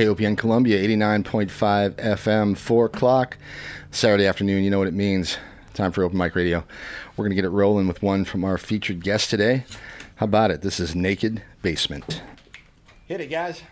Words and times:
KOPN 0.00 0.38
Columbia, 0.38 0.78
89.5 0.78 1.96
FM, 1.96 2.56
4 2.56 2.86
o'clock, 2.86 3.36
Saturday 3.90 4.26
afternoon. 4.26 4.64
You 4.64 4.70
know 4.70 4.78
what 4.78 4.88
it 4.88 4.94
means. 4.94 5.36
Time 5.74 5.92
for 5.92 6.02
Open 6.02 6.16
Mic 6.16 6.34
Radio. 6.34 6.64
We're 7.16 7.24
going 7.24 7.32
to 7.32 7.34
get 7.34 7.44
it 7.44 7.50
rolling 7.50 7.86
with 7.86 8.02
one 8.02 8.24
from 8.24 8.42
our 8.42 8.56
featured 8.56 9.04
guest 9.04 9.28
today. 9.28 9.64
How 10.16 10.24
about 10.24 10.50
it? 10.52 10.62
This 10.62 10.80
is 10.80 10.94
Naked 10.94 11.42
Basement. 11.60 12.22
Hit 13.08 13.20
it, 13.20 13.26
guys. 13.26 13.62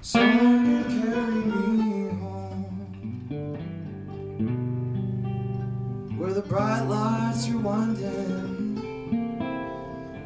Someone 0.00 0.82
carry 0.82 1.30
me 1.30 2.08
home 2.18 2.64
Where 6.18 6.32
the 6.32 6.42
bright 6.42 6.88
lights 6.88 7.48
are 7.48 7.58
winding 7.58 8.80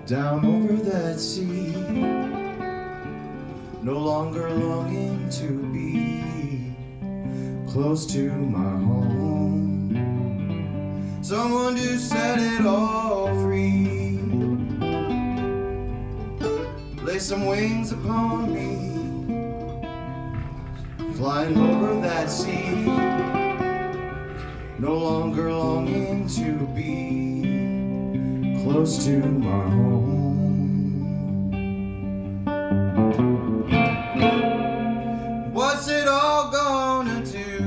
Down 0.07 0.47
over 0.47 0.77
that 0.77 1.21
sea 1.21 2.46
No 3.87 3.99
longer 4.01 4.51
longing 4.51 5.31
to 5.31 5.63
be 5.73 6.75
Close 7.71 8.05
to 8.15 8.33
my 8.33 8.79
home. 8.89 9.93
Someone 11.23 11.77
to 11.77 11.97
set 11.97 12.41
it 12.41 12.67
all 12.67 13.29
free. 13.43 14.19
Lay 17.05 17.21
some 17.21 17.47
wings 17.47 17.93
upon 17.93 18.53
me. 18.53 18.97
Flying 21.15 21.57
over 21.57 22.01
that 22.01 22.29
sea, 22.29 22.87
no 24.81 24.95
longer 24.95 25.53
longing 25.53 26.27
to 26.31 26.67
be 26.75 28.65
close 28.65 29.05
to 29.05 29.21
my 29.21 29.71
home. 29.71 30.26
What's 35.53 35.89
it 35.89 36.09
all 36.09 36.51
gonna 36.51 37.25
do? 37.25 37.59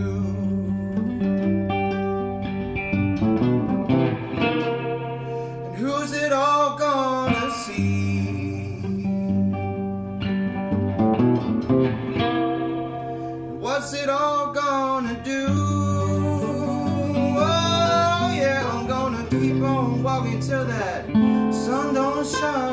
And 5.66 5.76
who's 5.76 6.12
it 6.14 6.32
all 6.34 6.78
gonna 6.78 7.52
see? 7.52 8.82
What's 13.60 13.94
it 13.94 14.10
all 14.10 14.54
gonna 14.54 15.22
do? 15.24 15.48
Oh, 17.38 18.34
yeah, 18.36 18.70
I'm 18.72 18.88
gonna 18.88 19.26
keep 19.30 19.62
on 19.64 20.04
walking 20.04 20.40
till 20.40 20.66
that 20.66 21.06
sun 21.54 21.94
don't 21.94 22.28
shine 22.28 22.69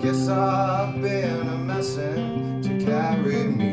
Guess 0.00 0.28
I've 0.28 1.02
been 1.02 1.48
a 1.48 1.58
messin' 1.58 2.62
to 2.62 2.84
carry 2.84 3.48
me 3.48 3.67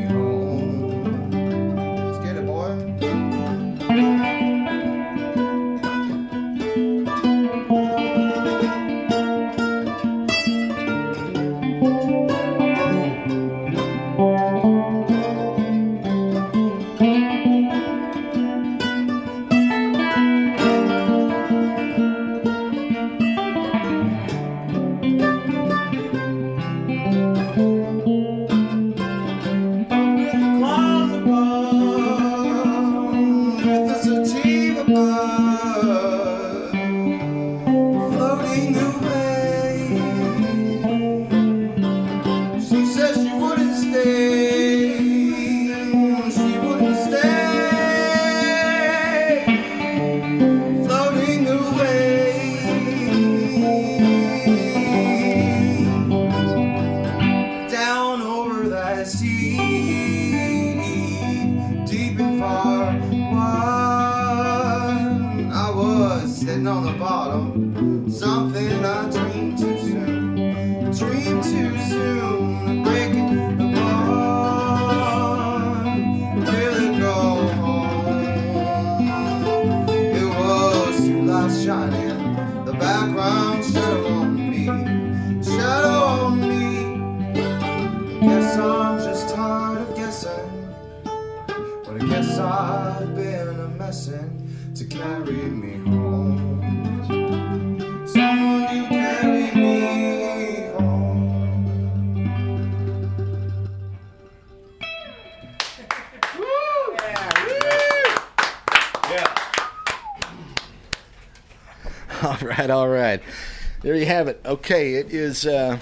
Okay, 114.46 114.94
it 114.94 115.12
is, 115.12 115.44
uh, 115.44 115.76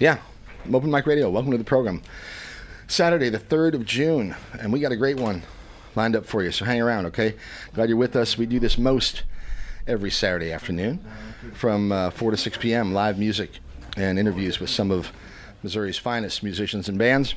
yeah, 0.00 0.18
Open 0.72 0.90
Mic 0.90 1.06
Radio. 1.06 1.30
Welcome 1.30 1.52
to 1.52 1.58
the 1.58 1.62
program. 1.62 2.02
Saturday, 2.88 3.28
the 3.28 3.38
3rd 3.38 3.74
of 3.74 3.84
June, 3.84 4.34
and 4.58 4.72
we 4.72 4.80
got 4.80 4.90
a 4.90 4.96
great 4.96 5.18
one 5.18 5.44
lined 5.94 6.16
up 6.16 6.26
for 6.26 6.42
you, 6.42 6.50
so 6.50 6.64
hang 6.64 6.80
around, 6.80 7.06
okay? 7.06 7.36
Glad 7.72 7.88
you're 7.88 7.96
with 7.96 8.16
us. 8.16 8.36
We 8.36 8.46
do 8.46 8.58
this 8.58 8.76
most 8.76 9.22
every 9.86 10.10
Saturday 10.10 10.50
afternoon 10.50 10.98
from 11.54 11.92
uh, 11.92 12.10
4 12.10 12.32
to 12.32 12.36
6 12.36 12.58
p.m. 12.58 12.92
Live 12.92 13.20
music 13.20 13.60
and 13.96 14.18
interviews 14.18 14.58
with 14.58 14.70
some 14.70 14.90
of 14.90 15.12
Missouri's 15.62 15.96
finest 15.96 16.42
musicians 16.42 16.88
and 16.88 16.98
bands. 16.98 17.36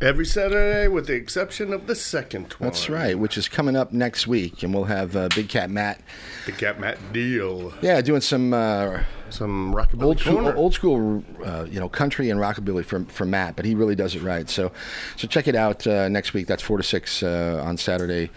Every 0.00 0.24
Saturday, 0.24 0.88
with 0.88 1.08
the 1.08 1.14
exception 1.14 1.74
of 1.74 1.88
the 1.88 1.94
second 1.94 2.54
one. 2.54 2.70
That's 2.70 2.88
right, 2.88 3.18
which 3.18 3.36
is 3.36 3.48
coming 3.48 3.76
up 3.76 3.92
next 3.92 4.26
week, 4.26 4.62
and 4.62 4.72
we'll 4.72 4.84
have 4.84 5.14
uh, 5.14 5.28
Big 5.34 5.50
Cat 5.50 5.68
Matt. 5.68 6.00
Big 6.46 6.56
Cat 6.56 6.80
Matt 6.80 7.12
Deal. 7.12 7.72
Yeah, 7.82 8.00
doing 8.00 8.22
some 8.22 8.52
uh, 8.54 9.04
Some 9.34 9.74
rockabilly 9.74 10.02
old 10.04 10.20
school, 10.20 10.48
old 10.56 10.74
school, 10.74 11.24
uh, 11.44 11.66
you 11.68 11.80
know, 11.80 11.88
country 11.88 12.30
and 12.30 12.38
rockabilly 12.38 12.84
for 12.84 13.04
for 13.06 13.24
Matt, 13.24 13.56
but 13.56 13.64
he 13.64 13.74
really 13.74 13.96
does 13.96 14.14
it 14.14 14.22
right. 14.22 14.48
So, 14.48 14.70
so 15.16 15.26
check 15.26 15.48
it 15.48 15.56
out 15.56 15.84
uh, 15.88 16.08
next 16.08 16.34
week. 16.34 16.46
That's 16.46 16.62
four 16.62 16.76
to 16.76 16.84
six 16.84 17.20
uh, 17.20 17.60
on 17.64 17.76
Saturday, 17.76 18.30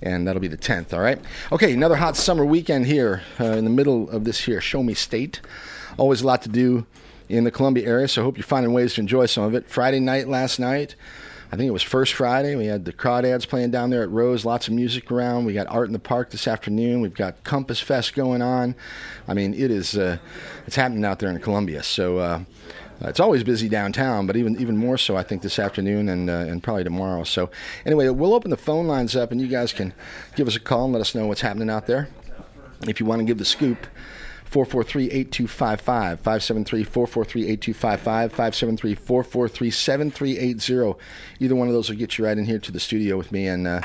and 0.00 0.26
that'll 0.26 0.40
be 0.40 0.48
the 0.48 0.56
tenth. 0.56 0.94
All 0.94 1.00
right. 1.00 1.20
Okay, 1.52 1.74
another 1.74 1.96
hot 1.96 2.16
summer 2.16 2.46
weekend 2.46 2.86
here 2.86 3.22
uh, 3.38 3.44
in 3.44 3.64
the 3.64 3.70
middle 3.70 4.08
of 4.08 4.24
this 4.24 4.40
here 4.40 4.62
Show 4.62 4.82
Me 4.82 4.94
State. 4.94 5.42
Always 5.98 6.22
a 6.22 6.26
lot 6.26 6.40
to 6.42 6.48
do 6.48 6.86
in 7.28 7.44
the 7.44 7.50
Columbia 7.50 7.86
area, 7.86 8.08
so 8.08 8.22
I 8.22 8.24
hope 8.24 8.38
you're 8.38 8.44
finding 8.44 8.72
ways 8.72 8.94
to 8.94 9.02
enjoy 9.02 9.26
some 9.26 9.44
of 9.44 9.54
it. 9.54 9.68
Friday 9.68 10.00
night 10.00 10.26
last 10.26 10.58
night. 10.58 10.94
I 11.52 11.56
think 11.56 11.66
it 11.66 11.72
was 11.72 11.82
First 11.82 12.14
Friday. 12.14 12.54
We 12.54 12.66
had 12.66 12.84
the 12.84 12.92
Crawdads 12.92 13.48
playing 13.48 13.72
down 13.72 13.90
there 13.90 14.02
at 14.02 14.10
Rose. 14.10 14.44
Lots 14.44 14.68
of 14.68 14.74
music 14.74 15.10
around. 15.10 15.46
We 15.46 15.52
got 15.52 15.66
art 15.66 15.88
in 15.88 15.92
the 15.92 15.98
park 15.98 16.30
this 16.30 16.46
afternoon. 16.46 17.00
We've 17.00 17.14
got 17.14 17.42
Compass 17.42 17.80
Fest 17.80 18.14
going 18.14 18.40
on. 18.40 18.76
I 19.26 19.34
mean, 19.34 19.52
it 19.54 19.72
is 19.72 19.98
uh, 19.98 20.18
it's 20.68 20.76
happening 20.76 21.04
out 21.04 21.18
there 21.18 21.28
in 21.28 21.40
Columbia. 21.40 21.82
So 21.82 22.18
uh, 22.18 22.44
it's 23.00 23.18
always 23.18 23.42
busy 23.42 23.68
downtown, 23.68 24.28
but 24.28 24.36
even 24.36 24.60
even 24.60 24.76
more 24.76 24.96
so, 24.96 25.16
I 25.16 25.24
think 25.24 25.42
this 25.42 25.58
afternoon 25.58 26.08
and 26.08 26.30
uh, 26.30 26.34
and 26.34 26.62
probably 26.62 26.84
tomorrow. 26.84 27.24
So 27.24 27.50
anyway, 27.84 28.08
we'll 28.10 28.34
open 28.34 28.50
the 28.50 28.56
phone 28.56 28.86
lines 28.86 29.16
up, 29.16 29.32
and 29.32 29.40
you 29.40 29.48
guys 29.48 29.72
can 29.72 29.92
give 30.36 30.46
us 30.46 30.54
a 30.54 30.60
call 30.60 30.84
and 30.84 30.92
let 30.92 31.00
us 31.00 31.16
know 31.16 31.26
what's 31.26 31.40
happening 31.40 31.68
out 31.68 31.88
there. 31.88 32.08
If 32.86 33.00
you 33.00 33.06
want 33.06 33.20
to 33.20 33.24
give 33.24 33.38
the 33.38 33.44
scoop. 33.44 33.88
443-8255, 34.50 36.18
573-443-8255, 36.18 38.32
573-443-7380. 38.32 40.96
Either 41.38 41.54
one 41.54 41.68
of 41.68 41.74
those 41.74 41.88
will 41.88 41.96
get 41.96 42.18
you 42.18 42.24
right 42.24 42.36
in 42.36 42.44
here 42.44 42.58
to 42.58 42.72
the 42.72 42.80
studio 42.80 43.16
with 43.16 43.32
me, 43.32 43.46
and 43.46 43.66
uh, 43.66 43.80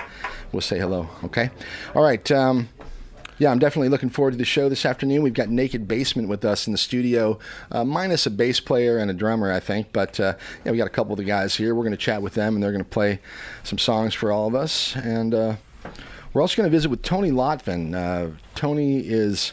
we'll 0.51 0.61
say 0.61 0.79
hello, 0.79 1.07
okay? 1.23 1.49
All 1.93 2.03
right. 2.03 2.29
Um, 2.31 2.67
yeah, 3.37 3.51
I'm 3.51 3.59
definitely 3.59 3.89
looking 3.89 4.09
forward 4.09 4.31
to 4.31 4.37
the 4.37 4.45
show 4.45 4.69
this 4.69 4.85
afternoon. 4.85 5.21
We've 5.21 5.33
got 5.33 5.49
Naked 5.49 5.89
Basement 5.89 6.29
with 6.29 6.45
us 6.45 6.67
in 6.67 6.71
the 6.71 6.77
studio, 6.77 7.37
uh, 7.69 7.83
minus 7.83 8.25
a 8.25 8.31
bass 8.31 8.61
player 8.61 8.97
and 8.97 9.11
a 9.11 9.13
drummer, 9.13 9.51
I 9.51 9.59
think. 9.59 9.91
But 9.91 10.17
uh, 10.21 10.35
yeah, 10.63 10.71
we 10.71 10.77
got 10.77 10.87
a 10.87 10.91
couple 10.91 11.11
of 11.11 11.17
the 11.17 11.25
guys 11.25 11.53
here. 11.53 11.75
We're 11.75 11.83
going 11.83 11.91
to 11.91 11.97
chat 11.97 12.21
with 12.21 12.33
them, 12.33 12.53
and 12.53 12.63
they're 12.63 12.71
going 12.71 12.83
to 12.83 12.89
play 12.89 13.19
some 13.63 13.77
songs 13.77 14.13
for 14.13 14.31
all 14.31 14.47
of 14.47 14.55
us. 14.55 14.95
And 14.95 15.33
uh, 15.33 15.55
we're 16.33 16.41
also 16.41 16.55
going 16.55 16.69
to 16.69 16.71
visit 16.71 16.89
with 16.89 17.01
Tony 17.01 17.29
Lotven. 17.29 17.93
Uh, 17.93 18.37
Tony 18.55 18.99
is, 18.99 19.51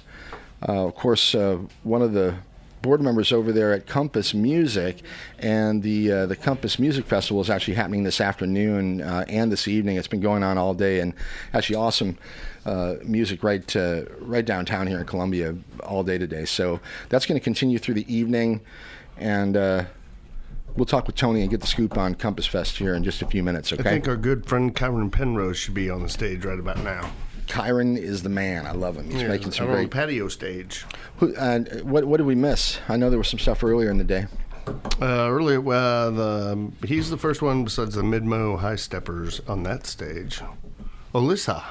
of 0.69 0.95
course, 0.95 1.35
uh, 1.35 1.59
one 1.83 2.03
of 2.03 2.13
the 2.13 2.37
board 2.83 3.01
members 3.01 3.33
over 3.33 3.53
there 3.53 3.73
at 3.73 3.87
Compass 3.87 4.35
Music, 4.35 5.03
and 5.39 5.83
the 5.83 6.13
uh, 6.13 6.27
the 6.27 6.37
Compass 6.37 6.79
Music 6.79 7.07
Festival 7.07 7.41
is 7.41 7.49
actually 7.49 7.75
happening 7.75 8.03
this 8.03 8.21
afternoon 8.21 9.01
uh, 9.01 9.25
and 9.29 9.51
this 9.51 9.69
evening. 9.69 9.97
It's 9.97 10.09
been 10.09 10.21
going 10.21 10.43
on 10.43 10.59
all 10.59 10.75
day, 10.75 11.01
and 11.01 11.15
actually 11.55 11.77
awesome 11.77 12.19
uh, 12.67 12.97
music 13.05 13.43
right 13.43 13.75
uh, 13.75 14.03
right 14.19 14.45
downtown 14.45 14.87
here 14.87 14.99
in 14.99 15.07
Columbia 15.07 15.55
all 15.85 16.03
day 16.03 16.19
today. 16.19 16.45
So 16.45 16.81
that's 17.09 17.25
going 17.25 17.39
to 17.39 17.45
continue 17.45 17.79
through 17.79 17.95
the 17.95 18.15
evening, 18.15 18.61
and. 19.17 19.57
Uh, 19.57 19.85
We'll 20.75 20.87
talk 20.87 21.07
with 21.07 21.17
Tony 21.17 21.43
and 21.43 21.51
get 21.51 21.61
the 21.61 21.67
scoop 21.67 21.99
on 21.99 22.15
Compass 22.15 22.47
Fest 22.47 22.79
here 22.79 22.95
in 22.95 23.05
just 23.05 23.21
a 23.21 23.27
few 23.27 23.43
minutes, 23.43 23.75
okay? 23.75 23.83
I 23.83 23.93
think 23.93 24.09
our 24.09 24.17
good 24.17 24.47
friend 24.47 24.75
Cameron 24.75 25.11
Penrose 25.11 25.59
should 25.59 25.75
be 25.75 25.91
on 25.91 26.01
the 26.01 26.09
stage 26.09 26.47
right 26.47 26.59
about 26.59 26.83
now. 26.83 27.11
Kyron 27.53 27.99
is 27.99 28.23
the 28.23 28.29
man. 28.31 28.67
I 28.67 28.73
love 28.73 28.97
him. 28.97 29.11
He's 29.11 29.21
Yeah, 29.23 29.29
making 29.29 29.53
some 29.53 29.67
out 29.67 29.71
on 29.73 29.77
the 29.77 29.83
great. 29.83 29.91
patio 29.91 30.29
stage. 30.29 30.87
Who, 31.19 31.37
uh, 31.37 31.61
what, 31.83 32.05
what 32.07 32.17
did 32.17 32.27
we 32.27 32.35
miss? 32.35 32.79
I 32.89 32.97
know 32.97 33.11
there 33.11 33.19
was 33.19 33.29
some 33.29 33.39
stuff 33.39 33.63
earlier 33.63 33.91
in 33.91 33.99
the 33.99 34.05
day. 34.05 34.27
Uh, 34.67 35.29
earlier, 35.29 35.59
uh, 35.59 36.11
the 36.11 36.71
he's 36.87 37.11
the 37.11 37.19
first 37.19 37.43
one 37.43 37.65
besides 37.65 37.95
the 37.95 38.03
Midmo 38.03 38.59
High 38.59 38.77
Steppers 38.77 39.41
on 39.47 39.65
that 39.65 39.87
stage. 39.87 40.41
Alyssa. 41.15 41.63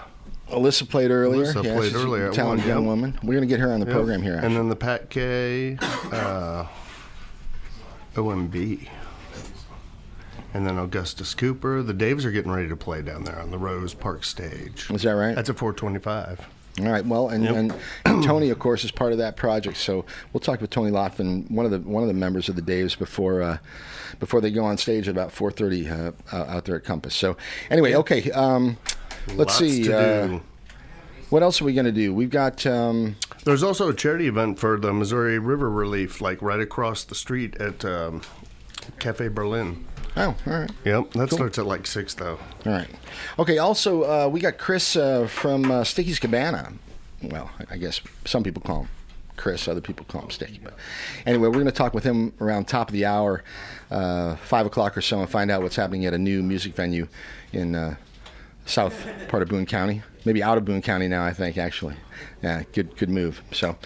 Alyssa 0.49 0.87
played 0.87 1.09
earlier. 1.09 1.45
Alyssa 1.45 1.63
yeah, 1.63 1.75
played 1.75 1.91
she's 1.93 2.01
a 2.01 2.05
earlier 2.05 2.27
at 2.27 2.33
Talented 2.33 2.67
young 2.67 2.85
woman. 2.85 3.17
We're 3.23 3.33
going 3.33 3.47
to 3.47 3.47
get 3.47 3.59
her 3.61 3.71
on 3.71 3.79
the 3.79 3.85
program 3.85 4.21
here. 4.21 4.35
And 4.35 4.55
then 4.55 4.69
the 4.69 4.75
Pat 4.75 5.09
K, 5.09 5.77
uh, 6.11 6.67
OMB. 8.15 8.87
And 10.53 10.65
then 10.67 10.77
Augustus 10.77 11.33
Cooper. 11.33 11.81
The 11.81 11.93
Daves 11.93 12.25
are 12.25 12.31
getting 12.31 12.51
ready 12.51 12.67
to 12.67 12.75
play 12.75 13.01
down 13.01 13.23
there 13.23 13.39
on 13.39 13.51
the 13.51 13.57
Rose 13.57 13.93
Park 13.93 14.23
stage. 14.25 14.89
Is 14.91 15.03
that 15.03 15.11
right? 15.11 15.33
That's 15.35 15.49
at 15.49 15.57
425. 15.57 16.45
All 16.79 16.85
right. 16.91 17.05
Well, 17.05 17.29
and, 17.29 17.43
Yep. 17.43 17.55
and, 17.55 17.73
and 18.05 18.23
Tony, 18.25 18.49
of 18.49 18.59
course, 18.59 18.83
is 18.83 18.91
part 18.91 19.11
of 19.13 19.17
that 19.19 19.37
project. 19.37 19.77
So 19.77 20.05
we'll 20.33 20.41
talk 20.41 20.59
with 20.61 20.69
Tony 20.69 20.91
Lothman, 20.91 21.49
one 21.51 21.65
of 21.65 21.71
the 21.71 21.79
one 21.79 22.03
of 22.03 22.07
the 22.07 22.13
members 22.13 22.49
of 22.49 22.55
the 22.57 22.61
Daves, 22.61 22.97
before 22.97 23.41
uh, 23.41 23.57
before 24.19 24.41
they 24.41 24.51
go 24.51 24.63
on 24.65 24.77
stage 24.77 25.07
at 25.07 25.11
about 25.13 25.31
4:30 25.33 25.89
uh, 25.91 26.11
uh, 26.35 26.45
out 26.49 26.65
there 26.65 26.75
at 26.75 26.83
Compass. 26.83 27.15
So 27.15 27.37
anyway, 27.69 27.93
okay. 27.95 28.29
Um, 28.31 28.77
let's 29.27 29.37
Lots 29.37 29.57
see. 29.57 29.83
to 29.83 29.97
Uh, 29.97 30.27
do. 30.27 30.41
what 31.29 31.43
else 31.43 31.61
are 31.61 31.65
we 31.65 31.73
going 31.73 31.85
to 31.85 31.91
do? 31.93 32.13
We've 32.13 32.29
got. 32.29 32.65
Um, 32.65 33.15
There's 33.45 33.63
also 33.63 33.89
a 33.89 33.93
charity 33.93 34.27
event 34.27 34.59
for 34.59 34.77
the 34.79 34.93
Missouri 34.93 35.39
River 35.39 35.69
Relief, 35.69 36.19
like 36.21 36.41
right 36.41 36.59
across 36.61 37.03
the 37.03 37.15
street 37.15 37.55
at 37.57 37.83
um, 37.85 38.21
Cafe 38.99 39.27
Berlin. 39.29 39.85
Oh, 40.17 40.35
all 40.45 40.53
right. 40.53 40.71
Yep, 40.85 41.11
that 41.11 41.31
starts 41.31 41.57
at 41.57 41.65
like 41.65 41.85
six 41.87 42.13
though. 42.13 42.39
All 42.65 42.71
right. 42.71 42.89
Okay. 43.39 43.57
Also, 43.57 44.03
uh, 44.03 44.27
we 44.27 44.39
got 44.39 44.57
Chris 44.57 44.95
uh, 44.95 45.27
from 45.27 45.69
uh, 45.71 45.83
Sticky's 45.83 46.19
Cabana. 46.19 46.73
Well, 47.21 47.51
I 47.69 47.77
guess 47.77 48.01
some 48.25 48.43
people 48.43 48.61
call 48.61 48.81
him 48.81 48.89
Chris, 49.41 49.67
other 49.67 49.81
people 49.81 50.05
call 50.07 50.21
him 50.21 50.29
Sticky. 50.29 50.59
But 50.63 50.75
anyway, 51.25 51.47
we're 51.47 51.53
going 51.53 51.65
to 51.65 51.71
talk 51.71 51.93
with 51.93 52.03
him 52.03 52.33
around 52.39 52.67
top 52.67 52.89
of 52.89 52.93
the 52.93 53.05
hour, 53.05 53.43
uh, 53.89 54.35
five 54.35 54.65
o'clock 54.67 54.95
or 54.95 55.01
so, 55.01 55.19
and 55.19 55.29
find 55.29 55.49
out 55.49 55.63
what's 55.63 55.75
happening 55.75 56.05
at 56.05 56.13
a 56.13 56.17
new 56.17 56.43
music 56.43 56.75
venue 56.75 57.07
in 57.51 57.75
uh, 57.75 57.95
south 58.65 59.07
part 59.29 59.41
of 59.41 59.49
Boone 59.49 59.65
County. 59.65 60.03
Maybe 60.25 60.43
out 60.43 60.59
of 60.59 60.65
Boone 60.65 60.83
County 60.83 61.07
now, 61.07 61.25
I 61.25 61.33
think. 61.33 61.57
Actually, 61.57 61.95
yeah, 62.43 62.63
good 62.73 62.95
good 62.97 63.09
move. 63.09 63.41
So, 63.51 63.77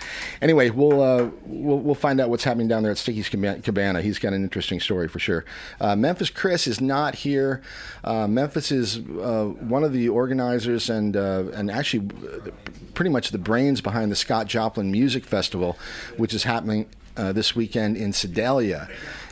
anyway, 0.42 0.70
we'll 0.70 1.02
uh, 1.02 1.30
we'll 1.46 1.80
we'll 1.80 1.96
find 1.96 2.22
out 2.22 2.30
what's 2.30 2.44
happening 2.44 2.68
down 2.68 2.84
there 2.84 2.92
at 2.92 2.98
Sticky's 2.98 3.28
Cabana. 3.30 4.02
He's 4.02 4.18
got 4.20 4.34
an 4.34 4.44
interesting 4.44 4.80
story 4.80 5.08
for 5.08 5.20
sure. 5.20 5.44
Uh, 5.82 5.96
Memphis 5.96 6.30
Chris 6.30 6.66
is 6.68 6.80
not 6.80 7.16
here. 7.16 7.62
Uh, 8.04 8.28
Memphis 8.28 8.72
is 8.72 8.98
uh, 8.98 9.46
one 9.60 9.84
of 9.84 9.92
the 9.94 10.08
organizers 10.10 10.90
and 10.90 11.18
uh, 11.18 11.46
and 11.54 11.70
actually 11.70 12.08
uh, 12.26 12.50
pretty 12.94 13.12
much 13.12 13.32
the 13.32 13.38
brains 13.38 13.82
behind 13.82 14.12
the 14.12 14.16
Scott 14.16 14.48
Joplin 14.48 14.90
Music 14.92 15.26
Festival, 15.26 15.78
which 16.18 16.34
is 16.34 16.44
happening. 16.44 16.88
Uh, 17.18 17.32
this 17.32 17.56
weekend 17.56 17.96
in 17.96 18.12
Sedalia, 18.12 18.90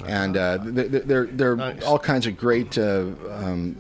and 0.08 0.38
uh, 0.38 0.58
th- 0.58 0.90
th- 0.90 1.04
there 1.04 1.26
there 1.26 1.52
are 1.52 1.56
Nice. 1.58 1.84
all 1.84 2.00
kinds 2.00 2.26
of 2.26 2.38
great 2.38 2.78
uh, 2.78 3.08
um, 3.30 3.76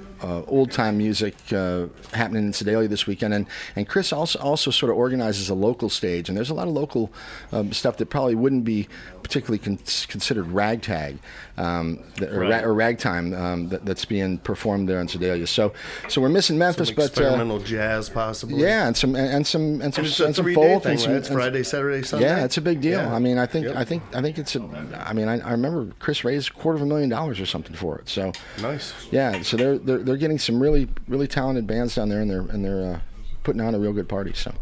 old 0.48 0.72
time 0.72 0.98
music 0.98 1.36
uh, 1.52 1.88
happening 2.14 2.46
in 2.46 2.54
Sedalia 2.54 2.88
this 2.88 3.06
weekend, 3.06 3.34
and 3.34 3.46
and 3.76 3.88
Chris 3.88 4.14
also 4.14 4.40
also 4.40 4.72
sort 4.72 4.90
of 4.90 4.98
organizes 4.98 5.50
a 5.50 5.54
local 5.54 5.90
stage, 5.90 6.30
and 6.30 6.38
there's 6.38 6.50
a 6.50 6.54
lot 6.54 6.68
of 6.68 6.74
local 6.74 7.12
um, 7.52 7.72
stuff 7.74 7.98
that 7.98 8.08
probably 8.08 8.36
wouldn't 8.36 8.64
be 8.64 8.88
particularly 9.24 9.58
con- 9.60 9.78
considered 10.08 10.48
ragtag 10.52 11.18
um, 11.58 12.00
that- 12.18 12.30
or, 12.34 12.42
ra- 12.42 12.60
or 12.62 12.74
ragtime 12.74 13.34
um, 13.34 13.70
that, 13.70 13.86
that's 13.86 14.06
being 14.06 14.38
performed 14.40 14.88
there 14.90 15.00
in 15.00 15.08
Sedalia. 15.08 15.48
So 15.48 15.74
so 16.10 16.22
we're 16.22 16.30
missing 16.30 16.58
Memphis, 16.58 16.90
Some 16.90 16.96
but 16.96 17.02
uh, 17.04 17.06
experimental 17.06 17.60
jazz, 17.60 18.10
possibly. 18.10 18.62
yeah, 18.62 18.88
and 18.88 18.96
some 18.98 19.16
and, 19.16 19.28
and 19.30 19.48
some 19.48 19.82
and 19.82 19.94
some 19.94 20.04
And 20.04 20.12
it's 20.12 20.20
a 20.20 20.26
and 20.26 20.36
some 20.36 20.54
folk 20.54 20.84
thing, 20.84 20.92
and 20.94 21.00
some, 21.02 21.12
right? 21.12 21.18
It's 21.18 21.30
and- 21.30 21.38
Friday, 21.38 21.64
Saturday, 21.64 22.02
Sunday. 22.04 22.26
yeah, 22.28 22.44
it's 22.46 22.58
a 22.58 22.62
big 22.62 22.82
deal. 22.82 23.00
Yeah. 23.00 23.16
I 23.16 23.20
mean, 23.20 23.38
I 23.38 23.46
think 23.46 23.66
Yep. 23.68 23.76
I 23.76 23.86
think 23.86 24.04
I 24.14 24.22
think 24.22 24.38
it's 24.38 24.56
a. 24.56 24.62
I 25.08 25.14
mean, 25.14 25.28
I, 25.28 25.40
I 25.40 25.52
remember 25.52 25.94
Chris 26.00 26.24
raised 26.24 26.50
a 26.50 26.54
quarter 26.54 26.76
of 26.76 26.82
a 26.82 26.86
million 26.86 27.10
dollars 27.10 27.40
or 27.40 27.46
something 27.46 27.76
for 27.76 27.98
it. 28.00 28.10
So 28.10 28.32
Nice. 28.62 28.94
yeah, 29.12 29.42
so 29.42 29.56
they're 29.58 29.78
they're, 29.78 30.00
they're 30.00 30.18
getting 30.18 30.40
some 30.40 30.60
really 30.62 30.88
really 31.08 31.28
talented 31.28 31.66
bands 31.66 31.96
down 31.96 32.10
there, 32.10 32.22
and 32.22 32.30
they're 32.30 32.42
and 32.42 32.64
they're 32.66 32.96
uh, 32.96 33.00
putting 33.44 33.62
on 33.62 33.76
a 33.76 33.80
real 33.80 33.94
good 33.94 34.10
party. 34.10 34.32
So 34.34 34.54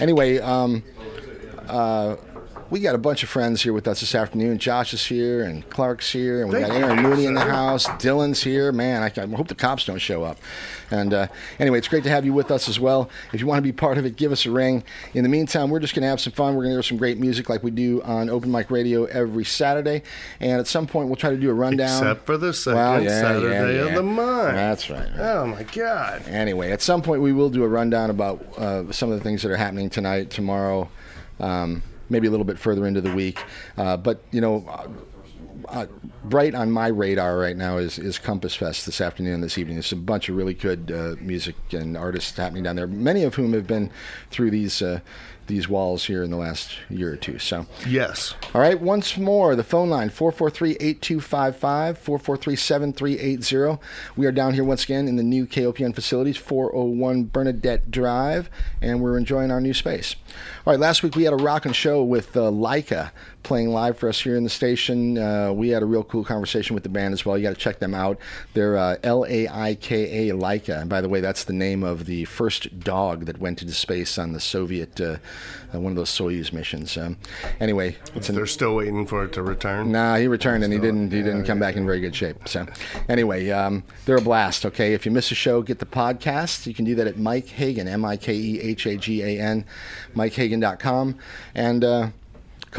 anyway, 0.00 0.38
um, 0.38 0.82
uh, 1.68 2.16
we 2.70 2.80
got 2.80 2.94
a 2.94 2.98
bunch 2.98 3.22
of 3.22 3.30
friends 3.30 3.62
here 3.62 3.72
with 3.72 3.88
us 3.88 4.00
this 4.00 4.14
afternoon. 4.14 4.58
Josh 4.58 4.92
is 4.92 5.06
here, 5.06 5.42
and 5.42 5.68
Clark's 5.70 6.12
here, 6.12 6.42
and 6.42 6.52
we 6.52 6.60
got 6.60 6.68
Thank 6.70 6.84
Aaron 6.84 7.02
Mooney 7.02 7.24
in 7.24 7.32
the 7.32 7.40
house. 7.40 7.86
Dylan's 7.86 8.42
here. 8.42 8.72
Man, 8.72 9.02
I, 9.02 9.06
I 9.20 9.26
hope 9.26 9.48
the 9.48 9.54
cops 9.54 9.86
don't 9.86 9.98
show 9.98 10.22
up. 10.22 10.36
And 10.90 11.14
uh, 11.14 11.28
anyway, 11.58 11.78
it's 11.78 11.88
great 11.88 12.02
to 12.04 12.10
have 12.10 12.26
you 12.26 12.34
with 12.34 12.50
us 12.50 12.68
as 12.68 12.78
well. 12.78 13.08
If 13.32 13.40
you 13.40 13.46
want 13.46 13.58
to 13.58 13.62
be 13.62 13.72
part 13.72 13.96
of 13.96 14.04
it, 14.04 14.16
give 14.16 14.32
us 14.32 14.44
a 14.44 14.50
ring. 14.50 14.84
In 15.14 15.22
the 15.22 15.30
meantime, 15.30 15.70
we're 15.70 15.80
just 15.80 15.94
going 15.94 16.02
to 16.02 16.08
have 16.08 16.20
some 16.20 16.32
fun. 16.34 16.54
We're 16.54 16.64
going 16.64 16.72
to 16.72 16.76
hear 16.76 16.82
some 16.82 16.98
great 16.98 17.18
music 17.18 17.48
like 17.48 17.62
we 17.62 17.70
do 17.70 18.02
on 18.02 18.28
Open 18.28 18.50
Mic 18.50 18.70
Radio 18.70 19.04
every 19.06 19.44
Saturday. 19.44 20.02
And 20.40 20.60
at 20.60 20.66
some 20.66 20.86
point, 20.86 21.08
we'll 21.08 21.16
try 21.16 21.30
to 21.30 21.36
do 21.36 21.48
a 21.48 21.54
rundown. 21.54 22.02
Except 22.02 22.26
for 22.26 22.36
the 22.36 22.52
second 22.52 22.76
Well, 22.76 23.02
yeah, 23.02 23.20
Saturday 23.20 23.76
yeah, 23.76 23.86
of 23.86 23.94
the 23.94 24.02
month. 24.02 24.54
That's 24.54 24.90
right. 24.90 25.08
right. 25.10 25.20
Oh 25.20 25.46
my 25.46 25.62
God. 25.62 26.26
Anyway, 26.28 26.70
at 26.70 26.82
some 26.82 27.00
point 27.00 27.22
we 27.22 27.32
will 27.32 27.50
do 27.50 27.64
a 27.64 27.68
rundown 27.68 28.10
about 28.10 28.44
uh, 28.58 28.92
some 28.92 29.10
of 29.10 29.18
the 29.18 29.24
things 29.24 29.42
that 29.42 29.50
are 29.50 29.56
happening 29.56 29.88
tonight, 29.88 30.30
tomorrow, 30.30 30.90
um, 31.40 31.82
maybe 32.10 32.26
a 32.26 32.30
little 32.30 32.44
bit 32.44 32.58
further 32.58 32.86
into 32.86 33.00
the 33.00 33.14
week. 33.14 33.42
Uh, 33.76 33.96
but 33.96 34.22
you 34.30 34.40
know, 34.40 34.64
uh, 34.68 34.88
uh, 35.68 35.86
bright 36.24 36.54
on 36.54 36.70
my 36.70 36.88
radar 36.88 37.38
right 37.38 37.56
now 37.56 37.76
is, 37.76 37.98
is 37.98 38.18
Compass 38.18 38.54
Fest 38.54 38.86
this 38.86 39.00
afternoon 39.00 39.34
and 39.34 39.42
this 39.42 39.58
evening. 39.58 39.76
There's 39.76 39.92
a 39.92 39.96
bunch 39.96 40.28
of 40.28 40.36
really 40.36 40.54
good 40.54 40.90
uh, 40.90 41.16
music 41.20 41.56
and 41.72 41.96
artists 41.96 42.36
happening 42.36 42.62
down 42.62 42.76
there. 42.76 42.86
Many 42.86 43.22
of 43.24 43.34
whom 43.34 43.52
have 43.52 43.66
been 43.66 43.90
through 44.30 44.50
these. 44.50 44.80
Uh, 44.80 45.00
these 45.48 45.68
walls 45.68 46.04
here 46.04 46.22
in 46.22 46.30
the 46.30 46.36
last 46.36 46.78
year 46.88 47.12
or 47.12 47.16
two. 47.16 47.38
So, 47.38 47.66
Yes. 47.86 48.34
all 48.54 48.60
right, 48.60 48.80
once 48.80 49.16
more, 49.18 49.56
the 49.56 49.64
phone 49.64 49.90
line 49.90 50.10
443 50.10 50.76
8255 50.80 51.98
443 51.98 52.56
7380. 52.56 53.80
We 54.16 54.26
are 54.26 54.32
down 54.32 54.54
here 54.54 54.64
once 54.64 54.84
again 54.84 55.08
in 55.08 55.16
the 55.16 55.22
new 55.22 55.46
KOPN 55.46 55.94
facilities, 55.94 56.36
401 56.36 57.24
Bernadette 57.24 57.90
Drive, 57.90 58.50
and 58.80 59.00
we're 59.00 59.18
enjoying 59.18 59.50
our 59.50 59.60
new 59.60 59.74
space. 59.74 60.14
All 60.66 60.72
right, 60.72 60.80
last 60.80 61.02
week 61.02 61.16
we 61.16 61.24
had 61.24 61.32
a 61.32 61.36
rockin' 61.36 61.72
show 61.72 62.02
with 62.04 62.36
uh, 62.36 62.40
Laika 62.50 63.10
playing 63.42 63.70
live 63.70 63.96
for 63.96 64.08
us 64.08 64.20
here 64.20 64.36
in 64.36 64.44
the 64.44 64.50
station. 64.50 65.16
Uh, 65.16 65.52
we 65.52 65.70
had 65.70 65.82
a 65.82 65.86
real 65.86 66.04
cool 66.04 66.24
conversation 66.24 66.74
with 66.74 66.82
the 66.82 66.88
band 66.88 67.14
as 67.14 67.24
well. 67.24 67.36
You 67.36 67.42
got 67.42 67.54
to 67.54 67.56
check 67.56 67.78
them 67.78 67.94
out. 67.94 68.18
They're 68.54 68.76
uh, 68.76 68.96
L 69.02 69.24
A 69.26 69.48
I 69.48 69.74
K 69.74 70.28
A 70.28 70.34
Laika. 70.34 70.80
And 70.80 70.90
by 70.90 71.00
the 71.00 71.08
way, 71.08 71.20
that's 71.20 71.44
the 71.44 71.52
name 71.52 71.82
of 71.82 72.06
the 72.06 72.24
first 72.26 72.80
dog 72.80 73.24
that 73.26 73.38
went 73.38 73.62
into 73.62 73.74
space 73.74 74.18
on 74.18 74.32
the 74.32 74.40
Soviet, 74.40 75.00
uh, 75.00 75.16
uh, 75.74 75.80
one 75.80 75.92
of 75.92 75.96
those 75.96 76.10
Soyuz 76.10 76.52
missions. 76.52 76.96
Um, 76.96 77.16
anyway, 77.60 77.96
it's 78.14 78.28
an 78.28 78.34
They're 78.34 78.46
still 78.46 78.76
waiting 78.76 79.06
for 79.06 79.24
it 79.24 79.32
to 79.32 79.42
return. 79.42 79.92
Nah, 79.92 80.16
he 80.16 80.28
returned 80.28 80.64
and 80.64 80.72
he 80.72 80.78
didn't. 80.78 81.12
He 81.12 81.22
didn't 81.22 81.44
come 81.44 81.58
back 81.58 81.76
in 81.76 81.86
very 81.86 82.00
good 82.00 82.14
shape. 82.14 82.48
So, 82.48 82.66
anyway, 83.08 83.50
um, 83.50 83.84
they're 84.04 84.16
a 84.16 84.20
blast. 84.22 84.66
Okay, 84.66 84.94
if 84.94 85.06
you 85.06 85.12
miss 85.12 85.30
a 85.30 85.34
show, 85.34 85.62
get 85.62 85.78
the 85.78 85.86
podcast. 85.86 86.66
You 86.66 86.74
can 86.74 86.84
do 86.84 86.94
that 86.96 87.06
at 87.06 87.18
Mike 87.18 87.48
Hagan, 87.48 87.88
M 87.88 88.04
I 88.04 88.16
K 88.16 88.34
E 88.34 88.60
H 88.60 88.86
A 88.86 88.96
G 88.96 89.22
A 89.22 89.40
N, 89.40 89.64
MikeHagan.com, 90.14 91.18
and. 91.54 92.12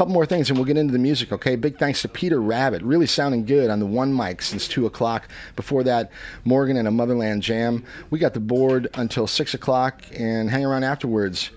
A 0.00 0.02
couple 0.02 0.14
more 0.14 0.24
things 0.24 0.48
and 0.48 0.58
we'll 0.58 0.64
get 0.64 0.78
into 0.78 0.94
the 0.94 0.98
music, 0.98 1.30
okay? 1.30 1.56
Big 1.56 1.78
thanks 1.78 2.00
to 2.00 2.08
Peter 2.08 2.40
Rabbit, 2.40 2.80
really 2.80 3.04
sounding 3.04 3.44
good 3.44 3.68
on 3.68 3.80
the 3.80 3.84
one 3.84 4.16
mic 4.16 4.40
since 4.40 4.66
2 4.66 4.86
o'clock. 4.86 5.28
Before 5.56 5.84
that, 5.84 6.10
Morgan 6.42 6.78
and 6.78 6.88
a 6.88 6.90
Motherland 6.90 7.42
Jam. 7.42 7.84
We 8.08 8.18
got 8.18 8.32
the 8.32 8.40
board 8.40 8.88
until 8.94 9.26
6 9.26 9.52
o'clock 9.52 10.00
and 10.18 10.48
hang 10.48 10.64
around 10.64 10.84
afterwards. 10.84 11.50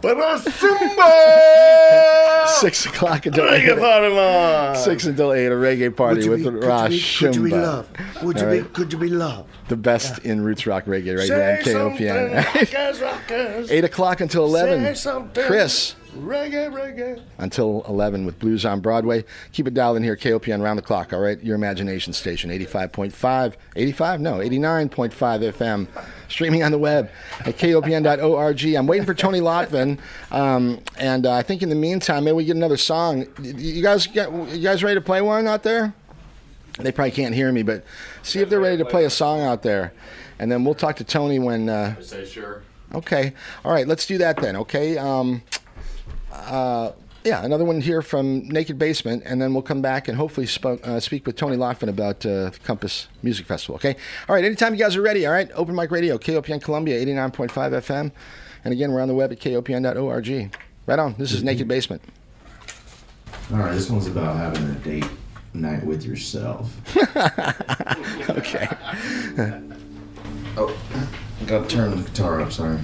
Simba! 0.00 0.38
6 2.60 2.86
o'clock 2.86 3.26
until 3.26 3.46
Reggae 3.46 3.72
8. 3.72 3.78
party 3.80 4.14
line! 4.14 4.76
6 4.76 5.06
until 5.06 5.32
8, 5.32 5.46
a 5.46 5.50
reggae 5.50 5.96
party 5.96 6.28
with 6.28 6.46
Rosh 6.46 7.18
could 7.18 7.34
you 7.34 7.42
be 7.42 7.50
Shumba. 7.50 7.62
loved? 7.62 7.98
Would 8.22 8.36
you 8.38 8.44
All 8.44 8.50
be? 8.52 8.60
right. 8.60 8.72
Could 8.72 8.92
you 8.92 8.98
be 9.00 9.08
loved? 9.08 9.48
the 9.68 9.76
best 9.76 10.20
in 10.20 10.40
roots 10.42 10.68
rock 10.68 10.84
reggae 10.84 11.18
right 11.18 11.26
here 11.26 11.62
Say 11.64 11.74
on 11.74 11.74
something, 11.90 12.06
KOPN. 12.06 12.44
rockers, 12.44 13.00
rockers. 13.00 13.70
Eight 13.72 13.82
o'clock 13.84 14.20
until 14.20 14.44
eleven. 14.44 14.84
Say 14.84 14.94
something. 14.94 15.44
Chris 15.44 15.96
Reggae, 16.16 16.70
reggae. 16.72 17.22
until 17.38 17.84
eleven 17.88 18.26
with 18.26 18.38
Blues 18.38 18.64
on 18.64 18.80
Broadway. 18.80 19.24
Keep 19.52 19.68
it 19.68 19.74
dialed 19.74 19.96
in 19.96 20.02
here, 20.02 20.16
KOPN 20.16 20.62
round 20.62 20.78
the 20.78 20.82
clock. 20.82 21.12
All 21.12 21.20
right, 21.20 21.40
your 21.42 21.54
imagination 21.54 22.12
station, 22.12 22.50
85.5, 22.50 23.54
85, 23.76 24.20
no, 24.20 24.34
89.5 24.34 25.10
FM. 25.52 25.86
Streaming 26.28 26.62
on 26.62 26.72
the 26.72 26.78
web 26.78 27.10
at 27.40 27.56
kopn.org. 27.56 28.64
I'm 28.64 28.86
waiting 28.86 29.06
for 29.06 29.14
Tony 29.14 29.40
Lotven, 29.40 29.98
um, 30.30 30.80
and 30.98 31.26
uh, 31.26 31.32
I 31.32 31.42
think 31.42 31.62
in 31.62 31.68
the 31.68 31.74
meantime, 31.74 32.24
maybe 32.24 32.34
we 32.34 32.44
get 32.44 32.56
another 32.56 32.76
song. 32.76 33.26
You 33.42 33.82
guys, 33.82 34.06
get, 34.06 34.32
you 34.32 34.62
guys 34.62 34.82
ready 34.84 34.94
to 34.96 35.00
play 35.04 35.20
one 35.22 35.46
out 35.46 35.62
there? 35.62 35.92
They 36.78 36.92
probably 36.92 37.10
can't 37.10 37.34
hear 37.34 37.50
me, 37.52 37.62
but 37.62 37.84
see 38.22 38.40
if 38.40 38.48
they're 38.48 38.60
ready 38.60 38.78
to 38.78 38.84
play 38.84 39.04
a 39.04 39.10
song 39.10 39.40
out 39.42 39.62
there, 39.62 39.92
and 40.38 40.50
then 40.50 40.64
we'll 40.64 40.74
talk 40.74 40.96
to 40.96 41.04
Tony 41.04 41.38
when. 41.38 41.68
Uh, 41.68 42.00
Say 42.00 42.24
sure. 42.24 42.62
okay, 42.94 43.34
all 43.64 43.72
right, 43.72 43.86
let's 43.88 44.06
do 44.06 44.18
that 44.18 44.36
then. 44.36 44.56
Okay, 44.56 44.96
um, 44.98 45.42
uh, 46.32 46.92
yeah, 47.24 47.44
another 47.44 47.64
one 47.64 47.80
here 47.80 48.00
from 48.02 48.48
Naked 48.48 48.78
Basement, 48.78 49.22
and 49.26 49.40
then 49.42 49.52
we'll 49.52 49.62
come 49.62 49.82
back 49.82 50.08
and 50.08 50.16
hopefully 50.16 50.46
sp- 50.48 50.80
uh, 50.82 50.98
speak 51.00 51.26
with 51.26 51.36
Tony 51.36 51.56
Lotven 51.56 51.88
about 51.88 52.24
uh, 52.24 52.50
Compass 52.64 53.08
Music 53.22 53.46
Festival. 53.46 53.74
Okay, 53.76 53.96
all 54.28 54.34
right, 54.34 54.44
anytime 54.44 54.72
you 54.74 54.80
guys 54.80 54.96
are 54.96 55.02
ready. 55.02 55.26
All 55.26 55.32
right, 55.32 55.50
Open 55.54 55.74
Mic 55.74 55.90
Radio, 55.90 56.16
KOPN 56.18 56.62
Columbia, 56.62 56.98
89.5 57.04 57.50
FM, 57.50 58.10
and 58.64 58.72
again 58.72 58.92
we're 58.92 59.00
on 59.00 59.08
the 59.08 59.14
web 59.14 59.32
at 59.32 59.38
kopn.org. 59.38 60.56
Right 60.86 60.98
on. 60.98 61.14
This 61.18 61.32
is 61.32 61.42
Naked 61.44 61.68
Basement. 61.68 62.02
All 63.52 63.58
right, 63.58 63.72
this 63.74 63.90
one's 63.90 64.06
about 64.06 64.36
having 64.36 64.68
a 64.70 64.74
date 64.76 65.04
night 65.52 65.84
with 65.84 66.04
yourself. 66.04 66.70
Okay. 68.30 68.68
Oh, 70.56 70.76
gotta 71.46 71.68
turn 71.68 71.90
the 71.96 72.02
guitar 72.02 72.40
up. 72.40 72.50
Sorry. 72.52 72.78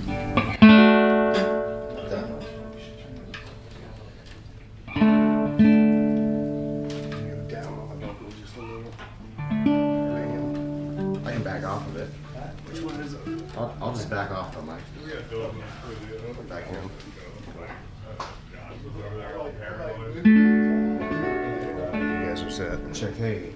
I'll, 13.56 13.74
I'll 13.80 13.92
just 13.94 14.10
back 14.10 14.30
off 14.30 14.54
the 14.54 14.60
mic. 14.62 14.80
Back 16.48 16.64
here. 16.68 16.82
You 21.84 22.26
guys 22.26 22.42
are 22.42 22.50
set. 22.50 22.92
Check. 22.92 23.14
Hey. 23.14 23.54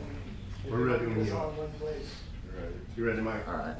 We're 0.71 0.87
ready 0.87 1.07
when 1.07 1.27
you 1.27 1.35
are. 1.35 1.53
You 2.97 3.07
ready, 3.07 3.21
Mike? 3.21 3.47
All 3.47 3.55
right. 3.55 3.77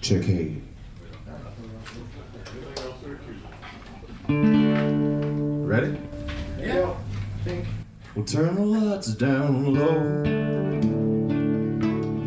Check. 0.00 0.22
Hey. 0.22 0.62
Ready? 5.68 5.98
Yeah. 6.58 6.94
We'll 8.18 8.26
turn 8.26 8.54
the 8.56 8.62
lights 8.66 9.14
down 9.14 9.74
low. 9.74 10.24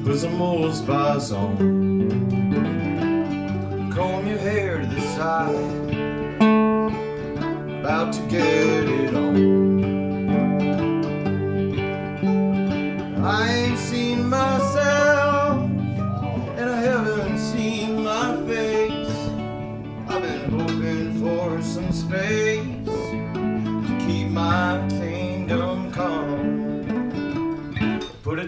Put 0.05 0.19
some 0.19 0.41
old 0.41 0.73
spice 0.73 1.31
on. 1.33 1.57
Comb 3.93 4.25
your 4.25 4.37
hair 4.37 4.79
to 4.79 4.87
the 4.87 5.01
side. 5.01 5.53
About 7.81 8.13
to 8.13 8.21
get 8.29 8.87
it 8.87 9.13
on. 9.13 9.83
I 13.25 13.51
ain't 13.53 13.77
seen 13.77 14.29
myself, 14.29 15.59
and 16.55 16.69
I 16.69 16.81
haven't 16.83 17.37
seen 17.37 18.01
my 18.05 18.37
face. 18.47 19.29
I've 20.07 20.21
been 20.21 20.51
hoping 20.51 21.19
for 21.19 21.61
some 21.61 21.91
space 21.91 22.60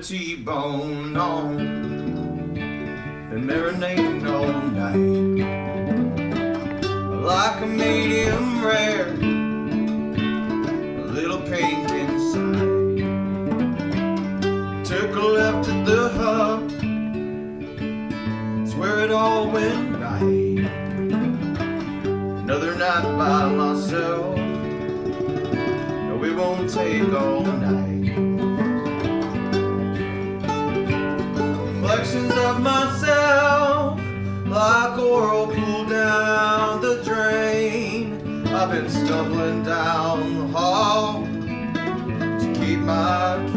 T-bone 0.04 1.16
on 1.16 1.60
and 2.58 3.50
marinating 3.50 4.28
all 4.28 4.52
night. 4.72 4.98
Like 7.24 7.62
a 7.62 7.66
medium 7.66 8.66
rare, 8.66 9.14
a 11.00 11.08
little 11.08 11.40
pink 11.44 11.90
inside. 11.90 13.00
Took 14.84 15.16
a 15.16 15.22
left 15.22 15.70
at 15.70 15.86
the 15.86 16.10
hub. 16.10 16.70
It's 18.62 18.76
where 18.76 19.00
it 19.06 19.12
all 19.12 19.50
went 19.50 19.96
right. 20.02 20.68
Another 22.44 22.76
night 22.76 23.04
by 23.18 23.48
myself. 23.48 24.36
No, 26.10 26.18
we 26.22 26.36
won't 26.36 26.70
take 26.70 27.14
all 27.14 27.44
night. 27.46 27.93
Stumbling 38.94 39.64
down 39.64 40.38
the 40.38 40.48
hall 40.58 41.24
to 41.26 42.54
keep 42.60 42.80
my 42.80 43.53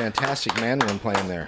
fantastic 0.00 0.54
mandolin 0.56 0.98
playing 0.98 1.28
there. 1.28 1.46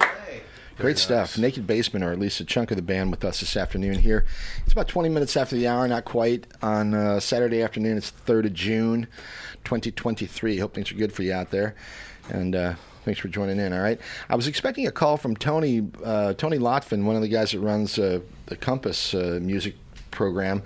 Great 0.76 0.98
stuff. 0.98 1.38
Naked 1.38 1.66
Basement, 1.66 2.04
or 2.04 2.12
at 2.12 2.18
least 2.18 2.38
a 2.38 2.44
chunk 2.44 2.70
of 2.70 2.76
the 2.76 2.82
band, 2.82 3.10
with 3.10 3.24
us 3.24 3.40
this 3.40 3.56
afternoon 3.56 3.94
here. 3.94 4.26
It's 4.64 4.72
about 4.72 4.88
20 4.88 5.08
minutes 5.08 5.38
after 5.38 5.56
the 5.56 5.66
hour, 5.68 5.88
not 5.88 6.04
quite, 6.04 6.46
on 6.60 6.92
uh, 6.92 7.18
Saturday 7.18 7.62
afternoon. 7.62 7.96
It's 7.96 8.10
the 8.10 8.30
3rd 8.30 8.46
of 8.46 8.52
June, 8.52 9.06
2023. 9.64 10.58
Hope 10.58 10.74
things 10.74 10.92
are 10.92 10.96
good 10.96 11.14
for 11.14 11.22
you 11.22 11.32
out 11.32 11.50
there. 11.50 11.74
And 12.28 12.54
uh, 12.54 12.74
thanks 13.06 13.20
for 13.20 13.28
joining 13.28 13.58
in, 13.58 13.72
all 13.72 13.80
right? 13.80 13.98
I 14.28 14.36
was 14.36 14.46
expecting 14.46 14.86
a 14.86 14.92
call 14.92 15.16
from 15.16 15.34
Tony, 15.34 15.88
uh, 16.04 16.34
Tony 16.34 16.58
Lotven, 16.58 17.04
one 17.04 17.16
of 17.16 17.22
the 17.22 17.28
guys 17.28 17.52
that 17.52 17.60
runs 17.60 17.98
uh, 17.98 18.20
the 18.46 18.56
Compass 18.56 19.14
uh, 19.14 19.38
music 19.40 19.76
program. 20.10 20.62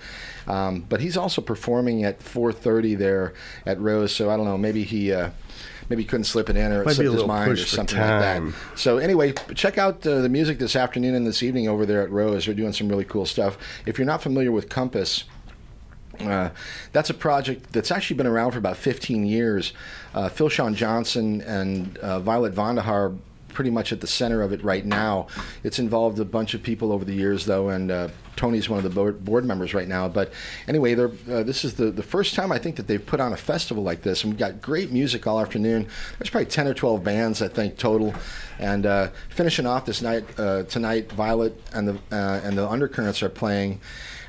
Um, 0.48 0.80
but 0.88 1.00
he's 1.00 1.16
also 1.16 1.40
performing 1.40 2.02
at 2.02 2.18
4:30 2.18 2.98
there 2.98 3.32
at 3.64 3.80
Rose. 3.80 4.12
So 4.12 4.28
I 4.28 4.36
don't 4.36 4.46
know. 4.46 4.58
Maybe 4.58 4.82
he 4.82 5.12
uh, 5.12 5.30
maybe 5.88 6.02
he 6.02 6.08
couldn't 6.08 6.24
slip 6.24 6.48
it 6.50 6.56
in 6.56 6.72
or 6.72 6.82
it 6.82 6.84
slipped 6.94 7.12
his 7.12 7.24
mind 7.24 7.52
or 7.52 7.56
something 7.56 7.98
like 7.98 8.20
that. 8.20 8.54
So 8.74 8.98
anyway, 8.98 9.32
check 9.54 9.78
out 9.78 10.06
uh, 10.06 10.20
the 10.20 10.28
music 10.28 10.58
this 10.58 10.76
afternoon 10.76 11.14
and 11.14 11.26
this 11.26 11.42
evening 11.42 11.68
over 11.68 11.86
there 11.86 12.02
at 12.02 12.10
Rose. 12.10 12.46
They're 12.46 12.54
doing 12.54 12.72
some 12.72 12.88
really 12.88 13.04
cool 13.04 13.26
stuff. 13.26 13.56
If 13.86 13.98
you're 13.98 14.06
not 14.06 14.22
familiar 14.22 14.52
with 14.52 14.68
Compass. 14.68 15.24
Uh, 16.18 16.48
that's 16.92 17.10
a 17.10 17.14
project 17.14 17.74
that's 17.74 17.90
actually 17.90 18.16
been 18.16 18.26
around 18.26 18.52
for 18.52 18.58
about 18.58 18.78
15 18.78 19.26
years. 19.26 19.74
Uh, 20.14 20.30
Phil 20.30 20.48
Sean 20.48 20.74
Johnson 20.74 21.42
and 21.42 21.98
uh, 21.98 22.20
Violet 22.20 22.54
Vandahar 22.54 23.18
pretty 23.56 23.70
much 23.70 23.90
at 23.90 24.02
the 24.02 24.06
center 24.06 24.42
of 24.42 24.52
it 24.52 24.62
right 24.62 24.84
now. 24.84 25.26
It's 25.64 25.78
involved 25.78 26.20
a 26.20 26.26
bunch 26.26 26.52
of 26.52 26.62
people 26.62 26.92
over 26.92 27.06
the 27.06 27.14
years, 27.14 27.46
though, 27.46 27.70
and 27.70 27.90
uh, 27.90 28.08
Tony's 28.36 28.68
one 28.68 28.84
of 28.84 28.94
the 28.94 29.12
board, 29.12 29.46
members 29.46 29.72
right 29.72 29.88
now. 29.88 30.08
But 30.08 30.30
anyway, 30.68 30.94
uh, 30.94 31.08
this 31.42 31.64
is 31.64 31.72
the, 31.72 31.90
the 31.90 32.02
first 32.02 32.34
time 32.34 32.52
I 32.52 32.58
think 32.58 32.76
that 32.76 32.86
they've 32.86 33.04
put 33.04 33.18
on 33.18 33.32
a 33.32 33.36
festival 33.38 33.82
like 33.82 34.02
this, 34.02 34.22
and 34.22 34.32
we've 34.34 34.38
got 34.38 34.60
great 34.60 34.92
music 34.92 35.26
all 35.26 35.40
afternoon. 35.40 35.88
There's 36.18 36.28
probably 36.28 36.50
10 36.50 36.68
or 36.68 36.74
12 36.74 37.02
bands, 37.02 37.40
I 37.40 37.48
think, 37.48 37.78
total. 37.78 38.14
And 38.58 38.84
uh, 38.84 39.08
finishing 39.30 39.64
off 39.64 39.86
this 39.86 40.02
night 40.02 40.24
uh, 40.38 40.64
tonight, 40.64 41.10
Violet 41.12 41.58
and 41.72 41.88
the 41.88 41.94
uh, 42.12 42.42
and 42.44 42.58
the 42.58 42.68
Undercurrents 42.68 43.22
are 43.22 43.30
playing 43.30 43.80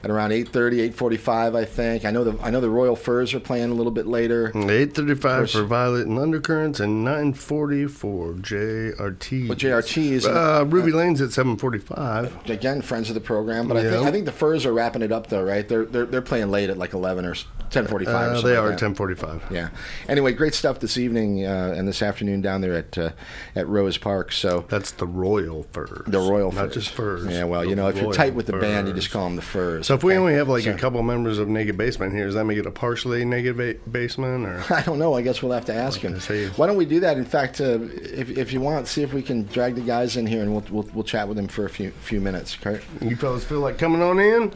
at 0.03 0.09
around 0.09 0.31
8:30, 0.31 0.93
8:45, 0.93 1.55
I 1.55 1.65
think. 1.65 2.05
I 2.05 2.11
know 2.11 2.23
the 2.23 2.41
I 2.43 2.49
know 2.49 2.61
the 2.61 2.69
Royal 2.69 2.95
Furs 2.95 3.33
are 3.33 3.39
playing 3.39 3.69
a 3.71 3.73
little 3.73 3.91
bit 3.91 4.07
later. 4.07 4.51
Eight 4.55 4.93
thirty-five 4.93 5.39
course. 5.39 5.53
for 5.53 5.63
Violet 5.63 6.07
and 6.07 6.17
Undercurrents, 6.19 6.79
and 6.79 7.03
nine 7.03 7.33
forty 7.33 7.85
for 7.87 8.33
JRT. 8.33 9.47
But 9.47 9.57
JRTs 9.57 10.25
and- 10.25 10.37
uh, 10.37 10.65
Ruby 10.67 10.91
Lane's 10.91 11.21
at 11.21 11.31
seven 11.31 11.57
forty-five. 11.57 12.49
Again, 12.49 12.81
friends 12.81 13.09
of 13.09 13.15
the 13.15 13.21
program, 13.21 13.67
but 13.67 13.77
I 13.77 13.83
think 13.83 14.05
I 14.07 14.11
think 14.11 14.25
the 14.25 14.31
Furs 14.31 14.65
are 14.65 14.73
wrapping 14.73 15.01
it 15.01 15.11
up 15.11 15.27
though, 15.27 15.43
right? 15.43 15.67
They're 15.67 15.85
they're, 15.85 16.05
they're 16.05 16.21
playing 16.21 16.51
late 16.51 16.69
at 16.69 16.77
like 16.77 16.93
11 16.93 17.25
or 17.25 17.35
10:45. 17.69 18.07
Uh, 18.07 18.41
they 18.41 18.55
are 18.55 18.69
that. 18.69 18.79
ten 18.79 18.95
forty-five. 18.95 19.43
Yeah. 19.51 19.69
Anyway, 20.07 20.33
great 20.33 20.53
stuff 20.53 20.79
this 20.79 20.97
evening 20.97 21.45
uh, 21.45 21.73
and 21.77 21.87
this 21.87 22.01
afternoon 22.01 22.41
down 22.41 22.61
there 22.61 22.73
at 22.73 22.97
uh, 22.97 23.11
at 23.55 23.67
Rose 23.67 23.97
Park. 23.97 24.31
So 24.31 24.65
That's 24.69 24.91
the 24.91 25.07
Royal 25.07 25.63
Furs. 25.71 26.03
the 26.07 26.19
Royal 26.19 26.51
not 26.51 26.65
Furs. 26.65 26.73
just 26.73 26.89
furs. 26.91 27.25
Yeah, 27.25 27.43
well, 27.45 27.65
you 27.65 27.75
know, 27.75 27.87
if 27.87 27.97
you're 27.97 28.13
tight 28.13 28.33
with 28.33 28.45
the 28.47 28.53
band, 28.57 28.87
you 28.87 28.93
just 28.93 29.11
call 29.11 29.25
them 29.25 29.35
the 29.35 29.41
Furs. 29.41 29.87
So 29.87 29.95
if 29.95 30.03
we 30.03 30.13
okay? 30.13 30.19
only 30.19 30.33
have 30.33 30.47
like 30.49 30.63
So- 30.63 30.71
a 30.71 30.77
couple 30.77 31.01
members 31.03 31.39
of 31.39 31.47
Naked 31.47 31.77
Basement 31.77 32.13
here, 32.13 32.25
does 32.25 32.35
that 32.35 32.45
make 32.45 32.57
it 32.57 32.65
a 32.65 32.71
partially 32.71 33.25
naked 33.25 33.57
ba- 33.57 33.75
basement 33.91 34.45
or? 34.45 34.63
I 34.73 34.81
don't 34.83 34.99
know. 34.99 35.13
I 35.13 35.21
guess 35.21 35.41
we'll 35.41 35.51
have 35.53 35.65
to 35.65 35.73
ask 35.73 35.99
him. 36.01 36.19
Why 36.55 36.67
don't 36.67 36.77
we 36.77 36.85
do 36.85 36.99
that? 37.01 37.17
In 37.17 37.25
fact, 37.25 37.59
uh, 37.61 37.79
if, 37.81 38.29
if 38.37 38.53
you 38.53 38.61
want, 38.61 38.87
see 38.87 39.03
if 39.03 39.13
we 39.13 39.21
can 39.21 39.43
drag 39.47 39.75
the 39.75 39.81
guys 39.81 40.17
in 40.17 40.25
here 40.27 40.41
and 40.41 40.51
we'll, 40.51 40.63
we'll, 40.69 40.89
we'll 40.93 41.03
chat 41.03 41.27
with 41.27 41.37
them 41.37 41.47
for 41.47 41.65
a 41.65 41.69
few 41.69 41.91
few 42.01 42.19
minutes. 42.21 42.57
Okay. 42.65 42.83
You 43.01 43.15
fellas 43.15 43.43
feel 43.43 43.59
like 43.59 43.77
coming 43.77 44.01
on 44.01 44.19
in? 44.19 44.53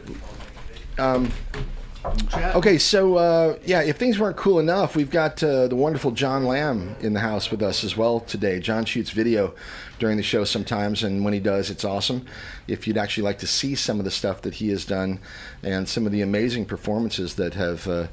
Okay, 2.04 2.78
so 2.78 3.16
uh, 3.16 3.58
yeah, 3.64 3.82
if 3.82 3.96
things 3.96 4.18
weren't 4.18 4.36
cool 4.36 4.58
enough, 4.58 4.96
we've 4.96 5.10
got 5.10 5.40
uh, 5.42 5.68
the 5.68 5.76
wonderful 5.76 6.10
John 6.10 6.44
Lamb 6.44 6.96
in 7.00 7.12
the 7.12 7.20
house 7.20 7.50
with 7.50 7.62
us 7.62 7.84
as 7.84 7.96
well 7.96 8.18
today. 8.18 8.58
John 8.58 8.84
shoots 8.84 9.10
video 9.10 9.54
during 10.00 10.16
the 10.16 10.22
show 10.22 10.42
sometimes, 10.42 11.04
and 11.04 11.24
when 11.24 11.32
he 11.32 11.38
does, 11.38 11.70
it's 11.70 11.84
awesome. 11.84 12.26
If 12.66 12.88
you'd 12.88 12.98
actually 12.98 13.22
like 13.22 13.38
to 13.38 13.46
see 13.46 13.76
some 13.76 14.00
of 14.00 14.04
the 14.04 14.10
stuff 14.10 14.42
that 14.42 14.54
he 14.54 14.70
has 14.70 14.84
done 14.84 15.20
and 15.62 15.88
some 15.88 16.04
of 16.04 16.10
the 16.10 16.22
amazing 16.22 16.64
performances 16.64 17.36
that 17.36 17.54
have 17.54 17.86
uh, 17.86 18.08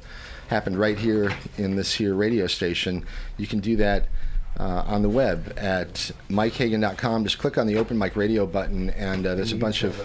happened 0.48 0.78
right 0.78 0.98
here 0.98 1.32
in 1.58 1.74
this 1.74 1.94
here 1.94 2.14
radio 2.14 2.46
station, 2.46 3.04
you 3.38 3.48
can 3.48 3.58
do 3.58 3.74
that 3.76 4.06
uh, 4.58 4.84
on 4.86 5.02
the 5.02 5.08
web 5.08 5.54
at 5.56 6.10
mikehagan.com. 6.28 7.24
Just 7.24 7.38
click 7.38 7.56
on 7.58 7.66
the 7.66 7.76
Open 7.76 7.96
Mic 7.98 8.16
Radio 8.16 8.46
button, 8.46 8.90
and 8.90 9.26
uh, 9.26 9.34
there's 9.34 9.52
a 9.52 9.56
bunch 9.56 9.82
of 9.84 9.98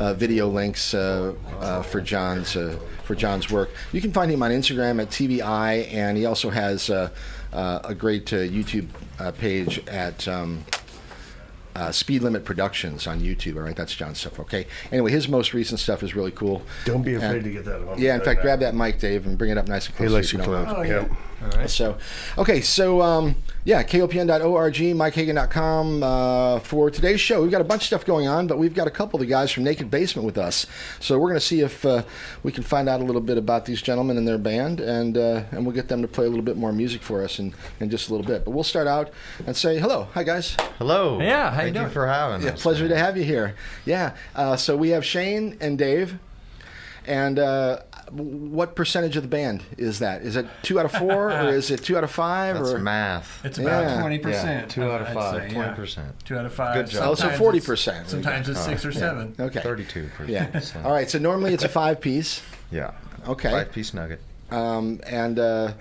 uh, 0.00 0.14
video 0.14 0.48
links 0.48 0.94
uh, 0.94 1.34
uh, 1.60 1.82
for 1.82 2.00
John's 2.00 2.56
uh, 2.56 2.78
for 3.04 3.14
John's 3.14 3.50
work. 3.50 3.70
You 3.92 4.00
can 4.00 4.12
find 4.12 4.30
him 4.30 4.42
on 4.42 4.50
Instagram 4.50 5.00
at 5.00 5.08
TVI, 5.08 5.92
and 5.92 6.16
he 6.18 6.26
also 6.26 6.50
has 6.50 6.90
uh, 6.90 7.08
uh, 7.52 7.80
a 7.84 7.94
great 7.94 8.32
uh, 8.32 8.36
YouTube 8.36 8.88
uh, 9.18 9.30
page 9.32 9.86
at. 9.88 10.26
Um, 10.28 10.64
uh, 11.74 11.90
Speed 11.90 12.20
Limit 12.22 12.44
Productions 12.44 13.06
on 13.06 13.20
YouTube. 13.22 13.56
All 13.56 13.62
right, 13.62 13.74
that's 13.74 13.94
John's 13.94 14.18
stuff. 14.20 14.38
Okay. 14.40 14.66
Anyway, 14.90 15.10
his 15.10 15.26
most 15.26 15.54
recent 15.54 15.80
stuff 15.80 16.02
is 16.02 16.14
really 16.14 16.30
cool. 16.30 16.60
Don't 16.84 17.00
be 17.00 17.14
afraid 17.14 17.36
And- 17.36 17.44
to 17.44 17.50
get 17.50 17.64
that 17.64 17.80
on. 17.88 17.98
Yeah, 17.98 18.14
in 18.14 18.20
fact, 18.20 18.42
grab 18.42 18.60
that 18.60 18.74
mic, 18.74 18.98
Dave, 19.00 19.24
and 19.24 19.38
bring 19.38 19.50
it 19.50 19.56
up 19.56 19.68
nice 19.68 19.86
and 19.86 19.96
close. 19.96 20.10
He 20.10 20.10
close. 20.10 20.12
likes 20.12 20.28
so 20.28 20.36
you 20.36 20.42
you 20.42 20.64
don't 20.66 20.66
close. 20.66 21.50
mind. 21.50 21.58
Yep. 21.60 21.70
So, 21.70 21.96
okay, 22.36 22.60
so 22.60 23.00
um, 23.00 23.36
yeah, 23.64 23.84
kopn.org, 23.84 24.74
mikehagan.com. 24.74 26.02
Uh, 26.02 26.58
for 26.60 26.90
today's 26.90 27.20
show, 27.20 27.42
we've 27.42 27.50
got 27.50 27.60
a 27.60 27.64
bunch 27.64 27.82
of 27.82 27.86
stuff 27.86 28.04
going 28.04 28.26
on, 28.26 28.48
but 28.48 28.58
we've 28.58 28.74
got 28.74 28.88
a 28.88 28.90
couple 28.90 29.20
of 29.20 29.26
the 29.26 29.30
guys 29.30 29.52
from 29.52 29.62
Naked 29.62 29.88
Basement 29.88 30.26
with 30.26 30.36
us. 30.36 30.66
So 30.98 31.16
we're 31.16 31.28
going 31.28 31.38
to 31.40 31.46
see 31.46 31.60
if 31.60 31.84
uh, 31.86 32.02
we 32.42 32.50
can 32.50 32.64
find 32.64 32.88
out 32.88 33.00
a 33.00 33.04
little 33.04 33.20
bit 33.20 33.38
about 33.38 33.64
these 33.64 33.80
gentlemen 33.80 34.16
and 34.16 34.26
their 34.26 34.36
band, 34.38 34.80
and 34.80 35.16
uh, 35.16 35.44
and 35.52 35.64
we'll 35.64 35.74
get 35.76 35.86
them 35.88 36.02
to 36.02 36.08
play 36.08 36.26
a 36.26 36.28
little 36.28 36.44
bit 36.44 36.56
more 36.56 36.72
music 36.72 37.02
for 37.02 37.22
us 37.22 37.38
in, 37.38 37.54
in 37.78 37.88
just 37.88 38.08
a 38.08 38.12
little 38.12 38.26
bit. 38.26 38.44
But 38.44 38.50
we'll 38.50 38.64
start 38.64 38.88
out 38.88 39.10
and 39.46 39.56
say 39.56 39.78
hello. 39.78 40.08
Hi, 40.14 40.24
guys. 40.24 40.56
Hello. 40.78 41.20
Yeah, 41.20 41.50
how 41.50 41.58
you 41.58 41.66
Thank 41.66 41.74
you 41.76 41.80
doing? 41.82 41.92
for 41.92 42.06
having 42.08 42.44
Yeah, 42.44 42.54
us. 42.54 42.62
pleasure 42.62 42.88
to 42.88 42.96
have 42.98 43.16
you 43.16 43.22
here. 43.24 43.54
Yeah, 43.84 44.16
uh, 44.34 44.56
so 44.56 44.76
we 44.76 44.88
have 44.90 45.04
Shane 45.04 45.56
and 45.60 45.78
Dave. 45.78 46.18
And 47.04 47.38
uh, 47.40 47.80
what 48.12 48.76
percentage 48.76 49.16
of 49.16 49.22
the 49.22 49.28
band 49.28 49.62
is 49.78 49.98
that? 50.00 50.22
Is 50.22 50.36
it 50.36 50.46
two 50.62 50.78
out 50.78 50.84
of 50.84 50.92
four, 50.92 51.32
or 51.32 51.48
is 51.48 51.70
it 51.70 51.82
two 51.82 51.96
out 51.96 52.04
of 52.04 52.10
five? 52.10 52.56
That's 52.56 52.70
or 52.70 52.78
math. 52.78 53.44
It's 53.44 53.58
about 53.58 54.00
twenty 54.00 54.16
Yeah, 54.16 54.22
percent. 54.22 54.70
two 54.70 54.84
out 54.90 55.00
of 55.00 55.08
five, 55.12 55.50
20%. 55.50 56.12
Two 56.24 56.36
out 56.36 56.44
of 56.46 56.52
five. 56.52 56.74
Good 56.74 56.86
job. 56.88 57.08
Oh, 57.08 57.14
so 57.14 57.28
40%. 57.30 58.08
Sometimes 58.08 58.48
it's 58.48 58.60
six 58.60 58.84
or 58.84 58.92
seven. 58.92 59.34
okay? 59.40 59.60
Thirty-two 59.60 60.08
percent. 60.16 60.28
Yeah. 60.74 60.82
All 60.84 60.92
right. 60.92 61.08
So 61.08 61.18
normally 61.18 61.54
it's 61.54 61.64
a 61.64 61.68
five 61.68 62.00
piece. 62.00 62.42
Yeah. 62.70 62.92
Okay. 63.26 63.50
Five-piece 63.50 63.94
nugget. 63.94 64.20
Um, 64.50 65.00
and 65.06 65.38
uh, 65.38 65.72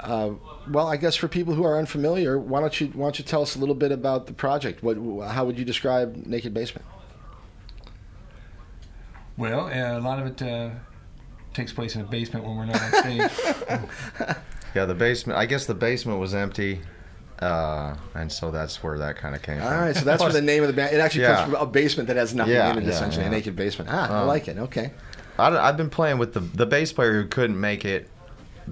uh, 0.00 0.30
well, 0.70 0.88
I 0.88 0.96
guess 0.96 1.14
for 1.16 1.28
people 1.28 1.54
who 1.54 1.64
are 1.64 1.78
unfamiliar, 1.78 2.38
why 2.38 2.60
don't 2.60 2.78
you 2.80 2.88
why 2.88 3.04
don't 3.06 3.18
you 3.18 3.24
tell 3.24 3.42
us 3.42 3.56
a 3.56 3.58
little 3.58 3.74
bit 3.74 3.92
about 3.92 4.26
the 4.26 4.32
project? 4.32 4.82
What 4.82 4.96
how 5.28 5.44
would 5.44 5.58
you 5.58 5.64
describe 5.64 6.16
Naked 6.26 6.52
Basement? 6.52 6.86
Well, 9.36 9.66
uh, 9.66 9.98
a 9.98 10.00
lot 10.00 10.18
of 10.18 10.26
it 10.26 10.42
uh, 10.42 10.70
takes 11.54 11.72
place 11.72 11.94
in 11.94 12.00
a 12.00 12.04
basement 12.04 12.44
when 12.46 12.56
we're 12.56 12.66
not 12.66 12.82
on 12.82 12.92
stage. 12.92 13.30
Yeah, 14.74 14.86
the 14.86 14.94
basement. 14.94 15.38
I 15.38 15.44
guess 15.44 15.66
the 15.66 15.74
basement 15.74 16.18
was 16.18 16.34
empty, 16.34 16.80
uh, 17.40 17.94
and 18.14 18.32
so 18.32 18.50
that's 18.50 18.82
where 18.82 18.96
that 19.00 19.16
kind 19.16 19.34
of 19.34 19.42
came 19.42 19.60
All 19.60 19.68
from. 19.68 19.78
right. 19.80 19.94
So 19.94 20.02
that's 20.06 20.22
where 20.22 20.32
the 20.32 20.40
name 20.40 20.62
of 20.62 20.68
the 20.68 20.72
band. 20.72 20.94
It 20.94 20.98
actually 20.98 21.24
Yeah. 21.24 21.34
comes 21.44 21.52
from 21.52 21.62
a 21.62 21.66
basement 21.70 22.06
that 22.06 22.16
has 22.16 22.34
nothing 22.34 22.54
Yeah, 22.54 22.70
in 22.72 22.78
it. 22.78 22.84
yeah, 22.84 22.90
essentially, 22.92 23.26
a 23.26 23.28
naked 23.28 23.54
basement. 23.54 23.90
Ah, 23.92 24.10
I 24.10 24.22
Uh, 24.22 24.24
like 24.24 24.48
it. 24.48 24.56
Okay. 24.56 24.92
I, 25.38 25.50
have 25.66 25.76
been 25.76 25.90
playing 25.90 26.16
with 26.16 26.32
the 26.32 26.40
the 26.40 26.64
bass 26.64 26.90
player 26.90 27.12
who 27.20 27.28
couldn't 27.28 27.60
make 27.60 27.84
it, 27.84 28.08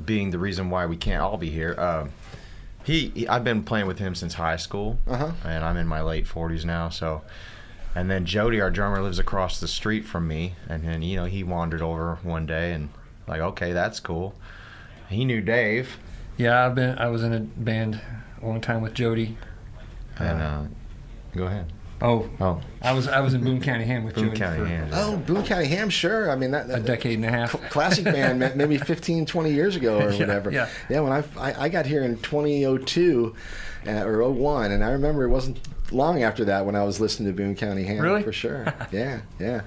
being 0.06 0.30
the 0.30 0.38
reason 0.38 0.70
why 0.70 0.86
we 0.86 0.96
can't 0.96 1.20
all 1.20 1.36
be 1.36 1.50
here. 1.50 1.78
Um, 1.78 2.10
he, 2.82 3.10
he- 3.14 3.28
I've 3.28 3.44
been 3.44 3.62
playing 3.62 3.86
with 3.86 3.98
him 3.98 4.14
since 4.14 4.32
high 4.32 4.56
school, 4.56 4.98
Uh-huh. 5.06 5.32
and 5.44 5.62
I'm 5.62 5.76
in 5.76 5.86
my 5.86 6.00
late 6.00 6.26
40s 6.26 6.64
now. 6.64 6.88
So, 6.88 7.20
and 7.94 8.11
then 8.11 8.24
Jody, 8.26 8.61
our 8.61 8.70
drummer, 8.70 9.03
lives 9.03 9.18
across 9.18 9.59
the 9.61 9.68
street 9.68 10.05
from 10.05 10.29
me, 10.29 10.55
and 10.68 10.85
then 10.85 11.03
you 11.03 11.16
know 11.16 11.24
he 11.24 11.42
wandered 11.42 11.83
over 11.83 12.18
one 12.22 12.46
day, 12.46 12.72
and 12.72 12.90
Like, 13.26 13.40
okay, 13.40 13.72
that's 13.72 14.00
cool. 14.00 14.35
He 15.09 15.24
knew 15.24 15.40
Dave, 15.40 15.98
Yeah, 16.37 16.66
I've 16.66 16.74
been. 16.74 16.96
I 16.98 17.09
was 17.09 17.22
in 17.24 17.33
a 17.33 17.40
band 17.40 18.00
a 18.42 18.46
long 18.46 18.61
time 18.61 18.81
with 18.81 18.94
Jody. 18.94 19.37
and 20.18 20.40
uh, 20.40 20.62
go 21.35 21.44
ahead. 21.44 21.72
Oh, 22.03 22.31
Oh, 22.40 22.62
I 22.81 22.92
was 22.94 23.09
I 23.09 23.20
was 23.20 23.35
in 23.35 23.44
Boone 23.44 23.61
County 23.61 23.85
Ham 23.85 24.05
with 24.05 24.14
Boone 24.14 24.29
Jody 24.29 24.38
County 24.38 24.59
for 24.61 24.66
Ham. 24.66 24.88
Oh, 24.92 25.16
Boone 25.18 25.44
County 25.44 25.66
Ham, 25.66 25.90
sure. 25.90 26.31
I 26.31 26.37
mean, 26.37 26.50
that, 26.53 26.70
a 26.70 26.81
decade 26.81 27.16
and 27.16 27.26
a 27.26 27.31
half. 27.31 27.53
classic 27.70 28.05
band 28.07 28.38
maybe 28.57 28.79
15 28.79 29.26
20 29.26 29.53
years 29.53 29.76
ago 29.76 29.98
or 29.98 30.11
Yeah, 30.12 30.18
whatever 30.20 30.50
yeah. 30.50 30.68
when 31.00 31.12
I, 31.12 31.22
I 31.37 31.64
i 31.64 31.68
got 31.68 31.85
here 31.85 32.03
in 32.03 32.16
2002 32.20 33.35
uh, 33.86 34.04
or 34.04 34.22
01 34.30 34.72
and 34.72 34.84
i 34.84 34.90
remember 34.90 35.24
it 35.24 35.28
wasn't 35.28 35.58
long 35.92 36.22
after 36.22 36.44
that 36.44 36.64
when 36.66 36.74
i 36.76 36.82
was 36.84 37.00
listening 37.00 37.28
to 37.28 37.34
boone 37.36 37.54
county 37.56 37.84
ham 37.84 38.00
Really? 38.00 38.22
for 38.22 38.32
sure 38.32 38.64
yeah 38.92 39.20
yeah 39.38 39.62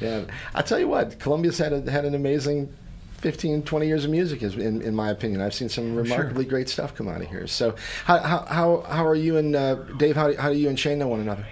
yeah 0.00 0.24
i 0.54 0.62
tell 0.62 0.78
you 0.78 0.88
what 0.88 1.18
columbia's 1.18 1.58
had 1.58 1.72
a, 1.72 1.90
had 1.90 2.04
an 2.04 2.14
amazing 2.14 2.72
15 3.18 3.62
20 3.64 3.86
years 3.86 4.04
of 4.04 4.10
music 4.10 4.42
is 4.42 4.54
in, 4.56 4.80
in 4.82 4.94
my 4.94 5.10
opinion 5.10 5.40
i've 5.40 5.54
seen 5.54 5.68
some 5.68 5.94
remarkably 5.96 6.44
great 6.44 6.68
stuff 6.68 6.94
come 6.94 7.08
out 7.08 7.20
of 7.20 7.26
here 7.28 7.46
so 7.46 7.74
how 8.04 8.18
how 8.18 8.38
how, 8.46 8.80
how 8.88 9.06
are 9.06 9.14
you 9.14 9.36
and 9.36 9.54
uh, 9.56 9.74
dave 9.98 10.14
how, 10.16 10.34
how 10.36 10.50
do 10.50 10.56
you 10.58 10.68
and 10.68 10.78
shane 10.78 10.98
know 10.98 11.08
one 11.08 11.20
another 11.20 11.44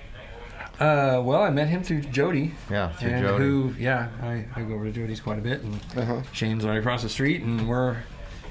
Uh, 0.78 1.22
well, 1.24 1.40
I 1.42 1.48
met 1.48 1.68
him 1.68 1.82
through 1.82 2.02
Jody. 2.02 2.52
Yeah, 2.70 2.90
through 2.92 3.08
and 3.10 3.26
Jody. 3.26 3.42
Who? 3.44 3.74
Yeah, 3.78 4.08
I, 4.20 4.44
I 4.54 4.60
go 4.62 4.74
over 4.74 4.84
to 4.84 4.92
Jody's 4.92 5.20
quite 5.20 5.38
a 5.38 5.40
bit, 5.40 5.62
and 5.62 5.74
Uh-huh. 5.96 6.20
Shane's 6.32 6.66
right 6.66 6.76
across 6.76 7.02
the 7.02 7.08
street, 7.08 7.40
and 7.40 7.66
we're, 7.66 7.96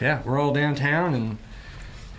yeah, 0.01 0.23
we're 0.25 0.39
all 0.41 0.51
downtown, 0.51 1.13
and 1.13 1.38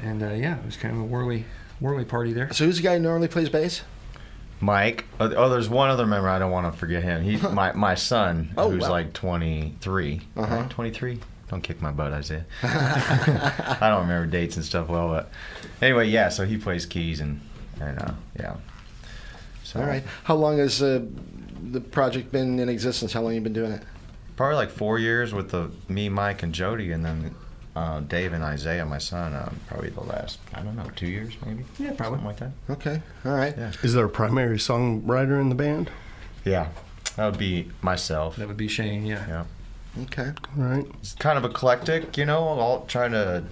and 0.03 0.23
uh, 0.23 0.31
yeah, 0.31 0.59
it 0.59 0.65
was 0.65 0.77
kind 0.77 0.95
of 0.95 1.01
a 1.01 1.05
whirly, 1.05 1.45
whirly 1.81 2.05
party 2.05 2.33
there. 2.33 2.53
so 2.53 2.65
who's 2.65 2.77
the 2.77 2.83
guy 2.83 2.95
who 2.97 3.01
normally 3.03 3.29
plays 3.29 3.49
bass 3.49 3.83
Mike. 4.59 5.05
Oh, 5.21 5.31
oh, 5.35 5.49
there's 5.51 5.69
one 5.69 5.91
other 5.91 6.07
member. 6.07 6.31
I 6.31 6.39
don't 6.39 6.51
want 6.51 6.73
to 6.73 6.79
forget 6.79 7.03
him. 7.03 7.23
He's 7.23 7.43
my 7.51 7.73
my 7.73 7.95
son, 7.95 8.55
Oh, 8.57 8.71
who's 8.71 8.85
wow. 8.85 8.91
like 8.91 9.13
23. 9.13 10.21
Uh-huh. 10.35 10.57
Right? 10.57 10.71
23. 10.71 11.21
Don't 11.49 11.61
kick 11.61 11.83
my 11.83 11.93
butt, 11.93 12.13
Isaiah. 12.13 12.47
I 12.63 13.89
don't 13.91 14.09
remember 14.09 14.27
dates 14.27 14.57
and 14.57 14.65
stuff 14.65 14.89
well, 14.89 15.09
but 15.09 15.31
anyway, 15.83 16.09
yeah. 16.09 16.31
So 16.31 16.47
he 16.47 16.57
plays 16.57 16.87
keys 16.87 17.21
and 17.21 17.41
and 17.81 17.99
uh, 17.99 18.13
yeah. 18.39 18.57
So 19.63 19.81
all 19.81 19.87
right 19.87 20.05
how 20.25 20.37
long 20.37 20.59
has 20.59 20.83
uh, 20.83 21.05
the 21.71 21.81
project 21.81 22.33
been 22.33 22.59
in 22.59 22.69
existence 22.69 23.13
how 23.13 23.21
long 23.21 23.33
have 23.33 23.35
you 23.35 23.41
been 23.43 23.53
doing 23.53 23.73
it 23.73 23.83
probably 24.37 24.55
like 24.55 24.71
four 24.71 24.99
years 24.99 25.35
with 25.35 25.51
the 25.51 25.71
me, 25.89 26.09
Mike, 26.09 26.43
and 26.43 26.55
Jody, 26.55 26.93
and 26.93 27.05
then 27.05 27.35
uh, 27.77 28.01
Dave 28.01 28.33
and 28.33 28.43
Isaiah, 28.43 28.85
my 28.87 28.99
son. 28.99 29.33
Uh, 29.35 29.53
probably 29.69 29.91
the 29.91 30.01
last 30.01 30.39
I 30.55 30.63
don't 30.63 30.75
know 30.77 30.91
two 30.97 31.07
years 31.07 31.35
maybe. 31.45 31.65
Yeah, 31.79 31.93
probably. 31.93 32.19
something 32.19 32.27
like 32.27 32.39
that. 32.39 32.53
okay 32.73 33.03
all 33.25 33.37
right 33.37 33.55
Yeah. 33.57 33.73
Is 33.85 33.93
there 33.95 34.07
a 34.07 34.09
primary 34.09 34.57
songwriter 34.59 35.41
in 35.41 35.49
the 35.51 35.55
band? 35.55 35.91
Yeah, 36.45 36.69
that 37.17 37.27
would 37.27 37.39
be 37.39 37.71
myself. 37.83 38.37
That 38.37 38.49
would 38.49 38.57
be 38.57 38.69
Shane. 38.69 39.05
Yeah. 39.07 39.25
Yeah. 39.29 39.45
okay 40.05 40.33
All 40.59 40.65
right. 40.65 40.87
it's 41.01 41.15
kind 41.15 41.37
of 41.39 41.45
eclectic, 41.45 42.17
you 42.17 42.25
know, 42.25 42.39
all 42.41 42.85
trying 42.87 43.13
to 43.13 43.45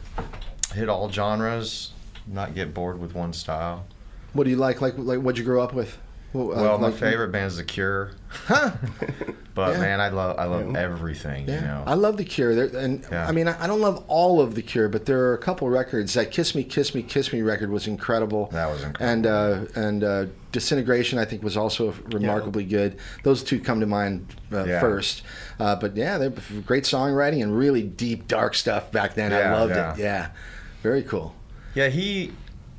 hit 0.74 0.88
all 0.88 1.10
genres, 1.10 1.92
not 2.26 2.54
get 2.54 2.72
bored 2.74 2.98
with 2.98 3.14
one 3.14 3.32
style. 3.32 3.84
What 4.32 4.44
do 4.44 4.50
you 4.50 4.56
like? 4.56 4.80
Like, 4.80 4.94
like 4.96 5.20
what'd 5.20 5.38
you 5.38 5.44
grow 5.44 5.62
up 5.62 5.72
with? 5.74 5.98
Well, 6.34 6.52
uh, 6.52 6.62
Well, 6.62 6.78
my 6.78 6.88
like- 6.88 6.96
favorite 6.96 7.34
is 7.34 7.56
The 7.56 7.64
Cure, 7.64 8.10
Huh? 8.28 8.72
but 9.54 9.74
Yeah. 9.74 9.80
man, 9.80 10.00
I 10.00 10.08
love 10.08 10.36
I 10.36 10.44
love 10.46 10.72
Yeah. 10.72 10.80
everything, 10.80 11.46
Yeah, 11.48 11.54
you 11.54 11.60
know. 11.60 11.84
I 11.86 11.94
love 11.94 12.16
the 12.16 12.24
Cure. 12.24 12.54
There, 12.56 12.76
and. 12.76 13.06
I 13.12 13.30
mean, 13.30 13.46
I 13.46 13.66
don't 13.68 13.80
love 13.80 14.02
all 14.08 14.40
of 14.40 14.56
the 14.56 14.62
Cure, 14.62 14.88
but 14.88 15.06
there 15.06 15.20
are 15.26 15.34
a 15.34 15.38
couple 15.38 15.68
records. 15.70 16.12
That 16.14 16.32
"Kiss 16.32 16.54
Me, 16.56 16.64
Kiss 16.64 16.92
Me, 16.92 17.02
Kiss 17.04 17.32
Me" 17.32 17.40
record 17.42 17.70
was 17.70 17.86
incredible. 17.86 18.48
That 18.52 18.66
was 18.68 18.82
incredible. 18.82 19.06
And 19.06 19.26
uh, 19.26 19.80
and 19.80 20.02
uh, 20.04 20.26
"Disintegration" 20.50 21.20
I 21.20 21.24
think 21.24 21.44
was 21.44 21.56
also 21.56 21.94
remarkably 22.10 22.64
good. 22.64 22.96
Those 23.22 23.44
two 23.44 23.60
come 23.60 23.78
to 23.78 23.86
mind 23.86 24.26
uh, 24.52 24.64
first. 24.80 25.22
Uh, 25.60 25.76
but 25.76 25.96
yeah, 25.96 26.18
they're 26.18 26.32
great 26.66 26.82
songwriting 26.82 27.44
and 27.44 27.56
really 27.56 27.84
deep, 27.84 28.26
dark 28.26 28.56
stuff 28.56 28.90
back 28.90 29.14
then. 29.14 29.32
I 29.32 29.52
loved 29.52 29.72
it. 29.76 30.02
Yeah, 30.02 30.30
very 30.82 31.04
cool. 31.04 31.32
yeah, 31.74 31.86
he 31.88 32.32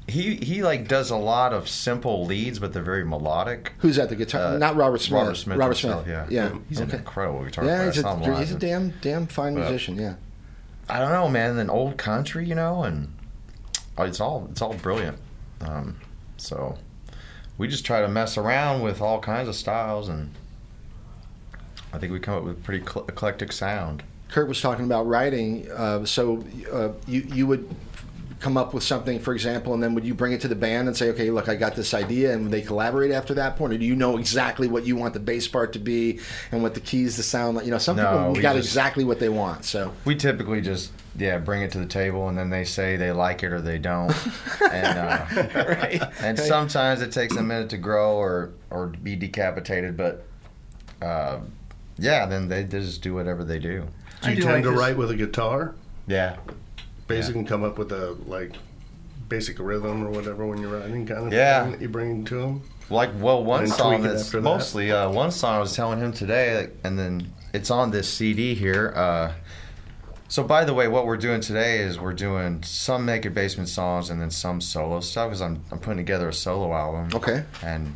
he 0.07 0.35
he 0.35 0.61
like 0.63 0.87
does 0.87 1.09
a 1.09 1.15
lot 1.17 1.51
of 1.53 1.67
simple 1.67 2.25
leads, 2.25 2.59
but 2.59 2.73
they're 2.73 2.83
very 2.83 3.03
melodic. 3.05 3.73
Who's 3.79 3.97
at 3.97 4.09
the 4.09 4.15
guitar? 4.15 4.53
Uh, 4.55 4.57
Not 4.57 4.75
Robert 4.75 5.01
Smith. 5.01 5.19
Robert 5.21 5.35
Smith. 5.35 5.57
Robert 5.57 5.77
himself, 5.79 6.03
Smith. 6.05 6.27
Yeah, 6.31 6.49
Yeah. 6.51 6.57
He's 6.69 6.79
an 6.79 6.91
incredible 6.91 7.43
guitar 7.43 7.65
Yeah, 7.65 7.75
player. 7.77 7.91
he's 7.91 7.99
I 7.99 8.01
saw 8.01 8.15
him 8.17 8.31
a, 8.33 8.39
he's 8.39 8.51
a 8.51 8.59
damn, 8.59 8.89
damn 9.01 9.25
fine 9.27 9.55
But- 9.55 9.61
musician. 9.61 9.95
Yeah. 9.97 10.15
I 10.87 10.99
don't 10.99 11.11
know, 11.11 11.27
man. 11.27 11.57
An 11.57 11.69
old 11.71 11.97
country, 11.97 12.45
you 12.47 12.53
know, 12.53 12.83
and 12.83 13.11
oh, 13.97 14.03
it's 14.03 14.19
all 14.19 14.47
it's 14.51 14.61
all 14.61 14.75
brilliant. 14.75 15.17
Um, 15.61 15.99
so 16.37 16.77
we 17.57 17.67
just 17.67 17.83
try 17.85 18.01
to 18.01 18.07
mess 18.07 18.37
around 18.37 18.81
with 18.83 19.01
all 19.01 19.19
kinds 19.19 19.47
of 19.49 19.55
styles, 19.55 20.07
and 20.09 20.29
I 21.91 21.97
think 21.97 22.11
we 22.13 22.19
come 22.19 22.35
up 22.35 22.43
with 22.43 22.57
a 22.57 22.61
pretty 22.61 22.85
cl- 22.85 23.05
eclectic 23.07 23.51
sound. 23.51 24.03
Kurt 24.29 24.47
was 24.47 24.61
talking 24.61 24.85
about 24.85 25.07
writing. 25.07 25.67
Uh, 25.71 26.05
so 26.05 26.43
uh, 26.71 26.89
you 27.07 27.21
you 27.33 27.47
would 27.47 27.67
come 28.39 28.57
up 28.57 28.73
with 28.73 28.83
something, 28.83 29.19
for 29.19 29.33
example, 29.33 29.73
and 29.73 29.81
then 29.81 29.95
would 29.95 30.03
you 30.05 30.13
bring 30.13 30.33
it 30.33 30.41
to 30.41 30.47
the 30.47 30.55
band 30.55 30.87
and 30.87 30.95
say, 30.95 31.09
okay, 31.09 31.31
look, 31.31 31.47
I 31.49 31.55
got 31.55 31.75
this 31.75 31.93
idea, 31.93 32.33
and 32.33 32.51
they 32.51 32.61
collaborate 32.61 33.11
after 33.11 33.33
that 33.35 33.55
point, 33.55 33.73
or 33.73 33.77
do 33.77 33.85
you 33.85 33.95
know 33.95 34.17
exactly 34.17 34.67
what 34.67 34.85
you 34.85 34.95
want 34.95 35.13
the 35.13 35.19
bass 35.19 35.47
part 35.47 35.73
to 35.73 35.79
be 35.79 36.19
and 36.51 36.61
what 36.61 36.73
the 36.73 36.79
keys 36.81 37.15
to 37.15 37.23
sound 37.23 37.55
like? 37.57 37.65
You 37.65 37.71
know, 37.71 37.77
some 37.77 37.95
No, 37.95 38.27
people 38.29 38.41
got 38.41 38.55
just- 38.55 38.67
exactly 38.67 39.03
what 39.03 39.19
they 39.19 39.29
want. 39.29 39.65
So 39.65 39.93
We 40.03 40.15
typically 40.15 40.61
just 40.61 40.91
yeah 41.17 41.37
bring 41.37 41.61
it 41.61 41.71
to 41.71 41.77
the 41.79 41.85
table, 41.85 42.27
and 42.27 42.37
then 42.37 42.49
they 42.49 42.65
say 42.65 42.97
they 42.97 43.11
like 43.13 43.41
it 43.41 43.53
or 43.53 43.61
they 43.61 43.77
don't, 43.79 44.13
and 44.71 44.97
uh, 44.99 45.25
right, 45.55 46.01
and 46.21 46.37
sometimes 46.37 47.01
it 47.01 47.11
takes 47.13 47.35
a 47.37 47.41
minute 47.43 47.69
to 47.69 47.77
grow 47.77 48.15
or 48.17 48.51
or 48.69 48.87
be 48.87 49.15
decapitated, 49.15 49.95
but 49.95 50.25
uh, 51.01 51.39
yeah, 51.97 52.25
then 52.25 52.47
they 52.49 52.63
just 52.65 53.01
do 53.01 53.13
whatever 53.13 53.43
they 53.45 53.59
do. 53.59 53.87
Do 54.21 54.27
I 54.27 54.29
you 54.31 54.35
do 54.35 54.41
tend 54.41 54.53
like 54.55 54.63
to 54.65 54.69
this- 54.71 54.79
write 54.79 54.97
with 54.97 55.09
a 55.11 55.15
guitar? 55.15 55.73
Yeah, 56.07 56.35
Basically, 57.07 57.43
come 57.43 57.63
up 57.63 57.77
with 57.77 57.91
a 57.91 58.17
like 58.25 58.53
basic 59.29 59.59
rhythm 59.59 60.03
or 60.05 60.09
whatever 60.09 60.45
when 60.45 60.59
you're 60.59 60.79
writing, 60.79 61.05
kind 61.05 61.27
of 61.27 61.33
Yeah. 61.33 61.63
thing 61.63 61.71
that 61.73 61.81
you 61.81 61.89
bring 61.89 62.25
to 62.25 62.35
them. 62.35 62.61
Like, 62.89 63.09
well, 63.19 63.43
one 63.43 63.65
song 63.67 64.03
that's 64.03 64.25
after 64.25 64.37
that. 64.37 64.43
mostly 64.43 64.91
uh, 64.91 65.09
one 65.09 65.31
song 65.31 65.55
I 65.55 65.59
was 65.59 65.75
telling 65.75 65.99
him 65.99 66.13
today, 66.13 66.57
like, 66.57 66.75
and 66.83 66.97
then 66.99 67.31
it's 67.53 67.71
on 67.71 67.89
this 67.91 68.07
CD 68.07 68.53
here. 68.53 68.93
Uh, 68.95 69.31
so, 70.27 70.43
by 70.43 70.65
the 70.65 70.73
way, 70.73 70.87
what 70.87 71.05
we're 71.05 71.17
doing 71.17 71.41
today 71.41 71.79
is 71.79 71.99
we're 71.99 72.13
doing 72.13 72.61
some 72.63 73.05
Naked 73.05 73.33
Basement 73.33 73.69
songs 73.69 74.09
and 74.09 74.19
then 74.21 74.29
some 74.31 74.59
solo 74.61 74.99
stuff 74.99 75.29
because 75.29 75.41
I'm, 75.41 75.63
I'm 75.71 75.79
putting 75.79 75.97
together 75.97 76.29
a 76.29 76.33
solo 76.33 76.73
album. 76.73 77.09
okay, 77.15 77.43
And 77.63 77.95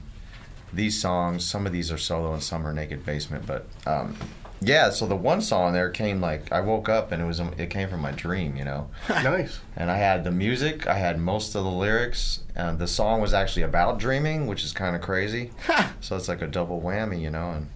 these 0.73 0.99
songs, 0.99 1.45
some 1.47 1.65
of 1.65 1.71
these 1.71 1.91
are 1.91 1.97
solo 1.97 2.33
and 2.33 2.41
some 2.41 2.65
are 2.65 2.73
Naked 2.73 3.05
Basement, 3.05 3.45
but 3.47 3.65
um, 3.87 4.15
yeah. 4.61 4.89
So 4.89 5.05
the 5.05 5.15
one 5.15 5.41
song 5.41 5.73
there 5.73 5.89
came 5.89 6.19
like 6.21 6.51
I 6.51 6.59
woke 6.61 6.89
up 6.89 7.11
and 7.11 7.21
it 7.21 7.25
was 7.25 7.39
it 7.39 7.69
came 7.69 7.89
from 7.89 8.01
my 8.01 8.11
dream, 8.11 8.55
you 8.55 8.65
know 8.65 8.89
nice. 9.09 9.59
and 9.75 9.89
I 9.91 9.97
had 9.97 10.23
the 10.23 10.31
music, 10.31 10.87
I 10.87 10.95
had 10.95 11.19
most 11.19 11.55
of 11.55 11.63
the 11.63 11.69
lyrics, 11.71 12.41
and 12.55 12.77
the 12.79 12.87
song 12.87 13.21
was 13.21 13.33
actually 13.33 13.63
about 13.63 13.99
dreaming, 13.99 14.47
which 14.47 14.63
is 14.63 14.71
kind 14.73 14.95
of 14.95 15.01
crazy. 15.01 15.51
so 16.01 16.15
it's 16.17 16.27
like 16.27 16.41
a 16.41 16.47
double 16.47 16.81
whammy, 16.81 17.21
you 17.21 17.29
know. 17.29 17.51
And 17.51 17.67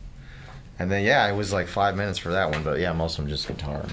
and 0.79 0.91
then 0.91 1.03
yeah, 1.03 1.27
it 1.31 1.35
was 1.35 1.53
like 1.53 1.67
five 1.67 1.95
minutes 1.95 2.17
for 2.19 2.29
that 2.31 2.51
one, 2.51 2.63
but 2.63 2.79
yeah, 2.79 2.91
most 2.93 3.17
of 3.17 3.23
them 3.25 3.29
just 3.29 3.47
guitar. 3.47 3.85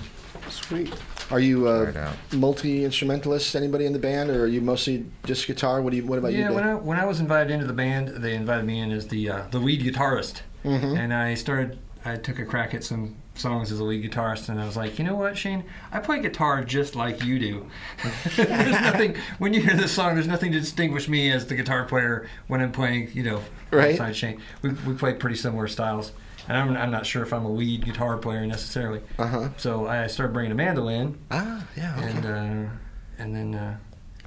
Sweet. 0.49 0.93
are 1.31 1.39
you 1.39 1.69
Right 1.69 1.97
uh, 1.97 2.13
multi 2.33 2.85
instrumentalist? 2.85 3.55
Anybody 3.55 3.87
in 3.87 3.93
the 3.93 3.99
band, 4.01 4.31
or 4.31 4.43
are 4.45 4.47
you 4.49 4.61
mostly 4.61 5.07
just 5.25 5.47
guitar? 5.47 5.81
What 5.81 5.91
do 5.91 5.97
you? 5.99 6.05
What 6.07 6.19
about 6.19 6.33
you? 6.33 6.39
Yeah, 6.41 6.47
Dave? 6.49 6.55
when 6.57 6.65
I 6.65 6.75
when 6.75 6.99
I 6.99 7.05
was 7.05 7.21
invited 7.21 7.53
into 7.53 7.67
the 7.67 7.73
band, 7.73 8.09
they 8.09 8.35
invited 8.35 8.65
me 8.65 8.81
in 8.81 8.91
as 8.91 9.09
the 9.09 9.29
uh, 9.31 9.43
the 9.53 9.59
lead 9.61 9.81
guitarist, 9.83 10.41
Mhm. 10.65 10.99
and 10.99 11.15
I 11.15 11.35
started. 11.35 11.79
I 12.05 12.17
took 12.17 12.39
a 12.39 12.45
crack 12.45 12.73
at 12.75 12.83
some 12.85 13.17
songs 13.35 13.71
as 13.73 13.79
a 13.79 13.85
lead 13.85 14.11
guitarist, 14.11 14.49
and 14.49 14.61
I 14.61 14.67
was 14.67 14.77
like, 14.77 14.99
you 14.99 15.05
know 15.05 15.15
what, 15.17 15.37
Shane, 15.37 15.65
I 15.93 15.99
play 16.01 16.21
guitar 16.21 16.63
just 16.65 16.95
like 16.97 17.23
you 17.25 17.39
do. 17.39 17.67
there's 18.37 18.81
nothing 18.81 19.17
when 19.39 19.53
you 19.55 19.61
hear 19.63 19.75
this 19.77 19.93
song. 19.93 20.15
There's 20.15 20.27
nothing 20.27 20.53
to 20.53 20.61
distinguish 20.61 21.09
me 21.09 21.31
as 21.31 21.47
the 21.47 21.55
guitar 21.55 21.85
player 21.85 22.29
when 22.49 22.61
I'm 22.61 22.73
playing. 22.73 23.11
You 23.13 23.23
know, 23.25 23.43
Right. 23.71 23.85
alongside 23.99 24.17
Shane. 24.17 24.41
We 24.63 24.71
we 24.71 24.95
play 24.95 25.15
pretty 25.15 25.37
similar 25.37 25.69
styles, 25.69 26.13
and 26.49 26.57
I'm 26.57 26.77
I'm 26.77 26.91
not 26.91 27.07
sure 27.07 27.23
if 27.23 27.33
I'm 27.33 27.45
a 27.45 27.53
lead 27.53 27.85
guitar 27.85 28.17
player 28.17 28.47
necessarily. 28.47 29.01
Uh 29.19 29.27
huh. 29.27 29.49
So 29.59 29.87
I 29.87 30.07
started 30.07 30.33
bringing 30.33 30.53
a 30.53 30.57
mandolin, 30.57 31.19
Ah, 31.31 31.67
yeah. 31.77 31.97
Okay. 31.99 32.07
and 32.11 32.27
uh, 32.27 32.71
and 33.19 33.37
then. 33.37 33.55
Uh, 33.55 33.77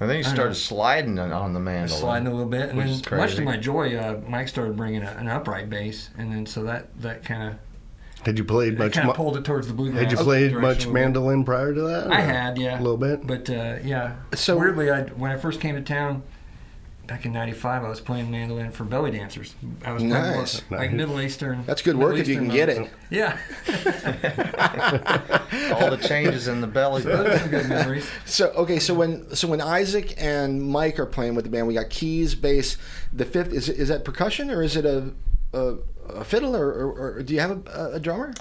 And 0.00 0.10
then 0.10 0.16
you 0.16 0.22
I 0.22 0.26
don't 0.26 0.34
started 0.34 0.54
sliding 0.56 1.18
on 1.18 1.30
on 1.32 1.52
the 1.54 1.60
mandolin. 1.60 2.00
sliding 2.00 2.26
a 2.28 2.30
little 2.32 2.46
bit, 2.50 2.70
and 2.70 2.78
then 2.80 3.18
much 3.18 3.36
to 3.36 3.42
my 3.42 3.56
joy, 3.56 3.96
uh, 3.96 4.20
Mike 4.28 4.48
started 4.48 4.76
bringing 4.76 5.02
a, 5.02 5.10
an 5.12 5.28
upright 5.28 5.70
bass, 5.70 6.10
and 6.18 6.32
then 6.32 6.46
so 6.46 6.64
that 6.64 6.88
that 7.00 7.24
kind 7.24 7.52
of 7.54 8.24
Had 8.26 8.36
you 8.38 8.44
played 8.44 8.76
much? 8.78 8.94
kind 8.94 9.08
of 9.08 9.14
pulled 9.14 9.36
it 9.36 9.44
towards 9.44 9.68
the 9.68 9.74
bluegrass. 9.74 10.02
had 10.04 10.10
you 10.12 10.18
played 10.18 10.52
much 10.54 10.60
a 10.60 10.60
little 10.78 10.92
bit. 10.94 11.00
mandolin 11.00 11.44
prior 11.44 11.72
to 11.74 11.80
that? 11.82 12.10
I 12.12 12.20
had, 12.20 12.58
yeah, 12.58 12.76
a 12.78 12.82
little 12.82 12.96
bit. 12.96 13.24
but 13.26 13.48
uh, 13.48 13.76
yeah. 13.84 14.16
So- 14.34 14.58
weirdly, 14.58 14.90
I 14.90 15.02
when 15.04 15.30
I 15.30 15.36
first 15.36 15.60
came 15.60 15.74
to 15.76 15.82
town 15.82 16.22
back 17.06 17.26
in 17.26 17.32
'95, 17.32 17.84
I 17.84 17.88
was 17.88 18.00
playing 18.00 18.30
mandolin 18.30 18.70
for 18.70 18.84
belly 18.84 19.10
dancers. 19.10 19.54
I 19.84 19.92
was 19.92 20.02
playing 20.02 20.14
more, 20.14 20.36
Nice. 20.38 20.62
like 20.70 20.90
Nice. 20.90 20.92
Middle 20.92 21.20
Eastern. 21.20 21.64
That's 21.66 21.82
good 21.82 21.96
Middle 21.96 22.10
work 22.12 22.20
if 22.20 22.28
you 22.28 22.34
Eastern 22.34 22.46
can 22.48 22.54
get 22.56 22.68
it. 22.68 22.90
Yeah, 23.10 23.36
All 25.74 25.90
the 25.90 25.98
changes 26.02 26.48
in 26.48 26.60
the 26.60 26.66
belly. 26.66 27.02
those 27.02 27.42
are 27.42 27.48
good 27.48 27.68
memories. 27.68 28.08
So 28.24 28.48
okay, 28.50 28.78
so 28.78 28.94
when 28.94 29.34
so 29.34 29.48
when 29.48 29.60
Isaac 29.60 30.14
and 30.18 30.62
Mike 30.62 30.98
are 30.98 31.06
playing 31.06 31.34
with 31.34 31.44
the 31.44 31.50
band, 31.50 31.66
we 31.66 31.74
got 31.74 31.90
keys, 31.90 32.34
bass. 32.34 32.76
The 33.12 33.24
fifth 33.24 33.52
is 33.52 33.68
is 33.68 33.88
that 33.88 34.04
percussion 34.04 34.50
or 34.50 34.62
is 34.62 34.76
it 34.76 34.84
a 34.84 35.12
a, 35.52 35.76
a 36.08 36.24
fiddle 36.24 36.56
or, 36.56 36.68
or, 36.72 37.16
or 37.18 37.22
do 37.22 37.34
you 37.34 37.40
have 37.40 37.66
a, 37.68 37.92
a 37.94 38.00
drummer? 38.00 38.32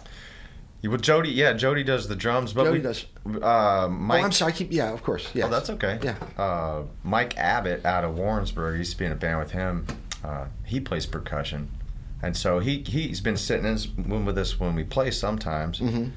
Well, 0.84 0.98
Jody, 0.98 1.30
yeah, 1.30 1.54
Jody 1.54 1.84
does 1.84 2.08
the 2.08 2.15
drums, 2.15 2.52
but 2.52 2.65
Jody 2.65 2.80
we, 2.80 2.84
does. 2.84 3.06
Uh, 3.26 3.88
Mike, 3.89 4.22
oh, 4.22 4.26
I'm 4.26 4.32
sorry. 4.34 4.52
I 4.52 4.56
keep. 4.56 4.72
Yeah, 4.72 4.91
of 4.91 5.02
course. 5.02 5.30
Yeah. 5.34 5.46
Oh, 5.46 5.50
that's 5.50 5.69
okay. 5.69 5.98
Yeah. 6.02 6.15
Uh, 6.38 6.84
Mike 7.04 7.38
Abbott 7.38 7.86
out 7.86 8.04
of 8.04 8.17
Warrensburg 8.17 8.78
used 8.78 8.91
to 8.91 8.98
be 8.98 9.06
in 9.06 9.13
a 9.13 9.15
band 9.15 9.39
with 9.39 9.52
him. 9.52 9.88
Uh, 10.24 10.48
he 10.65 10.82
plays 10.82 11.06
percussion, 11.06 11.72
and 12.22 12.36
so 12.36 12.60
he 12.60 12.84
he's 12.86 13.22
been 13.22 13.38
sitting 13.38 13.65
in 13.65 14.26
with 14.26 14.38
us 14.38 14.60
when 14.60 14.76
we 14.76 14.84
play 14.84 15.10
sometimes. 15.10 15.80
Mm-hmm. 15.80 16.10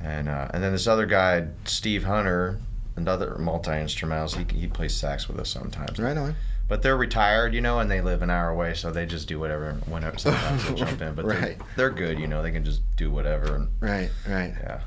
And 0.00 0.28
uh, 0.28 0.48
and 0.52 0.62
then 0.62 0.72
this 0.72 0.86
other 0.86 1.06
guy, 1.06 1.48
Steve 1.64 2.04
Hunter, 2.04 2.60
another 2.94 3.36
multi 3.38 3.72
instrumentalist. 3.72 4.36
He 4.36 4.46
he 4.56 4.66
plays 4.68 4.94
sax 4.94 5.26
with 5.28 5.40
us 5.40 5.50
sometimes. 5.50 5.98
Right 5.98 6.16
on. 6.16 6.36
But 6.68 6.82
they're 6.82 6.96
retired, 6.96 7.54
you 7.54 7.60
know, 7.60 7.78
and 7.78 7.88
they 7.90 8.00
live 8.00 8.22
an 8.22 8.30
hour 8.30 8.48
away, 8.48 8.74
so 8.74 8.90
they 8.90 9.06
just 9.06 9.28
do 9.28 9.38
whatever. 9.38 9.74
Whenever 9.86 10.18
sometimes 10.18 10.66
they 10.68 10.74
jump 10.74 11.00
in, 11.00 11.14
but 11.16 11.24
Right. 11.24 11.40
they're, 11.40 11.56
they're 11.76 11.90
good, 11.90 12.18
you 12.18 12.26
know. 12.26 12.42
They 12.42 12.50
can 12.50 12.64
just 12.64 12.82
do 12.96 13.10
whatever. 13.10 13.54
And, 13.54 13.68
Right. 13.80 14.10
Right. 14.28 14.52
yeah. 14.60 14.80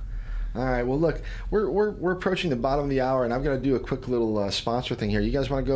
All 0.56 0.66
right. 0.66 0.84
Well, 0.84 1.00
look, 1.00 1.22
we're 1.52 1.70
we're 1.70 1.92
we're 1.92 2.12
approaching 2.12 2.50
the 2.50 2.56
bottom 2.56 2.84
of 2.84 2.90
the 2.90 3.02
hour, 3.02 3.24
and 3.24 3.34
I've 3.34 3.44
got 3.44 3.52
to 3.52 3.60
do 3.60 3.76
a 3.76 3.80
quick 3.80 4.08
little 4.08 4.38
uh, 4.40 4.50
sponsor 4.52 4.96
thing 4.96 5.10
here. 5.10 5.22
You 5.22 5.32
guys 5.32 5.50
want 5.50 5.66
to 5.66 5.70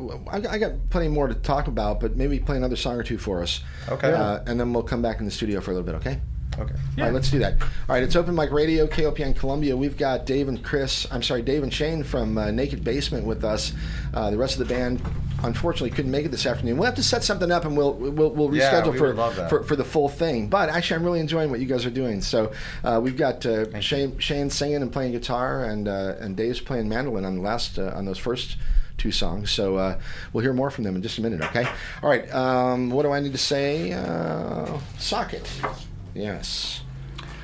go? 0.00 0.20
I, 0.28 0.38
I 0.54 0.58
got 0.58 0.72
plenty 0.90 1.06
more 1.08 1.28
to 1.28 1.34
talk 1.34 1.68
about, 1.68 2.00
but 2.00 2.16
maybe 2.16 2.40
play 2.40 2.56
another 2.56 2.74
song 2.74 2.96
or 2.96 3.04
two 3.04 3.16
for 3.18 3.40
us. 3.42 3.60
Okay. 3.88 4.12
Uh, 4.12 4.40
and 4.46 4.58
then 4.58 4.72
we'll 4.72 4.82
come 4.82 5.02
back 5.02 5.20
in 5.20 5.24
the 5.24 5.30
studio 5.30 5.60
for 5.60 5.70
a 5.70 5.74
little 5.74 5.86
bit. 5.86 5.94
Okay. 5.96 6.20
Okay. 6.58 6.72
Yeah. 6.96 7.04
All 7.04 7.08
right, 7.10 7.14
let's 7.14 7.30
do 7.30 7.38
that. 7.40 7.60
All 7.62 7.68
right, 7.88 8.02
it's 8.02 8.14
Open 8.16 8.34
Mic 8.34 8.50
Radio, 8.52 8.86
KOPN 8.86 9.34
Columbia. 9.36 9.76
We've 9.76 9.96
got 9.96 10.24
Dave 10.26 10.48
and 10.48 10.62
Chris, 10.62 11.06
I'm 11.10 11.22
sorry, 11.22 11.42
Dave 11.42 11.62
and 11.62 11.72
Shane 11.72 12.02
from 12.04 12.38
uh, 12.38 12.50
Naked 12.50 12.84
Basement 12.84 13.26
with 13.26 13.44
us. 13.44 13.72
Uh, 14.12 14.30
the 14.30 14.36
rest 14.38 14.58
of 14.60 14.66
the 14.66 14.72
band, 14.72 15.02
unfortunately, 15.42 15.90
couldn't 15.90 16.10
make 16.12 16.24
it 16.24 16.30
this 16.30 16.46
afternoon. 16.46 16.76
We'll 16.76 16.86
have 16.86 16.94
to 16.94 17.02
set 17.02 17.24
something 17.24 17.50
up 17.50 17.64
and 17.64 17.76
we'll 17.76 17.94
we'll, 17.94 18.30
we'll 18.30 18.54
Yeah, 18.54 18.70
reschedule 18.82 18.92
we 18.92 18.98
for, 18.98 19.06
would 19.08 19.16
love 19.16 19.36
that. 19.36 19.50
for 19.50 19.64
for 19.64 19.74
the 19.74 19.84
full 19.84 20.08
thing. 20.08 20.48
But 20.48 20.68
actually, 20.68 20.96
I'm 20.96 21.04
really 21.04 21.20
enjoying 21.20 21.50
what 21.50 21.58
you 21.60 21.66
guys 21.66 21.84
are 21.84 21.90
doing. 21.90 22.20
So 22.20 22.52
uh, 22.84 23.00
we've 23.02 23.16
got 23.16 23.44
uh, 23.44 23.80
Shane 23.80 24.18
Shane 24.18 24.48
singing 24.50 24.76
and 24.82 24.92
playing 24.92 25.12
guitar, 25.12 25.64
and 25.64 25.88
uh, 25.88 26.14
and 26.20 26.36
Dave's 26.36 26.60
playing 26.60 26.88
mandolin 26.88 27.24
on 27.24 27.36
the 27.36 27.42
last 27.42 27.78
uh, 27.78 27.92
on 27.96 28.04
those 28.04 28.18
first. 28.18 28.56
Two 28.96 29.10
songs, 29.10 29.50
so 29.50 29.74
uh, 29.76 29.98
we'll 30.32 30.42
hear 30.44 30.52
more 30.52 30.70
from 30.70 30.84
them 30.84 30.94
in 30.94 31.02
just 31.02 31.18
a 31.18 31.20
minute. 31.20 31.40
Okay. 31.42 31.66
All 32.00 32.08
right. 32.08 32.32
Um, 32.32 32.90
what 32.90 33.02
do 33.02 33.10
I 33.10 33.18
need 33.18 33.32
to 33.32 33.38
say? 33.38 33.90
Uh, 33.92 34.78
socket. 34.98 35.50
Yes. 36.14 36.82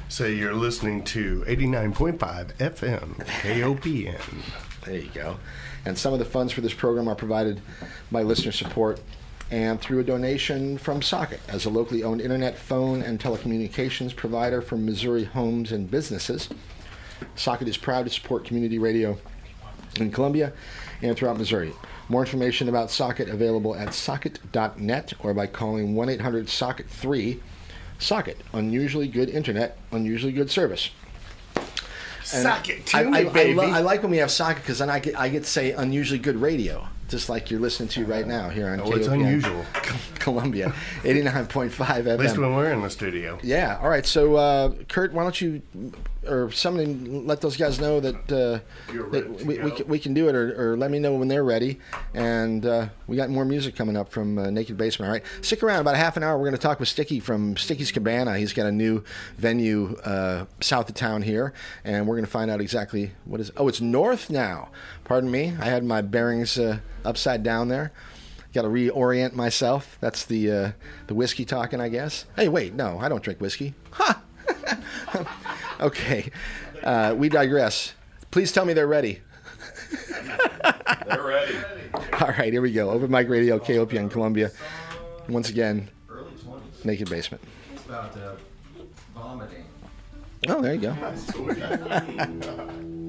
So 0.08 0.26
you're 0.26 0.54
listening 0.54 1.04
to 1.04 1.44
89.5 1.46 2.18
FM 2.56 3.16
KOPN. 3.26 4.20
There 4.84 4.96
you 4.96 5.10
go. 5.12 5.38
And 5.84 5.98
some 5.98 6.12
of 6.12 6.18
the 6.18 6.24
funds 6.24 6.52
for 6.52 6.60
this 6.60 6.74
program 6.74 7.08
are 7.08 7.14
provided 7.14 7.60
by 8.12 8.22
listener 8.22 8.52
support 8.52 9.00
and 9.50 9.80
through 9.80 9.98
a 9.98 10.04
donation 10.04 10.78
from 10.78 11.02
Socket 11.02 11.40
as 11.48 11.64
a 11.64 11.70
locally 11.70 12.04
owned 12.04 12.20
internet, 12.20 12.56
phone, 12.56 13.02
and 13.02 13.18
telecommunications 13.18 14.14
provider 14.14 14.62
for 14.62 14.76
Missouri 14.76 15.24
homes 15.24 15.72
and 15.72 15.90
businesses. 15.90 16.48
Socket 17.34 17.66
is 17.66 17.76
proud 17.76 18.04
to 18.04 18.10
support 18.10 18.44
community 18.44 18.78
radio 18.78 19.18
in 19.98 20.12
Columbia 20.12 20.52
and 21.02 21.16
throughout 21.16 21.38
Missouri. 21.38 21.72
More 22.08 22.22
information 22.22 22.68
about 22.68 22.90
Socket 22.90 23.28
available 23.28 23.74
at 23.74 23.92
socket.net 23.94 25.12
or 25.20 25.34
by 25.34 25.46
calling 25.46 25.94
1 25.96 26.08
800 26.08 26.48
Socket 26.48 26.88
3. 26.88 27.40
Socket, 28.00 28.38
unusually 28.52 29.06
good 29.06 29.28
internet, 29.28 29.78
unusually 29.92 30.32
good 30.32 30.50
service. 30.50 30.90
And 32.32 32.42
Socket 32.42 32.86
to 32.86 32.96
I, 32.98 33.04
me, 33.04 33.18
I, 33.18 33.20
I, 33.20 33.24
baby. 33.32 33.54
lo- 33.54 33.64
I 33.70 33.80
like 33.80 34.02
when 34.02 34.10
we 34.10 34.16
have 34.18 34.30
socket 34.30 34.62
because 34.62 34.78
then 34.78 34.90
I 34.90 34.98
get 35.00 35.18
I 35.18 35.28
get 35.28 35.44
to 35.44 35.48
say 35.48 35.72
unusually 35.72 36.18
good 36.18 36.36
radio, 36.36 36.86
just 37.08 37.28
like 37.28 37.50
you're 37.50 37.60
listening 37.60 37.88
to 37.90 38.04
right 38.06 38.26
now 38.26 38.48
here 38.50 38.68
on 38.70 38.80
Oh, 38.80 38.92
it's 38.92 39.06
unusual. 39.06 39.64
Columbia, 40.20 40.72
eighty 41.04 41.22
nine 41.22 41.46
point 41.46 41.72
five 41.72 42.04
FM. 42.04 42.12
At 42.14 42.20
least 42.20 42.38
when 42.38 42.54
we're 42.54 42.72
in 42.72 42.82
the 42.82 42.90
studio. 42.90 43.38
Yeah. 43.42 43.78
All 43.82 43.88
right. 43.88 44.06
So, 44.06 44.36
uh, 44.36 44.72
Kurt, 44.88 45.12
why 45.12 45.22
don't 45.24 45.40
you 45.40 45.60
or 46.26 46.50
somebody 46.52 46.94
let 46.94 47.40
those 47.40 47.56
guys 47.56 47.80
know 47.80 47.98
that, 48.00 48.14
uh, 48.32 48.60
that 49.10 49.44
we, 49.44 49.58
we, 49.58 49.70
can, 49.70 49.88
we 49.88 49.98
can 49.98 50.14
do 50.14 50.28
it, 50.28 50.34
or, 50.34 50.72
or 50.72 50.76
let 50.76 50.90
me 50.90 50.98
know 50.98 51.14
when 51.14 51.28
they're 51.28 51.44
ready. 51.44 51.78
And 52.12 52.64
uh, 52.66 52.88
we 53.06 53.16
got 53.16 53.30
more 53.30 53.44
music 53.44 53.74
coming 53.74 53.96
up 53.96 54.10
from 54.10 54.38
uh, 54.38 54.50
Naked 54.50 54.76
Basement. 54.76 55.08
All 55.08 55.14
right. 55.14 55.24
Stick 55.40 55.62
around. 55.62 55.80
About 55.80 55.94
a 55.94 55.98
half 55.98 56.16
an 56.16 56.22
hour, 56.22 56.36
we're 56.36 56.44
going 56.44 56.56
to 56.56 56.60
talk 56.60 56.78
with 56.78 56.88
Sticky 56.88 57.20
from 57.20 57.56
Sticky's 57.56 57.90
Cabana. 57.90 58.36
He's 58.38 58.52
got 58.52 58.66
a 58.66 58.72
new 58.72 59.02
venue 59.38 59.96
uh, 60.04 60.44
south 60.60 60.88
of 60.88 60.94
town 60.94 61.22
here, 61.22 61.54
and 61.84 62.06
we're 62.06 62.16
going 62.16 62.26
to 62.26 62.30
find 62.30 62.50
out 62.50 62.60
exactly 62.60 63.12
what 63.24 63.40
is. 63.40 63.50
Oh, 63.56 63.68
it's 63.68 63.80
north 63.80 64.28
now. 64.28 64.68
Pardon 65.04 65.30
me. 65.30 65.54
I 65.58 65.64
had 65.64 65.84
my 65.84 66.02
bearings 66.02 66.58
uh, 66.58 66.80
upside 67.04 67.42
down 67.42 67.68
there. 67.68 67.92
Got 68.52 68.62
to 68.62 68.68
reorient 68.68 69.32
myself. 69.32 69.96
That's 70.00 70.24
the 70.24 70.50
uh, 70.50 70.72
the 71.06 71.14
whiskey 71.14 71.44
talking, 71.44 71.80
I 71.80 71.88
guess. 71.88 72.26
Hey, 72.34 72.48
wait, 72.48 72.74
no, 72.74 72.98
I 72.98 73.08
don't 73.08 73.22
drink 73.22 73.40
whiskey. 73.40 73.74
Ha! 73.92 74.20
okay, 75.80 76.30
uh, 76.82 77.14
we 77.16 77.28
digress. 77.28 77.94
Please 78.30 78.52
tell 78.52 78.64
me 78.64 78.72
they're 78.72 78.86
ready. 78.86 79.20
They're 81.06 81.22
ready. 81.22 81.54
All 82.20 82.28
right, 82.28 82.52
here 82.52 82.62
we 82.62 82.72
go. 82.72 82.90
Open 82.90 83.10
Mic 83.10 83.28
Radio, 83.28 83.58
KOPN 83.58 84.10
Columbia. 84.10 84.50
Once 85.28 85.50
again, 85.50 85.88
Early 86.08 86.30
20s. 86.32 86.84
Naked 86.84 87.10
Basement. 87.10 87.42
About 87.86 88.16
uh, 88.16 88.34
vomiting. 89.14 89.64
Oh, 90.48 90.60
there 90.60 90.74
you 90.74 90.80
go. 90.80 92.90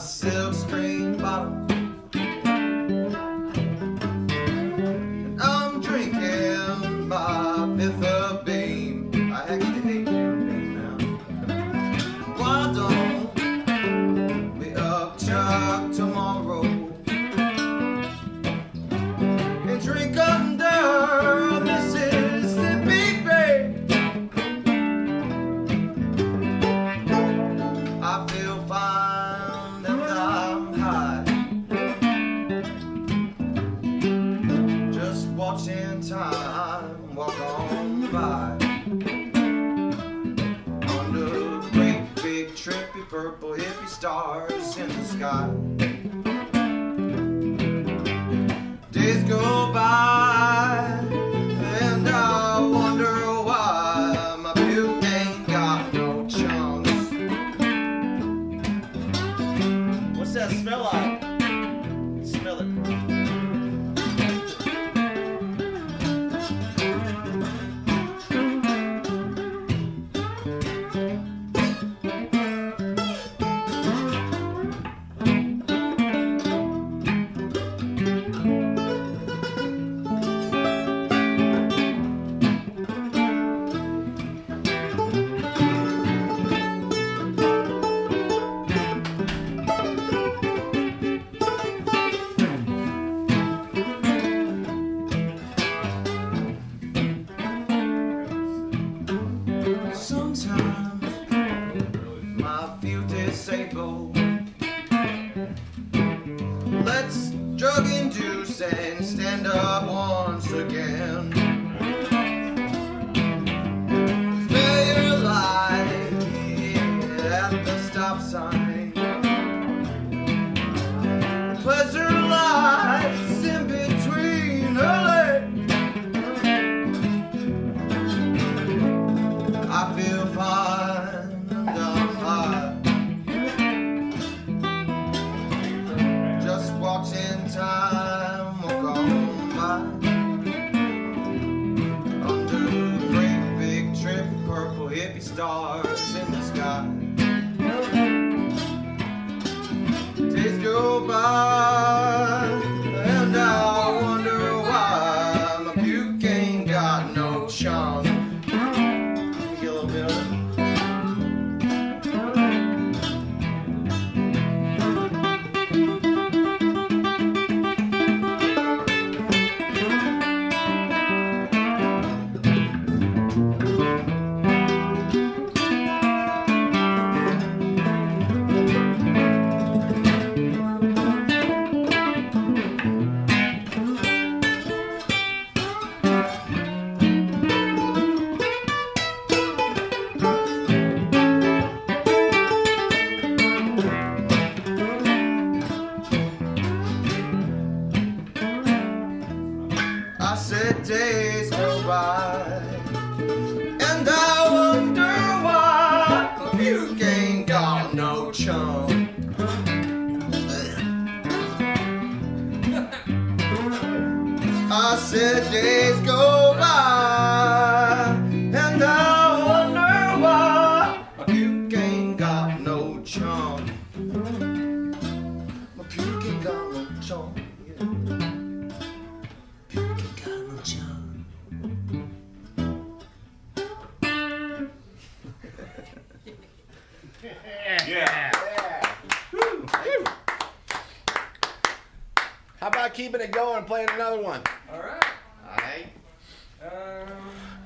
my 0.00 0.39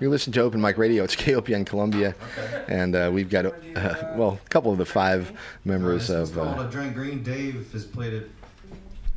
You're 0.05 0.11
listening 0.11 0.35
to 0.35 0.43
Open 0.43 0.61
Mic 0.61 0.77
Radio. 0.77 1.03
It's 1.03 1.17
KOPN 1.17 1.65
Columbia, 1.65 2.15
and 2.69 2.95
uh, 2.95 3.11
we've 3.11 3.31
got 3.31 3.47
uh, 3.47 3.53
well 4.17 4.39
a 4.45 4.49
couple 4.51 4.71
of 4.71 4.77
the 4.77 4.85
five 4.85 5.33
members 5.65 6.09
This 6.09 6.11
is 6.11 6.29
of. 6.29 6.37
called 6.37 6.59
Uh, 6.59 6.69
a 6.69 6.71
Drink 6.71 6.93
Green. 6.93 7.23
Dave 7.23 7.73
has 7.73 7.87
played 7.87 8.13
it 8.13 8.31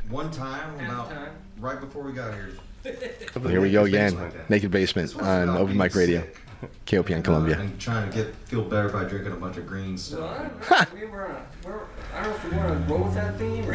one 0.07 0.31
time, 0.31 0.75
about 0.79 1.09
time. 1.09 1.31
right 1.59 1.81
before 1.81 2.03
we 2.03 2.13
got 2.13 2.33
here. 2.33 2.51
here 3.49 3.59
we 3.59 3.69
go 3.69 3.83
again. 3.83 4.15
like. 4.15 4.49
Naked 4.49 4.71
Basement 4.71 5.13
on 5.21 5.49
Open 5.49 5.75
Mic 5.75 5.93
Radio, 5.93 6.21
sick, 6.21 6.37
KOPN 6.85 7.19
uh, 7.19 7.21
Columbia. 7.21 7.59
and 7.59 7.77
trying 7.81 8.09
to 8.09 8.15
get 8.15 8.33
feel 8.45 8.63
better 8.63 8.87
by 8.87 9.03
drinking 9.03 9.33
a 9.33 9.35
bunch 9.35 9.57
of 9.57 9.67
green 9.67 9.97
so 9.97 10.15
stuff. 10.15 10.71
I, 10.71 10.87
we 10.97 11.05
were, 11.05 11.25
on 11.27 11.31
a- 11.31 11.67
we're, 11.67 11.81
I 12.15 12.23
don't 12.23 12.29
know 12.29 12.35
if 12.37 12.43
we 12.49 12.57
want 12.57 12.87
to 12.87 12.93
roll 12.93 13.03
with 13.03 13.13
that 13.15 13.37
theme 13.37 13.65
or 13.69 13.73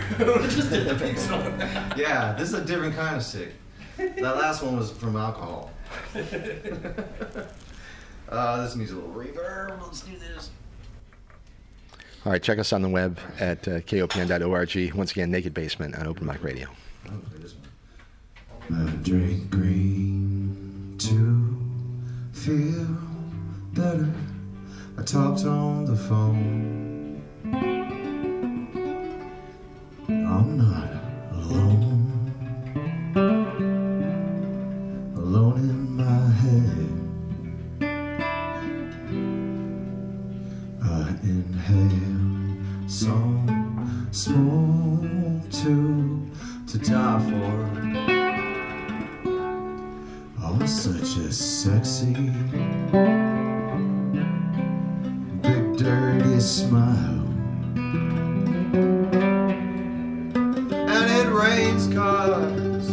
just 0.49 0.71
did 0.71 0.87
the 0.89 0.95
big 0.95 1.19
song. 1.19 1.61
Yeah, 1.95 2.33
this 2.39 2.49
is 2.49 2.55
a 2.55 2.65
different 2.65 2.97
kind 2.97 3.17
of 3.19 3.23
sick. 3.23 3.53
That 3.97 4.37
last 4.37 4.63
one 4.63 4.77
was 4.77 4.91
from 4.91 5.17
alcohol. 5.17 5.71
uh, 8.29 8.63
this 8.63 8.77
needs 8.77 8.91
a 8.91 8.95
little 8.95 9.11
reverb. 9.11 9.81
Let's 9.83 10.01
do 10.01 10.17
this. 10.17 10.51
All 12.25 12.31
right, 12.33 12.43
check 12.43 12.59
us 12.59 12.73
on 12.73 12.83
the 12.83 12.89
web 12.89 13.19
at 13.41 13.67
uh, 13.67 13.81
kopn.org. 13.81 14.95
Once 14.95 15.11
again, 15.11 15.31
Naked 15.31 15.53
Basement 15.53 15.97
on 15.97 16.07
Open 16.07 16.27
Mic 16.27 16.43
Radio. 16.43 16.69
I'll 17.11 17.19
play 17.19 17.39
this 17.41 17.55
one. 17.55 18.89
I 18.89 18.91
drink 19.03 19.51
green 19.51 20.95
to 20.99 21.59
feel 22.33 22.87
better. 23.73 24.09
I 24.97 25.03
talked 25.03 25.45
on 25.45 25.85
the 25.87 25.97
phone. 25.97 27.23
I'm 30.09 30.57
not 30.59 30.91
alone. 31.33 31.82
Alone 31.82 31.82
inhale 41.73 42.89
some 42.89 44.09
smoke 44.11 45.51
too 45.51 46.31
to 46.67 46.79
die 46.79 47.21
for. 47.31 47.69
Oh, 50.45 50.67
such 50.67 51.17
a 51.17 51.33
sexy, 51.33 52.15
big 55.41 55.77
dirty 55.77 56.41
smile. 56.41 57.27
And 60.95 61.11
it 61.11 61.29
rains 61.33 61.87
cause, 61.95 62.89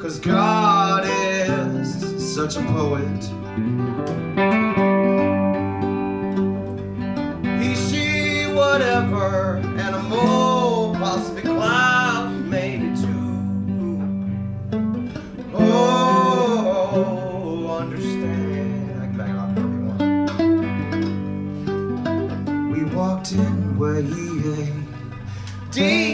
cause 0.00 0.18
God 0.18 1.04
is 1.06 2.34
such 2.34 2.56
a 2.56 2.62
poet. 2.62 4.45
Deep 25.76 26.05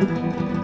Música 0.00 0.59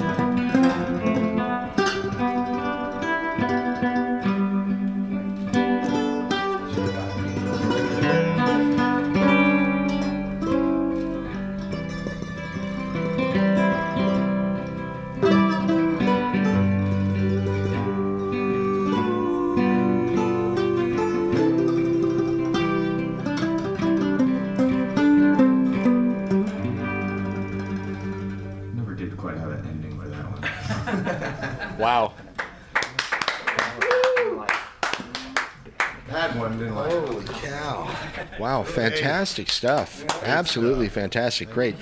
fantastic 39.26 39.50
stuff. 39.50 40.04
Absolutely 40.24 40.88
fantastic. 40.88 41.50
Great. 41.50 41.74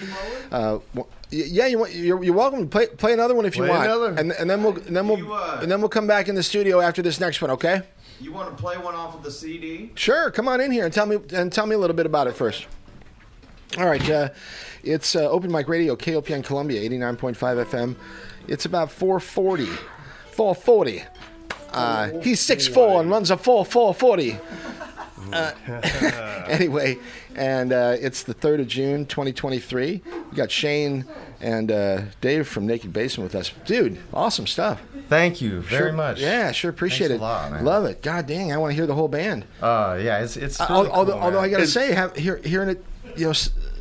Uh, 0.51 0.79
w- 0.95 1.07
y- 1.33 1.45
yeah, 1.47 1.67
you 1.67 1.79
want, 1.79 1.93
you're, 1.93 2.23
you're 2.25 2.35
welcome 2.35 2.61
to 2.61 2.67
play, 2.67 2.87
play 2.87 3.13
another 3.13 3.35
one 3.35 3.45
if 3.45 3.57
you 3.57 3.65
want. 3.65 3.85
another. 3.85 4.11
And, 4.19 4.33
and 4.33 4.49
then 4.49 4.63
we'll 4.63 4.77
and 4.77 4.97
then 4.97 5.07
we'll 5.09 5.19
You, 5.19 5.33
uh, 5.33 5.59
and 5.63 5.71
then 5.71 5.81
we'll 5.81 5.89
come 5.91 6.07
back 6.07 6.29
in 6.29 6.35
the 6.35 6.43
studio 6.43 6.81
after 6.81 7.03
this 7.03 7.21
next 7.21 7.41
one, 7.43 7.51
okay? 7.53 7.83
You 8.21 8.33
want 8.33 8.57
to 8.57 8.61
play 8.63 8.77
one 8.79 8.95
off 8.95 9.15
of 9.15 9.23
the 9.23 9.31
CD? 9.31 9.91
Sure, 9.95 10.31
come 10.31 10.49
on 10.49 10.61
in 10.61 10.71
here 10.71 10.85
and 10.85 10.95
tell 10.95 11.07
me 11.07 11.19
and 11.33 11.53
tell 11.53 11.67
me 11.67 11.75
a 11.75 11.79
little 11.79 11.97
bit 11.97 12.07
about 12.07 12.27
it 12.29 12.35
first. 12.37 12.67
All 13.79 13.87
right, 13.87 14.09
uh, 14.09 14.29
it's 14.85 15.17
uh, 15.17 15.29
Open 15.29 15.51
Mic 15.51 15.69
Radio, 15.69 15.97
KOPN 15.97 16.45
Columbia, 16.45 16.81
89.5 16.89 17.65
FM. 17.67 17.97
It's 18.47 18.65
about 18.67 18.91
440. 18.91 19.67
440. 20.33 21.03
Uh, 21.73 22.11
he's 22.23 22.41
6'4 22.41 23.01
and 23.01 23.11
runs 23.11 23.33
a 23.33 23.37
4 23.37 23.65
440. 23.65 24.39
Uh, 25.33 25.53
anyway, 26.49 26.97
and 27.35 27.73
uh, 27.73 27.97
it's 28.01 28.23
the 28.23 28.35
3rd 28.35 28.61
of 28.61 28.67
June, 28.69 29.07
2023. 29.07 30.03
We 30.31 30.37
got 30.37 30.51
Shane 30.51 31.05
and 31.41 31.71
uh, 31.71 32.03
Dave 32.21 32.47
from 32.49 32.67
Naked 32.67 32.93
Basement 32.93 33.33
with 33.33 33.41
us. 33.41 33.53
Dude, 33.65 33.99
awesome 34.13 34.47
stuff. 34.47 34.81
Thank 35.09 35.41
you 35.41 35.61
very 35.61 35.91
Sure- 35.91 35.93
much. 35.93 36.21
Yeah, 36.21 36.53
sure 36.53 36.71
appreciate 36.71 37.09
Thanks 37.09 37.21
it. 37.21 37.25
a 37.25 37.27
lot, 37.27 37.53
man. 37.53 37.65
Love 37.65 37.85
it. 37.85 38.03
God 38.03 38.27
dang, 38.27 38.53
I 38.53 38.57
want 38.57 38.71
to 38.73 38.75
hear 38.75 38.87
the 38.87 38.95
whole 38.95 39.09
band. 39.09 39.45
Uh, 39.61 39.99
yeah, 40.03 40.23
it's 40.23 40.37
it's. 40.37 40.61
Uh, 40.61 40.67
Really 40.71 40.89
although, 40.91 41.13
cool, 41.13 41.23
although 41.23 41.41
I 41.41 41.49
gotta 41.49 41.67
say, 41.67 41.93
have, 41.93 42.17
hear, 42.17 42.39
hearing 42.39 42.71
it, 42.71 42.85
you 43.17 43.27
know, 43.27 43.33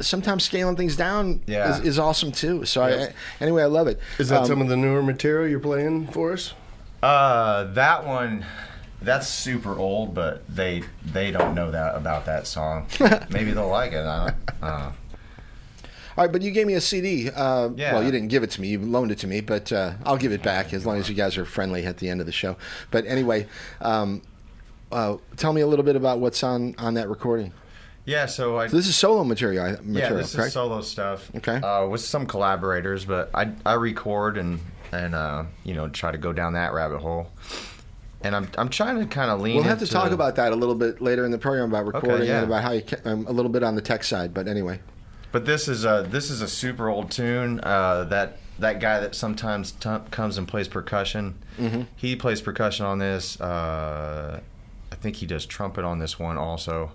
sometimes 0.01 0.43
scaling 0.43 0.75
things 0.75 0.95
down 0.97 1.41
Yeah. 1.47 1.77
is, 1.77 1.85
is 1.85 1.99
awesome 1.99 2.31
too. 2.31 2.65
So 2.65 2.81
I, 2.83 3.13
anyway, 3.39 3.63
I 3.63 3.67
love 3.67 3.87
it. 3.87 3.99
Is 4.19 4.29
that 4.29 4.41
Um, 4.41 4.45
some 4.47 4.61
of 4.61 4.67
the 4.67 4.75
newer 4.77 5.01
material 5.01 5.47
you're 5.49 5.59
playing 5.59 6.07
for 6.07 6.33
us? 6.33 6.53
Uh, 7.01 7.65
that 7.73 8.05
one, 8.05 8.45
that's 9.03 9.27
super 9.27 9.77
old, 9.77 10.13
but 10.13 10.43
they 10.53 10.83
they 11.05 11.31
don't 11.31 11.53
know 11.55 11.71
that 11.71 11.95
about 11.95 12.25
that 12.25 12.47
song. 12.47 12.87
Maybe 13.29 13.51
they'll 13.51 13.67
like 13.67 13.91
it. 13.93 14.05
I 14.05 14.25
don't, 14.27 14.35
I 14.63 14.69
don't. 14.83 14.93
All 16.15 16.23
right, 16.23 16.31
but 16.31 16.43
you 16.43 16.51
gave 16.51 16.67
me 16.67 16.75
a 16.75 16.81
CD. 16.81 17.29
Uh, 17.29 17.69
Yeah. 17.75 17.93
Well, 17.93 18.03
you 18.03 18.11
didn't 18.11 18.27
give 18.27 18.43
it 18.43 18.51
to 18.51 18.61
me; 18.61 18.67
you 18.69 18.79
loaned 18.79 19.11
it 19.11 19.17
to 19.19 19.27
me. 19.27 19.41
But 19.41 19.71
uh, 19.71 19.93
I'll 20.05 20.17
give 20.17 20.31
it 20.31 20.43
back 20.43 20.71
as 20.73 20.85
long 20.85 20.97
as 20.97 21.09
you 21.09 21.15
guys 21.15 21.37
are 21.37 21.45
friendly 21.45 21.85
at 21.85 21.97
the 21.97 22.09
end 22.09 22.19
of 22.19 22.25
the 22.27 22.31
show. 22.31 22.55
But 22.91 23.05
anyway, 23.07 23.47
um, 23.81 24.21
uh, 24.91 25.17
tell 25.37 25.53
me 25.53 25.61
a 25.61 25.67
little 25.67 25.85
bit 25.85 25.95
about 25.95 26.19
what's 26.19 26.43
on 26.43 26.75
on 26.77 26.93
that 26.95 27.09
recording. 27.09 27.51
Yeah, 28.05 28.25
so 28.27 28.57
I 28.57 28.67
So 28.67 28.75
this 28.75 28.87
is 28.87 28.95
solo 28.97 29.23
material, 29.23 29.63
I- 29.65 29.69
yeah, 29.85 30.09
this 30.09 30.35
correct? 30.35 30.47
is 30.49 30.53
solo 30.53 30.81
stuff. 30.81 31.31
Okay. 31.37 31.55
Uh, 31.55 31.87
with 31.87 32.01
some 32.01 32.25
collaborators, 32.27 33.05
but 33.05 33.31
I 33.33 33.51
I 33.65 33.73
record 33.73 34.37
and 34.37 34.59
and 34.91 35.15
uh 35.15 35.45
you 35.63 35.73
know 35.73 35.87
try 35.87 36.11
to 36.11 36.17
go 36.19 36.31
down 36.33 36.53
that 36.53 36.73
rabbit 36.73 36.99
hole. 36.99 37.31
And 38.23 38.35
I'm 38.35 38.49
I'm 38.57 38.69
trying 38.69 38.99
to 38.99 39.05
kind 39.05 39.29
of 39.29 39.41
lean. 39.41 39.55
We'll 39.55 39.65
have 39.65 39.79
to 39.79 39.87
talk 39.87 40.11
about 40.11 40.35
that 40.37 40.53
a 40.53 40.55
little 40.55 40.75
bit 40.75 41.01
later 41.01 41.25
in 41.25 41.31
the 41.31 41.37
program 41.37 41.69
about 41.69 41.85
recording 41.85 42.27
yeah. 42.27 42.37
and 42.41 42.47
about 42.47 42.63
how 42.63 42.71
you 42.71 42.83
um, 43.05 43.27
a 43.27 43.31
little 43.31 43.51
bit 43.51 43.63
on 43.63 43.75
the 43.75 43.81
tech 43.81 44.03
side. 44.03 44.33
But 44.33 44.47
anyway, 44.47 44.79
But 45.31 45.45
this 45.45 45.67
is 45.67 45.83
a 45.85 46.07
this 46.09 46.29
is 46.29 46.41
a 46.41 46.47
super 46.47 46.87
old 46.89 47.11
tune. 47.11 47.59
Uh, 47.61 48.05
that 48.05 48.37
that 48.59 48.79
guy 48.79 48.99
that 48.99 49.15
sometimes 49.15 49.71
t- 49.73 49.89
comes 50.11 50.37
and 50.37 50.47
plays 50.47 50.67
percussion, 50.67 51.35
Mm-hmm. 51.59 51.81
he 51.95 52.15
plays 52.15 52.41
percussion 52.41 52.85
on 52.85 52.99
this. 52.99 53.39
Uh, 53.41 54.39
I 54.91 54.95
think 54.95 55.17
he 55.17 55.25
does 55.25 55.45
trumpet 55.45 55.83
on 55.83 55.99
this 55.99 56.17
one 56.19 56.37
also. 56.37 56.91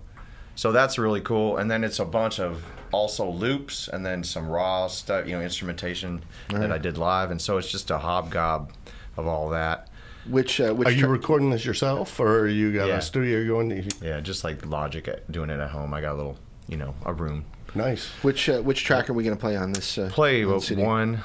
So 0.54 0.72
that's 0.72 0.98
really 0.98 1.20
cool. 1.20 1.56
And 1.58 1.70
then 1.70 1.84
it's 1.84 1.98
a 1.98 2.04
bunch 2.04 2.40
of 2.40 2.64
also 2.92 3.28
loops 3.30 3.86
and 3.86 4.04
then 4.04 4.24
some 4.24 4.48
raw 4.48 4.86
stuff, 4.88 5.26
you 5.26 5.32
know, 5.36 5.40
instrumentation 5.42 6.24
that 6.48 6.72
I 6.72 6.78
did 6.78 6.96
live. 6.98 7.30
And 7.30 7.40
so 7.40 7.58
it's 7.58 7.70
just 7.70 7.90
a 7.90 7.98
hobgob 7.98 8.70
of 9.16 9.26
all 9.26 9.50
that. 9.50 9.87
Which 10.30 10.60
uh, 10.60 10.72
which 10.72 10.88
Are 10.88 10.92
you 10.92 11.00
tra- 11.02 11.08
recording 11.08 11.50
this 11.50 11.64
yourself, 11.64 12.18
or 12.20 12.46
you 12.48 12.72
got 12.72 12.88
Yeah. 12.88 12.96
a 12.96 13.00
studio 13.02 13.38
you're 13.38 13.46
going 13.46 13.68
to? 13.70 13.96
Yeah, 14.06 14.20
just 14.20 14.44
like 14.44 14.64
Logic 14.66 15.08
doing 15.30 15.50
it 15.50 15.60
at 15.60 15.70
home. 15.70 15.92
I 15.94 16.00
got 16.00 16.14
a 16.14 16.16
little, 16.16 16.36
you 16.68 16.76
know, 16.76 16.94
a 17.04 17.12
room. 17.12 17.44
Nice. 17.74 18.08
which 18.22 18.48
uh, 18.48 18.60
which 18.62 18.84
track 18.84 19.10
are 19.10 19.12
we 19.12 19.24
going 19.24 19.36
to 19.36 19.40
play 19.40 19.56
on 19.56 19.72
this? 19.72 19.98
Uh, 19.98 20.08
play 20.12 20.44
on 20.44 20.52
the 20.52 20.60
CD? 20.60 20.82
one 20.82 21.22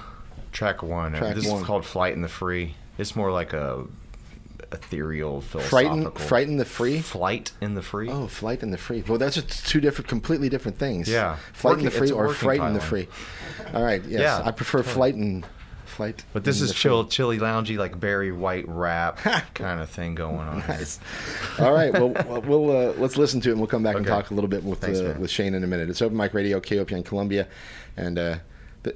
track 0.52 0.84
one. 0.84 1.14
Track 1.14 1.36
this 1.36 1.48
one. 1.48 1.62
is 1.62 1.66
called 1.68 1.86
Flight 1.86 2.14
in 2.14 2.22
the 2.22 2.28
Free. 2.28 2.76
It's 2.98 3.16
more 3.16 3.32
like 3.32 3.54
a 3.54 3.86
ethereal 4.72 5.42
Frighten, 5.42 5.70
philosophical. 6.02 6.26
frighten 6.28 6.58
the 6.58 6.66
free. 6.66 7.00
Flight 7.00 7.52
in 7.62 7.76
the 7.76 7.82
Free. 7.82 8.10
Oh, 8.10 8.28
flight 8.28 8.64
in 8.64 8.72
the 8.72 8.78
free. 8.78 9.04
Well, 9.08 9.18
that's 9.20 9.36
just 9.36 9.68
two 9.68 9.80
different, 9.80 10.08
completely 10.08 10.50
different 10.50 10.78
things. 10.78 11.08
Yeah. 11.08 11.38
flight 11.54 11.78
in 11.80 11.86
the 11.86 11.92
free 11.92 12.12
or 12.12 12.28
working 12.28 12.40
frighten 12.40 12.74
the 12.74 12.80
free. 12.82 13.08
All 13.74 13.84
right. 13.84 14.04
Yes, 14.04 14.22
Yeah, 14.22 14.42
I 14.44 14.52
prefer 14.52 14.82
flight 14.84 15.16
and 15.16 15.46
flight. 15.94 16.26
But 16.34 16.44
this 16.44 16.60
is 16.62 16.74
chill, 16.74 17.06
chilly, 17.06 17.38
loungy, 17.40 17.78
like 17.78 18.00
Barry 18.00 18.32
White 18.32 18.68
rap 18.68 19.18
kind 19.54 19.80
of 19.80 19.90
thing 19.90 20.16
going 20.16 20.38
on. 20.48 20.60
Nice. 20.60 21.00
All 21.60 21.72
right. 21.72 21.94
Well, 21.94 22.10
well, 22.28 22.42
we'll 22.42 22.72
uh, 22.90 22.94
let's 22.98 23.18
listen 23.18 23.40
to 23.42 23.50
it, 23.50 23.52
and 23.54 23.62
we'll 23.62 23.68
come 23.68 23.84
back 23.84 23.96
and 23.96 24.06
talk 24.06 24.32
a 24.32 24.34
little 24.34 24.50
bit 24.50 24.64
with 24.64 24.80
Thanks, 24.80 25.00
uh, 25.00 25.16
with 25.20 25.30
Shane 25.32 25.54
in 25.54 25.64
a 25.64 25.68
minute. 25.68 25.90
It's 25.90 26.02
Open 26.02 26.18
Mic 26.18 26.34
Radio, 26.34 26.60
KOPN 26.60 27.06
Columbia, 27.06 27.48
and 27.96 28.20
uh, 28.20 28.38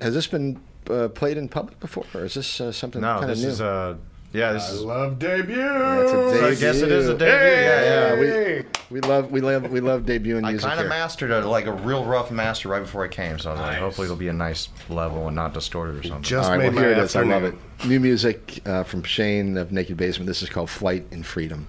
has 0.02 0.14
this 0.14 0.28
been 0.28 0.60
uh, 0.90 1.08
played 1.10 1.38
in 1.38 1.48
public 1.50 1.80
before, 1.80 2.06
or 2.14 2.26
is 2.26 2.34
this 2.34 2.60
uh, 2.60 2.72
something 2.72 3.02
No, 3.02 3.20
kind 3.20 3.24
of 3.24 3.30
this 3.38 3.44
new? 3.44 3.50
is 3.50 3.62
a 3.62 3.98
yeah. 4.38 4.54
This 4.54 4.70
I 4.70 4.74
is. 4.74 4.82
love 4.84 5.20
debut. 5.20 5.56
That's 5.56 6.12
a 6.12 6.48
I 6.48 6.56
guess 6.56 6.82
it 6.82 6.92
is 6.92 7.10
a 7.10 7.14
debut. 7.14 7.28
Yeah, 7.28 7.82
yeah. 7.82 8.14
Yeah, 8.22 8.64
we, 8.90 9.00
we 9.00 9.02
love 9.02 9.32
we 9.32 9.42
love 9.42 9.70
we 9.70 9.80
love 9.80 10.04
debuting 10.04 10.46
I 10.46 10.52
music 10.52 10.70
I 10.70 10.76
kind 10.76 10.82
of 10.82 10.90
mastered 10.90 11.32
a, 11.32 11.48
like 11.48 11.66
a 11.66 11.74
real 11.74 12.06
rough 12.06 12.32
master 12.32 12.70
right 12.70 12.82
before 12.82 13.04
I 13.04 13.08
came, 13.08 13.40
so 13.40 13.50
I 13.50 13.54
was 13.54 13.62
like, 13.62 13.78
hopefully 13.78 14.06
it'll 14.06 14.18
be 14.18 14.28
a 14.28 14.34
nice 14.34 14.70
level 14.90 15.28
and 15.28 15.36
not 15.36 15.54
distorted 15.54 15.98
or 15.98 16.04
something. 16.04 16.24
Just 16.24 16.46
All 16.46 16.58
right, 16.58 16.66
made 16.66 16.76
well, 16.76 16.84
here 16.84 16.92
it 16.92 16.98
is. 17.00 17.16
I 17.16 17.24
love 17.24 17.44
it. 17.44 17.56
New 17.86 18.00
music 18.00 18.62
uh, 18.66 18.84
from 18.84 19.04
Shane 19.04 19.58
of 19.58 19.72
Naked 19.72 19.98
Basement. 19.98 20.28
This 20.28 20.42
is 20.42 20.50
called 20.50 20.70
Flight 20.70 21.06
in 21.12 21.24
Freedom. 21.24 21.68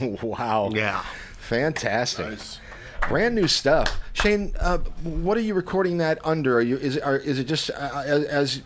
wow. 0.22 0.70
Yeah. 0.72 1.02
Fantastic. 1.38 2.38
Brand 3.08 3.34
new 3.34 3.48
stuff. 3.48 3.98
Shane, 4.12 4.54
uh, 4.58 4.78
what 5.02 5.36
are 5.36 5.40
you 5.40 5.54
recording 5.54 5.98
that 5.98 6.18
under? 6.24 6.58
Are 6.58 6.62
you 6.62 6.76
is 6.76 6.96
it, 6.96 7.02
are, 7.02 7.16
is 7.16 7.38
it 7.38 7.44
just 7.44 7.70
uh, 7.70 8.02
as, 8.04 8.24
as 8.24 8.62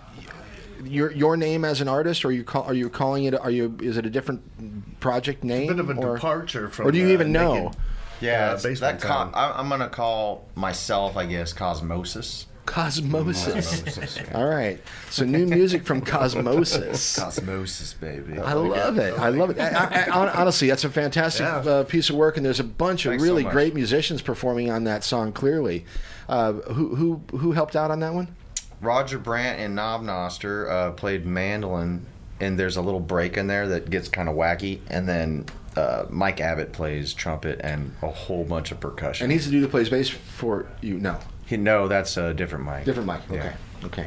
your 0.84 1.12
your 1.12 1.36
name 1.36 1.64
as 1.64 1.80
an 1.80 1.88
artist, 1.88 2.24
or 2.24 2.28
are 2.28 2.32
you 2.32 2.42
call, 2.42 2.64
are 2.64 2.74
you 2.74 2.88
calling 2.88 3.24
it? 3.24 3.34
Are 3.34 3.50
you 3.50 3.76
is 3.80 3.96
it 3.96 4.06
a 4.06 4.10
different 4.10 5.00
project 5.00 5.44
name? 5.44 5.70
A 5.70 5.74
Bit 5.74 5.80
of 5.80 5.90
a 5.90 6.00
or, 6.00 6.14
departure 6.16 6.68
from. 6.70 6.86
or 6.86 6.92
do 6.92 6.98
you 6.98 7.06
uh, 7.06 7.10
even 7.10 7.30
know? 7.30 7.54
Naked, 7.54 7.80
Yeah, 8.20 8.52
uh, 8.52 8.74
that 8.76 9.00
con- 9.00 9.32
I, 9.34 9.52
I'm 9.52 9.68
gonna 9.68 9.88
call 9.88 10.48
myself, 10.54 11.16
I 11.16 11.26
guess, 11.26 11.52
Cosmosis. 11.52 12.46
Cosmosis. 12.72 13.82
Cosmosis, 13.82 14.16
yeah. 14.30 14.38
All 14.38 14.48
right. 14.48 14.80
So 15.10 15.24
new 15.24 15.46
music 15.46 15.84
from 15.84 16.00
Cosmosis. 16.00 17.18
Cosmosis, 17.20 17.98
baby. 18.00 18.38
I 18.38 18.54
love 18.54 18.98
it. 18.98 19.18
I 19.18 19.28
love 19.28 19.50
it. 19.50 19.58
I, 19.60 20.04
I, 20.10 20.32
honestly, 20.32 20.68
that's 20.68 20.84
a 20.84 20.90
fantastic 20.90 21.44
Yeah. 21.44 21.56
uh, 21.58 21.84
piece 21.84 22.08
of 22.10 22.16
work, 22.16 22.36
and 22.36 22.46
there's 22.46 22.60
a 22.60 22.64
bunch 22.64 23.04
of 23.04 23.10
Thanks 23.10 23.22
so 23.24 23.28
really 23.28 23.44
much. 23.44 23.52
great 23.52 23.74
musicians 23.74 24.22
performing 24.22 24.70
on 24.70 24.84
that 24.84 25.04
song. 25.04 25.32
Clearly, 25.32 25.84
uh, 26.28 26.52
who 26.52 26.94
who 26.96 27.22
who 27.36 27.52
helped 27.52 27.76
out 27.76 27.90
on 27.90 28.00
that 28.00 28.14
one? 28.14 28.34
Roger 28.80 29.18
Brandt 29.18 29.60
and 29.60 29.74
Knob 29.76 30.02
Noster 30.02 30.68
uh, 30.70 30.90
played 30.92 31.24
mandolin, 31.26 32.06
and 32.40 32.58
there's 32.58 32.76
a 32.76 32.82
little 32.82 33.00
break 33.00 33.36
in 33.36 33.46
there 33.46 33.68
that 33.68 33.90
gets 33.90 34.08
kind 34.08 34.28
of 34.28 34.34
wacky, 34.34 34.80
and 34.88 35.08
then 35.08 35.46
uh, 35.76 36.04
Mike 36.10 36.40
Abbott 36.40 36.72
plays 36.72 37.14
trumpet 37.14 37.60
and 37.62 37.94
a 38.02 38.08
whole 38.08 38.44
bunch 38.44 38.72
of 38.72 38.80
percussion. 38.80 39.24
And 39.24 39.32
he's 39.32 39.44
the 39.46 39.52
dude 39.52 39.62
that 39.64 39.70
plays 39.70 39.88
bass 39.88 40.08
for 40.08 40.66
you. 40.80 40.98
No, 40.98 41.18
no, 41.50 41.88
that's 41.88 42.16
a 42.16 42.32
different 42.34 42.64
Mike. 42.64 42.84
different 42.84 43.06
Mike. 43.06 43.22
Okay, 43.30 43.36
Yeah. 43.36 43.86
okay. 43.86 44.06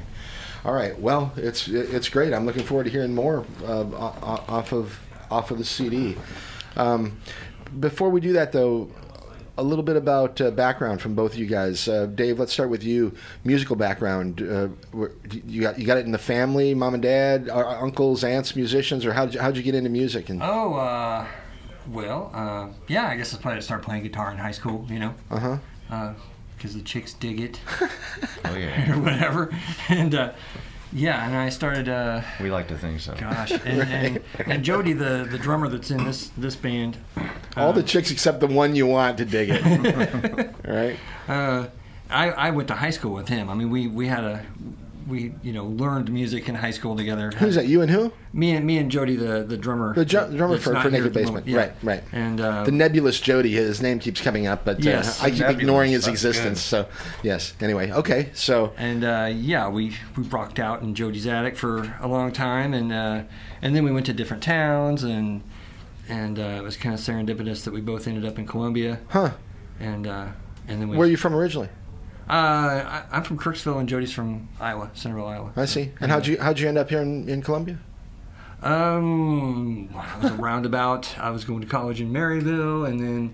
All 0.64 0.74
right. 0.74 1.00
Well, 1.00 1.32
it's 1.38 1.68
it's 1.68 2.10
great. 2.10 2.34
I'm 2.34 2.46
looking 2.46 2.64
forward 2.64 2.86
to 2.86 2.90
hearing 2.90 3.14
more 3.14 3.46
uh, 3.64 3.68
o- 3.68 4.16
o- 4.22 4.44
off 4.48 4.72
of 4.74 5.00
off 5.30 5.52
of 5.52 5.58
the 5.60 5.66
CD. 5.66 6.16
Um, 6.76 7.20
before 7.80 8.10
we 8.10 8.20
do 8.20 8.34
that, 8.34 8.52
though, 8.52 8.90
a 9.58 9.64
little 9.64 9.84
bit 9.84 9.96
about 9.96 10.42
uh, 10.42 10.50
background 10.52 11.02
from 11.02 11.14
both 11.14 11.34
of 11.34 11.38
you 11.40 11.46
guys. 11.46 11.88
Uh, 11.88 12.08
Dave, 12.08 12.40
let's 12.40 12.52
start 12.52 12.70
with 12.70 12.84
you. 12.84 13.14
Musical 13.44 13.76
background. 13.76 14.42
Uh, 14.42 14.70
you 15.46 15.62
got 15.62 15.78
you 15.78 15.86
got 15.86 15.98
it 15.98 16.06
in 16.06 16.12
the 16.12 16.18
family, 16.18 16.74
mom 16.74 16.96
and 16.96 17.04
dad, 17.04 17.48
uh, 17.50 17.80
uncles, 17.82 18.24
aunts, 18.24 18.56
musicians, 18.56 19.06
or 19.06 19.14
how 19.14 19.26
did 19.26 19.36
you, 19.36 19.40
how'd 19.42 19.56
you 19.56 19.64
get 19.64 19.76
into 19.76 19.90
music? 19.92 20.30
And 20.30 20.42
Oh, 20.44 20.74
uh, 20.74 21.28
well, 21.92 22.32
uh, 22.34 22.70
yeah, 22.88 23.08
I 23.08 23.16
guess 23.18 23.34
I 23.36 23.38
started 23.38 23.62
start 23.62 23.84
playing 23.84 24.02
guitar 24.04 24.32
in 24.32 24.38
high 24.38 24.52
school, 24.52 24.86
you 24.90 24.98
know, 25.00 25.14
uh 25.30 25.58
huh. 25.90 26.14
Because 26.66 26.76
the 26.76 26.82
chicks 26.82 27.14
dig 27.14 27.40
it 27.40 27.60
Oh 28.44 28.56
yeah, 28.56 28.92
or 28.92 29.00
whatever. 29.04 29.54
And 29.88 30.16
uh, 30.16 30.32
yeah, 30.92 31.28
and 31.28 31.36
I 31.36 31.50
started. 31.50 31.88
Uh, 31.88 32.22
we 32.42 32.50
like 32.50 32.68
to 32.70 32.78
think 32.78 33.02
so. 33.02 33.14
gosh, 33.16 33.52
and, 33.52 33.64
and, 33.82 34.22
and 34.48 34.64
Jody, 34.64 34.94
the 34.94 35.28
the 35.30 35.38
drummer 35.38 35.68
that's 35.68 35.92
in 35.92 36.04
this 36.06 36.32
this 36.38 36.56
band, 36.56 36.98
All 37.56 37.72
the 37.74 37.84
chicks 37.84 38.10
except 38.12 38.40
the 38.40 38.48
one 38.48 38.76
you 38.76 38.88
want 38.88 39.18
to 39.20 39.26
dig 39.26 39.50
it. 39.52 40.56
right? 40.68 40.98
uh, 41.28 41.68
I 42.10 42.30
I 42.32 42.50
went 42.52 42.68
to 42.70 42.76
high 42.76 42.92
school 42.92 43.14
with 43.14 43.28
him. 43.28 43.50
I 43.50 43.54
mean, 43.54 43.70
we 43.70 43.88
we 43.88 44.08
had 44.08 44.24
a 44.24 44.46
we 45.08 45.34
you 45.44 45.54
know 45.54 45.66
learned 45.66 46.12
music 46.12 46.50
in 46.50 46.56
high 46.56 46.72
school 46.72 46.96
together. 46.96 47.32
Who's 47.38 47.56
that? 47.56 47.68
You 47.68 47.82
and 47.82 47.92
who? 47.92 48.12
Me 48.34 48.52
and 48.52 48.66
me 48.66 48.78
and 48.78 48.90
Jody, 48.90 49.16
the 49.16 49.44
the 49.44 49.58
drummer. 49.58 49.94
The 49.94 50.06
dr- 50.06 50.36
drummer 50.36 50.58
for, 50.58 50.80
for 50.82 50.90
Naked 50.90 51.14
Basement. 51.14 51.48
Yeah. 51.48 51.58
Right, 51.58 51.72
right. 51.84 52.04
And 52.12 52.42
uh, 52.42 52.64
the 52.64 52.72
nebulous 52.72 53.20
Jody, 53.20 53.52
his 53.54 53.82
name 53.82 54.00
keeps 54.00 54.22
coming 54.22 54.48
up, 54.48 54.66
but 54.66 54.78
uh, 54.78 54.82
Yes. 54.90 55.22
I 55.22 55.30
keep 55.30 55.40
Nebulous, 55.40 55.62
ignoring 55.62 55.92
his 55.92 56.06
that's 56.06 56.14
existence. 56.14 56.62
So, 56.62 56.88
yes. 57.24 57.54
Anyway, 57.62 57.92
okay. 57.92 58.30
So, 58.34 58.74
and 58.78 59.04
uh, 59.04 59.32
yeah, 59.34 59.70
we 59.70 59.96
we 60.16 60.24
rocked 60.24 60.60
out 60.60 60.82
in 60.82 60.96
Jody's 60.96 61.28
attic 61.28 61.56
for 61.58 61.96
a 62.02 62.08
long 62.08 62.32
time, 62.32 62.74
and 62.74 62.92
uh, 62.92 63.24
and 63.62 63.76
then 63.76 63.84
we 63.84 63.92
went 63.92 64.06
to 64.08 64.14
different 64.14 64.44
towns, 64.44 65.04
and 65.04 65.44
and 66.10 66.40
uh, 66.40 66.42
it 66.60 66.64
was 66.64 66.78
kind 66.78 66.94
of 66.96 67.02
serendipitous 67.02 67.64
that 67.64 67.74
we 67.74 67.82
both 67.82 68.08
ended 68.08 68.26
up 68.26 68.38
in 68.38 68.46
Columbia, 68.46 69.00
huh? 69.10 69.32
and 69.80 70.08
uh, 70.08 70.28
and 70.68 70.82
then 70.82 70.90
we. 70.90 70.98
Where 70.98 71.08
are 71.08 71.12
you 71.12 71.18
from 71.18 71.36
originally? 71.36 71.70
Uh, 72.28 72.32
I, 72.34 73.04
I'm 73.12 73.24
from 73.24 73.38
Kirksville, 73.38 73.80
and 73.80 73.88
Jody's 73.88 74.12
from 74.12 74.50
Iowa, 74.60 74.90
Centerville, 74.96 75.28
Iowa. 75.28 75.52
I 75.56 75.66
see. 75.66 75.92
And 76.00 76.12
how'd 76.12 76.26
you 76.26 76.40
how'd 76.40 76.60
you 76.60 76.68
end 76.68 76.78
up 76.78 76.90
here 76.90 77.02
in, 77.02 77.30
in 77.30 77.42
Columbia? 77.42 77.78
Um, 78.64 79.90
I 79.96 80.18
was 80.20 80.32
a 80.32 80.36
roundabout. 80.36 81.18
I 81.20 81.30
was 81.30 81.46
going 81.46 81.62
to 81.62 81.68
college 81.68 82.02
in 82.02 82.12
Maryville, 82.12 82.88
and 82.90 83.00
then 83.00 83.34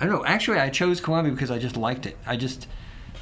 I 0.00 0.04
don't 0.06 0.12
know. 0.14 0.24
Actually, 0.24 0.58
I 0.60 0.70
chose 0.70 1.00
Columbia 1.00 1.32
because 1.32 1.50
I 1.50 1.58
just 1.58 1.76
liked 1.76 2.06
it. 2.06 2.16
I 2.26 2.36
just 2.36 2.68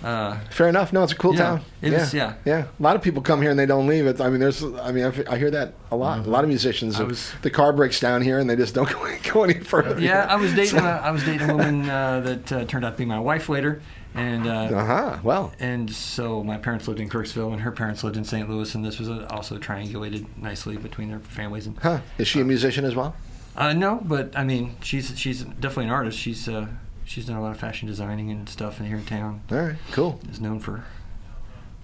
uh, 0.05 0.39
Fair 0.51 0.69
enough. 0.69 0.93
No, 0.93 1.03
it's 1.03 1.13
a 1.13 1.17
cool 1.17 1.33
Yeah, 1.33 1.39
town. 1.41 1.61
it 1.81 1.95
is, 1.95 2.13
yeah. 2.13 2.35
yeah. 2.45 2.67
A 2.79 2.83
lot 2.83 2.97
of 2.97 3.01
people 3.03 3.23
come 3.23 3.41
here 3.41 3.51
and 3.51 3.59
they 3.59 3.65
don't 3.65 3.87
leave. 3.87 4.07
It. 4.07 4.21
I 4.21 4.29
mean, 4.29 4.41
there's. 4.41 4.63
I 4.63 4.93
mean, 4.93 5.05
I 5.05 5.33
I 5.35 5.39
hear 5.39 5.51
that 5.53 5.73
a 5.91 5.97
lot. 5.97 6.27
A 6.27 6.31
lot 6.31 6.45
of 6.45 6.49
musicians. 6.49 6.97
Mm-hmm. 6.97 7.09
Was- 7.09 7.33
the 7.41 7.51
car 7.51 7.73
breaks 7.73 7.99
down 8.01 8.21
here 8.21 8.39
and 8.39 8.51
they 8.51 8.57
just 8.57 8.75
don't 8.75 8.91
go, 8.93 9.09
go 9.33 9.45
any 9.45 9.55
further. 9.61 9.99
yeah. 9.99 10.27
I 10.29 10.37
was 10.37 10.53
dating. 10.61 10.81
A, 10.81 10.83
I 10.83 11.11
was 11.11 11.25
dating 11.25 11.49
a 11.49 11.57
woman 11.57 11.89
uh, 11.89 12.21
that 12.21 12.53
uh, 12.53 12.65
turned 12.67 12.85
out 12.85 12.91
to 12.91 12.99
be 12.99 13.07
my 13.07 13.19
wife 13.19 13.49
later, 13.49 13.81
and. 14.17 14.47
Uh, 14.47 14.77
Uh 14.77 14.85
huh. 14.85 15.19
Well, 15.23 15.53
And 15.61 15.91
so 15.91 16.43
my 16.43 16.57
parents 16.57 16.89
lived 16.89 17.01
in 17.01 17.09
Kirksville, 17.09 17.53
and 17.53 17.61
her 17.63 17.71
parents 17.73 18.03
lived 18.03 18.17
in 18.17 18.25
St. 18.25 18.49
Louis, 18.49 18.75
and 18.75 18.85
this 18.85 18.99
was 18.99 19.09
uh 19.09 19.27
also 19.31 19.59
triangulated 19.59 20.27
nicely 20.37 20.77
between 20.77 21.09
their 21.09 21.21
families. 21.21 21.67
And 21.67 21.79
huh? 21.79 22.01
Is 22.19 22.27
she 22.29 22.41
a 22.41 22.45
musician 22.45 22.85
as 22.85 22.95
well? 22.97 23.15
uh, 23.57 23.73
no, 23.73 24.01
but 24.05 24.37
I 24.37 24.45
mean, 24.45 24.77
she's 24.83 25.19
she's 25.19 25.43
definitely 25.45 25.85
an 25.85 25.91
artist. 25.91 26.19
She's 26.19 26.49
uh, 26.49 26.67
she's 27.05 27.27
done 27.27 27.37
a 27.37 27.43
lot 27.43 27.53
of 27.53 27.59
fashion 27.59 27.87
designing 27.89 28.31
and 28.31 28.49
stuff 28.49 28.81
in 28.81 28.87
here 28.87 28.97
in 28.99 29.05
town. 29.05 29.43
All 29.51 29.59
right. 29.59 29.77
Cool. 29.93 30.19
Is 30.31 30.41
known 30.41 30.61
for 30.61 30.85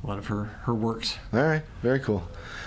a 0.03 0.07
lot 0.07 0.19
of 0.19 0.27
her 0.27 0.45
her 0.65 0.75
works. 0.75 1.17
All 1.33 1.43
right. 1.43 1.63
Very 1.83 2.01
cool. 2.01 2.23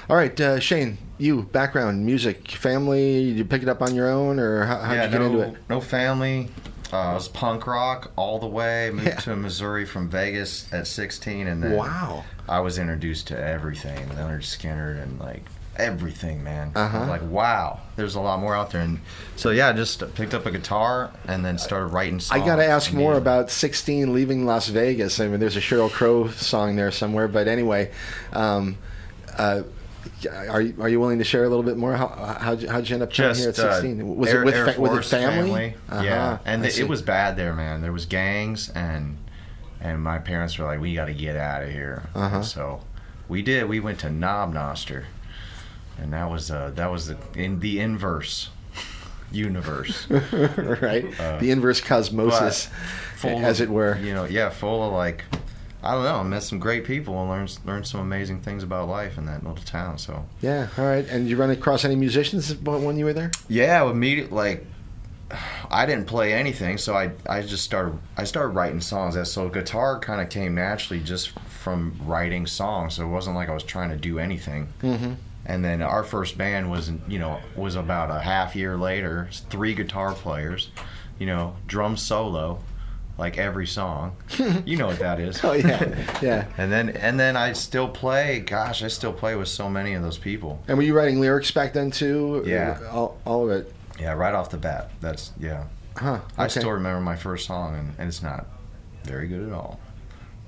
All 0.09 0.15
right, 0.15 0.39
uh, 0.39 0.59
Shane. 0.59 0.97
You 1.17 1.43
background 1.43 2.05
music, 2.05 2.49
family. 2.51 3.25
Did 3.25 3.37
you 3.37 3.45
pick 3.45 3.63
it 3.63 3.69
up 3.69 3.81
on 3.81 3.95
your 3.95 4.07
own, 4.09 4.37
or 4.39 4.63
how, 4.65 4.77
how'd 4.79 4.95
yeah, 4.97 5.05
you 5.05 5.09
get 5.11 5.19
no, 5.19 5.25
into 5.27 5.39
it? 5.41 5.57
no 5.69 5.81
family. 5.81 6.49
Uh, 6.95 7.11
I 7.11 7.13
was 7.13 7.27
punk 7.27 7.67
rock 7.67 8.11
all 8.15 8.39
the 8.39 8.47
way. 8.47 8.89
Moved 8.93 9.07
Yeah. 9.07 9.15
to 9.21 9.35
Missouri 9.35 9.85
from 9.85 10.09
Vegas 10.09 10.71
at 10.71 10.87
16, 10.87 11.47
and 11.47 11.61
then 11.61 11.73
Wow. 11.75 12.23
I 12.47 12.59
was 12.61 12.77
introduced 12.79 13.27
to 13.27 13.37
everything, 13.39 14.07
Lynyrd 14.09 14.43
Skynyrd, 14.43 15.01
and 15.01 15.19
like 15.19 15.43
everything, 15.77 16.41
man. 16.41 16.71
Uh-huh. 16.73 17.05
Like, 17.07 17.21
wow, 17.29 17.79
there's 17.97 18.15
a 18.15 18.21
lot 18.21 18.39
more 18.39 18.55
out 18.55 18.71
there. 18.71 18.79
And 18.81 18.99
so 19.35 19.49
yeah, 19.49 19.67
I 19.69 19.73
just 19.73 20.01
picked 20.15 20.33
up 20.33 20.45
a 20.45 20.51
guitar 20.51 21.11
and 21.27 21.43
then 21.45 21.57
started 21.57 21.87
writing 21.87 22.21
songs. 22.21 22.41
I 22.41 22.45
got 22.45 22.55
to 22.57 22.65
ask 22.65 22.93
more 22.93 23.15
about 23.17 23.51
16 23.51 24.13
leaving 24.13 24.45
Las 24.45 24.67
Vegas. 24.69 25.19
I 25.19 25.27
mean, 25.27 25.41
there's 25.41 25.57
a 25.57 25.61
Sheryl 25.61 25.91
Crow 25.91 26.29
song 26.29 26.77
there 26.77 26.91
somewhere, 26.91 27.27
but 27.27 27.49
anyway, 27.49 27.91
um, 28.31 28.77
uh, 29.37 29.63
are 30.49 30.61
you, 30.61 30.75
are 30.81 30.89
you 30.89 30.99
willing 30.99 31.17
to 31.19 31.23
share 31.23 31.43
a 31.43 31.49
little 31.49 31.63
bit 31.63 31.77
more? 31.77 31.95
How 31.95 32.07
how'd 32.39 32.61
you, 32.61 32.69
how'd 32.69 32.87
you 32.89 32.93
end 32.95 33.03
up 33.03 33.13
coming 33.13 33.33
just 33.33 33.39
here 33.41 33.49
at 33.49 33.59
uh, 33.59 33.73
16? 33.81 34.15
Was 34.17 34.29
Air, 34.29 34.41
it 34.41 34.45
with 34.45 34.55
Air 34.55 34.73
fa- 34.73 34.81
with 34.81 34.91
your 34.93 35.01
family? 35.01 35.75
Yeah, 35.89 35.95
Uh-huh, 35.97 36.37
and 36.45 36.63
I 36.63 36.67
it, 36.67 36.87
was 36.87 37.01
bad 37.01 37.37
there, 37.37 37.53
man. 37.53 37.81
There 37.81 37.91
was 37.91 38.05
gangs, 38.05 38.69
and 38.69 39.17
and 39.81 40.01
my 40.01 40.17
parents 40.19 40.57
were 40.57 40.65
like, 40.65 40.79
"We 40.79 40.93
got 40.95 41.05
to 41.05 41.13
get 41.13 41.35
out 41.35 41.63
of 41.63 41.69
here." 41.69 42.03
Uh-huh. 42.15 42.41
So 42.41 42.81
we 43.27 43.41
did. 43.41 43.67
We 43.69 43.79
went 43.79 43.99
to 43.99 44.09
Knob 44.09 44.53
Noster, 44.53 45.05
and 45.99 46.13
that 46.13 46.29
was 46.29 46.49
uh, 46.51 46.71
that 46.75 46.91
was 46.91 47.07
the 47.07 47.17
in 47.35 47.59
the 47.59 47.79
inverse 47.79 48.49
universe. 49.31 50.07
right, 50.09 51.05
the 51.39 51.49
inverse 51.51 51.81
cosmosis, 51.81 52.67
full 53.17 53.39
as 53.39 53.59
of, 53.59 53.69
it 53.69 53.73
were. 53.73 53.97
You 53.99 54.13
know, 54.13 54.25
yeah, 54.25 54.49
full 54.49 54.83
of 54.83 54.93
like, 54.93 55.23
I 55.85 55.93
don't 55.93 56.03
know, 56.03 56.15
I 56.15 56.23
met 56.23 56.43
some 56.43 56.59
great 56.59 56.83
people 56.83 57.19
and 57.21 57.29
learned 57.29 57.57
learned 57.65 57.87
some 57.87 58.01
amazing 58.01 58.41
things 58.41 58.63
about 58.63 58.89
life 58.89 59.17
in 59.17 59.25
that 59.27 59.43
little 59.43 59.63
town. 59.63 59.97
So 59.97 60.25
Yeah, 60.41 60.67
all 60.77 60.85
right. 60.85 61.07
And 61.07 61.29
you 61.29 61.37
run 61.37 61.51
across 61.51 61.85
any 61.85 61.95
musicians 61.95 62.53
when 62.55 62.97
you 62.97 63.05
were 63.05 63.13
there? 63.13 63.31
yeah, 63.47 63.87
immediately 63.89 64.35
like. 64.35 64.65
I 65.71 65.87
didn't 65.87 66.05
play 66.05 66.33
anything, 66.33 66.77
so 66.77 66.95
I 66.95 67.11
I 67.27 67.41
just 67.41 67.63
started 67.63 67.97
I 68.15 68.25
started 68.25 68.49
writing 68.49 68.79
songs. 68.79 69.17
So 69.31 69.49
guitar 69.49 69.99
kind 69.99 70.21
of 70.21 70.29
came 70.29 70.53
naturally 70.53 71.01
just 71.03 71.31
from 71.49 71.99
writing 72.03 72.45
songs. 72.45 72.93
So 72.95 73.05
it 73.05 73.09
wasn't 73.09 73.35
like 73.35 73.49
I 73.49 73.53
was 73.53 73.63
trying 73.63 73.89
to 73.89 73.95
do 73.97 74.19
anything. 74.19 74.67
Mm-hmm. 74.83 75.13
And 75.47 75.65
then 75.65 75.81
our 75.81 76.03
first 76.03 76.37
band 76.37 76.69
was, 76.69 76.91
you 77.07 77.17
know, 77.19 77.39
was 77.55 77.75
about 77.75 78.11
a 78.11 78.19
half 78.19 78.55
year 78.55 78.77
later. 78.77 79.27
Three 79.49 79.73
guitar 79.73 80.13
players, 80.13 80.69
you 81.17 81.25
know, 81.25 81.55
drum 81.67 81.97
solo, 81.97 82.59
like 83.17 83.37
every 83.37 83.67
song. 83.67 84.15
you 84.65 84.77
know 84.77 84.87
what 84.87 84.99
that 84.99 85.19
is. 85.19 85.43
Oh 85.43 85.53
yeah, 85.53 86.19
yeah. 86.21 86.45
And 86.57 86.71
then 86.71 86.89
and 86.89 87.19
then 87.19 87.35
I 87.37 87.53
still 87.53 87.87
play. 87.87 88.39
Gosh, 88.39 88.83
I 88.83 88.87
still 88.87 89.13
play 89.13 89.35
with 89.35 89.47
so 89.47 89.69
many 89.69 89.93
of 89.93 90.03
those 90.03 90.17
people. 90.17 90.61
And 90.67 90.77
were 90.77 90.83
you 90.83 90.95
writing 90.95 91.19
lyrics 91.19 91.51
back 91.51 91.73
then 91.73 91.91
too? 91.91 92.43
Yeah. 92.45 92.79
all, 92.91 93.17
all 93.25 93.49
of 93.49 93.51
it. 93.51 93.73
Yeah, 93.99 94.13
right 94.13 94.33
off 94.33 94.49
the 94.49 94.57
bat. 94.57 94.91
That's 94.99 95.31
yeah. 95.39 95.65
Huh. 95.95 96.19
I 96.37 96.47
still 96.47 96.71
remember 96.71 96.99
my 96.99 97.15
first 97.15 97.47
song, 97.47 97.75
and, 97.75 97.93
and 97.97 98.07
it's 98.09 98.21
not 98.21 98.47
very 99.05 99.27
good 99.27 99.47
at 99.47 99.53
all. 99.53 99.79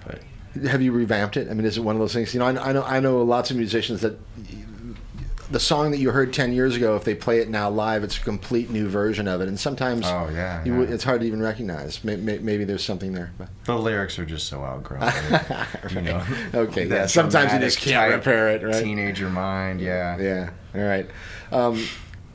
But 0.06 0.22
Have 0.66 0.82
you 0.82 0.92
revamped 0.92 1.38
it? 1.38 1.50
I 1.50 1.54
mean, 1.54 1.66
is 1.66 1.78
it 1.78 1.82
one 1.82 1.96
of 1.96 2.00
those 2.02 2.14
things? 2.14 2.34
You 2.34 2.40
know, 2.42 2.48
I, 2.48 2.70
I 2.70 2.74
know 2.74 2.84
I 2.84 3.00
know 3.00 3.22
lots 3.22 3.50
of 3.50 3.58
musicians 3.58 4.02
that 4.02 4.20
the 5.50 5.60
song 5.60 5.92
that 5.92 5.98
you 5.98 6.12
heard 6.12 6.34
ten 6.34 6.52
years 6.52 6.76
ago, 6.76 6.96
if 6.96 7.04
they 7.04 7.16
play 7.16 7.40
it 7.40 7.50
now 7.50 7.70
live, 7.70 8.04
it's 8.04 8.18
a 8.18 8.22
complete 8.22 8.70
new 8.70 8.88
version 8.88 9.28
of 9.28 9.42
it, 9.42 9.48
and 9.48 9.60
sometimes 9.60 10.06
oh 10.06 10.30
yeah, 10.32 10.64
you, 10.64 10.82
yeah. 10.82 10.94
it's 10.94 11.04
hard 11.04 11.22
to 11.22 11.28
even 11.28 11.42
recognize. 11.42 12.04
May, 12.04 12.16
may, 12.16 12.38
maybe 12.40 12.64
there's 12.64 12.84
something 12.84 13.14
there. 13.14 13.32
But. 13.38 13.50
the 13.66 13.78
lyrics 13.78 14.20
are 14.20 14.26
just 14.26 14.48
so 14.48 14.64
outgrown. 14.64 15.12
you 15.92 16.02
know, 16.02 16.24
Okay, 16.54 16.88
yeah. 16.88 17.06
Sometimes 17.06 17.54
you 17.54 17.60
just 17.60 17.80
can't 17.80 18.14
repair 18.14 18.50
it, 18.50 18.64
right? 18.64 18.84
Teenager 18.84 19.30
mind, 19.30 19.82
yeah. 19.82 20.18
Yeah. 20.18 20.50
All 20.76 20.82
right. 20.82 21.10
Um, 21.52 21.84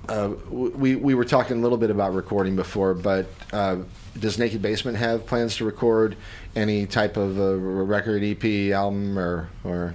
uh, 0.09 0.31
we 0.51 0.97
we 0.97 1.15
were 1.15 1.25
talking 1.25 1.59
a 1.59 1.61
little 1.61 1.79
bit 1.79 1.91
about 1.91 2.15
recording 2.15 2.57
before, 2.57 2.95
but 2.95 3.27
uh, 3.53 3.77
does 4.19 4.39
Naked 4.39 4.61
Basement 4.61 4.99
have 4.99 5.27
plans 5.27 5.57
to 5.57 5.65
record 5.65 6.17
any 6.57 6.87
type 6.87 7.17
of 7.17 7.39
uh, 7.39 7.57
record, 7.57 8.23
EP, 8.23 8.73
album, 8.73 9.19
or 9.19 9.49
or? 9.65 9.95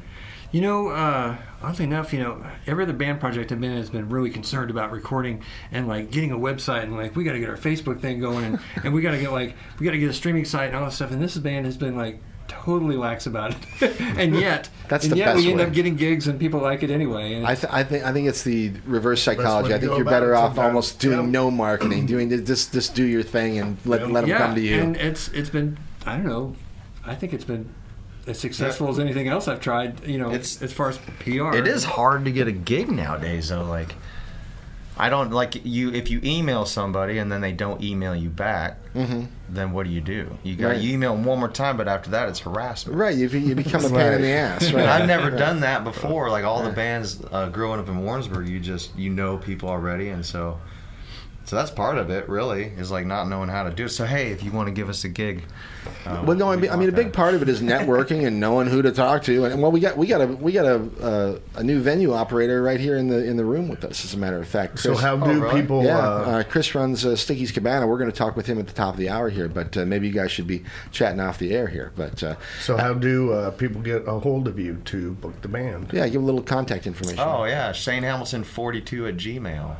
You 0.52 0.62
know, 0.62 0.88
uh, 0.88 1.36
oddly 1.62 1.86
enough, 1.86 2.14
you 2.14 2.20
know, 2.20 2.46
every 2.66 2.84
other 2.84 2.94
band 2.94 3.20
project 3.20 3.52
I've 3.52 3.60
been 3.62 3.72
in 3.72 3.78
has 3.78 3.90
been 3.90 4.10
really 4.10 4.30
concerned 4.30 4.70
about 4.70 4.92
recording 4.92 5.42
and 5.72 5.88
like 5.88 6.12
getting 6.12 6.32
a 6.32 6.38
website 6.38 6.84
and 6.84 6.96
like 6.96 7.16
we 7.16 7.24
got 7.24 7.34
to 7.34 7.40
get 7.40 7.50
our 7.50 7.58
Facebook 7.58 8.00
thing 8.00 8.20
going 8.20 8.46
and, 8.46 8.60
and 8.84 8.94
we 8.94 9.02
got 9.02 9.12
to 9.12 9.20
get 9.20 9.32
like 9.32 9.56
we 9.80 9.86
got 9.86 9.92
to 9.94 9.98
get 10.00 10.10
a 10.10 10.14
streaming 10.14 10.46
site 10.46 10.68
and 10.70 10.78
all 10.78 10.86
this 10.86 10.96
stuff. 10.96 11.12
And 11.12 11.22
this 11.22 11.36
band 11.38 11.66
has 11.66 11.78
been 11.78 11.96
like 11.98 12.22
totally 12.48 12.96
lax 12.96 13.26
about 13.26 13.54
it, 13.82 14.00
and 14.18 14.34
yet 14.40 14.70
That's 14.88 15.04
and 15.04 15.12
the 15.14 15.18
yet 15.18 15.26
best 15.34 15.38
we 15.40 15.50
end 15.50 15.60
way. 15.60 15.66
up 15.66 15.74
getting 15.74 15.98
gigs 15.98 16.28
and 16.30 16.40
people 16.40 16.62
like 16.62 16.82
it 16.82 16.90
anyway. 16.90 17.34
And 17.34 17.46
I, 17.46 17.56
th- 17.56 17.74
I 17.74 17.84
think 17.84 18.06
I 18.06 18.14
think 18.14 18.30
it's 18.30 18.44
the 18.44 18.72
reverse 18.86 19.22
psychology. 19.22 19.74
I 19.74 19.80
think 19.80 19.92
you're 19.98 20.06
better 20.06 20.34
off 20.34 20.52
sometimes. 20.52 20.68
almost 20.68 21.00
doing 21.00 21.20
Yeah. 21.20 21.26
no 21.32 21.52
marketing, 21.52 22.06
doing 22.06 22.30
just 22.46 22.72
just 22.72 22.96
do 22.96 23.04
your 23.04 23.24
thing 23.24 23.58
and 23.60 23.78
let 23.86 24.10
let 24.12 24.22
them 24.22 24.30
yeah, 24.30 24.38
come 24.38 24.56
to 24.56 24.62
you. 24.62 24.80
and 24.80 24.96
it's 24.96 25.28
it's 25.30 25.50
been 25.50 25.78
I 26.06 26.16
don't 26.18 26.26
know, 26.26 26.56
I 27.06 27.16
think 27.16 27.34
it's 27.34 27.44
been 27.44 27.74
as 28.28 28.40
successful 28.40 28.90
as 28.90 29.00
anything 29.00 29.28
else 29.28 29.48
I've 29.48 29.62
tried. 29.62 30.06
You 30.06 30.18
know, 30.20 30.28
It's- 30.30 30.62
as 30.62 30.74
far 30.74 30.90
as 30.90 30.98
PR. 31.20 31.54
It 31.56 31.68
is 31.68 31.84
hard 31.84 32.26
to 32.26 32.32
get 32.32 32.48
a 32.48 32.52
gig 32.52 32.90
nowadays, 32.92 33.50
though. 33.50 33.64
Like, 33.64 33.96
I 35.00 35.10
don't 35.10 35.32
like 35.32 35.64
you. 35.64 35.92
If 35.94 36.10
you 36.10 36.20
email 36.24 36.66
somebody 36.66 37.20
and 37.20 37.32
then 37.32 37.42
they 37.42 37.52
don't 37.52 37.84
email 37.84 38.16
you 38.16 38.30
back, 38.30 38.78
then 38.96 39.72
what 39.72 39.86
do 39.86 39.92
you 39.92 40.02
do? 40.02 40.36
You 40.42 40.56
got 40.56 40.64
Mm-hmm. 40.64 40.66
Right. 40.72 40.82
you 40.82 40.94
email 40.94 41.14
them 41.14 41.24
one 41.24 41.38
more 41.40 41.50
time, 41.50 41.78
but 41.78 41.88
after 41.88 42.10
that, 42.12 42.30
it's 42.30 42.40
harassment. 42.40 42.98
right, 42.98 43.16
you, 43.16 43.28
you 43.28 43.54
become 43.54 43.86
a 43.86 43.90
pain 43.90 44.14
in 44.14 44.22
the 44.24 44.30
ass. 44.32 44.66
And 44.68 44.80
I've 44.82 45.08
never 45.08 45.30
done 45.30 45.60
that 45.60 45.84
before. 45.92 46.32
Like 46.32 46.44
all 46.46 46.64
the 46.64 46.72
bands 46.72 47.22
uh, 47.32 47.50
growing 47.50 47.80
up 47.80 47.88
in 47.88 48.04
Warrensburg, 48.04 48.48
you 48.50 48.60
just 48.60 48.98
you 48.98 49.12
know 49.12 49.38
people 49.38 49.70
already, 49.70 50.10
and 50.10 50.26
so 50.26 50.60
so 51.48 51.56
that's 51.56 51.72
part 51.72 51.98
of 51.98 52.10
it. 52.12 52.30
Really, 52.30 52.66
is 52.66 52.92
like 52.92 53.06
not 53.08 53.28
knowing 53.28 53.50
how 53.50 53.64
to 53.64 53.72
do 53.72 53.86
it. 53.86 53.90
So 53.90 54.06
hey, 54.06 54.32
if 54.32 54.44
you 54.44 54.52
want 54.52 54.68
to 54.68 54.72
give 54.74 54.90
us 54.90 55.04
a 55.04 55.10
gig, 55.10 55.44
uh, 56.06 56.24
Well, 56.28 56.36
no, 56.38 56.52
I 56.52 56.58
mean, 56.58 56.70
I 56.70 56.76
mean, 56.76 56.90
a 56.90 56.92
big 56.92 57.14
part 57.14 57.34
of 57.34 57.42
it 57.42 57.50
is 57.50 57.62
networking 57.74 58.28
and 58.28 58.40
knowing 58.40 58.68
who 58.68 58.82
to 58.82 58.92
talk 58.92 59.24
to. 59.24 59.46
And 59.46 59.62
well, 59.62 59.72
we 59.72 59.80
got 59.80 59.98
we 59.98 60.06
got 60.08 60.22
a 60.22 60.28
we 60.28 60.52
got 60.52 60.66
a 60.66 60.76
uh, 61.02 61.40
a 61.56 61.64
new 61.64 61.80
venue 61.80 62.14
operator 62.14 62.62
right 62.62 62.80
here 62.80 62.98
in 62.98 63.08
the 63.08 63.24
in 63.26 63.38
the 63.38 63.46
room 63.46 63.68
with 63.70 63.84
us. 63.84 64.04
As 64.06 64.14
a 64.14 64.18
matter 64.18 64.38
of 64.40 64.48
fact, 64.48 64.80
So 64.80 64.90
Chris- 64.90 65.02
how 65.02 65.16
Oh, 65.16 65.34
do 65.34 65.42
really? 65.42 65.62
people? 65.62 65.84
Yeah, 65.84 65.98
uh, 65.98 66.02
uh, 66.02 66.44
Chris 66.44 66.76
runs 66.76 67.06
uh, 67.06 67.16
Sticky's 67.16 67.52
Cabana. 67.52 67.88
We're 67.88 67.98
going 67.98 68.12
to 68.12 68.18
talk 68.18 68.36
with 68.36 68.46
him 68.46 68.60
at 68.60 68.68
the 68.68 68.74
top 68.74 68.94
of 68.94 69.00
the 69.00 69.10
hour 69.10 69.30
here, 69.30 69.48
but 69.48 69.76
uh, 69.78 69.86
maybe 69.86 70.06
you 70.08 70.14
guys 70.14 70.32
should 70.32 70.48
be 70.48 70.64
chatting 70.92 71.20
off 71.20 71.40
the 71.40 71.56
air 71.56 71.68
here. 71.68 71.92
But 71.96 72.22
uh, 72.22 72.36
so 72.62 72.76
how 72.78 72.94
do 72.94 73.32
uh, 73.32 73.52
people 73.52 73.82
get 73.82 74.08
a 74.08 74.20
hold 74.20 74.48
of 74.50 74.60
you 74.60 74.76
to 74.86 75.14
book 75.14 75.42
the 75.42 75.48
band? 75.48 75.92
yeah, 75.94 76.08
give 76.10 76.22
a 76.22 76.26
little 76.26 76.44
contact 76.44 76.86
information. 76.86 77.20
Oh 77.26 77.46
yeah, 77.46 77.72
Shane 77.72 78.04
Hamilton 78.04 78.44
forty 78.44 78.82
two 78.82 79.08
at 79.08 79.16
Gmail. 79.16 79.76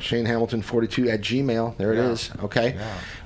Shane 0.00 0.24
Hamilton 0.26 0.62
42 0.62 1.08
at 1.10 1.20
Gmail. 1.20 1.76
There 1.76 1.92
it 1.92 1.96
Yeah. 1.96 2.10
is. 2.10 2.30
Okay. 2.44 2.76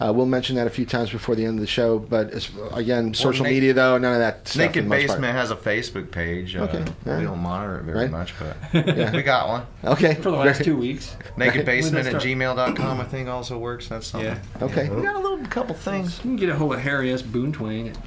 Uh, 0.01 0.13
we'll 0.15 0.27
mention 0.27 0.57
that 0.57 0.67
a 0.67 0.71
few 0.71 0.87
times 0.87 1.11
before 1.11 1.35
the 1.35 1.45
end 1.45 1.55
of 1.59 1.61
the 1.61 1.67
show. 1.67 1.99
But 1.99 2.31
as, 2.31 2.51
again, 2.73 3.15
social 3.15 3.45
Na- 3.45 3.51
media 3.51 3.73
though, 3.75 3.99
none 3.99 4.13
of 4.15 4.19
that. 4.21 4.49
Stuff 4.49 4.61
Naked 4.61 4.85
the 4.85 4.89
most 4.89 5.07
part. 5.07 5.21
Basement 5.21 5.37
has 5.37 5.51
a 5.51 5.57
Facebook 5.57 6.11
page. 6.11 6.57
Uh, 6.57 6.63
Okay, 6.63 6.85
yeah. 7.07 7.19
We 7.19 7.25
don't 7.25 7.39
monitor 7.41 7.79
it 7.79 7.85
very 7.85 7.99
Right. 7.99 8.11
much, 8.11 8.35
but 8.73 8.87
we 9.15 9.23
got 9.23 9.49
one. 9.49 9.63
Okay. 9.85 10.15
For 10.15 10.31
the 10.31 10.37
last 10.37 10.65
two 10.65 10.77
weeks. 10.77 11.17
Naked 11.37 11.65
Basement 11.67 12.07
at 12.07 12.11
start? 12.11 12.25
gmail.com, 12.25 13.01
I 13.01 13.05
think, 13.05 13.29
also 13.29 13.59
works. 13.59 13.89
That's 13.89 14.07
something. 14.07 14.29
Yeah. 14.31 14.65
Okay. 14.65 14.89
We 14.89 15.03
got 15.03 15.17
a 15.17 15.19
little 15.19 15.39
couple 15.47 15.75
things. 15.75 16.17
You 16.19 16.23
can 16.23 16.37
get 16.37 16.49
a 16.49 16.55
hold 16.57 16.73
of 16.75 16.81
Harry 16.81 17.13
S. 17.13 17.23
Boontwang 17.23 17.91
at 17.91 17.99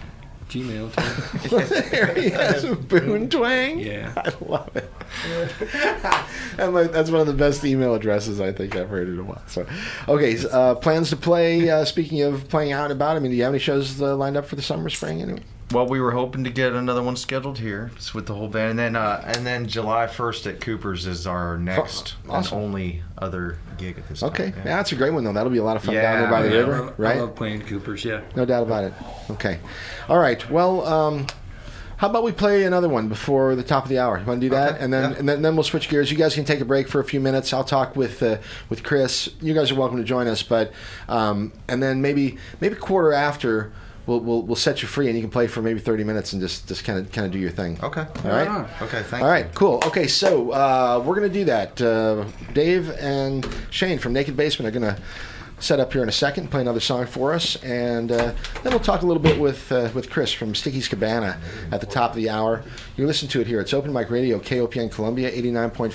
Gmail 0.55 0.89
too. 1.49 1.89
there 1.89 2.13
he 2.13 2.29
has 2.29 2.63
a 2.63 2.75
boon 2.91 3.29
twang. 3.29 3.79
Yeah. 3.79 4.13
I 4.15 4.31
love 4.45 4.75
it. 4.75 4.89
and 6.57 6.73
like, 6.73 6.91
that's 6.91 7.11
one 7.11 7.21
of 7.21 7.27
the 7.27 7.33
best 7.33 7.65
email 7.65 7.93
addresses 7.93 8.39
I 8.39 8.51
think 8.53 8.75
I've 8.75 8.89
heard 8.89 9.09
in 9.09 9.19
a 9.19 9.23
while. 9.23 9.43
So, 9.47 9.65
okay, 10.07 10.37
so, 10.37 10.49
uh, 10.49 10.75
plans 10.75 11.09
to 11.09 11.17
play. 11.17 11.69
Uh, 11.69 11.83
speaking 11.83 12.21
of 12.21 12.47
playing 12.47 12.71
out 12.71 12.85
and 12.85 12.93
about, 12.93 13.17
I 13.17 13.19
mean, 13.19 13.31
do 13.31 13.37
you 13.37 13.43
have 13.43 13.51
any 13.51 13.59
shows 13.59 14.01
uh, 14.01 14.15
lined 14.15 14.37
up 14.37 14.45
for 14.45 14.55
the 14.55 14.61
summer, 14.61 14.89
spring? 14.89 15.21
Anyway, 15.21 15.43
Well, 15.71 15.87
we 15.87 15.99
were 15.99 16.11
hoping 16.11 16.43
to 16.43 16.51
get 16.51 16.73
another 16.73 17.01
one 17.01 17.15
scheduled 17.15 17.57
here 17.57 17.89
just 17.95 18.13
with 18.13 18.27
the 18.27 18.35
whole 18.35 18.47
band, 18.47 18.71
and 18.71 18.79
then 18.79 18.95
uh, 18.95 19.23
and 19.25 19.45
then 19.45 19.67
July 19.67 20.05
first 20.05 20.45
at 20.45 20.61
Cooper's 20.61 21.07
is 21.07 21.25
our 21.25 21.57
next 21.57 22.15
Awesome. 22.29 22.57
and 22.59 22.65
only 22.65 23.01
other 23.17 23.57
gig 23.77 23.97
at 23.97 24.07
this 24.07 24.19
time. 24.19 24.29
okay, 24.29 24.53
yeah. 24.57 24.63
that's 24.63 24.91
a 24.91 24.95
great 24.95 25.11
one 25.11 25.23
though. 25.23 25.33
That'll 25.33 25.51
be 25.51 25.57
a 25.57 25.63
lot 25.63 25.75
of 25.75 25.83
fun 25.83 25.95
Yeah, 25.95 26.03
down 26.03 26.21
there 26.21 26.29
by 26.31 26.41
the 26.43 26.49
yeah. 26.49 26.55
I 26.55 26.59
river, 26.59 26.81
love, 26.85 26.93
right? 26.99 27.17
I 27.17 27.21
love 27.21 27.35
playing 27.35 27.61
Coopers. 27.63 28.05
Yeah. 28.05 28.21
No 28.35 28.45
doubt 28.45 28.61
about 28.63 28.83
it. 28.83 28.93
Okay, 29.31 29.59
all 30.07 30.19
right. 30.19 30.47
Well, 30.51 30.85
um, 30.85 31.25
how 31.97 32.09
about 32.11 32.23
we 32.23 32.31
play 32.31 32.65
another 32.65 32.87
one 32.87 33.09
before 33.09 33.55
the 33.55 33.63
top 33.63 33.83
of 33.85 33.89
the 33.89 33.97
hour? 33.97 34.19
You 34.19 34.25
want 34.25 34.41
to 34.41 34.45
do 34.45 34.51
that, 34.51 34.75
Okay, 34.75 34.83
and 34.83 34.93
then 34.93 35.11
yeah. 35.13 35.17
and 35.17 35.27
then, 35.27 35.41
then 35.41 35.55
we'll 35.55 35.63
switch 35.63 35.89
gears. 35.89 36.11
You 36.11 36.17
guys 36.17 36.35
can 36.35 36.45
take 36.45 36.59
a 36.61 36.65
break 36.65 36.87
for 36.87 36.99
a 36.99 37.03
few 37.03 37.19
minutes. 37.19 37.51
I'll 37.53 37.63
talk 37.63 37.95
with 37.95 38.21
uh, 38.21 38.37
with 38.69 38.83
Chris. 38.83 39.29
You 39.41 39.55
guys 39.55 39.71
are 39.71 39.75
welcome 39.75 39.97
to 39.97 40.03
join 40.03 40.27
us, 40.27 40.43
but 40.43 40.71
um, 41.09 41.53
and 41.67 41.81
then 41.81 42.03
maybe 42.03 42.37
maybe 42.61 42.75
quarter 42.75 43.11
after. 43.13 43.73
We'll, 44.07 44.19
we'll, 44.19 44.41
we'll 44.43 44.55
set 44.55 44.81
you 44.81 44.87
free 44.87 45.07
and 45.07 45.15
you 45.15 45.21
can 45.23 45.31
play 45.31 45.47
for 45.47 45.61
maybe 45.61 45.79
30 45.79 46.03
minutes 46.03 46.33
and 46.33 46.41
just 46.41 46.67
just 46.67 46.83
kind 46.83 46.99
of 46.99 47.11
kind 47.11 47.25
of 47.25 47.31
do 47.31 47.39
your 47.39 47.51
thing. 47.51 47.79
Okay. 47.81 48.05
All 48.23 48.29
right. 48.31 48.47
on. 48.47 48.67
Okay. 48.81 49.01
Thank 49.03 49.23
All 49.23 49.27
you. 49.29 49.33
right, 49.43 49.53
cool. 49.55 49.81
Okay, 49.85 50.07
so 50.07 50.51
uh, 50.51 51.01
we're 51.05 51.15
going 51.15 51.27
to 51.27 51.33
do 51.33 51.45
that. 51.45 51.81
Uh, 51.81 52.25
Dave 52.53 52.89
and 52.99 53.47
Shane 53.71 53.97
from 53.99 54.13
Naked 54.13 54.37
Basement 54.37 54.67
are 54.75 54.79
going 54.79 54.95
to 54.95 55.01
set 55.65 55.79
up 55.79 55.91
here 55.91 56.03
in 56.03 56.09
a 56.09 56.11
second, 56.11 56.51
play 56.51 56.61
another 56.61 56.79
song 56.79 57.07
for 57.07 57.33
us, 57.33 57.55
and 57.63 58.11
uh, 58.11 58.33
then 58.61 58.71
we'll 58.71 58.79
talk 58.79 59.01
a 59.01 59.05
little 59.05 59.21
bit 59.21 59.39
with 59.39 59.71
uh, 59.71 59.89
with 59.95 60.11
Chris 60.11 60.31
from 60.31 60.53
Sticky's 60.53 60.87
Cabana 60.87 61.39
at 61.71 61.81
the 61.81 61.87
top 61.87 62.11
of 62.11 62.15
the 62.17 62.29
hour. 62.29 62.63
You 62.95 63.07
listen 63.07 63.27
to 63.29 63.41
it 63.41 63.47
here. 63.47 63.59
It's 63.61 63.73
Open 63.73 63.91
Mic 63.91 64.11
Radio, 64.11 64.37
KOPN 64.37 64.91
Columbia, 64.91 65.31
89.5 65.31 65.91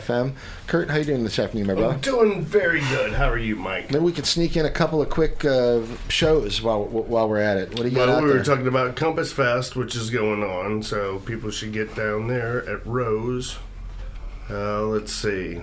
FM. 0.00 0.34
Kurt, 0.66 0.90
how 0.90 0.98
you 0.98 1.04
doing 1.04 1.24
this 1.24 1.38
afternoon, 1.38 1.66
my 1.68 1.74
brother? 1.74 1.94
I'm 1.94 2.00
doing 2.00 2.44
very 2.44 2.80
good. 2.80 3.14
How 3.14 3.30
are 3.30 3.38
you, 3.38 3.56
Mike? 3.56 3.90
Maybe 3.90 4.04
we 4.04 4.12
could 4.12 4.26
sneak 4.26 4.56
in 4.58 4.66
a 4.66 4.70
couple 4.70 5.00
of 5.00 5.08
quick 5.08 5.42
uh, 5.44 5.80
shows 6.08 6.60
while 6.60 6.84
while 6.84 7.28
we're 7.28 7.38
at 7.40 7.56
it. 7.56 7.70
What 7.70 7.82
do 7.84 7.88
you 7.88 7.96
got 7.96 8.08
Well, 8.08 8.22
we 8.22 8.28
were 8.28 8.34
there? 8.34 8.44
talking 8.44 8.66
about 8.66 8.94
Compassfest, 8.94 9.74
which 9.74 9.96
is 9.96 10.10
going 10.10 10.42
on, 10.42 10.82
so 10.82 11.20
people 11.20 11.50
should 11.50 11.72
get 11.72 11.94
down 11.94 12.28
there 12.28 12.68
at 12.68 12.86
Rose. 12.86 13.56
Uh, 14.50 14.82
let's 14.82 15.12
see, 15.12 15.62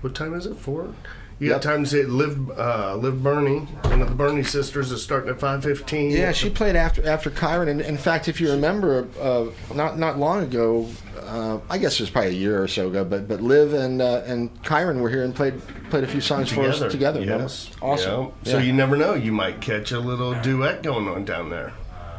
what 0.00 0.12
time 0.12 0.34
is 0.34 0.46
it? 0.46 0.56
Four. 0.56 0.92
You 1.38 1.48
Yep. 1.50 1.56
got 1.56 1.70
time 1.70 1.84
to 1.84 1.90
say 1.90 2.02
live, 2.04 2.50
uh, 2.58 2.96
Liv 2.96 3.22
Burney. 3.22 3.58
One 3.82 4.00
of 4.00 4.08
the 4.08 4.14
Burney 4.14 4.42
sisters 4.42 4.90
is 4.90 5.02
starting 5.02 5.28
at 5.28 5.38
five 5.38 5.62
fifteen. 5.62 6.10
Yeah, 6.10 6.32
she 6.32 6.48
played 6.48 6.76
after 6.76 7.06
after 7.06 7.28
Kyron, 7.30 7.68
and 7.68 7.82
in 7.82 7.98
fact, 7.98 8.26
if 8.26 8.40
you 8.40 8.50
remember, 8.50 9.06
uh, 9.20 9.46
not 9.74 9.98
not 9.98 10.18
long 10.18 10.42
ago, 10.42 10.88
uh, 11.20 11.58
I 11.68 11.76
guess 11.76 11.94
it 11.94 12.00
was 12.04 12.10
probably 12.10 12.30
a 12.30 12.34
year 12.34 12.62
or 12.62 12.68
so 12.68 12.88
ago, 12.88 13.04
but 13.04 13.28
but 13.28 13.42
Liv 13.42 13.74
and 13.74 14.00
uh, 14.00 14.22
and 14.24 14.50
Kyron 14.62 15.00
were 15.00 15.10
here 15.10 15.24
and 15.24 15.34
played 15.34 15.60
played 15.90 16.04
a 16.04 16.06
few 16.06 16.22
songs 16.22 16.50
for 16.50 16.62
us 16.62 16.80
together. 16.90 17.20
Yes. 17.22 17.70
awesome. 17.82 18.32
Yeah. 18.44 18.52
So 18.52 18.58
you 18.58 18.72
never 18.72 18.96
know. 18.96 19.12
You 19.12 19.32
might 19.32 19.60
catch 19.60 19.92
a 19.92 20.00
little 20.00 20.34
duet 20.40 20.82
going 20.82 21.06
on 21.06 21.26
down 21.26 21.50
there. 21.50 21.74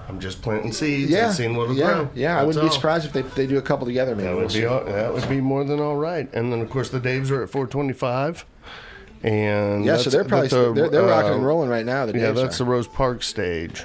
I'm 0.10 0.20
just 0.22 0.42
planting 0.42 0.72
seeds 0.72 1.12
yeah, 1.12 1.26
and 1.28 1.36
seeing 1.36 1.56
what'll 1.58 1.76
yeah, 1.76 1.86
grow. 1.94 2.10
yeah. 2.14 2.40
I 2.40 2.44
wouldn't 2.44 2.64
be 2.66 2.72
surprised 2.72 3.06
if 3.06 3.12
they, 3.14 3.24
they 3.24 3.46
do 3.46 3.58
a 3.58 3.62
couple 3.62 3.86
together. 3.86 4.16
Maybe 4.16 4.28
That 4.28 4.36
we'll 4.36 4.46
would 4.46 4.54
be 4.54 4.66
all, 4.66 4.86
that 4.86 5.14
would 5.14 5.28
be 5.28 5.42
more 5.42 5.66
than 5.66 5.82
all 5.82 5.98
right. 5.98 6.34
And 6.34 6.50
then 6.54 6.62
of 6.62 6.70
course 6.70 6.88
the 6.90 7.00
Daves 7.02 7.30
are 7.30 7.44
at 7.44 7.50
425, 7.50 8.46
and 9.28 9.86
yeah. 9.86 9.98
So 9.98 10.10
they're 10.10 10.24
probably 10.24 10.48
the, 10.48 10.74
they're, 10.74 10.90
they're 10.90 11.04
rocking 11.04 11.32
uh, 11.32 11.36
and 11.36 11.46
rolling 11.46 11.70
right 11.70 11.86
now. 11.86 12.06
The 12.06 12.18
Yeah, 12.18 12.32
that's 12.32 12.60
are. 12.60 12.64
the 12.64 12.70
Rose 12.70 12.88
Park 12.88 13.24
stage. 13.24 13.84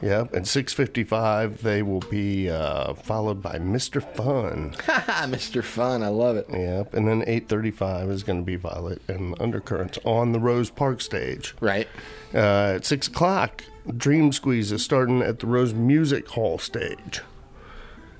Yep, 0.00 0.32
at 0.32 0.42
6:55 0.42 1.58
they 1.58 1.82
will 1.82 2.04
be 2.08 2.48
uh, 2.48 2.94
followed 2.94 3.42
by 3.42 3.58
Mr. 3.58 4.00
Fun. 4.14 4.70
Mr. 5.28 5.64
Fun. 5.64 6.04
I 6.04 6.08
love 6.08 6.36
it. 6.36 6.46
Yep, 6.50 6.94
and 6.94 7.08
then 7.08 7.22
8:35 7.22 8.10
is 8.10 8.22
going 8.22 8.38
to 8.38 8.44
be 8.44 8.54
Violet 8.54 9.02
and 9.08 9.34
Undercurrents 9.40 9.98
on 10.04 10.30
the 10.30 10.38
Rose 10.38 10.70
Park 10.70 11.00
stage. 11.00 11.54
Right. 11.60 11.88
Uh, 12.32 12.74
at 12.76 12.84
six 12.84 13.08
o'clock, 13.08 13.64
Dream 13.96 14.30
Squeeze 14.32 14.70
is 14.70 14.84
starting 14.84 15.20
at 15.20 15.40
the 15.40 15.46
Rose 15.48 15.74
Music 15.74 16.28
Hall 16.28 16.58
stage. 16.58 17.22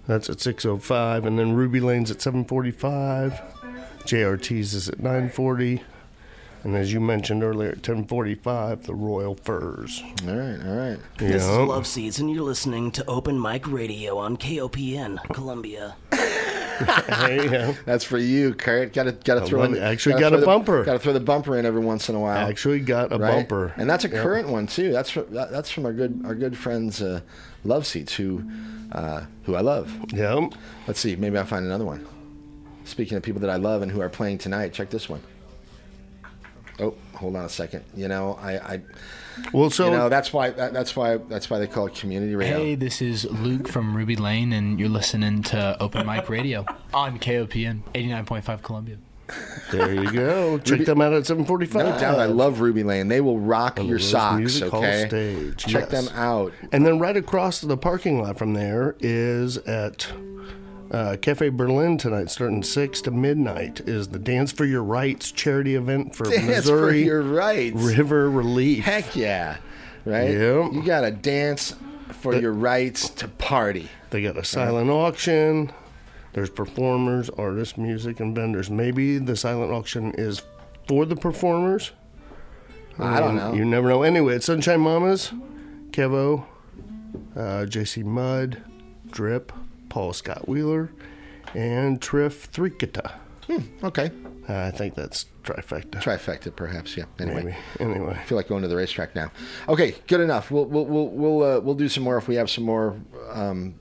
That's 0.09 0.28
at 0.28 0.40
six 0.40 0.64
o 0.64 0.78
five, 0.78 1.24
and 1.26 1.38
then 1.38 1.52
Ruby 1.52 1.78
Lane's 1.78 2.11
at 2.11 2.20
seven 2.20 2.44
forty 2.44 2.72
five. 2.72 3.40
JRT's 4.00 4.74
is 4.74 4.88
at 4.88 4.98
nine 5.00 5.28
forty, 5.30 5.82
and 6.64 6.76
as 6.76 6.92
you 6.92 7.00
mentioned 7.00 7.42
earlier, 7.42 7.70
at 7.70 7.82
ten 7.82 8.04
forty 8.04 8.34
five, 8.34 8.84
the 8.84 8.94
Royal 8.94 9.34
Furs. 9.34 10.02
All 10.26 10.34
right. 10.34 10.59
All 10.66 10.76
right. 10.76 10.98
This 11.18 11.42
is 11.42 11.48
Yeah. 11.48 11.59
Love 11.59 11.86
Seeds, 11.86 12.18
and 12.18 12.30
you're 12.30 12.42
listening 12.44 12.90
to 12.92 13.04
Open 13.06 13.40
Mic 13.40 13.66
Radio 13.70 14.18
on 14.18 14.36
KOPN, 14.36 15.18
Columbia. 15.32 15.96
Hey, 16.12 17.48
yeah. 17.50 17.74
That's 17.86 18.04
for 18.04 18.18
you, 18.18 18.54
Kurt. 18.54 18.92
Got 18.92 19.04
to 19.04 19.12
got 19.12 19.34
to 19.40 19.46
throw 19.46 19.64
in. 19.64 19.76
Actually 19.76 20.20
gotta 20.20 20.22
got 20.22 20.28
throw 20.30 20.36
a 20.38 20.40
the- 20.40 20.46
bumper. 20.46 20.84
Got 20.84 20.92
to 20.92 20.98
throw 21.00 21.12
the 21.12 21.20
bumper 21.20 21.56
in 21.59 21.66
every 21.66 21.80
once 21.80 22.09
in 22.09 22.14
a 22.14 22.20
while. 22.20 22.48
Actually 22.48 22.80
got 22.80 23.12
a 23.12 23.18
right? 23.18 23.32
bumper, 23.34 23.72
and 23.76 23.88
that's 23.90 24.04
a 24.04 24.09
Yep. 24.09 24.22
current 24.22 24.48
one 24.48 24.66
too. 24.68 24.92
That's 24.92 25.11
from, 25.11 25.32
that, 25.34 25.50
that's 25.50 25.70
from 25.70 25.86
our 25.86 25.92
good 25.92 26.22
our 26.24 26.34
good 26.36 26.56
friends 26.56 27.02
uh, 27.02 27.20
Love 27.64 27.84
Seats 27.86 28.14
who 28.14 28.44
uh, 28.92 29.22
who 29.44 29.54
I 29.56 29.61
love. 29.61 29.92
Yep. 30.12 30.54
Let's 30.86 31.00
see, 31.00 31.16
maybe 31.16 31.36
I'll 31.36 31.44
find 31.46 31.64
another 31.66 31.84
one. 31.84 32.06
Speaking 32.84 33.16
of 33.18 33.22
people 33.24 33.40
that 33.42 33.50
I 33.50 33.56
love 33.56 33.82
and 33.82 33.90
who 33.92 34.00
are 34.00 34.09
playing 34.09 34.38
tonight, 34.38 34.72
check 34.72 34.88
this 34.90 35.09
one. 35.09 35.20
Oh, 36.81 36.95
hold 37.14 37.37
on 37.37 37.45
a 37.45 37.49
second. 37.49 37.85
You 37.97 38.09
know, 38.09 38.39
I, 38.41 38.74
I 38.74 38.81
Well, 39.53 39.70
so 39.70 39.87
you 39.87 39.91
know 39.91 40.09
that's 40.09 40.33
why 40.33 40.51
that, 40.51 40.72
that's 40.72 40.95
why 40.95 41.16
that's 41.16 41.51
why 41.51 41.59
they 41.59 41.66
call 41.66 41.87
it 41.87 41.95
community 41.95 42.35
radio. 42.37 42.59
Hey, 42.59 42.74
this 42.74 43.03
is 43.03 43.24
Luke 43.24 43.68
from 43.68 43.97
Ruby 43.97 44.16
Lane, 44.16 44.53
and 44.53 44.79
you're 44.79 44.89
listening 44.89 45.43
to 45.45 45.76
Open 45.81 46.07
Mic 46.07 46.29
Radio 46.29 46.64
on 46.95 47.18
KOPN 47.18 47.83
89.5 47.95 48.62
Columbia. 48.62 48.99
there 49.72 49.93
you 49.93 50.11
go. 50.11 50.59
Check 50.59 50.87
them 50.87 51.01
out 51.03 51.12
at 51.12 51.26
seven 51.26 51.45
forty 51.45 51.66
five. 51.66 51.85
No 51.85 52.01
doubt, 52.01 52.18
I 52.18 52.26
love 52.26 52.61
Ruby 52.61 52.83
Lane. 52.83 53.09
They 53.09 53.20
will 53.20 53.39
rock 53.39 53.76
the 53.76 53.85
your 53.85 53.99
socks. 53.99 54.39
Music 54.39 54.70
Hall 54.70 54.81
okay, 54.81 55.07
stage, 55.07 55.57
check 55.59 55.91
yes. 55.91 56.07
them 56.07 56.16
out. 56.16 56.53
And 56.72 56.87
then 56.87 56.99
right 56.99 57.16
across 57.16 57.61
the 57.61 57.76
parking 57.76 58.22
lot 58.22 58.39
from 58.39 58.55
there 58.55 58.97
is 59.01 59.59
at 59.59 60.11
uh, 60.91 61.16
Cafe 61.20 61.49
Berlin 61.51 61.99
tonight, 61.99 62.30
starting 62.30 62.62
six 62.62 63.01
to 63.03 63.11
midnight, 63.11 63.80
is 63.80 64.09
the 64.09 64.18
Dance 64.18 64.53
for 64.53 64.64
Your 64.64 64.82
Rights 64.82 65.30
charity 65.32 65.74
event 65.74 66.14
for 66.14 66.24
Dance 66.30 66.47
Missouri 66.47 67.03
for 67.03 67.07
your 67.07 67.22
rights. 67.22 67.76
River 67.76 68.30
Relief. 68.30 68.84
Heck 68.84 69.14
yeah, 69.14 69.59
right? 70.05 70.30
Yep. 70.30 70.72
You 70.72 70.82
got 70.84 71.03
to 71.03 71.11
dance 71.11 71.74
for 72.12 72.34
your 72.34 72.53
rights 72.53 73.09
to 73.11 73.28
party. 73.28 73.89
They 74.11 74.22
got 74.22 74.36
a 74.36 74.45
silent 74.45 74.91
auction. 74.91 75.72
There's 76.32 76.51
performers, 76.51 77.30
artists, 77.30 77.76
music, 77.76 78.20
and 78.20 78.34
vendors. 78.34 78.70
Maybe 78.70 79.18
the 79.18 79.36
silent 79.36 79.72
auction 79.72 80.12
is 80.16 80.43
for 80.86 81.05
the 81.05 81.16
performers. 81.16 81.93
I 82.99 83.20
don't 83.20 83.36
know. 83.36 83.53
You 83.53 83.64
never 83.64 83.89
know. 83.89 84.03
Anyway, 84.03 84.36
it's 84.36 84.47
Sunshine 84.47 84.80
Mamas, 84.80 85.32
Kevo, 85.91 86.45
uh, 87.36 87.64
JC 87.66 88.05
Mudd, 88.05 88.62
Drip, 89.11 89.53
Paul 89.89 90.12
Scott 90.12 90.49
Wheeler, 90.49 90.91
and 91.55 92.01
Triff 92.01 92.49
Thrikata. 92.51 93.12
Okay, 93.82 94.11
I 94.49 94.70
think 94.70 94.95
that's 94.95 95.24
trifecta. 95.43 96.03
trifecta, 96.03 96.55
perhaps. 96.55 96.97
Yeah. 96.97 97.05
Anyway. 97.18 97.57
Maybe. 97.78 97.93
Anyway. 97.93 98.14
I 98.14 98.22
feel 98.24 98.36
like 98.36 98.49
going 98.49 98.61
to 98.62 98.68
the 98.68 98.76
racetrack 98.76 99.14
now. 99.14 99.30
Okay, 99.68 99.95
good 100.07 100.20
enough. 100.20 100.51
We'll 100.51 100.66
we'll 100.66 100.84
we'll 100.84 101.09
we'll, 101.09 101.43
uh, 101.43 101.61
we'll 101.61 101.74
do 101.74 101.89
some 101.89 102.03
more 102.05 102.18
if 102.18 102.28
we 102.28 102.34
have 102.34 102.51
some 102.51 102.64
more 102.64 102.97
um, 103.32 103.74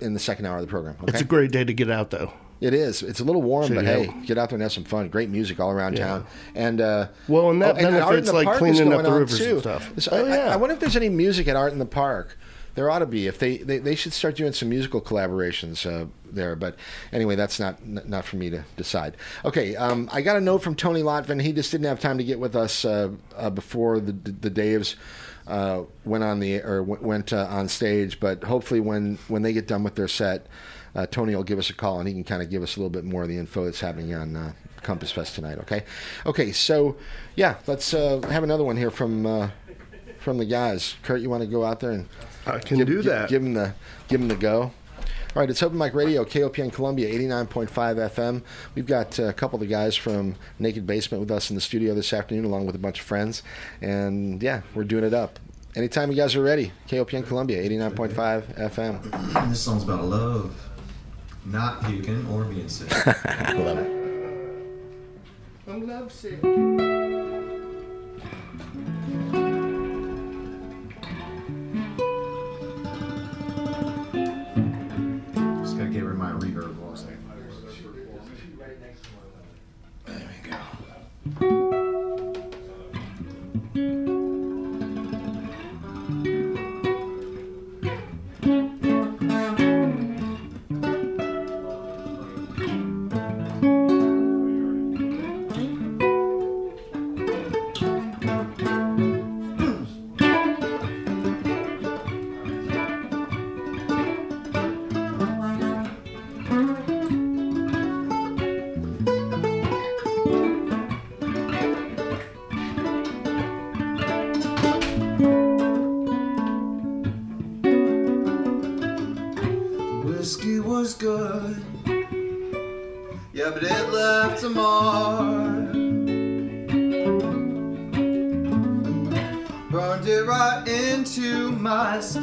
in 0.00 0.12
the 0.12 0.18
second 0.20 0.46
hour 0.46 0.56
of 0.56 0.62
the 0.62 0.66
program. 0.68 0.96
Okay? 1.02 1.12
It's 1.12 1.20
a 1.20 1.24
great 1.24 1.52
day 1.52 1.62
to 1.64 1.72
get 1.72 1.88
out, 1.90 2.10
though. 2.10 2.32
It 2.60 2.72
is. 2.72 3.02
It's 3.02 3.20
a 3.20 3.24
little 3.24 3.42
warm, 3.42 3.66
Should 3.66 3.76
but 3.76 3.84
hey, 3.84 4.10
get 4.24 4.38
out 4.38 4.48
there 4.48 4.56
and 4.56 4.62
have 4.62 4.72
some 4.72 4.84
fun. 4.84 5.08
Great 5.10 5.28
music 5.28 5.60
all 5.60 5.70
around 5.70 5.98
Yeah. 5.98 6.06
town. 6.06 6.26
And 6.54 6.80
uh, 6.80 7.08
Well, 7.28 7.50
and 7.50 7.60
that 7.60 7.76
in 7.76 7.84
benefits, 7.84 8.28
the 8.28 8.32
like, 8.34 8.56
cleaning 8.56 8.92
up 8.94 9.02
the 9.02 9.12
rivers 9.12 9.38
and 9.38 9.50
too. 9.50 9.60
stuff. 9.60 9.92
So 9.98 10.10
Oh, 10.12 10.24
I- 10.24 10.28
I, 10.30 10.36
yeah. 10.36 10.52
I 10.54 10.56
wonder 10.56 10.72
if 10.72 10.80
there's 10.80 10.96
any 10.96 11.10
music 11.10 11.48
at 11.48 11.54
Art 11.56 11.72
in 11.74 11.78
the 11.78 11.84
Park 11.86 12.38
There 12.76 12.90
ought 12.90 13.00
to 13.00 13.06
be. 13.06 13.26
If 13.26 13.38
they, 13.38 13.56
they, 13.56 13.78
they 13.78 13.94
should 13.94 14.12
start 14.12 14.36
doing 14.36 14.52
some 14.52 14.68
musical 14.68 15.00
collaborations 15.00 15.90
uh, 15.90 16.06
there. 16.30 16.54
But 16.54 16.76
anyway, 17.10 17.34
that's 17.34 17.58
not 17.58 17.84
not 17.84 18.24
for 18.26 18.36
me 18.36 18.50
to 18.50 18.64
decide. 18.76 19.16
Okay, 19.46 19.74
um, 19.76 20.08
I 20.12 20.20
got 20.20 20.36
a 20.36 20.40
note 20.40 20.62
from 20.62 20.74
Tony 20.76 21.02
Lotven. 21.02 21.40
He 21.40 21.52
just 21.52 21.70
didn't 21.70 21.86
have 21.86 22.00
time 22.00 22.18
to 22.18 22.24
get 22.24 22.38
with 22.38 22.54
us 22.54 22.84
uh, 22.84 23.10
uh, 23.34 23.48
before 23.50 23.98
the 23.98 24.12
the 24.12 24.50
Daves 24.50 24.94
uh, 25.46 25.84
went 26.04 26.22
on 26.22 26.38
the 26.38 26.60
or 26.62 26.80
w- 26.80 27.00
went 27.00 27.32
uh, 27.32 27.46
on 27.48 27.68
stage. 27.68 28.20
But 28.20 28.44
hopefully, 28.44 28.80
when 28.80 29.18
when 29.28 29.40
they 29.40 29.54
get 29.54 29.66
done 29.66 29.82
with 29.82 29.94
their 29.94 30.08
set, 30.08 30.46
uh, 30.94 31.06
Tony 31.06 31.34
will 31.34 31.44
give 31.44 31.58
us 31.58 31.70
a 31.70 31.74
call 31.74 31.98
and 31.98 32.06
he 32.06 32.12
can 32.12 32.24
kind 32.24 32.42
of 32.42 32.50
give 32.50 32.62
us 32.62 32.76
a 32.76 32.78
little 32.78 32.90
bit 32.90 33.04
more 33.04 33.22
of 33.22 33.28
the 33.30 33.38
info 33.38 33.64
that's 33.64 33.80
happening 33.80 34.14
on 34.14 34.54
Compassfest 34.82 35.34
tonight. 35.34 35.58
Okay, 35.60 35.84
okay. 36.26 36.52
So 36.52 36.96
yeah, 37.36 37.56
let's 37.66 37.92
have 37.92 38.44
another 38.44 38.64
one 38.64 38.76
here 38.76 38.90
from 38.90 39.50
from 40.18 40.36
the 40.36 40.44
guys. 40.44 40.96
Kurt, 41.02 41.22
you 41.22 41.30
want 41.30 41.42
to 41.42 41.48
go 41.48 41.64
out 41.64 41.80
there 41.80 41.92
and 41.92 42.08
I 42.46 42.58
can 42.58 42.78
give, 42.78 42.86
do 42.86 42.94
give- 42.96 43.04
that. 43.06 43.28
Give 43.28 43.42
them 43.42 43.54
the 43.54 43.74
give 44.08 44.20
them 44.20 44.28
the 44.28 44.36
go. 44.36 44.72
All 45.34 45.40
right, 45.42 45.50
it's 45.50 45.62
Open 45.62 45.76
Mic 45.76 45.92
Radio, 45.92 46.24
KOPN 46.24 46.72
Columbia, 46.72 47.12
89.5 47.12 47.68
FM. 47.68 48.42
We've 48.74 48.86
got 48.86 49.20
uh, 49.20 49.24
a 49.24 49.32
couple 49.34 49.56
of 49.56 49.60
the 49.60 49.66
guys 49.66 49.94
from 49.94 50.34
Naked 50.58 50.86
Basement 50.86 51.20
with 51.20 51.30
us 51.30 51.50
in 51.50 51.56
the 51.56 51.60
studio 51.60 51.92
this 51.94 52.14
afternoon, 52.14 52.46
along 52.46 52.64
with 52.64 52.74
a 52.74 52.78
bunch 52.78 53.00
of 53.00 53.04
friends. 53.06 53.42
And 53.82 54.42
yeah, 54.42 54.62
we're 54.74 54.84
doing 54.84 55.04
it 55.04 55.12
up. 55.12 55.38
Anytime 55.74 56.10
you 56.10 56.16
guys 56.16 56.34
are 56.36 56.42
ready, 56.42 56.72
KOPN 56.88 57.26
Columbia, 57.26 57.62
89.5 57.68 58.70
FM. 58.70 59.50
This 59.50 59.60
song's 59.60 59.82
about 59.82 60.06
love, 60.06 60.58
not 61.44 61.84
puking 61.84 62.26
or 62.28 62.44
being 62.44 62.68
sick. 62.70 62.88
I 63.06 63.52
Love 63.52 63.78
it. 63.78 63.92
I'm 65.68 65.86
lovesick. 65.86 66.95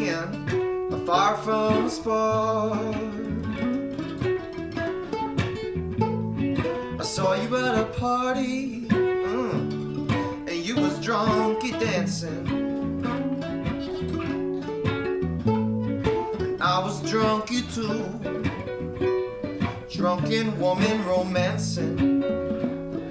My 0.03 0.09
skin, 0.09 0.89
a 0.91 0.97
far 1.05 1.37
from 1.37 1.85
a 1.85 1.89
spark. 1.89 2.95
I 6.99 7.03
saw 7.03 7.33
you 7.33 7.55
at 7.57 7.75
a 7.77 7.85
party, 7.99 8.81
mm, 8.87 10.47
and 10.47 10.65
you 10.65 10.75
was 10.75 10.99
drunky 10.99 11.77
dancing. 11.79 12.49
I 16.61 16.79
was 16.79 17.01
drunky 17.01 17.61
too. 17.73 18.03
Drunken 19.89 20.59
woman 20.59 21.05
romancing. 21.05 22.23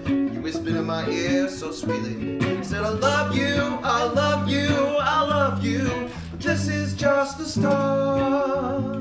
You 0.06 0.40
whispered 0.40 0.76
in 0.76 0.84
my 0.84 1.08
ear 1.08 1.48
so 1.48 1.70
sweetly. 1.70 2.40
Said, 2.62 2.84
I 2.84 2.90
love 2.90 3.36
you, 3.36 3.78
I 3.82 4.04
love 4.04 4.48
you, 4.48 4.68
I 4.98 5.22
love 5.22 5.64
you. 5.64 6.11
This 6.42 6.66
is 6.68 6.94
just 6.94 7.38
the 7.38 7.44
start. 7.44 8.96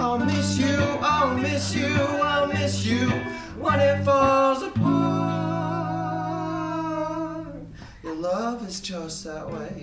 I'll 0.00 0.18
miss 0.18 0.56
you, 0.58 0.76
I'll 1.02 1.36
miss 1.36 1.74
you, 1.74 1.96
I'll 1.96 2.46
miss 2.46 2.84
you 2.86 3.10
when 3.58 3.80
it 3.80 4.04
falls 4.04 4.62
apart. 4.62 4.78
Your 8.04 8.14
love 8.14 8.64
is 8.66 8.80
just 8.80 9.24
that 9.24 9.50
way. 9.50 9.82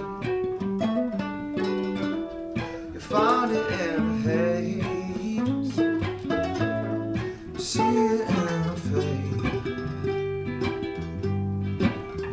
You 2.93 2.99
find 3.01 3.51
it 3.51 3.71
in 3.81 4.23
the 4.23 4.29
haze. 4.29 5.77
You 7.53 7.59
see 7.59 7.81
it 7.81 8.21
in 8.29 8.63
the 8.67 8.75
face. 8.87 9.19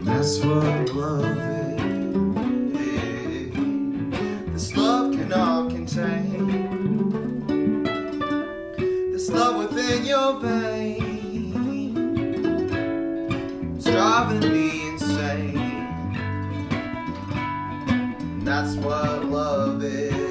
That's 0.06 0.38
what 0.38 0.94
love 0.94 1.26
is. 1.26 1.51
Love 9.42 9.56
within 9.56 10.04
your 10.04 10.38
veins. 10.38 11.04
Driving 13.84 14.52
me 14.52 14.88
insane. 14.90 15.88
That's 18.44 18.76
what 18.76 19.24
love 19.24 19.82
is. 19.82 20.21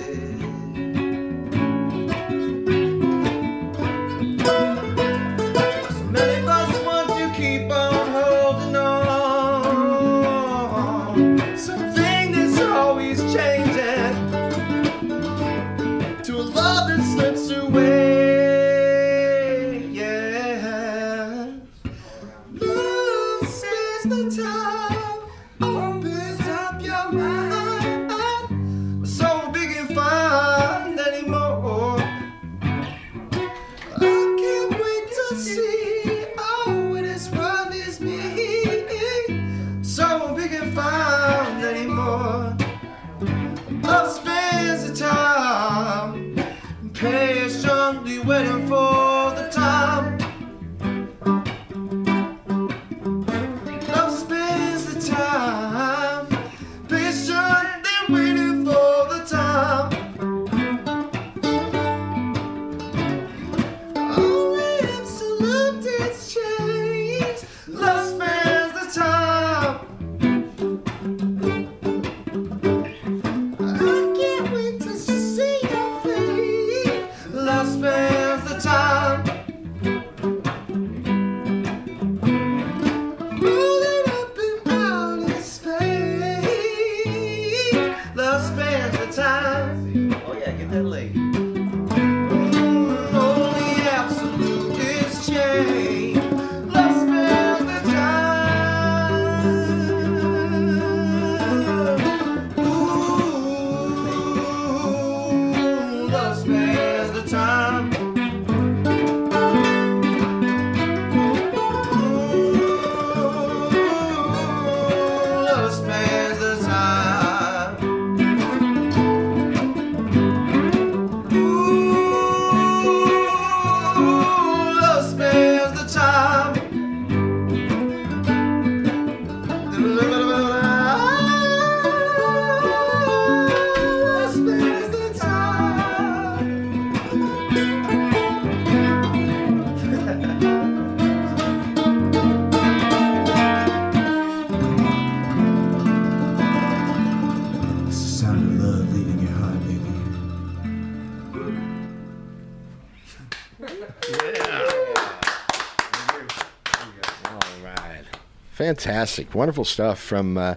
Fantastic. 158.75 159.35
Wonderful 159.35 159.65
stuff 159.65 159.99
from 159.99 160.37
uh, 160.37 160.55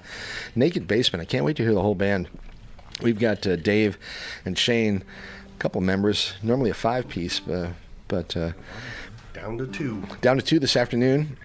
Naked 0.54 0.86
Basement. 0.86 1.20
I 1.20 1.24
can't 1.24 1.44
wait 1.44 1.56
to 1.56 1.64
hear 1.64 1.74
the 1.74 1.82
whole 1.82 1.96
band. 1.96 2.28
We've 3.02 3.18
got 3.18 3.44
uh, 3.44 3.56
Dave 3.56 3.98
and 4.44 4.56
Shane, 4.56 5.02
a 5.52 5.58
couple 5.58 5.80
members, 5.80 6.34
normally 6.40 6.70
a 6.70 6.74
five 6.74 7.08
piece, 7.08 7.40
uh, 7.48 7.72
but 8.06 8.36
uh, 8.36 8.52
Down 9.32 9.58
to 9.58 9.66
two. 9.66 10.00
down 10.20 10.36
to 10.36 10.42
two 10.44 10.60
this 10.60 10.76
afternoon. 10.76 11.36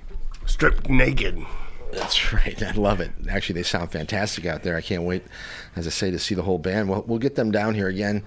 Stripped 0.45 0.87
naked. 0.91 1.43
That's 1.91 2.33
right. 2.33 2.61
I 2.61 2.71
love 2.71 2.99
it. 3.01 3.11
Actually, 3.29 3.55
they 3.55 3.63
sound 3.63 3.91
fantastic 3.91 4.45
out 4.45 4.63
there. 4.63 4.75
I 4.75 4.81
can't 4.81 5.03
wait, 5.03 5.23
as 5.75 5.87
I 5.87 5.89
say, 5.89 6.11
to 6.11 6.19
see 6.19 6.35
the 6.35 6.43
whole 6.43 6.59
band. 6.59 6.89
We'll, 6.89 7.03
we'll 7.03 7.19
get 7.19 7.35
them 7.35 7.51
down 7.51 7.75
here 7.75 7.87
again 7.87 8.23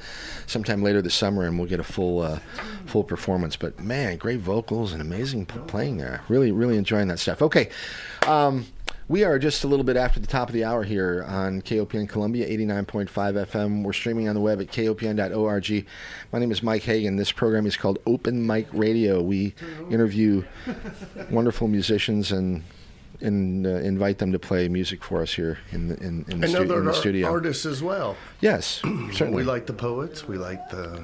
sometime 0.46 0.82
later 0.82 1.02
this 1.02 1.14
summer, 1.14 1.46
and 1.46 1.58
we'll 1.58 1.68
get 1.68 1.80
a 1.80 1.84
full 1.84 2.20
uh, 2.20 2.40
full 2.86 3.04
performance. 3.04 3.56
But 3.56 3.80
man, 3.80 4.16
great 4.16 4.40
vocals 4.40 4.92
and 4.92 5.00
amazing 5.00 5.46
playing 5.46 5.98
there. 5.98 6.22
Really, 6.28 6.52
really 6.52 6.76
enjoying 6.76 7.08
that 7.08 7.18
stuff. 7.18 7.42
Okay. 7.42 7.70
Um, 8.26 8.66
we 9.08 9.24
are 9.24 9.38
just 9.38 9.64
a 9.64 9.68
little 9.68 9.84
bit 9.84 9.96
after 9.96 10.20
the 10.20 10.26
top 10.26 10.48
of 10.48 10.54
the 10.54 10.64
hour 10.64 10.84
here 10.84 11.24
on 11.28 11.60
KOPN 11.60 12.08
Columbia 12.08 12.48
89.5 12.48 13.08
FM. 13.10 13.82
We're 13.82 13.92
streaming 13.92 14.28
on 14.28 14.34
the 14.34 14.40
web 14.40 14.60
at 14.60 14.68
kopn.org. 14.68 15.86
My 16.32 16.38
name 16.38 16.50
is 16.50 16.62
Mike 16.62 16.84
Hagan. 16.84 17.16
This 17.16 17.30
program 17.30 17.66
is 17.66 17.76
called 17.76 17.98
Open 18.06 18.46
Mic 18.46 18.68
Radio. 18.72 19.20
We 19.20 19.54
interview 19.90 20.44
wonderful 21.30 21.68
musicians 21.68 22.32
and 22.32 22.62
and 23.22 23.66
uh, 23.66 23.70
invite 23.70 24.18
them 24.18 24.32
to 24.32 24.38
play 24.38 24.68
music 24.68 25.02
for 25.04 25.22
us 25.22 25.32
here 25.34 25.58
in 25.70 25.88
the 25.88 25.96
in, 25.98 26.24
in 26.28 26.40
the, 26.40 26.46
And 26.46 26.48
stu- 26.50 26.58
other 26.62 26.78
in 26.78 26.84
the 26.84 26.90
ar- 26.90 26.96
studio. 26.96 27.28
artists 27.30 27.64
as 27.66 27.82
well. 27.82 28.16
Yes, 28.40 28.80
certainly. 29.12 29.36
We 29.36 29.42
like 29.44 29.66
the 29.66 29.72
poets. 29.72 30.26
We 30.28 30.36
like 30.38 30.68
the 30.70 31.02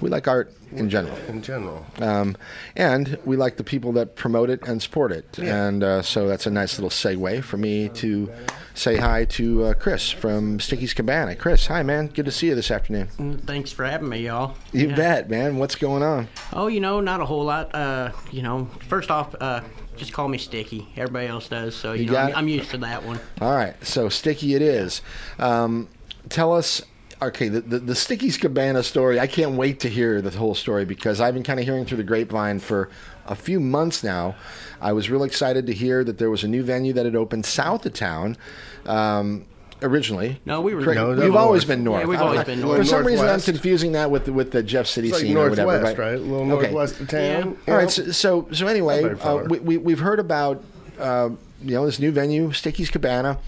We 0.00 0.08
like 0.10 0.28
art 0.28 0.52
in 0.72 0.90
general. 0.90 1.16
in 1.28 1.42
general. 1.42 1.86
Um, 2.00 2.36
and 2.76 3.18
we 3.24 3.36
like 3.36 3.56
the 3.56 3.64
people 3.64 3.92
that 3.92 4.14
promote 4.16 4.50
it 4.50 4.62
and 4.66 4.82
support 4.82 5.10
it. 5.12 5.38
Yeah. 5.38 5.66
And 5.68 5.82
uh, 5.82 6.02
so 6.02 6.28
that's 6.28 6.46
a 6.46 6.50
nice 6.50 6.78
little 6.78 6.90
segue 6.90 7.42
for 7.44 7.56
me 7.56 7.88
to 7.90 8.30
say 8.74 8.96
hi 8.96 9.24
to 9.24 9.64
uh, 9.64 9.74
Chris 9.74 10.10
from 10.10 10.60
Sticky's 10.60 10.92
Cabana. 10.92 11.34
Chris, 11.34 11.66
hi, 11.66 11.82
man. 11.82 12.08
Good 12.08 12.26
to 12.26 12.30
see 12.32 12.48
you 12.48 12.54
this 12.54 12.70
afternoon. 12.70 13.08
Mm, 13.18 13.40
Thanks 13.46 13.72
for 13.72 13.84
having 13.86 14.08
me, 14.10 14.26
y'all. 14.26 14.54
You 14.72 14.88
Yeah. 14.90 14.96
bet, 14.96 15.30
man. 15.30 15.56
What's 15.56 15.76
going 15.76 16.02
on? 16.02 16.28
Oh, 16.52 16.66
you 16.66 16.80
know, 16.80 17.00
not 17.00 17.20
a 17.20 17.24
whole 17.24 17.44
lot. 17.44 17.74
Uh, 17.74 18.10
you 18.30 18.42
know, 18.42 18.68
first 18.88 19.10
off, 19.10 19.34
uh, 19.40 19.62
just 19.96 20.12
call 20.12 20.28
me 20.28 20.38
Sticky. 20.38 20.88
Everybody 20.96 21.26
else 21.26 21.48
does, 21.48 21.74
so 21.74 21.92
you, 21.92 22.04
You 22.04 22.10
know, 22.12 22.18
I'm. 22.18 22.34
I'm 22.36 22.48
used 22.48 22.70
to 22.70 22.78
that 22.78 23.04
one. 23.04 23.20
All 23.40 23.54
right, 23.54 23.74
so 23.84 24.08
Sticky 24.08 24.54
it 24.54 24.62
is. 24.62 25.02
Um, 25.38 25.88
tell 26.28 26.52
us. 26.52 26.82
Okay, 27.22 27.48
the, 27.48 27.62
the 27.62 27.78
the 27.78 27.94
Sticky's 27.94 28.36
Cabana 28.36 28.82
story. 28.82 29.18
I 29.18 29.26
can't 29.26 29.52
wait 29.52 29.80
to 29.80 29.88
hear 29.88 30.20
the 30.20 30.30
whole 30.30 30.54
story 30.54 30.84
because 30.84 31.18
I've 31.18 31.32
been 31.32 31.42
kind 31.42 31.58
of 31.58 31.64
hearing 31.64 31.86
through 31.86 31.96
the 31.96 32.04
grapevine 32.04 32.58
for 32.58 32.90
a 33.26 33.34
few 33.34 33.58
months 33.58 34.04
now. 34.04 34.36
I 34.82 34.92
was 34.92 35.08
really 35.08 35.26
excited 35.26 35.66
to 35.66 35.72
hear 35.72 36.04
that 36.04 36.18
there 36.18 36.30
was 36.30 36.44
a 36.44 36.48
new 36.48 36.62
venue 36.62 36.92
that 36.92 37.06
had 37.06 37.16
opened 37.16 37.46
south 37.46 37.86
of 37.86 37.94
town. 37.94 38.36
Um, 38.84 39.46
originally, 39.82 40.40
No, 40.44 40.60
we 40.60 40.74
were- 40.74 40.82
Correct- 40.82 41.00
No, 41.00 41.08
we've 41.10 41.18
no, 41.32 41.36
always 41.36 41.64
been 41.64 41.84
north. 41.84 42.02
Yeah, 42.02 42.06
we've 42.08 42.20
always 42.20 42.40
I- 42.40 42.44
been 42.44 42.60
For 42.60 42.66
north. 42.66 42.88
some 42.88 43.04
reason, 43.06 43.28
I'm 43.28 43.40
confusing 43.40 43.92
that 43.92 44.10
with 44.10 44.24
the, 44.26 44.32
with 44.32 44.50
the 44.50 44.62
Jeff 44.62 44.86
City 44.86 45.08
It's 45.08 45.18
like 45.18 45.22
scene 45.26 45.36
or 45.36 45.48
whatever. 45.50 45.70
northwest, 45.72 45.98
right? 45.98 46.04
right? 46.12 46.14
A 46.14 46.18
little 46.18 46.52
Okay. 46.52 46.62
northwest 46.72 47.00
of 47.00 47.08
town. 47.08 47.20
Yeah. 47.20 47.44
you 47.44 47.56
All 47.68 47.74
right. 47.74 47.82
know? 47.84 47.88
So 47.88 48.10
so, 48.12 48.48
so 48.52 48.66
anyway, 48.66 49.04
uh, 49.04 49.36
we, 49.48 49.58
we 49.60 49.76
we've 49.78 49.98
heard 50.00 50.18
about 50.18 50.62
uh, 50.98 51.30
you 51.62 51.74
know 51.74 51.84
this 51.86 51.98
new 51.98 52.10
venue, 52.10 52.52
Sticky's 52.52 52.90
Cabana. 52.90 53.38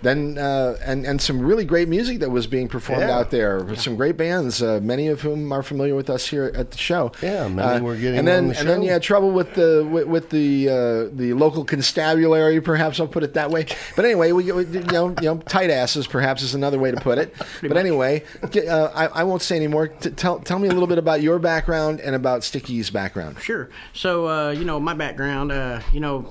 Then 0.00 0.38
uh, 0.38 0.76
and 0.84 1.04
and 1.04 1.20
some 1.20 1.40
really 1.40 1.64
great 1.64 1.88
music 1.88 2.20
that 2.20 2.30
was 2.30 2.46
being 2.46 2.68
performed 2.68 3.02
Yeah. 3.02 3.18
out 3.18 3.30
there. 3.30 3.64
with 3.64 3.80
Some 3.80 3.96
great 3.96 4.16
bands, 4.16 4.62
uh, 4.62 4.78
many 4.82 5.08
of 5.08 5.22
whom 5.22 5.50
are 5.52 5.62
familiar 5.62 5.94
with 5.96 6.08
us 6.08 6.28
here 6.28 6.52
at 6.54 6.70
the 6.70 6.78
show. 6.78 7.10
Yeah, 7.20 7.48
many 7.48 7.78
Uh, 7.78 7.80
were 7.80 7.96
getting 7.96 8.18
and 8.20 8.28
then 8.28 8.44
on 8.44 8.48
the 8.50 8.58
and 8.60 8.68
then 8.68 8.78
show. 8.80 8.84
you 8.84 8.90
had 8.92 9.02
trouble 9.02 9.32
with 9.32 9.54
the 9.54 9.84
with, 9.90 10.06
with 10.06 10.30
the 10.30 10.68
uh, 10.68 10.74
the 11.16 11.32
local 11.34 11.64
constabulary, 11.64 12.60
perhaps 12.60 13.00
I'll 13.00 13.08
put 13.08 13.22
it 13.24 13.34
that 13.34 13.50
way. 13.50 13.66
But 13.96 14.04
anyway, 14.04 14.30
we, 14.30 14.52
we 14.52 14.64
you 14.66 14.80
know 14.82 15.08
you 15.20 15.34
know 15.34 15.38
tight 15.38 15.70
asses 15.70 16.06
perhaps 16.06 16.42
is 16.42 16.54
another 16.54 16.78
way 16.78 16.90
to 16.92 17.00
put 17.00 17.18
it. 17.18 17.34
but 17.62 17.76
anyway, 17.76 18.22
uh, 18.42 18.90
I, 18.94 19.06
I 19.06 19.24
won't 19.24 19.42
say 19.42 19.56
anymore. 19.56 19.88
T- 19.88 20.10
tell 20.10 20.38
tell 20.38 20.60
me 20.60 20.68
a 20.68 20.72
little 20.72 20.86
bit 20.86 20.98
about 20.98 21.22
your 21.22 21.40
background 21.40 22.00
and 22.00 22.14
about 22.14 22.44
Sticky's 22.44 22.90
background. 22.90 23.40
Sure. 23.40 23.68
So, 23.94 24.28
uh, 24.28 24.50
you 24.50 24.64
know, 24.64 24.78
my 24.78 24.94
background, 24.94 25.50
uh, 25.50 25.80
you 25.92 25.98
know, 26.00 26.24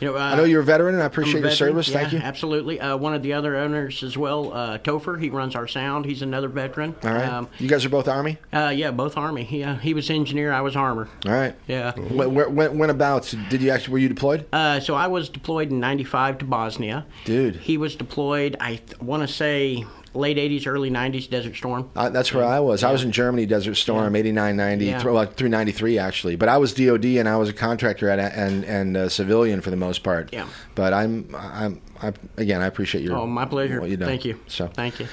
you 0.00 0.08
know, 0.08 0.16
uh, 0.16 0.20
I 0.20 0.36
know 0.36 0.44
you're 0.44 0.60
a 0.62 0.64
veteran, 0.64 0.94
and 0.94 1.02
I 1.02 1.06
appreciate 1.06 1.40
your 1.40 1.50
veteran. 1.50 1.70
service. 1.70 1.88
Thank 1.90 2.12
you. 2.12 2.18
Absolutely. 2.18 2.80
Uh, 2.80 2.96
one 2.96 3.14
of 3.14 3.22
the 3.22 3.32
other 3.32 3.56
owners 3.56 4.02
as 4.02 4.16
well, 4.16 4.52
uh, 4.52 4.78
Topher. 4.78 5.20
He 5.20 5.30
runs 5.30 5.54
our 5.54 5.66
sound. 5.68 6.04
He's 6.06 6.22
another 6.22 6.48
veteran. 6.48 6.94
All 7.04 7.10
right. 7.10 7.28
Um, 7.28 7.48
you 7.58 7.68
guys 7.68 7.84
are 7.84 7.88
both 7.90 8.08
Army. 8.08 8.38
uh, 8.52 8.72
yeah, 8.74 8.90
both 8.90 9.16
Army. 9.16 9.46
Yeah, 9.50 9.78
he 9.78 9.94
was 9.94 10.08
engineer. 10.10 10.52
I 10.52 10.60
was 10.60 10.76
armor. 10.76 11.08
All 11.26 11.32
right. 11.32 11.54
Yeah. 11.66 11.92
When, 11.98 12.54
when, 12.54 12.78
when 12.78 12.90
about 12.90 13.32
did 13.48 13.60
you 13.62 13.70
actually 13.70 13.92
were 13.92 13.98
you 13.98 14.08
deployed? 14.08 14.46
Uh, 14.52 14.80
so 14.80 14.94
I 14.94 15.06
was 15.06 15.28
deployed 15.28 15.70
in 15.70 15.80
'95 15.80 16.38
to 16.38 16.44
Bosnia. 16.44 17.06
Dude. 17.24 17.56
He 17.56 17.76
was 17.76 17.94
deployed. 17.96 18.56
I 18.60 18.76
th- 18.76 19.00
want 19.00 19.22
to 19.22 19.28
say 19.28 19.84
late 20.14 20.36
'80s, 20.36 20.66
early 20.66 20.90
'90s, 20.90 21.28
Desert 21.30 21.54
Storm. 21.56 21.90
Uh, 21.94 22.08
that's 22.10 22.32
where 22.34 22.44
I 22.44 22.60
was. 22.60 22.82
I 22.82 22.92
was 22.92 23.04
in 23.04 23.12
Germany, 23.12 23.46
Desert 23.46 23.74
Storm, 23.76 24.14
89, 24.16 24.56
90, 24.56 24.84
Yeah. 24.84 24.98
through, 24.98 25.12
like, 25.12 25.34
through 25.34 25.48
93, 25.50 25.98
actually. 25.98 26.36
But 26.36 26.48
I 26.48 26.58
was 26.58 26.74
DOD 26.74 27.04
and 27.18 27.28
I 27.28 27.36
was 27.36 27.48
a 27.48 27.52
contractor 27.52 28.08
at, 28.08 28.18
and 28.18 28.64
and 28.64 28.96
uh, 28.96 29.08
civilian 29.08 29.60
for 29.60 29.70
the 29.70 29.76
most 29.76 30.02
part. 30.02 30.30
Yeah. 30.32 30.46
But 30.74 30.92
I'm, 30.92 31.34
I'm, 31.36 31.80
I, 32.02 32.12
again, 32.36 32.60
I 32.60 32.66
appreciate 32.66 33.04
your. 33.04 33.16
Oh, 33.16 33.26
my 33.26 33.44
pleasure. 33.44 33.80
What 33.80 33.90
you. 33.90 33.96
Thank 33.96 34.24
you. 34.24 34.40
So, 34.46 34.66
Thank 34.68 35.00
you. 35.00 35.08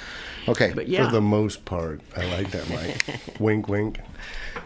okay. 0.47 0.71
But 0.73 0.87
yeah, 0.87 1.05
For 1.05 1.11
the 1.11 1.21
most 1.21 1.65
part, 1.65 2.01
I 2.15 2.25
like 2.35 2.51
that, 2.51 2.69
Mike. 2.69 3.19
wink, 3.39 3.67
wink. 3.67 3.99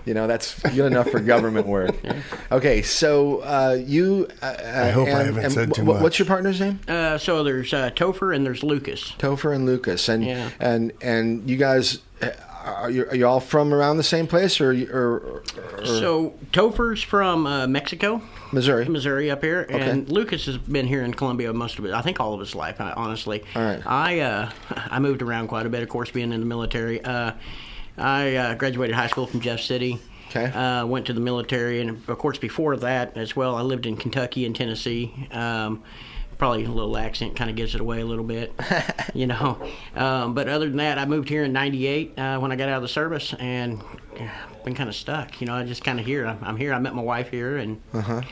You 0.06 0.14
know, 0.14 0.28
that's 0.28 0.60
good 0.62 0.86
enough 0.92 1.10
for 1.10 1.20
government 1.20 1.68
work. 1.68 1.96
Okay, 2.52 2.82
so 2.82 3.40
uh, 3.42 3.78
you. 3.80 4.28
Uh, 4.42 4.56
I 4.62 4.90
hope 4.92 5.08
I 5.08 5.24
haven't 5.24 5.52
said 5.52 5.74
too 5.74 5.86
What's 5.86 6.02
much. 6.02 6.20
your 6.20 6.26
partner's 6.26 6.60
name? 6.60 6.80
uh, 6.88 7.18
so 7.18 7.44
there's 7.44 7.74
uh, 7.74 7.92
Topher 7.92 8.36
and 8.36 8.46
there's 8.46 8.62
Lucas. 8.62 9.14
Topher 9.18 9.56
and 9.56 9.66
Lucas, 9.66 10.10
and 10.10 10.26
Yeah. 10.26 10.50
and 10.60 10.92
and 11.02 11.50
you 11.50 11.56
guys 11.56 12.00
uh, 12.22 12.30
are 12.66 12.92
you, 12.92 13.06
are 13.08 13.16
you 13.16 13.26
all 13.26 13.40
from 13.40 13.74
around 13.74 13.98
the 13.98 14.04
same 14.04 14.28
place, 14.28 14.60
or 14.60 14.74
you- 14.74 14.90
or, 14.92 15.18
or, 15.20 15.44
or 15.80 15.86
So 15.86 16.34
Topher's 16.52 17.02
from 17.02 17.48
uh, 17.48 17.68
Mexico, 17.68 18.22
Missouri? 18.52 18.86
Missouri 18.90 19.32
up 19.32 19.42
here, 19.42 19.66
and 19.70 20.10
Lucas 20.10 20.46
has 20.48 20.58
been 20.58 20.88
here 20.88 21.04
in 21.04 21.14
Columbia 21.14 21.54
most 21.54 21.80
of 21.80 21.86
it. 21.86 21.94
I 21.94 22.02
think 22.02 22.20
all 22.20 22.34
of 22.34 22.42
his 22.42 22.54
life, 22.54 22.82
uh, 22.82 22.94
honestly. 22.98 23.44
All 23.56 23.64
right. 23.64 23.82
I 23.88 24.20
uh, 24.20 24.52
I 24.70 25.00
moved 25.00 25.22
around 25.22 25.48
quite 25.48 25.66
a 25.66 25.70
bit, 25.70 25.84
of 25.84 25.90
course, 25.90 26.12
being 26.12 26.34
in 26.34 26.40
the 26.42 26.46
military. 26.46 27.02
Uh, 27.04 27.32
I 27.98 28.36
uh, 28.36 28.56
graduated 28.56 28.96
high 28.96 29.08
school 29.08 29.28
from 29.28 29.42
Jeff 29.42 29.60
City. 29.60 30.00
Okay. 30.30 30.46
Uh, 30.46 30.86
went 30.86 31.08
to 31.08 31.14
the 31.14 31.20
military, 31.20 31.82
and 31.82 31.90
of 32.08 32.18
course, 32.18 32.38
before 32.38 32.78
that 32.78 33.18
as 33.18 33.36
well, 33.36 33.56
I 33.56 33.62
lived 33.62 33.86
in 33.86 33.98
Kentucky 33.98 34.46
and 34.46 34.56
Tennessee. 34.56 35.14
Um, 35.32 35.84
probably 36.42 36.66
a 36.66 36.70
little 36.72 36.98
accent 36.98 37.36
kind 37.36 37.52
of 37.52 37.56
gives 37.56 37.76
it 37.76 37.82
away 37.82 38.02
a 38.02 38.06
little 38.06 38.24
bit, 38.24 38.52
you 39.14 39.28
know. 39.28 39.62
Um, 39.96 40.34
but 40.34 40.50
other 40.50 40.68
than 40.68 40.78
that, 40.78 40.98
I 40.98 41.06
moved 41.06 41.30
here 41.30 41.44
in 41.44 41.54
'98 41.54 42.18
uh, 42.18 42.40
when 42.40 42.52
I 42.52 42.56
got 42.56 42.68
out 42.68 42.78
of 42.78 42.82
the 42.82 42.88
service, 42.88 43.36
and 43.38 43.80
been 44.66 44.74
kind 44.74 44.90
of 44.90 44.96
stuck. 44.96 45.40
You 45.40 45.46
know, 45.46 45.54
I 45.54 45.64
just 45.66 45.84
kind 45.84 46.00
of 46.00 46.06
here. 46.06 46.26
I'm, 46.26 46.40
I'm 46.44 46.58
here. 46.58 46.74
I 46.74 46.80
met 46.80 46.96
my 46.96 47.02
wife 47.04 47.30
here, 47.30 47.58
and 47.58 47.80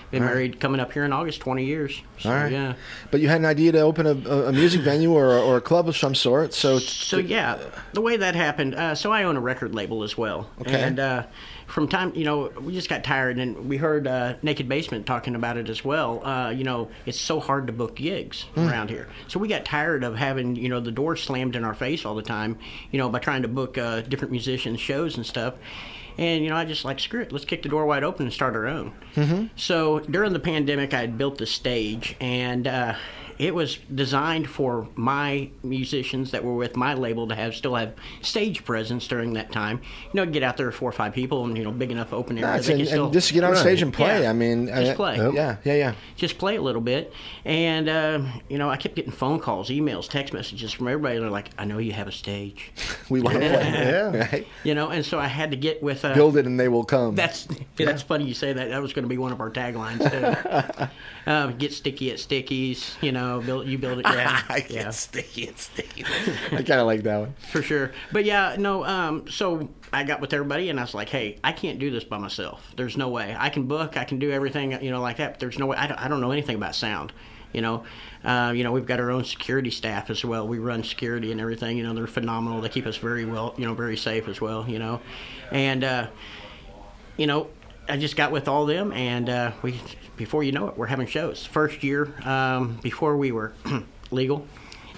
been 0.10 0.24
married 0.26 0.60
coming 0.60 0.80
up 0.82 0.92
here 0.92 1.04
in 1.06 1.14
August, 1.14 1.40
20 1.42 1.64
years. 1.66 2.02
So, 2.18 2.30
Uh-huh. 2.30 2.38
All 2.38 2.44
right. 2.46 2.52
Yeah. 2.52 2.74
But 3.12 3.20
you 3.22 3.28
had 3.28 3.40
an 3.42 3.46
idea 3.46 3.72
to 3.74 3.80
open 3.82 4.08
a, 4.08 4.14
a 4.28 4.48
a 4.48 4.52
music 4.52 4.82
venue 4.82 5.14
or, 5.14 5.28
or 5.38 5.58
a 5.58 5.62
club 5.62 5.88
of 5.88 5.96
some 5.96 6.16
sort. 6.16 6.56
So, 6.56 6.80
So 6.80 7.18
yeah, 7.20 7.60
the 7.94 8.02
way 8.02 8.18
that 8.18 8.34
happened. 8.34 8.74
Uh, 8.74 8.96
so 8.96 9.12
I 9.14 9.24
own 9.24 9.38
a 9.38 9.42
record 9.42 9.76
label 9.76 10.02
as 10.02 10.18
well, 10.18 10.50
Okay. 10.62 10.82
and 10.82 11.00
uh, 11.00 11.24
from 11.70 11.88
time, 11.88 12.12
you 12.16 12.26
know, 12.26 12.50
we 12.62 12.74
just 12.74 12.90
got 12.90 13.04
tired, 13.04 13.38
and 13.40 13.70
we 13.70 13.78
heard 13.78 14.08
uh, 14.08 14.36
Naked 14.42 14.68
Basement 14.68 15.06
talking 15.06 15.36
about 15.36 15.56
it 15.58 15.70
as 15.70 15.86
well. 15.86 16.26
Uh, 16.26 16.50
you 16.50 16.64
know, 16.64 16.90
it's 17.06 17.20
so 17.20 17.40
hard 17.40 17.68
to 17.68 17.74
book 17.74 17.96
gigs 17.96 18.44
Hmm. 18.56 18.68
around 18.68 18.90
here, 18.90 19.08
so 19.28 19.40
we 19.40 19.48
got 19.48 19.66
tired 19.66 20.04
of 20.04 20.16
having 20.16 20.56
you 20.56 20.70
know 20.70 20.80
the 20.80 20.92
door 20.92 21.16
slammed 21.16 21.56
in 21.56 21.64
our 21.64 21.74
face 21.76 22.06
all 22.06 22.16
the 22.16 22.22
time. 22.24 22.58
You 22.92 22.98
know, 23.00 23.10
by 23.10 23.20
trying 23.20 23.44
to 23.44 23.48
book 23.48 23.78
uh, 23.78 24.02
different 24.02 24.32
musicians 24.32 24.80
shows 24.80 25.16
and 25.16 25.26
stuff. 25.26 25.54
And 26.18 26.44
you 26.44 26.50
know, 26.50 26.58
I 26.58 26.66
just 26.66 26.84
like 26.84 27.00
screw 27.00 27.22
it. 27.22 27.32
Let's 27.32 27.46
kick 27.46 27.64
the 27.64 27.70
door 27.70 27.86
wide 27.86 28.04
open 28.04 28.26
and 28.26 28.34
start 28.34 28.54
our 28.56 28.68
own. 28.68 28.92
Mm-hmm. 29.16 29.46
So 29.56 30.00
during 30.00 30.34
the 30.34 30.40
pandemic, 30.40 30.94
I 30.94 31.00
had 31.00 31.18
built 31.18 31.38
the 31.38 31.46
stage, 31.46 32.16
and 32.20 32.68
uh, 32.68 32.96
it 33.40 33.56
was 33.56 33.78
designed 33.96 34.50
for 34.50 34.88
my 34.96 35.50
musicians 35.64 36.32
that 36.32 36.44
were 36.44 36.56
with 36.56 36.76
my 36.76 36.94
label 36.94 37.26
to 37.30 37.34
have 37.36 37.56
still 37.56 37.74
have 37.76 37.94
stage 38.22 38.66
presence 38.66 39.08
during 39.08 39.32
that 39.34 39.50
time. 39.52 39.80
You 40.12 40.12
know, 40.14 40.26
get 40.26 40.44
out 40.44 40.58
there 40.58 40.70
four 40.74 40.90
or 40.90 40.92
five 40.92 41.14
people, 41.14 41.46
and 41.46 41.58
you 41.58 41.64
know, 41.64 41.72
big 41.72 41.90
enough 41.90 42.12
open 42.12 42.38
area. 42.38 42.54
And, 42.56 42.64
still 42.64 43.06
and 43.06 43.14
just 43.14 43.32
get 43.32 43.46
on 43.46 43.52
Right. 43.54 43.60
stage 43.60 43.82
and 43.82 43.94
play. 43.94 44.24
Yeah. 44.24 44.30
I 44.30 44.34
mean, 44.34 44.68
Just 44.68 44.92
uh, 44.92 44.96
play. 44.96 45.16
Yeah, 45.34 45.56
yeah, 45.64 45.74
yeah. 45.74 45.94
just 46.18 46.38
play 46.38 46.58
a 46.58 46.62
little 46.62 46.82
bit. 46.82 47.14
And, 47.46 47.88
uh, 47.88 48.22
you 48.50 48.58
know, 48.58 48.70
I 48.70 48.76
kept 48.76 48.96
getting 48.96 49.12
phone 49.14 49.40
calls, 49.40 49.70
emails, 49.70 50.10
text 50.10 50.34
messages 50.34 50.74
from 50.74 50.90
everybody. 50.90 51.18
They're 51.20 51.30
like, 51.30 51.50
I 51.58 51.64
know 51.64 51.78
you 51.78 51.94
have 51.94 52.08
a 52.08 52.12
stage. 52.12 52.72
We 53.10 53.22
want 53.22 53.40
to 53.42 53.50
play. 53.50 53.50
Yeah. 53.72 54.28
Right? 54.32 54.48
You 54.64 54.76
know, 54.76 54.90
and 54.90 55.04
so 55.06 55.18
I 55.18 55.28
had 55.28 55.50
to 55.52 55.58
get 55.58 55.82
with. 55.82 56.04
Uh, 56.06 56.14
Build 56.14 56.36
it 56.38 56.46
and 56.46 56.60
they 56.60 56.68
will 56.68 56.84
come. 56.84 57.16
That's 57.16 57.48
that's 57.78 58.02
funny 58.04 58.26
you 58.26 58.34
say 58.34 58.52
that. 58.54 58.70
That 58.70 58.82
was 58.82 58.94
going 58.94 59.04
to 59.04 59.10
be 59.10 59.18
one 59.18 59.32
of 59.32 59.40
our 59.40 59.50
taglines 59.50 60.04
too. 60.12 60.90
um, 61.32 61.58
get 61.58 61.74
sticky 61.74 62.12
at 62.12 62.18
Stickies, 62.18 63.02
you 63.02 63.12
know. 63.12 63.29
No, 63.30 63.42
build 63.42 63.68
you 63.68 63.78
build 63.78 64.00
it. 64.00 64.06
Yeah, 64.10 64.42
yeah. 64.70 64.88
It's 64.90 64.98
sticky. 64.98 65.44
It's 65.44 65.64
sticky. 65.64 66.04
I 66.52 66.64
kind 66.64 66.80
of 66.80 66.88
like 66.88 67.04
that 67.04 67.20
one. 67.20 67.36
for 67.52 67.62
sure. 67.62 67.92
But 68.12 68.26
yeah, 68.26 68.56
no. 68.58 68.84
Um, 68.86 69.28
so 69.30 69.70
I 69.94 70.04
got 70.04 70.20
with 70.22 70.34
everybody, 70.34 70.70
and 70.70 70.80
I 70.80 70.84
was 70.84 70.94
like, 70.94 71.10
"Hey, 71.10 71.38
I 71.44 71.52
can't 71.52 71.80
do 71.80 71.92
this 71.92 72.04
by 72.04 72.18
myself. 72.18 72.72
There's 72.76 72.98
no 72.98 73.10
way. 73.10 73.36
I 73.38 73.50
can 73.50 73.64
book, 73.68 73.98
I 73.98 74.04
can 74.04 74.20
do 74.20 74.32
everything, 74.32 74.82
you 74.84 74.92
know, 74.92 75.02
like 75.02 75.18
that. 75.18 75.34
But 75.34 75.40
there's 75.40 75.60
no 75.60 75.68
way. 75.68 75.78
I 75.78 75.88
don't, 75.88 76.00
I 76.00 76.08
don't 76.08 76.22
know 76.22 76.32
anything 76.32 76.56
about 76.56 76.76
sound. 76.76 77.14
You 77.54 77.62
know, 77.62 77.84
uh, 78.24 78.54
you 78.56 78.64
know, 78.64 78.72
we've 78.72 78.86
got 78.86 79.00
our 79.00 79.10
own 79.10 79.24
security 79.26 79.72
staff 79.72 80.10
as 80.12 80.24
well. 80.24 80.48
We 80.48 80.60
run 80.60 80.84
security 80.84 81.32
and 81.32 81.42
everything. 81.42 81.78
You 81.78 81.84
know, 81.84 81.94
they're 81.94 82.06
phenomenal. 82.08 82.62
They 82.62 82.70
keep 82.70 82.86
us 82.86 82.98
very 82.98 83.26
well, 83.26 83.56
you 83.58 83.66
know, 83.66 83.74
very 83.74 83.98
safe 83.98 84.28
as 84.28 84.40
well. 84.40 84.70
You 84.70 84.80
know, 84.80 85.02
and 85.52 85.84
uh, 85.84 86.08
you 87.18 87.26
know, 87.28 87.50
I 87.88 87.98
just 87.98 88.16
got 88.16 88.32
with 88.32 88.48
all 88.48 88.66
them, 88.66 88.92
and 88.92 89.30
uh, 89.30 89.52
we, 89.64 89.80
before 90.20 90.44
you 90.44 90.52
know 90.52 90.68
it, 90.68 90.78
we're 90.78 90.86
having 90.86 91.08
shows. 91.08 91.46
First 91.46 91.82
year, 91.82 92.14
um, 92.26 92.78
before 92.84 93.16
we 93.16 93.32
were 93.32 93.54
legal, 94.12 94.46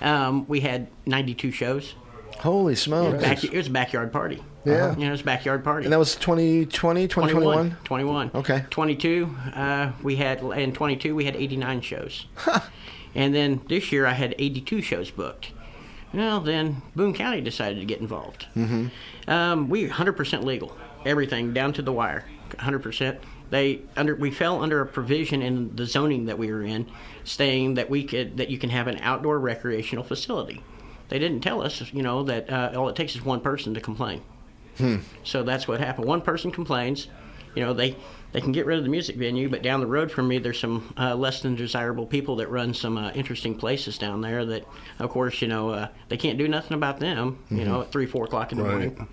um, 0.01 0.47
we 0.47 0.61
had 0.61 0.87
92 1.05 1.51
shows. 1.51 1.93
Holy 2.39 2.75
smokes! 2.75 3.21
Back, 3.21 3.43
it 3.43 3.53
was 3.53 3.67
a 3.67 3.69
backyard 3.69 4.11
party. 4.11 4.43
Yeah. 4.65 4.95
You 4.95 5.01
know, 5.01 5.09
it 5.09 5.11
was 5.11 5.21
a 5.21 5.25
backyard 5.25 5.63
party. 5.63 5.85
And 5.85 5.93
that 5.93 5.99
was 5.99 6.15
2020, 6.15 7.07
2021? 7.07 7.77
21. 7.83 8.31
Okay. 8.33 8.65
22, 8.71 9.35
uh, 9.53 9.91
we 10.01 10.15
had, 10.15 10.41
and 10.41 10.73
22, 10.73 11.15
we 11.15 11.25
had 11.25 11.35
89 11.35 11.81
shows. 11.81 12.25
and 13.15 13.33
then 13.33 13.61
this 13.69 13.91
year, 13.91 14.07
I 14.07 14.13
had 14.13 14.33
82 14.39 14.81
shows 14.81 15.11
booked. 15.11 15.51
Well, 16.13 16.41
then 16.41 16.81
Boone 16.95 17.13
County 17.13 17.41
decided 17.41 17.79
to 17.79 17.85
get 17.85 18.01
involved. 18.01 18.47
Mm-hmm. 18.55 18.87
Um, 19.29 19.69
we 19.69 19.87
100% 19.87 20.43
legal, 20.43 20.75
everything 21.05 21.53
down 21.53 21.73
to 21.73 21.81
the 21.81 21.93
wire, 21.93 22.25
100%. 22.49 23.19
They 23.51 23.81
under 23.95 24.15
we 24.15 24.31
fell 24.31 24.63
under 24.63 24.81
a 24.81 24.85
provision 24.87 25.41
in 25.43 25.75
the 25.75 25.85
zoning 25.85 26.25
that 26.25 26.37
we 26.39 26.51
were 26.51 26.63
in, 26.63 26.87
saying 27.25 27.75
that 27.75 27.89
we 27.89 28.03
could 28.03 28.37
that 28.37 28.49
you 28.49 28.57
can 28.57 28.69
have 28.71 28.87
an 28.87 28.97
outdoor 29.01 29.39
recreational 29.39 30.03
facility. 30.03 30.63
They 31.09 31.19
didn't 31.19 31.41
tell 31.41 31.61
us, 31.61 31.91
you 31.93 32.01
know, 32.01 32.23
that 32.23 32.49
uh, 32.49 32.71
all 32.75 32.87
it 32.89 32.95
takes 32.95 33.13
is 33.15 33.23
one 33.23 33.41
person 33.41 33.73
to 33.75 33.81
complain. 33.81 34.21
Hmm. 34.77 34.97
So 35.25 35.43
that's 35.43 35.67
what 35.67 35.79
happened. 35.81 36.07
One 36.07 36.21
person 36.21 36.49
complains, 36.51 37.07
you 37.53 37.61
know, 37.63 37.73
they 37.73 37.97
they 38.31 38.39
can 38.39 38.53
get 38.53 38.65
rid 38.65 38.77
of 38.77 38.85
the 38.85 38.89
music 38.89 39.17
venue, 39.17 39.49
but 39.49 39.61
down 39.61 39.81
the 39.81 39.85
road 39.87 40.09
from 40.09 40.29
me, 40.29 40.37
there's 40.37 40.57
some 40.57 40.93
uh, 40.97 41.13
less 41.15 41.41
than 41.41 41.55
desirable 41.55 42.05
people 42.05 42.37
that 42.37 42.47
run 42.49 42.73
some 42.73 42.97
uh, 42.97 43.11
interesting 43.11 43.55
places 43.57 43.97
down 43.97 44.21
there. 44.21 44.45
That, 44.45 44.63
of 44.99 45.09
course, 45.09 45.41
you 45.41 45.49
know, 45.49 45.71
uh, 45.71 45.87
they 46.07 46.15
can't 46.15 46.37
do 46.37 46.47
nothing 46.47 46.73
about 46.75 47.01
them. 47.01 47.39
You 47.49 47.65
know, 47.65 47.81
at 47.81 47.91
three, 47.91 48.05
four 48.05 48.23
o'clock 48.23 48.53
in 48.53 48.57
the 48.59 48.63
Right. 48.63 48.71
morning. 48.71 49.07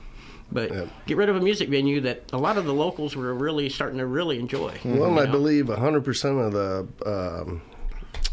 But 0.50 0.88
get 1.06 1.16
rid 1.18 1.28
of 1.28 1.36
a 1.36 1.40
music 1.40 1.68
venue 1.68 2.00
that 2.02 2.22
a 2.32 2.38
lot 2.38 2.56
of 2.56 2.64
the 2.64 2.72
locals 2.72 3.14
were 3.14 3.34
really 3.34 3.68
starting 3.68 3.98
to 3.98 4.06
really 4.06 4.38
enjoy. 4.38 4.78
Well, 4.84 5.12
you 5.12 5.18
I 5.20 5.26
believe 5.26 5.66
100% 5.66 6.46
of 6.46 6.52
the 6.52 6.88
um, 7.06 7.62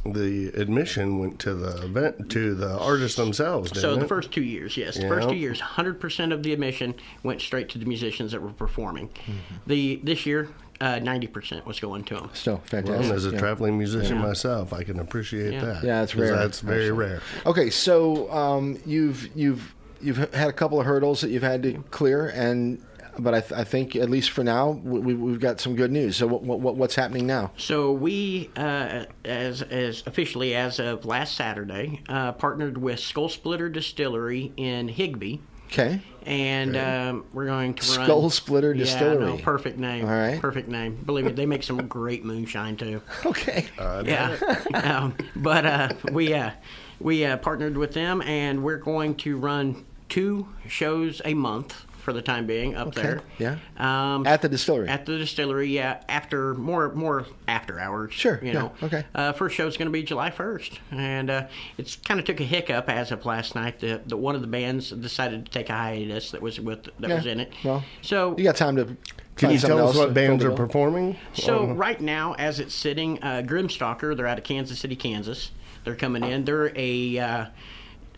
the 0.05 0.47
admission 0.49 1.17
went 1.19 1.39
to 1.39 1.53
the 1.55 1.83
event 1.83 2.29
to 2.29 2.53
the 2.53 2.77
artists 2.77 3.17
themselves. 3.17 3.71
Didn't 3.71 3.81
So 3.81 3.95
the 3.95 4.05
it? 4.05 4.07
first 4.07 4.31
two 4.31 4.43
years, 4.43 4.77
yes, 4.77 4.95
the 4.95 5.01
Yeah. 5.03 5.07
first 5.09 5.29
two 5.29 5.35
years, 5.35 5.59
100% 5.59 6.31
of 6.31 6.43
the 6.43 6.53
admission 6.53 6.93
went 7.23 7.41
straight 7.41 7.69
to 7.69 7.79
the 7.79 7.85
musicians 7.85 8.31
that 8.31 8.41
were 8.41 8.51
performing. 8.51 9.09
Mm-hmm. 9.09 9.55
The 9.67 9.99
this 10.03 10.25
year, 10.27 10.49
uh, 10.79 10.99
90% 11.01 11.65
was 11.65 11.79
going 11.79 12.03
to 12.05 12.15
them. 12.15 12.29
Still 12.33 12.61
Well, 12.71 13.13
as 13.13 13.25
a 13.25 13.31
yeah. 13.31 13.39
traveling 13.39 13.77
musician 13.77 14.17
Yeah. 14.17 14.21
myself, 14.27 14.73
I 14.73 14.83
can 14.83 14.99
appreciate 14.99 15.53
Yeah. 15.53 15.65
that. 15.65 15.83
Yeah, 15.83 16.03
it's 16.03 16.13
'Cause 16.13 16.21
rare, 16.21 16.35
That's 16.37 16.59
very 16.61 16.85
actually. 16.85 16.97
rare. 16.99 17.21
Okay, 17.45 17.69
so 17.71 18.31
um, 18.31 18.77
you've 18.85 19.29
you've 19.35 19.73
you've 20.05 20.33
had 20.33 20.49
a 20.49 20.53
couple 20.53 20.79
of 20.79 20.85
hurdles 20.85 21.21
that 21.21 21.29
you've 21.29 21.43
had 21.43 21.63
to 21.63 21.83
clear, 21.91 22.27
and 22.27 22.81
but 23.17 23.33
I, 23.33 23.39
th- 23.41 23.53
I 23.53 23.63
think 23.63 23.95
at 23.95 24.09
least 24.09 24.31
for 24.31 24.43
now 24.43 24.71
we, 24.71 25.13
we've 25.13 25.39
got 25.39 25.59
some 25.59 25.75
good 25.75 25.91
news. 25.91 26.17
So 26.17 26.27
what, 26.27 26.43
what 26.43 26.75
what's 26.75 26.95
happening 26.95 27.25
now? 27.25 27.51
So 27.57 27.91
we, 27.91 28.49
uh, 28.55 29.05
as 29.23 29.61
as 29.61 30.03
officially 30.05 30.55
as 30.55 30.79
of 30.79 31.05
last 31.05 31.35
Saturday, 31.35 32.01
uh, 32.09 32.33
partnered 32.33 32.77
with 32.77 32.99
Skull 32.99 33.29
Splitter 33.29 33.69
Distillery 33.69 34.51
in 34.57 34.87
Higbee, 34.89 35.37
Okay, 35.67 36.01
and 36.25 36.75
um, 36.77 37.25
we're 37.33 37.45
going 37.45 37.73
to 37.73 37.97
run 37.97 38.05
Skull 38.05 38.29
Splitter 38.29 38.73
Yeah, 38.73 38.83
Distillery. 38.83 39.25
no, 39.25 39.37
perfect 39.37 39.77
name. 39.77 40.05
All 40.05 40.11
right. 40.11 40.39
perfect 40.39 40.67
name. 40.69 40.95
Believe 41.05 41.25
me, 41.25 41.31
they 41.31 41.45
make 41.45 41.63
some 41.63 41.87
great 41.87 42.23
moonshine 42.23 42.77
too. 42.77 43.01
okay, 43.25 43.65
yeah, 43.79 44.35
um, 44.73 45.15
but 45.35 45.65
uh, 45.65 45.89
we 46.11 46.33
uh, 46.33 46.51
we 46.99 47.25
uh, 47.25 47.37
partnered 47.37 47.77
with 47.77 47.93
them, 47.93 48.21
and 48.21 48.63
we're 48.63 48.77
going 48.77 49.15
to 49.15 49.37
run 49.37 49.85
two 50.09 50.47
shows 50.67 51.21
a 51.25 51.33
month 51.33 51.85
for 51.97 52.13
the 52.13 52.21
time 52.21 52.45
being 52.45 52.75
up 52.75 52.89
Okay, 52.89 53.01
there. 53.01 53.21
yeah. 53.39 53.57
Um, 53.77 54.27
at 54.27 54.43
the 54.43 54.47
distillery. 54.47 54.87
at 54.87 55.07
the 55.07 55.17
distillery, 55.17 55.69
yeah. 55.69 56.03
After 56.07 56.53
more, 56.53 56.93
more 56.93 57.25
after 57.47 57.79
hours. 57.79 58.13
Sure, 58.13 58.37
You 58.43 58.47
yeah, 58.49 58.53
know. 58.53 58.71
okay. 58.83 59.05
Uh, 59.15 59.33
first 59.33 59.55
show's 59.55 59.75
going 59.75 59.87
to 59.87 59.91
be 59.91 60.03
July 60.03 60.29
first, 60.29 60.79
and 60.91 61.31
uh, 61.31 61.47
it's 61.79 61.95
kind 61.95 62.19
of 62.19 62.25
took 62.27 62.39
a 62.39 62.43
hiccup 62.43 62.89
as 62.91 63.11
of 63.11 63.25
last 63.25 63.55
night. 63.55 63.79
The, 63.79 64.01
the 64.05 64.15
one 64.17 64.35
of 64.35 64.41
the 64.41 64.47
bands 64.47 64.91
decided 64.91 65.47
to 65.47 65.51
take 65.51 65.69
a 65.69 65.73
hiatus 65.73 66.29
that 66.29 66.43
was 66.43 66.59
with 66.59 66.83
that 66.99 67.09
Yeah, 67.09 67.15
was 67.15 67.25
in 67.25 67.39
it. 67.39 67.51
well, 67.63 67.83
so 68.03 68.35
you 68.37 68.43
got 68.43 68.55
time 68.55 68.75
to. 68.75 68.95
Can 69.35 69.49
you 69.51 69.57
tell 69.57 69.87
us 69.89 69.97
what 69.97 70.13
bands 70.13 70.45
are 70.45 70.51
performing? 70.51 71.17
so 71.33 71.71
Uh, 71.71 71.73
right 71.73 71.99
now, 71.99 72.33
as 72.33 72.59
it's 72.59 72.75
sitting, 72.75 73.17
uh, 73.23 73.41
Grimstalker, 73.43 74.15
they're 74.15 74.27
out 74.27 74.37
of 74.37 74.43
Kansas 74.43 74.77
City, 74.79 74.95
Kansas. 74.95 75.49
They're 75.83 75.95
coming 75.95 76.23
in. 76.23 76.45
They're 76.45 76.71
a 76.77 77.47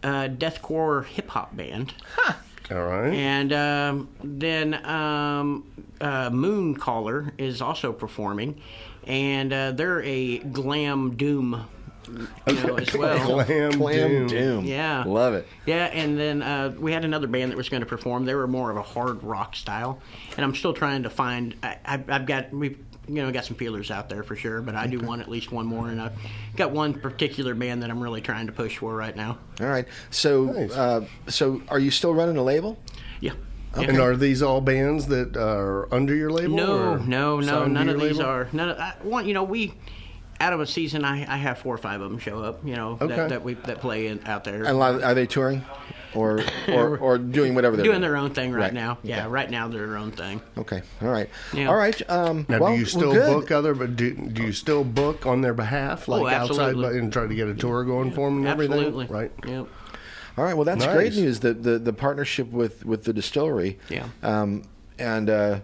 uh, 0.04 0.28
deathcore 0.30 1.06
hip 1.06 1.30
hop 1.30 1.56
band. 1.56 1.94
all 2.72 2.84
right. 2.86 3.14
And 3.14 3.54
um, 3.54 4.10
then 4.24 4.74
um, 4.86 5.72
uh, 6.02 6.30
Moon 6.30 6.76
Caller 6.76 7.34
is 7.38 7.62
also 7.62 7.94
performing, 7.94 8.62
and 9.06 9.52
uh, 9.54 9.72
they're 9.72 10.02
a 10.04 10.40
glam 10.40 11.16
doom, 11.16 11.66
you 12.48 12.54
know, 12.54 12.76
as 12.78 12.94
well. 12.94 13.44
Glam, 13.44 13.74
Clam 13.74 14.10
Doom. 14.10 14.28
Doom. 14.28 14.66
Yeah. 14.66 15.04
love 15.06 15.34
it. 15.34 15.48
Yeah, 15.66 15.86
and 15.86 16.18
then 16.20 16.42
uh, 16.42 16.74
we 16.78 16.92
had 16.94 17.04
another 17.06 17.28
band 17.28 17.52
that 17.52 17.58
was 17.58 17.70
going 17.70 17.82
to 17.82 17.88
perform. 17.88 18.26
They 18.26 18.36
were 18.36 18.48
more 18.48 18.70
of 18.72 18.78
a 18.78 18.82
hard 18.82 19.24
rock 19.24 19.56
style, 19.56 20.00
and 20.36 20.46
I'm 20.46 20.56
still 20.56 20.74
trying 20.74 21.04
to 21.04 21.10
find. 21.10 21.56
I, 21.64 21.78
I've, 21.86 22.10
I've 22.10 22.26
got 22.26 22.52
we've 22.54 22.80
you 23.08 23.16
know 23.16 23.28
I 23.28 23.32
got 23.32 23.46
some 23.46 23.56
feelers 23.56 23.90
out 23.92 24.10
there 24.10 24.24
for 24.24 24.36
sure, 24.36 24.62
but 24.62 24.76
I 24.76 24.88
do 24.88 25.00
want 25.00 25.22
at 25.22 25.30
least 25.30 25.52
one 25.52 25.66
more, 25.66 25.90
and 25.90 26.02
I've 26.02 26.14
got 26.56 26.72
one 26.72 26.94
particular 26.94 27.56
band 27.56 27.84
that 27.84 27.90
I'm 27.90 28.02
really 28.02 28.22
trying 28.22 28.48
to 28.48 28.54
push 28.54 28.78
for 28.78 28.96
right 28.96 29.16
now. 29.16 29.38
All 29.62 29.68
right, 29.68 29.86
so 30.10 30.46
Nice. 30.46 30.72
uh, 30.74 31.06
so 31.28 31.62
are 31.70 31.80
you 31.80 31.92
still 31.92 32.14
running 32.14 32.38
a 32.38 32.44
label? 32.44 32.78
Yeah. 33.20 33.34
And 33.76 34.00
are 34.00 34.16
these 34.16 34.42
all 34.42 34.60
bands 34.62 35.08
that 35.08 35.38
are 35.38 35.94
under 35.94 36.16
your 36.16 36.32
label? 36.32 36.56
No, 36.56 36.96
no, 36.96 37.40
no. 37.40 37.66
None 37.68 37.90
of 37.90 38.00
these 38.00 38.18
label? 38.18 38.30
are. 38.30 38.50
None. 38.52 38.70
Of, 38.70 38.80
I, 38.80 38.94
one, 39.04 39.28
you 39.28 39.34
know, 39.36 39.44
we 39.44 39.74
out 40.40 40.54
of 40.54 40.60
a 40.60 40.66
season, 40.66 41.04
I, 41.06 41.32
I 41.32 41.38
have 41.38 41.60
four 41.60 41.76
or 41.76 41.78
five 41.78 42.02
of 42.02 42.10
them 42.10 42.18
show 42.20 42.40
up. 42.44 42.66
You 42.66 42.76
know, 42.76 42.98
Okay. 43.00 43.16
that, 43.16 43.30
that 43.30 43.44
we 43.44 43.54
that 43.54 43.80
play 43.80 44.08
in, 44.08 44.20
out 44.26 44.44
there. 44.46 44.56
And 44.56 44.68
a 44.68 44.74
lot 44.74 44.96
of- 44.96 45.04
are 45.04 45.14
they 45.14 45.28
touring, 45.28 45.64
or 46.18 46.42
or, 46.68 46.98
or 47.08 47.18
doing 47.18 47.54
whatever 47.56 47.76
they're 47.76 47.86
doing 47.86 48.02
their 48.02 48.18
own 48.18 48.32
thing 48.34 48.52
right, 48.52 48.64
Right. 48.64 48.74
now. 48.74 48.98
Yeah, 49.04 49.20
Okay. 49.22 49.28
right 49.28 49.50
now 49.50 49.68
they're 49.68 49.88
their 49.88 49.98
own 49.98 50.12
thing. 50.12 50.42
Okay, 50.58 50.82
all 51.02 51.10
right, 51.10 51.30
Yeah. 51.54 51.68
all 51.68 51.76
right. 51.76 52.02
Um, 52.10 52.46
Now, 52.50 52.60
well, 52.60 52.74
do 52.74 52.80
you 52.80 52.86
still 52.86 53.14
book 53.14 53.52
other? 53.52 53.74
But 53.76 53.96
do, 53.96 54.14
do 54.14 54.44
you 54.44 54.52
still 54.54 54.84
book 54.84 55.26
on 55.26 55.42
their 55.42 55.54
behalf, 55.54 56.08
like 56.08 56.34
outside, 56.34 56.34
Oh, 56.34 56.42
absolutely. 56.62 56.84
but- 56.84 56.94
and 56.96 57.14
try 57.14 57.28
to 57.28 57.36
get 57.36 57.48
a 57.48 57.54
tour 57.54 57.84
going 57.84 58.12
for 58.12 58.28
them 58.30 58.40
and 58.40 58.48
everything? 58.48 58.74
Absolutely. 58.80 59.06
Right. 59.08 59.32
Yep. 59.46 59.68
All 60.38 60.44
right, 60.44 60.54
well, 60.56 60.66
that's 60.66 60.86
great 60.86 61.16
news. 61.16 61.40
The, 61.40 61.54
the 61.54 61.80
the 61.80 61.94
partnership 61.94 62.52
with 62.52 62.86
with 62.86 63.04
the 63.06 63.14
distillery. 63.14 63.80
Yeah. 63.90 64.06
Um, 64.22 64.64
and 65.00 65.30
uh, 65.30 65.60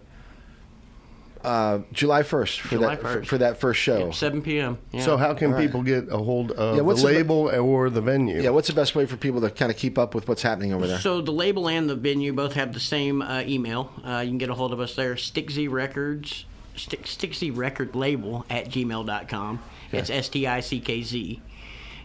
uh, 1.43 1.79
July 1.91 2.23
first 2.23 2.61
for 2.61 2.69
July 2.69 2.95
that 2.95 3.01
for, 3.01 3.21
1st. 3.21 3.25
for 3.27 3.37
that 3.39 3.57
first 3.59 3.79
show. 3.81 4.11
7 4.11 4.41
p.m. 4.41 4.77
Yeah. 4.91 5.01
So 5.01 5.17
how 5.17 5.33
can 5.33 5.47
All 5.51 5.53
right. 5.57 5.61
people 5.65 5.83
get 5.83 6.07
a 6.11 6.17
hold 6.17 6.51
of 6.51 6.71
Yeah, 6.75 6.77
the 6.77 6.83
what's 6.83 7.01
the- 7.01 7.07
label 7.09 7.49
or 7.53 7.89
the 7.89 8.01
venue? 8.01 8.41
Yeah, 8.41 8.51
what's 8.51 8.67
the 8.67 8.73
best 8.73 8.95
way 8.95 9.05
for 9.05 9.17
people 9.17 9.41
to 9.41 9.49
kind 9.49 9.71
of 9.71 9.77
keep 9.77 9.97
up 9.97 10.15
with 10.15 10.27
what's 10.27 10.41
happening 10.41 10.73
over 10.73 10.87
there? 10.87 10.99
So 10.99 11.21
the 11.21 11.31
label 11.31 11.67
and 11.67 11.89
the 11.89 11.95
venue 11.95 12.33
both 12.33 12.53
have 12.53 12.73
the 12.73 12.79
same 12.79 13.21
uh, 13.21 13.41
email. 13.45 13.91
Uh, 14.05 14.19
you 14.19 14.29
can 14.29 14.37
get 14.37 14.49
a 14.49 14.53
hold 14.53 14.71
of 14.73 14.79
us 14.79 14.95
there. 14.95 15.15
Stickzy 15.15 15.69
Records, 15.69 16.45
Stick, 16.75 17.03
Stickzy 17.03 17.55
Record 17.55 17.95
Label 17.95 18.45
at 18.49 18.69
gmail.com. 18.69 19.61
It's 19.91 20.09
S 20.09 20.29
T 20.29 20.47
I 20.47 20.59
C 20.61 20.79
K 20.79 21.03
Z. 21.03 21.41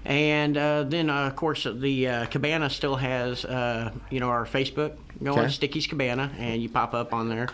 And 0.05 0.57
uh, 0.57 0.85
then, 0.85 1.11
uh, 1.11 1.27
of 1.27 1.37
course, 1.37 1.67
the 1.71 2.09
uh, 2.09 2.27
Cabana 2.27 2.71
still 2.71 2.97
has, 2.97 3.45
uh, 3.45 3.91
you 4.11 4.21
know, 4.21 4.29
our 4.29 4.47
Facebook 4.47 4.93
going, 5.23 5.39
Okay. 5.41 5.49
Sticky's 5.49 5.87
Cabana, 5.87 6.31
and 6.39 6.63
you 6.63 6.69
pop 6.69 6.95
up 6.95 7.13
on 7.13 7.29
there. 7.29 7.49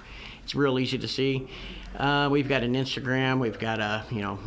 It's 0.45 0.55
real 0.55 0.79
easy 0.79 0.99
to 0.99 1.09
see. 1.09 1.49
Uh, 1.97 2.29
we've 2.31 2.49
got 2.49 2.63
an 2.63 2.75
Instagram. 2.75 3.39
We've 3.39 3.59
got 3.59 3.79
a, 3.81 4.05
you 4.11 4.21
know, 4.21 4.39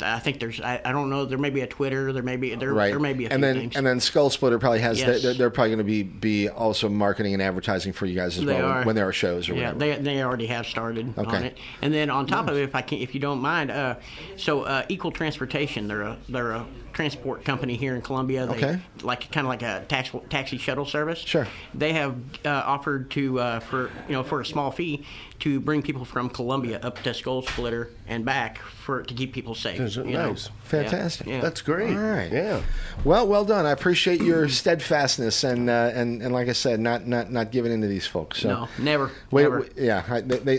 I 0.00 0.18
think 0.20 0.38
there's, 0.38 0.60
I, 0.60 0.80
I 0.84 0.92
don't 0.92 1.10
know, 1.10 1.24
there 1.24 1.36
may 1.36 1.50
be 1.50 1.62
a 1.62 1.66
Twitter. 1.66 2.12
There 2.12 2.22
may 2.22 2.36
be, 2.36 2.54
there, 2.54 2.72
right. 2.72 2.90
there 2.90 3.00
may 3.00 3.12
be 3.12 3.26
a 3.26 3.30
and 3.30 3.42
then 3.42 3.72
and 3.74 3.84
then 3.84 3.98
Skull 3.98 4.30
Splitter 4.30 4.58
probably 4.58 4.78
has. 4.78 5.00
Yes. 5.00 5.22
They're, 5.22 5.34
they're 5.34 5.50
probably 5.50 5.70
going 5.70 5.78
to 5.78 5.84
be 5.84 6.02
be 6.04 6.48
also 6.48 6.88
marketing 6.88 7.34
and 7.34 7.42
advertising 7.42 7.92
for 7.92 8.06
you 8.06 8.14
guys 8.14 8.38
as 8.38 8.44
They 8.44 8.54
well 8.54 8.66
are. 8.66 8.84
when 8.84 8.94
there 8.94 9.08
are 9.08 9.12
shows 9.12 9.48
or 9.48 9.54
yeah, 9.54 9.72
whatever. 9.72 10.02
they, 10.02 10.14
they 10.16 10.22
already 10.22 10.46
have 10.46 10.66
started 10.66 11.12
on 11.18 11.26
Okay. 11.26 11.46
it. 11.48 11.58
And 11.82 11.92
then 11.92 12.08
on 12.08 12.26
top 12.26 12.48
of 12.48 12.56
it, 12.56 12.62
if 12.62 12.74
I 12.74 12.82
can, 12.82 12.98
if 12.98 13.14
you 13.14 13.20
don't 13.20 13.40
mind, 13.40 13.72
uh, 13.72 13.96
so 14.36 14.62
uh, 14.62 14.86
Equal 14.88 15.10
Transportation, 15.10 15.88
they're 15.88 16.02
a 16.02 16.18
they're 16.28 16.52
a 16.52 16.66
transport 16.94 17.44
company 17.44 17.76
here 17.76 17.94
in 17.94 18.00
Columbia. 18.00 18.46
They, 18.46 18.54
Okay. 18.54 18.78
Like 19.02 19.30
kind 19.32 19.46
of 19.46 19.48
like 19.48 19.62
a 19.62 19.84
tax, 19.86 20.10
taxi 20.30 20.56
shuttle 20.56 20.86
service. 20.86 21.18
Sure. 21.18 21.46
They 21.74 21.92
have 21.92 22.16
uh, 22.44 22.48
offered 22.64 23.10
to 23.12 23.40
uh, 23.40 23.60
for 23.60 23.90
you 24.08 24.14
know 24.14 24.22
for 24.22 24.40
a 24.40 24.46
small 24.46 24.70
fee 24.70 25.04
to 25.40 25.60
bring 25.60 25.82
people 25.82 26.04
from 26.04 26.30
Columbia 26.30 26.44
Columbia 26.54 26.78
up 26.86 27.02
to 27.02 27.12
Skull 27.12 27.42
Splitter 27.42 27.90
and 28.06 28.24
back 28.24 28.58
for 28.58 29.02
to 29.02 29.14
keep 29.14 29.32
people 29.32 29.54
safe. 29.54 29.80
Is 29.80 29.96
it 29.96 30.06
you 30.06 30.12
know? 30.12 30.28
nice? 30.28 30.50
Fantastic. 30.64 31.26
Yeah. 31.26 31.40
That's 31.40 31.62
great. 31.62 31.96
All 31.96 32.02
right. 32.02 32.30
Yeah. 32.30 32.62
Well, 33.02 33.26
well 33.26 33.44
done. 33.44 33.66
I 33.66 33.72
appreciate 33.72 34.20
your 34.20 34.48
steadfastness 34.60 35.42
and 35.42 35.68
uh, 35.68 35.90
and 35.94 36.22
and 36.22 36.32
like 36.32 36.48
I 36.48 36.52
said, 36.52 36.80
not 36.80 37.06
not 37.08 37.32
not 37.32 37.50
giving 37.50 37.72
in 37.72 37.80
to 37.80 37.86
these 37.88 38.06
folks. 38.06 38.40
So. 38.40 38.48
No, 38.48 38.68
never. 38.78 39.10
Wait, 39.30 39.42
never. 39.42 39.60
wait, 39.62 39.72
yeah, 39.76 40.04
I- 40.08 40.20
they, 40.20 40.38
they 40.38 40.58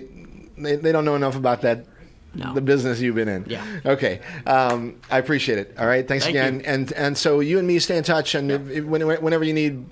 they 0.58 0.76
they 0.76 0.92
don't 0.92 1.06
know 1.06 1.16
enough 1.16 1.36
about 1.36 1.62
that. 1.62 1.86
No. 2.36 2.54
The 2.54 2.62
business 2.62 3.00
you've 3.00 3.16
been 3.16 3.30
in. 3.30 3.46
Yeah. 3.48 3.66
Okay. 3.86 4.20
Um, 4.46 5.00
I 5.10 5.18
appreciate 5.20 5.58
it. 5.58 5.76
All 5.80 5.88
right. 5.88 6.08
Thanks 6.08 6.26
Thank 6.26 6.36
again. 6.36 6.56
you. 6.60 6.66
And 6.66 6.92
and 6.94 7.18
so 7.18 7.40
you 7.40 7.58
and 7.60 7.68
me 7.68 7.80
stay 7.80 7.98
in 7.98 8.04
touch. 8.04 8.36
And 8.36 8.52
if, 8.52 8.70
if, 8.70 8.86
whenever 8.86 9.44
you 9.44 9.54
need 9.54 9.86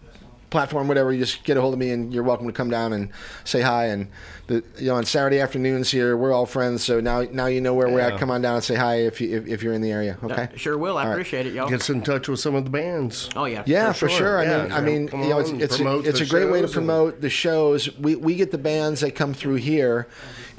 platform, 0.49 0.88
whatever, 0.88 1.11
you 1.11 1.18
just 1.20 1.44
get 1.44 1.57
a 1.57 1.61
hold 1.61 1.74
of 1.74 1.80
me, 1.80 1.90
and 1.90 2.14
you're 2.14 2.22
welcome 2.22 2.45
to 2.45 2.53
come 2.53 2.70
down 2.70 2.94
and 2.94 3.10
say 3.44 3.61
hi. 3.61 3.86
And 3.88 4.07
the 4.45 4.64
you 4.78 4.88
know 4.90 4.95
on 4.95 5.06
Saturday 5.06 5.40
afternoons 5.40 5.90
here, 5.90 6.15
we're 6.15 6.32
all 6.32 6.45
friends. 6.45 6.84
So 6.84 6.99
now 6.99 7.22
now 7.32 7.48
you 7.48 7.60
know 7.61 7.74
where 7.74 7.90
we're 7.90 8.02
at. 8.02 8.20
Come 8.20 8.30
on 8.30 8.41
down 8.44 8.56
and 8.56 8.64
say 8.64 8.76
hi 8.76 8.98
if 8.98 9.20
you 9.20 9.36
if, 9.38 9.48
if 9.48 9.64
you're 9.64 9.74
in 9.74 9.82
the 9.82 9.91
area. 9.91 10.18
Okay. 10.22 10.44
Uh, 10.53 10.57
sure 10.57 10.78
will. 10.78 10.98
I 10.98 11.02
All 11.03 11.07
right. 11.07 11.14
appreciate 11.14 11.48
it, 11.48 11.53
y'all. 11.53 11.70
Gets 11.70 11.90
in 11.90 12.02
touch 12.03 12.28
with 12.28 12.40
some 12.40 12.53
of 12.53 12.65
the 12.65 12.70
bands. 12.70 13.30
oh 13.36 13.45
yeah. 13.45 13.64
Yeah, 13.65 13.94
for, 13.94 14.10
sure. 14.10 14.38
I 14.38 14.44
Yeah, 14.44 14.64
mean, 14.64 14.72
I 14.74 14.82
mean, 14.82 15.07
Come 15.07 15.24
you 15.24 15.30
know, 15.30 15.40
it's 15.40 15.49
it's 15.49 15.80
a, 15.80 15.99
it's 16.02 16.20
a 16.22 16.26
great 16.26 16.52
way 16.52 16.61
to 16.61 16.68
shows 16.68 16.76
and- 16.78 16.86
promote 16.88 17.22
the 17.22 17.30
shows. 17.32 17.98
We 17.98 18.15
we 18.15 18.36
get 18.36 18.52
the 18.52 18.57
bands 18.60 18.99
that 19.02 19.15
come 19.15 19.34
through 19.34 19.56
here, 19.56 20.07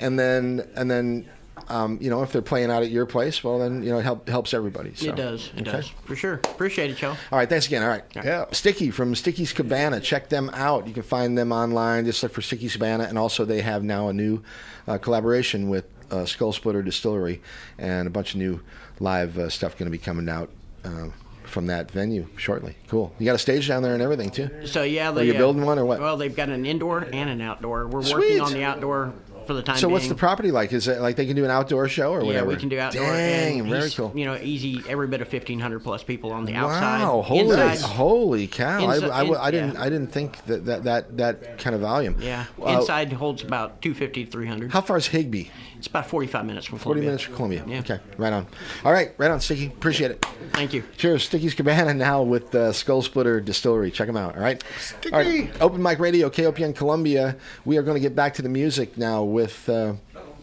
and 0.00 0.18
then 0.18 0.66
and 0.74 0.90
then. 0.90 1.28
Um, 1.68 1.98
you 2.00 2.10
know, 2.10 2.22
if 2.22 2.32
they're 2.32 2.42
playing 2.42 2.70
out 2.70 2.82
at 2.82 2.90
your 2.90 3.06
place, 3.06 3.42
well, 3.42 3.58
then 3.58 3.82
you 3.82 3.90
know 3.90 3.98
it 3.98 4.02
help, 4.02 4.28
helps 4.28 4.52
everybody. 4.54 4.94
So. 4.94 5.06
It 5.08 5.16
does. 5.16 5.50
It 5.56 5.62
Okay. 5.62 5.72
does. 5.72 5.88
For 6.04 6.14
sure. 6.16 6.34
Appreciate 6.44 6.90
it, 6.90 7.00
y'all. 7.00 7.16
All 7.32 7.38
right, 7.38 7.48
thanks 7.48 7.66
again. 7.66 7.82
All 7.82 7.88
right, 7.88 8.04
Yeah. 8.14 8.44
Sticky 8.52 8.90
from 8.90 9.14
Sticky's 9.14 9.52
Cabana. 9.52 10.00
Check 10.00 10.28
them 10.28 10.50
out. 10.52 10.86
You 10.86 10.92
can 10.94 11.02
find 11.02 11.36
them 11.38 11.52
online. 11.52 12.04
Just 12.04 12.22
look 12.22 12.32
for 12.32 12.42
Sticky's 12.42 12.74
Cabana, 12.74 13.04
and 13.04 13.16
also 13.18 13.44
they 13.44 13.62
have 13.62 13.82
now 13.82 14.08
a 14.08 14.12
new 14.12 14.42
uh, 14.86 14.98
collaboration 14.98 15.68
with 15.68 15.86
uh, 16.10 16.24
Skull 16.26 16.52
Splitter 16.52 16.82
Distillery, 16.82 17.40
and 17.78 18.06
a 18.06 18.10
bunch 18.10 18.34
of 18.34 18.40
new 18.40 18.60
live 19.00 19.38
uh, 19.38 19.48
stuff 19.48 19.76
going 19.78 19.86
to 19.86 19.90
be 19.90 19.98
coming 19.98 20.28
out. 20.28 20.50
Uh, 20.84 21.08
from 21.44 21.66
that 21.66 21.90
venue 21.90 22.26
shortly. 22.36 22.74
Cool. 22.88 23.12
You 23.18 23.26
got 23.26 23.34
a 23.34 23.38
stage 23.38 23.68
down 23.68 23.82
there 23.82 23.92
and 23.92 24.02
everything 24.02 24.30
too. 24.30 24.66
So 24.66 24.82
yeah, 24.82 25.10
Are 25.10 25.12
they, 25.12 25.26
you 25.26 25.34
uh, 25.34 25.38
building 25.38 25.64
one 25.64 25.78
or 25.78 25.84
what? 25.84 26.00
Well, 26.00 26.16
they've 26.16 26.34
got 26.34 26.48
an 26.48 26.64
indoor 26.66 27.00
and 27.12 27.30
an 27.30 27.40
outdoor. 27.42 27.86
We're 27.86 28.02
Sweet. 28.02 28.14
working 28.14 28.40
on 28.40 28.52
the 28.54 28.64
outdoor 28.64 29.12
for 29.46 29.54
the 29.54 29.62
time 29.62 29.76
So 29.76 29.86
being. 29.88 29.92
what's 29.92 30.08
the 30.08 30.14
property 30.14 30.50
like? 30.50 30.72
Is 30.72 30.88
it 30.88 31.00
like 31.00 31.16
they 31.16 31.26
can 31.26 31.36
do 31.36 31.44
an 31.44 31.50
outdoor 31.50 31.88
show 31.88 32.12
or 32.12 32.20
yeah, 32.20 32.26
whatever? 32.26 32.46
Yeah, 32.50 32.54
we 32.54 32.60
can 32.60 32.68
do 32.68 32.78
outdoor. 32.78 33.06
Dang, 33.06 33.60
and 33.60 33.68
very 33.70 33.90
cool. 33.90 34.12
You 34.14 34.24
know, 34.24 34.36
easy. 34.40 34.82
Every 34.88 35.06
bit 35.06 35.20
of 35.20 35.28
fifteen 35.28 35.60
hundred 35.60 35.80
plus 35.84 36.02
people 36.02 36.32
on 36.32 36.44
the 36.44 36.54
outside. 36.54 37.02
Wow, 37.02 37.22
holy, 37.22 37.40
Inside, 37.40 37.80
holy 37.80 38.46
cow! 38.46 38.86
I, 38.86 38.96
I, 38.98 39.44
I 39.46 39.50
didn't, 39.50 39.74
yeah. 39.74 39.82
I 39.82 39.88
didn't 39.90 40.08
think 40.08 40.44
that 40.46 40.64
that 40.66 40.84
that, 40.84 41.16
that 41.18 41.58
kind 41.58 41.74
of 41.74 41.82
volume. 41.82 42.16
yeah, 42.20 42.46
Uh, 42.60 42.78
inside 42.80 43.12
holds 43.12 43.42
about 43.42 43.80
two 43.82 43.94
fifty 43.94 44.24
three 44.24 44.46
hundred. 44.46 44.72
How 44.72 44.80
far 44.80 44.96
is 44.96 45.06
Higbee? 45.08 45.48
It's 45.84 45.90
about 45.90 46.06
forty 46.06 46.26
five 46.26 46.46
minutes 46.46 46.64
from 46.64 46.78
Forty 46.78 47.00
Columbia. 47.00 47.08
minutes 47.10 47.22
from 47.24 47.36
Columbia. 47.36 47.64
Yeah. 47.68 47.80
Okay, 47.80 48.00
right 48.16 48.32
on. 48.32 48.46
All 48.86 48.92
right, 48.92 49.12
right 49.18 49.30
on, 49.30 49.38
Sticky. 49.38 49.66
Appreciate 49.66 50.12
it. 50.12 50.24
Thank 50.52 50.72
you. 50.72 50.82
Cheers, 50.96 51.24
Sticky's 51.24 51.52
Cabana 51.52 51.92
now 51.92 52.22
with 52.22 52.54
uh, 52.54 52.72
Skull 52.72 53.02
Splitter 53.02 53.38
Distillery. 53.38 53.90
Check 53.90 54.06
them 54.06 54.16
out. 54.16 54.34
All 54.34 54.42
right. 54.42 54.64
All 55.12 55.18
right. 55.18 55.50
Open 55.60 55.82
Mic 55.82 55.98
Radio, 55.98 56.30
KOPN 56.30 56.74
Columbia. 56.74 57.36
We 57.66 57.76
are 57.76 57.82
going 57.82 57.96
to 57.96 58.00
get 58.00 58.16
back 58.16 58.32
to 58.34 58.42
the 58.42 58.48
music 58.48 58.96
now 58.96 59.24
with. 59.24 59.68
Uh, 59.68 59.96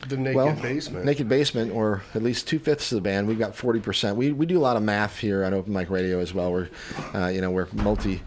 The 0.07 0.18
Naked 0.18 0.35
well, 0.35 0.55
Basement. 0.61 1.05
Naked 1.05 1.27
Basement, 1.27 1.72
or 1.72 2.03
at 2.13 2.22
least 2.22 2.47
two 2.47 2.59
fifths 2.59 2.91
of 2.91 2.97
the 2.97 3.01
band. 3.01 3.27
We've 3.27 3.39
got 3.39 3.55
forty 3.55 3.80
percent. 3.80 4.18
We 4.18 4.31
we 4.31 4.45
do 4.45 4.59
a 4.59 4.61
lot 4.61 4.77
of 4.77 4.84
math 4.84 5.18
here 5.18 5.43
on 5.43 5.55
Open 5.55 5.73
Mic 5.73 5.89
Radio 5.89 6.19
as 6.19 6.35
well. 6.35 6.51
We're, 6.51 6.69
uh, 7.15 7.27
you 7.34 7.41
know, 7.41 7.49
we're 7.49 7.68
multi, 7.73 8.22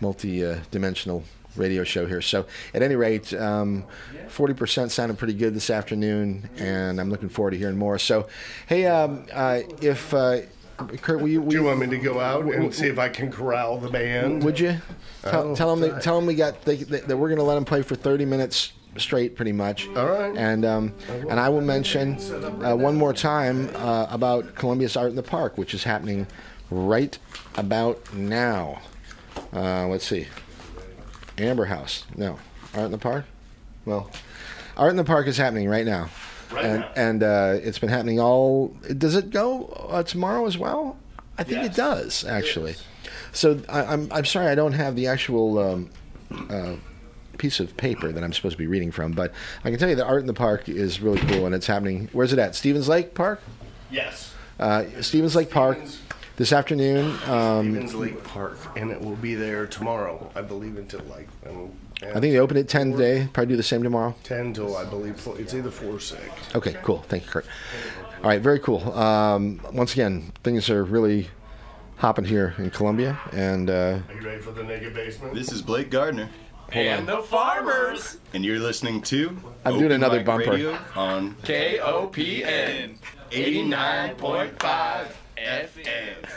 multi 0.00 0.44
uh, 0.44 0.58
dimensional 0.72 1.22
radio 1.56 1.84
show 1.84 2.06
here. 2.06 2.22
So 2.22 2.46
at 2.74 2.82
any 2.82 2.96
rate, 2.96 3.32
um, 3.34 3.84
forty 4.28 4.54
percent 4.54 4.92
sounded 4.92 5.18
pretty 5.18 5.34
good 5.34 5.54
this 5.54 5.70
afternoon, 5.70 6.48
and 6.58 7.00
I'm 7.00 7.10
looking 7.10 7.28
forward 7.28 7.52
to 7.52 7.58
hearing 7.58 7.76
more. 7.78 7.98
So, 7.98 8.28
hey, 8.66 8.86
um, 8.86 9.26
uh, 9.32 9.60
if 9.80 10.12
uh, 10.14 10.40
Kurt, 11.00 11.20
will 11.20 11.28
you, 11.28 11.40
will 11.40 11.50
Do 11.50 11.56
you 11.56 11.62
want 11.64 11.78
me 11.80 11.86
to 11.88 11.98
go 11.98 12.20
out 12.20 12.44
and 12.44 12.74
see 12.74 12.86
if 12.86 12.98
I 12.98 13.08
can 13.08 13.30
corral 13.30 13.78
the 13.78 13.88
band? 13.88 14.44
would 14.44 14.60
you 14.60 14.80
tell, 15.22 15.48
Oh, 15.48 15.54
tell 15.56 15.74
them 15.74 15.88
that, 15.88 16.02
tell 16.02 16.16
them 16.16 16.26
we 16.26 16.34
got 16.34 16.62
they, 16.62 16.76
that 16.76 17.08
that 17.08 17.16
we're 17.16 17.28
going 17.28 17.38
to 17.38 17.44
let 17.44 17.54
them 17.54 17.64
play 17.64 17.82
for 17.82 17.94
30 17.94 18.24
minutes 18.26 18.72
straight, 18.98 19.36
pretty 19.36 19.52
much. 19.52 19.88
All 19.88 20.06
right. 20.08 20.34
And 20.36 20.64
um, 20.64 20.94
and 21.28 21.38
I 21.38 21.48
will 21.48 21.60
mention 21.60 22.18
uh, 22.64 22.74
one 22.76 22.96
more 22.96 23.12
time 23.12 23.70
uh, 23.76 24.06
about 24.10 24.54
Columbia's 24.54 24.96
Art 24.96 25.10
in 25.10 25.16
the 25.16 25.22
Park, 25.22 25.56
which 25.58 25.74
is 25.74 25.84
happening 25.84 26.26
right 26.70 27.18
about 27.56 28.12
now. 28.14 28.80
Uh, 29.52 29.86
let's 29.86 30.06
see, 30.06 30.26
Amber 31.38 31.66
House. 31.66 32.04
No, 32.16 32.38
Art 32.74 32.86
in 32.86 32.90
the 32.92 32.98
Park. 32.98 33.24
Well, 33.84 34.10
Art 34.76 34.90
in 34.90 34.96
the 34.96 35.04
Park 35.04 35.26
is 35.26 35.36
happening 35.36 35.68
right 35.68 35.86
now. 35.86 36.08
and 36.58 36.84
and 36.96 37.22
uh, 37.22 37.58
it's 37.62 37.78
been 37.78 37.88
happening 37.88 38.20
all. 38.20 38.68
Does 38.96 39.16
it 39.16 39.30
go 39.30 39.66
uh, 39.90 40.02
tomorrow 40.02 40.46
as 40.46 40.56
well? 40.56 40.96
I 41.38 41.42
think 41.44 41.64
it 41.64 41.74
does 41.74 42.24
actually. 42.24 42.76
So 43.32 43.60
I, 43.68 43.84
I'm 43.84 44.10
I'm 44.12 44.24
sorry 44.24 44.46
I 44.46 44.54
don't 44.54 44.72
have 44.72 44.96
the 44.96 45.06
actual 45.08 45.58
um, 45.58 45.90
uh, 46.48 46.76
piece 47.36 47.60
of 47.60 47.76
paper 47.76 48.12
that 48.12 48.22
I'm 48.24 48.32
supposed 48.32 48.54
to 48.54 48.58
be 48.58 48.66
reading 48.66 48.90
from, 48.90 49.12
but 49.12 49.32
I 49.64 49.70
can 49.70 49.78
tell 49.78 49.88
you 49.88 49.96
that 49.96 50.06
Art 50.06 50.20
in 50.20 50.26
the 50.26 50.34
Park 50.34 50.68
is 50.68 51.00
really 51.00 51.20
cool 51.28 51.46
and 51.46 51.54
it's 51.54 51.66
happening. 51.66 52.08
Where's 52.12 52.32
it 52.32 52.38
at? 52.38 52.54
Stephens 52.54 52.88
Lake 52.88 53.14
Park. 53.14 53.42
Yes. 53.90 54.32
Uh, 54.58 54.84
Stephens 55.02 55.36
Lake 55.36 55.50
Park 55.50 55.78
this 56.36 56.52
afternoon. 56.52 57.06
Um, 57.26 57.70
Stephens 57.72 57.94
Lake 57.94 58.22
Park, 58.24 58.58
and 58.76 58.90
it 58.90 59.00
will 59.00 59.16
be 59.16 59.34
there 59.34 59.66
tomorrow, 59.66 60.30
I 60.34 60.42
believe, 60.42 60.76
until 60.76 61.00
like 61.10 61.28
um, 61.48 61.72
I 62.02 62.20
think 62.20 62.32
they 62.32 62.38
open 62.38 62.56
at 62.58 62.68
10 62.68 62.92
today. 62.92 63.28
Probably 63.32 63.52
do 63.52 63.56
the 63.56 63.62
same 63.62 63.82
tomorrow. 63.82 64.14
ten 64.22 64.52
till 64.52 64.76
I 64.76 64.84
believe 64.84 65.16
four, 65.18 65.38
it's 65.38 65.54
either 65.54 65.70
four 65.70 65.94
or 65.94 66.00
six. 66.00 66.22
Okay, 66.54 66.76
cool. 66.82 66.98
Thank 67.08 67.24
you, 67.24 67.30
Kurt. 67.30 67.46
All 68.22 68.28
right, 68.30 68.40
very 68.40 68.58
cool. 68.58 68.92
Um, 68.92 69.60
once 69.72 69.92
again, 69.94 70.32
things 70.42 70.68
are 70.68 70.84
really 70.84 71.28
hopping 71.96 72.26
here 72.26 72.54
in 72.58 72.68
Columbia, 72.70 73.18
and 73.32 73.70
uh, 73.70 73.98
Are 74.08 74.14
you 74.14 74.20
ready 74.20 74.42
for 74.42 74.50
the 74.52 74.62
naked 74.62 74.92
basement? 74.94 75.34
This 75.34 75.50
is 75.52 75.62
Blake 75.62 75.90
Gardner. 75.90 76.28
And 76.72 77.06
the 77.06 77.22
farmers. 77.22 78.18
And 78.34 78.44
you're 78.44 78.58
listening 78.58 79.00
to 79.02 79.36
I'm 79.64 79.78
doing 79.78 79.92
another 79.92 80.18
Mic 80.18 80.26
bumper. 80.26 80.50
Radio 80.50 80.76
on 80.96 81.34
KOPN 81.44 82.96
89.5 83.30 85.06
FM. 85.36 86.28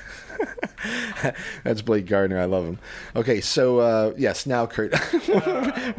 that's 1.64 1.82
Blake 1.82 2.06
Gardner. 2.06 2.40
I 2.40 2.46
love 2.46 2.66
him. 2.66 2.80
Okay, 3.16 3.42
so 3.42 3.80
uh, 3.80 4.14
yes, 4.18 4.46
now 4.46 4.66
Kurt, 4.66 4.94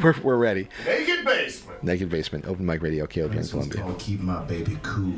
we're, 0.03 0.15
we're 0.23 0.37
ready. 0.37 0.69
Naked 0.87 1.25
basement. 1.25 1.83
Naked 1.83 2.11
Basement, 2.11 2.47
Open 2.47 2.67
Mic 2.67 2.83
Radio, 2.83 3.07
KOPN 3.07 3.33
This 3.33 3.55
one's 3.55 3.69
Columbia. 3.69 3.81
called 3.83 3.99
Keep 3.99 4.21
My 4.21 4.45
Baby 4.45 4.79
Cool. 4.83 5.15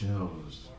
Dust 0.00 0.70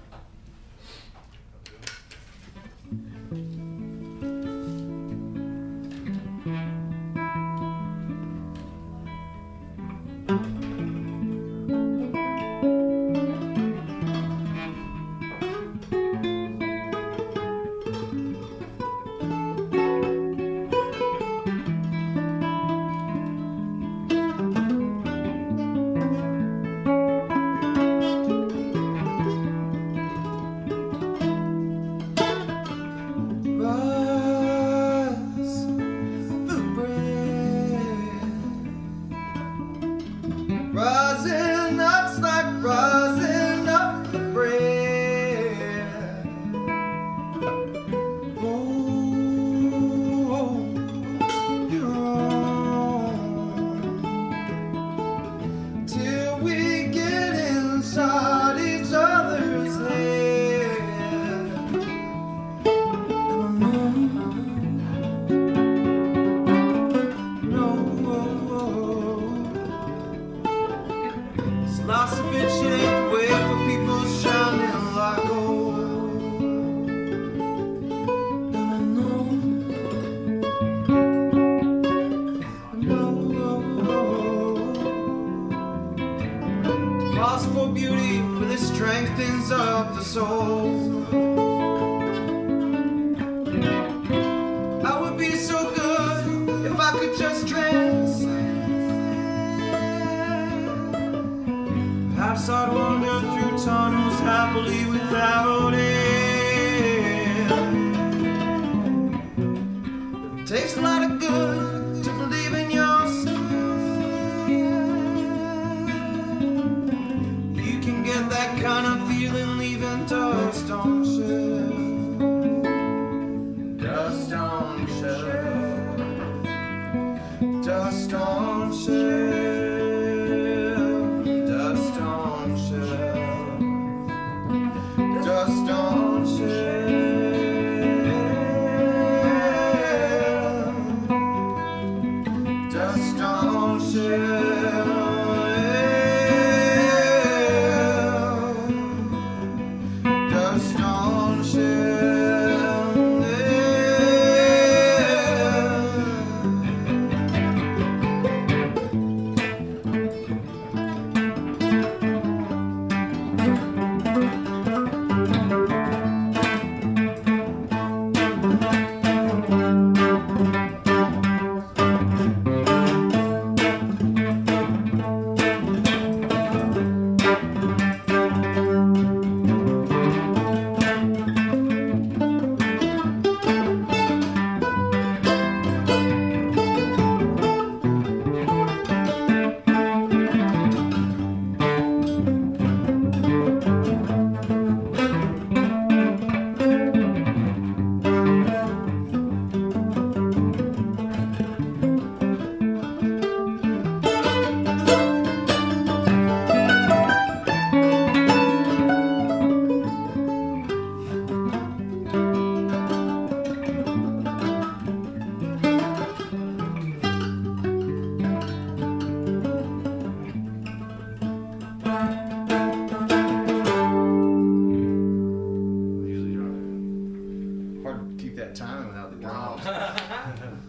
Hard 227.91 228.17
to 228.17 228.23
keep 228.23 228.35
that 228.37 228.55
time 228.55 228.87
without 228.87 229.11
the 229.11 229.17
drums. 229.17 229.61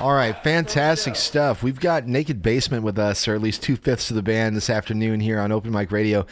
All 0.00 0.12
right, 0.12 0.36
fantastic 0.42 1.14
stuff. 1.14 1.62
We've 1.62 1.78
got 1.78 2.06
Naked 2.06 2.42
Basement 2.42 2.82
with 2.82 2.98
us, 2.98 3.28
or 3.28 3.34
at 3.34 3.40
least 3.40 3.62
two 3.62 3.76
fifths 3.76 4.10
of 4.10 4.16
the 4.16 4.22
band 4.22 4.56
this 4.56 4.68
afternoon 4.68 5.20
here 5.20 5.38
on 5.38 5.52
Open 5.52 5.70
Mic 5.70 5.92
Radio. 5.92 6.26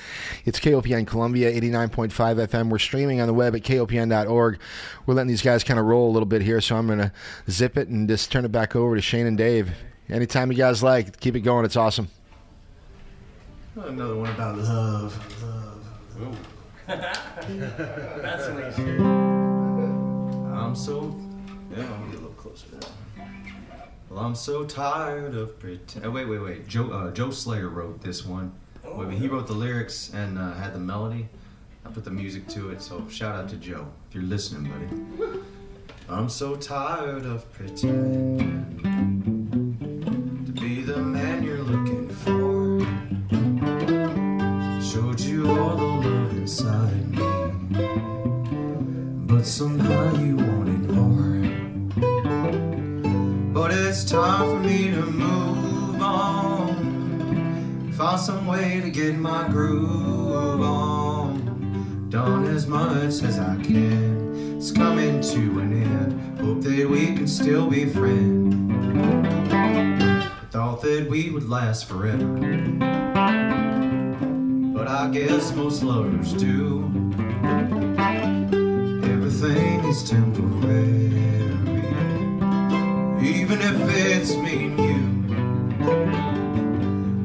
It's 0.44 0.58
KOPN 0.58 1.06
Columbia, 1.06 1.50
89.5 1.52 2.10
FM. 2.48 2.70
We're 2.70 2.78
streaming 2.78 3.20
on 3.20 3.28
the 3.28 3.34
web 3.34 3.54
at 3.54 3.62
kopn.org. 3.62 4.58
We're 5.06 5.14
letting 5.14 5.28
these 5.28 5.42
guys 5.42 5.62
kind 5.62 5.78
of 5.78 5.86
roll 5.86 6.10
a 6.10 6.12
little 6.12 6.26
bit 6.26 6.42
here, 6.42 6.60
so 6.60 6.76
I'm 6.76 6.86
going 6.88 6.98
to 6.98 7.12
zip 7.48 7.78
it 7.78 7.86
and 7.88 8.08
just 8.08 8.32
turn 8.32 8.44
it 8.44 8.52
back 8.52 8.74
over 8.74 8.96
to 8.96 9.00
Shane 9.00 9.26
and 9.26 9.38
Dave. 9.38 9.70
Anytime 10.10 10.50
you 10.50 10.58
guys 10.58 10.82
like, 10.82 11.20
keep 11.20 11.36
it 11.36 11.40
going. 11.40 11.64
It's 11.64 11.76
awesome. 11.76 12.08
Another 13.76 14.16
one 14.16 14.30
about 14.30 14.58
love. 14.58 15.42
Love. 16.20 16.51
That's 18.22 18.48
what 18.48 18.64
I'm 20.54 20.74
so. 20.74 21.18
Yeah, 21.70 21.84
I'm 21.84 21.88
gonna 21.88 22.06
get 22.06 22.18
a 22.18 22.22
little 22.22 22.30
closer. 22.32 22.66
Well, 24.10 24.20
I'm 24.20 24.34
so 24.34 24.64
tired 24.64 25.34
of 25.34 25.58
pretend. 25.58 26.04
Oh, 26.04 26.10
wait, 26.10 26.26
wait, 26.26 26.40
wait. 26.40 26.68
Joe 26.68 26.90
uh, 26.90 27.10
Joe 27.12 27.30
Slayer 27.30 27.68
wrote 27.68 28.02
this 28.02 28.26
one. 28.26 28.52
But 28.82 29.10
he 29.12 29.26
wrote 29.26 29.46
the 29.46 29.54
lyrics 29.54 30.12
and 30.12 30.38
uh, 30.38 30.52
had 30.54 30.74
the 30.74 30.78
melody. 30.78 31.28
I 31.84 31.90
put 31.90 32.04
the 32.04 32.10
music 32.10 32.46
to 32.48 32.70
it. 32.70 32.82
So 32.82 33.08
shout 33.08 33.34
out 33.34 33.48
to 33.50 33.56
Joe 33.56 33.86
if 34.08 34.14
you're 34.14 34.24
listening, 34.24 34.70
buddy. 34.70 35.40
I'm 36.08 36.28
so 36.28 36.56
tired 36.56 37.24
of 37.24 37.50
pretending 37.52 39.41
but 49.68 50.18
you 50.20 50.36
wanted 50.36 50.90
more. 50.90 51.38
But 53.52 53.70
it's 53.72 54.04
time 54.04 54.50
for 54.50 54.58
me 54.58 54.90
to 54.90 55.02
move 55.02 56.02
on. 56.02 57.92
Find 57.92 58.20
some 58.20 58.46
way 58.46 58.80
to 58.80 58.90
get 58.90 59.14
my 59.16 59.46
groove 59.48 60.60
on. 60.62 62.08
Done 62.08 62.46
as 62.46 62.66
much 62.66 63.22
as 63.22 63.38
I 63.38 63.54
can. 63.62 64.56
It's 64.56 64.72
coming 64.72 65.20
to 65.20 65.60
an 65.60 65.72
end. 65.82 66.40
Hope 66.40 66.62
that 66.62 66.88
we 66.88 67.14
can 67.14 67.28
still 67.28 67.68
be 67.68 67.84
friends. 67.86 68.54
Thought 70.50 70.82
that 70.82 71.08
we 71.08 71.30
would 71.30 71.48
last 71.48 71.84
forever. 71.86 72.26
But 74.74 74.88
I 74.88 75.08
guess 75.12 75.54
most 75.54 75.84
lovers 75.84 76.32
do. 76.32 76.90
Everything 79.44 79.84
is 79.86 80.08
temporary 80.08 81.06
even 83.26 83.60
if 83.60 83.76
it's 83.90 84.36
me 84.36 84.66
and 84.66 84.78
you. 84.78 85.02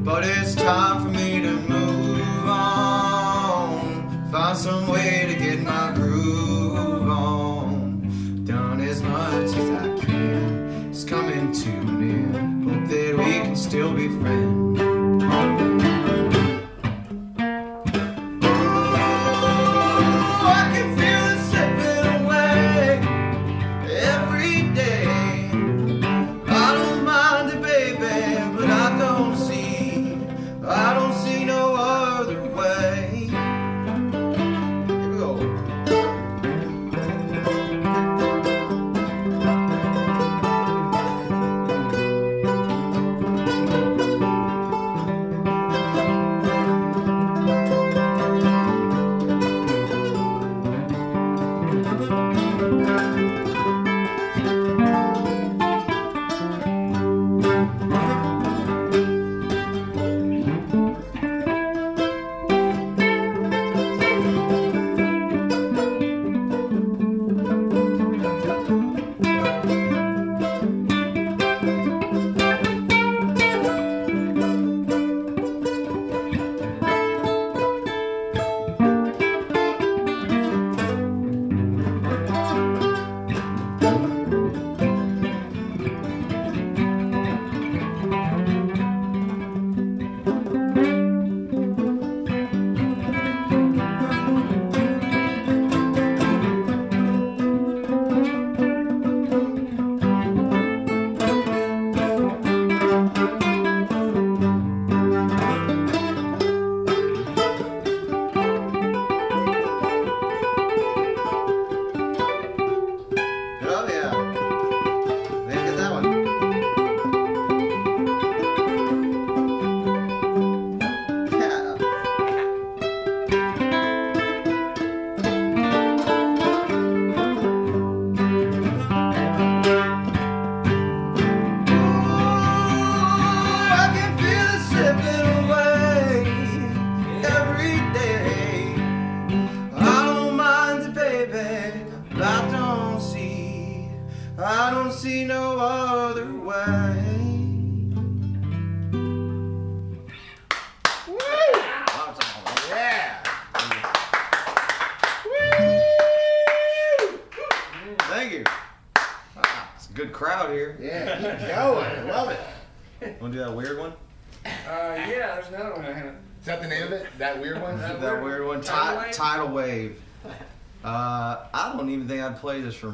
But 0.02 0.24
it's 0.24 0.56
time 0.56 1.04
for 1.04 1.10
me 1.10 1.40
to 1.42 1.52
move 1.52 2.48
on, 2.48 4.30
find 4.32 4.58
some 4.58 4.88
way 4.88 5.26
to 5.28 5.34
get 5.38 5.60
my 5.60 5.92
groove 5.94 7.08
on. 7.08 8.42
Done 8.44 8.80
as 8.80 9.00
much 9.00 9.54
as 9.54 9.70
I 9.70 9.96
can, 10.04 10.88
it's 10.90 11.04
coming 11.04 11.52
to 11.52 11.70
an 11.70 12.02
end. 12.02 12.64
Hope 12.68 12.88
that 12.88 13.16
we 13.16 13.32
can 13.44 13.54
still 13.54 13.94
be 13.94 14.08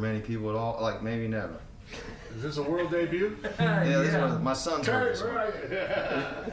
many 0.05 0.21
people 0.21 0.51
at 0.51 0.57
all. 0.57 0.79
Like 0.81 1.03
maybe 1.03 1.27
never. 1.27 1.57
Is 2.37 2.43
this 2.43 2.57
a 2.59 2.63
world 2.63 2.91
debut? 2.91 3.37
yeah, 3.59 3.85
yeah. 3.85 3.99
This 4.03 4.15
one, 4.15 4.45
my 4.45 4.53
son's 4.53 4.87
Turn 4.87 5.17
right. 5.35 5.55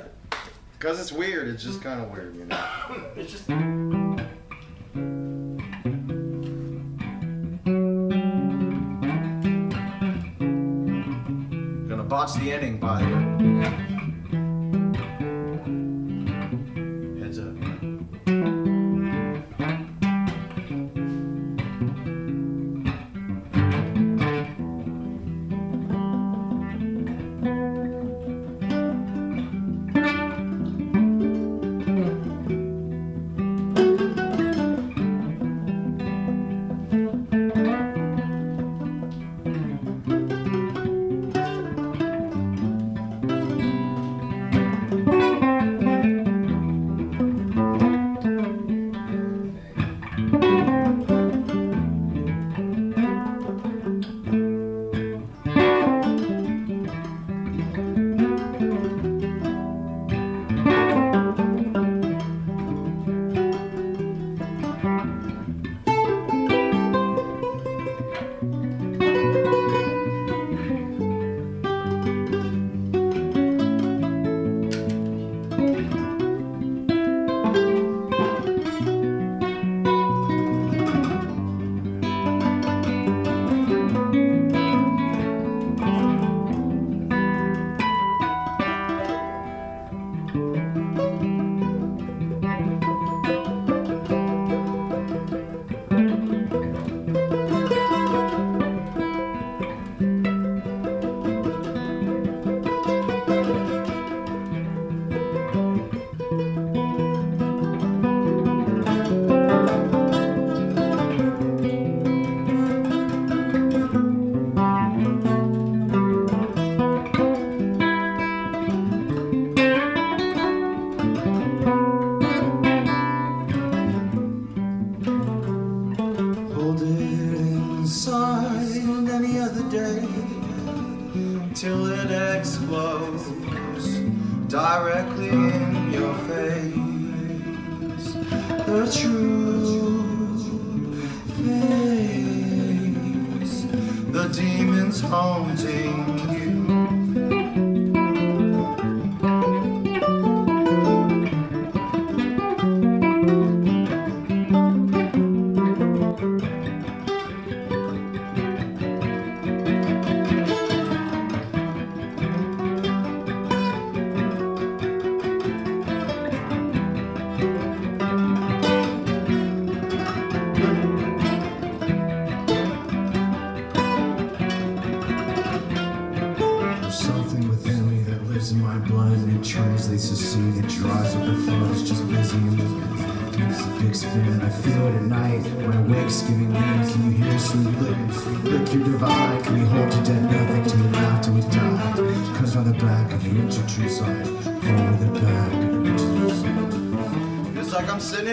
Because 0.74 1.00
it's 1.00 1.12
weird. 1.12 1.48
It's 1.48 1.62
just 1.62 1.80
kind 1.84 2.02
of 2.02 2.10
weird, 2.10 2.36
you 2.36 2.46
know. 2.46 2.58
it's 3.16 3.32
just. 3.32 3.48
Gonna 11.88 12.04
botch 12.04 12.34
the 12.34 12.52
ending, 12.52 12.80
by 12.80 13.04
the 13.04 13.06
way. 13.06 14.01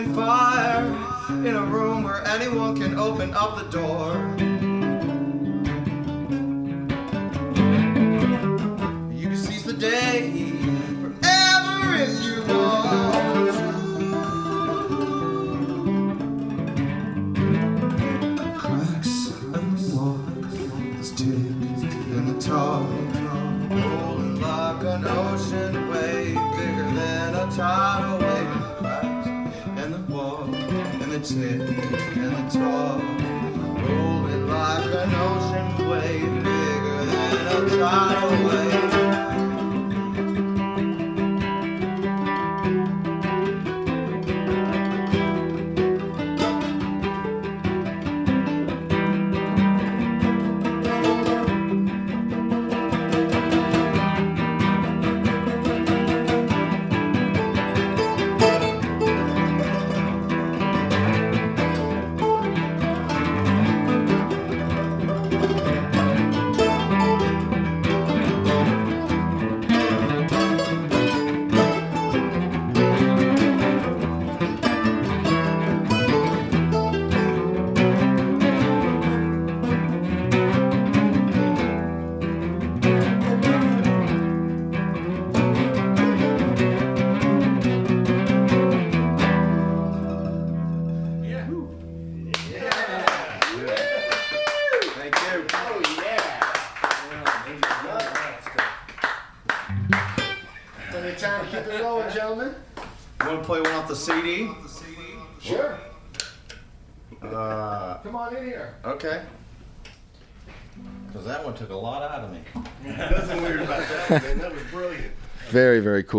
in 0.07 1.57
a 1.57 1.63
room 1.63 2.05
where 2.05 2.25
anyone 2.27 2.77
can 2.77 2.97
open 2.99 3.35
up 3.35 3.59
the 3.59 3.65
door. 3.65 4.48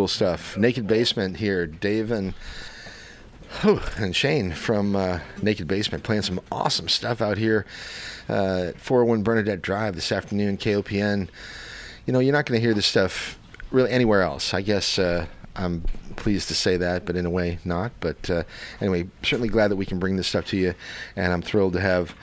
Stuff. 0.10 0.58
Naked 0.58 0.88
Basement 0.88 1.38
here. 1.38 1.66
Dave 1.66 2.12
and 2.12 2.34
whew, 3.62 3.82
and 3.98 4.16
Shane 4.16 4.52
from 4.52 4.96
uh, 4.96 5.20
Naked 5.42 5.68
Basement 5.68 6.04
playing 6.04 6.24
some 6.24 6.40
awesome 6.52 6.88
stuff 6.90 7.22
out 7.22 7.38
here 7.38 7.66
uh, 8.30 8.72
401 8.78 9.24
Bernadette 9.24 9.62
Drive 9.62 9.96
this 9.96 10.12
afternoon, 10.12 10.58
KOPN. 10.58 11.28
You 12.06 12.14
know, 12.14 12.20
you're 12.20 12.34
not 12.34 12.46
going 12.46 12.60
to 12.60 12.66
hear 12.66 12.74
this 12.74 12.86
stuff 12.86 13.38
really 13.72 13.92
anywhere 13.92 14.22
else. 14.22 14.54
I 14.54 14.62
guess 14.62 15.00
uh, 15.00 15.26
I'm 15.56 15.84
pleased 16.16 16.48
to 16.50 16.56
say 16.56 16.78
that, 16.78 17.06
but 17.06 17.16
in 17.16 17.26
a 17.26 17.30
way, 17.30 17.60
not. 17.66 17.92
But 18.00 18.30
uh, 18.30 18.44
anyway, 18.80 19.08
certainly 19.24 19.50
glad 19.50 19.70
that 19.70 19.76
we 19.76 19.86
can 19.86 20.00
bring 20.00 20.16
this 20.16 20.28
stuff 20.28 20.46
to 20.48 20.58
you, 20.58 20.76
and 21.16 21.34
I'm 21.34 21.42
thrilled 21.42 21.74
to 21.74 21.82
have. 21.82 22.16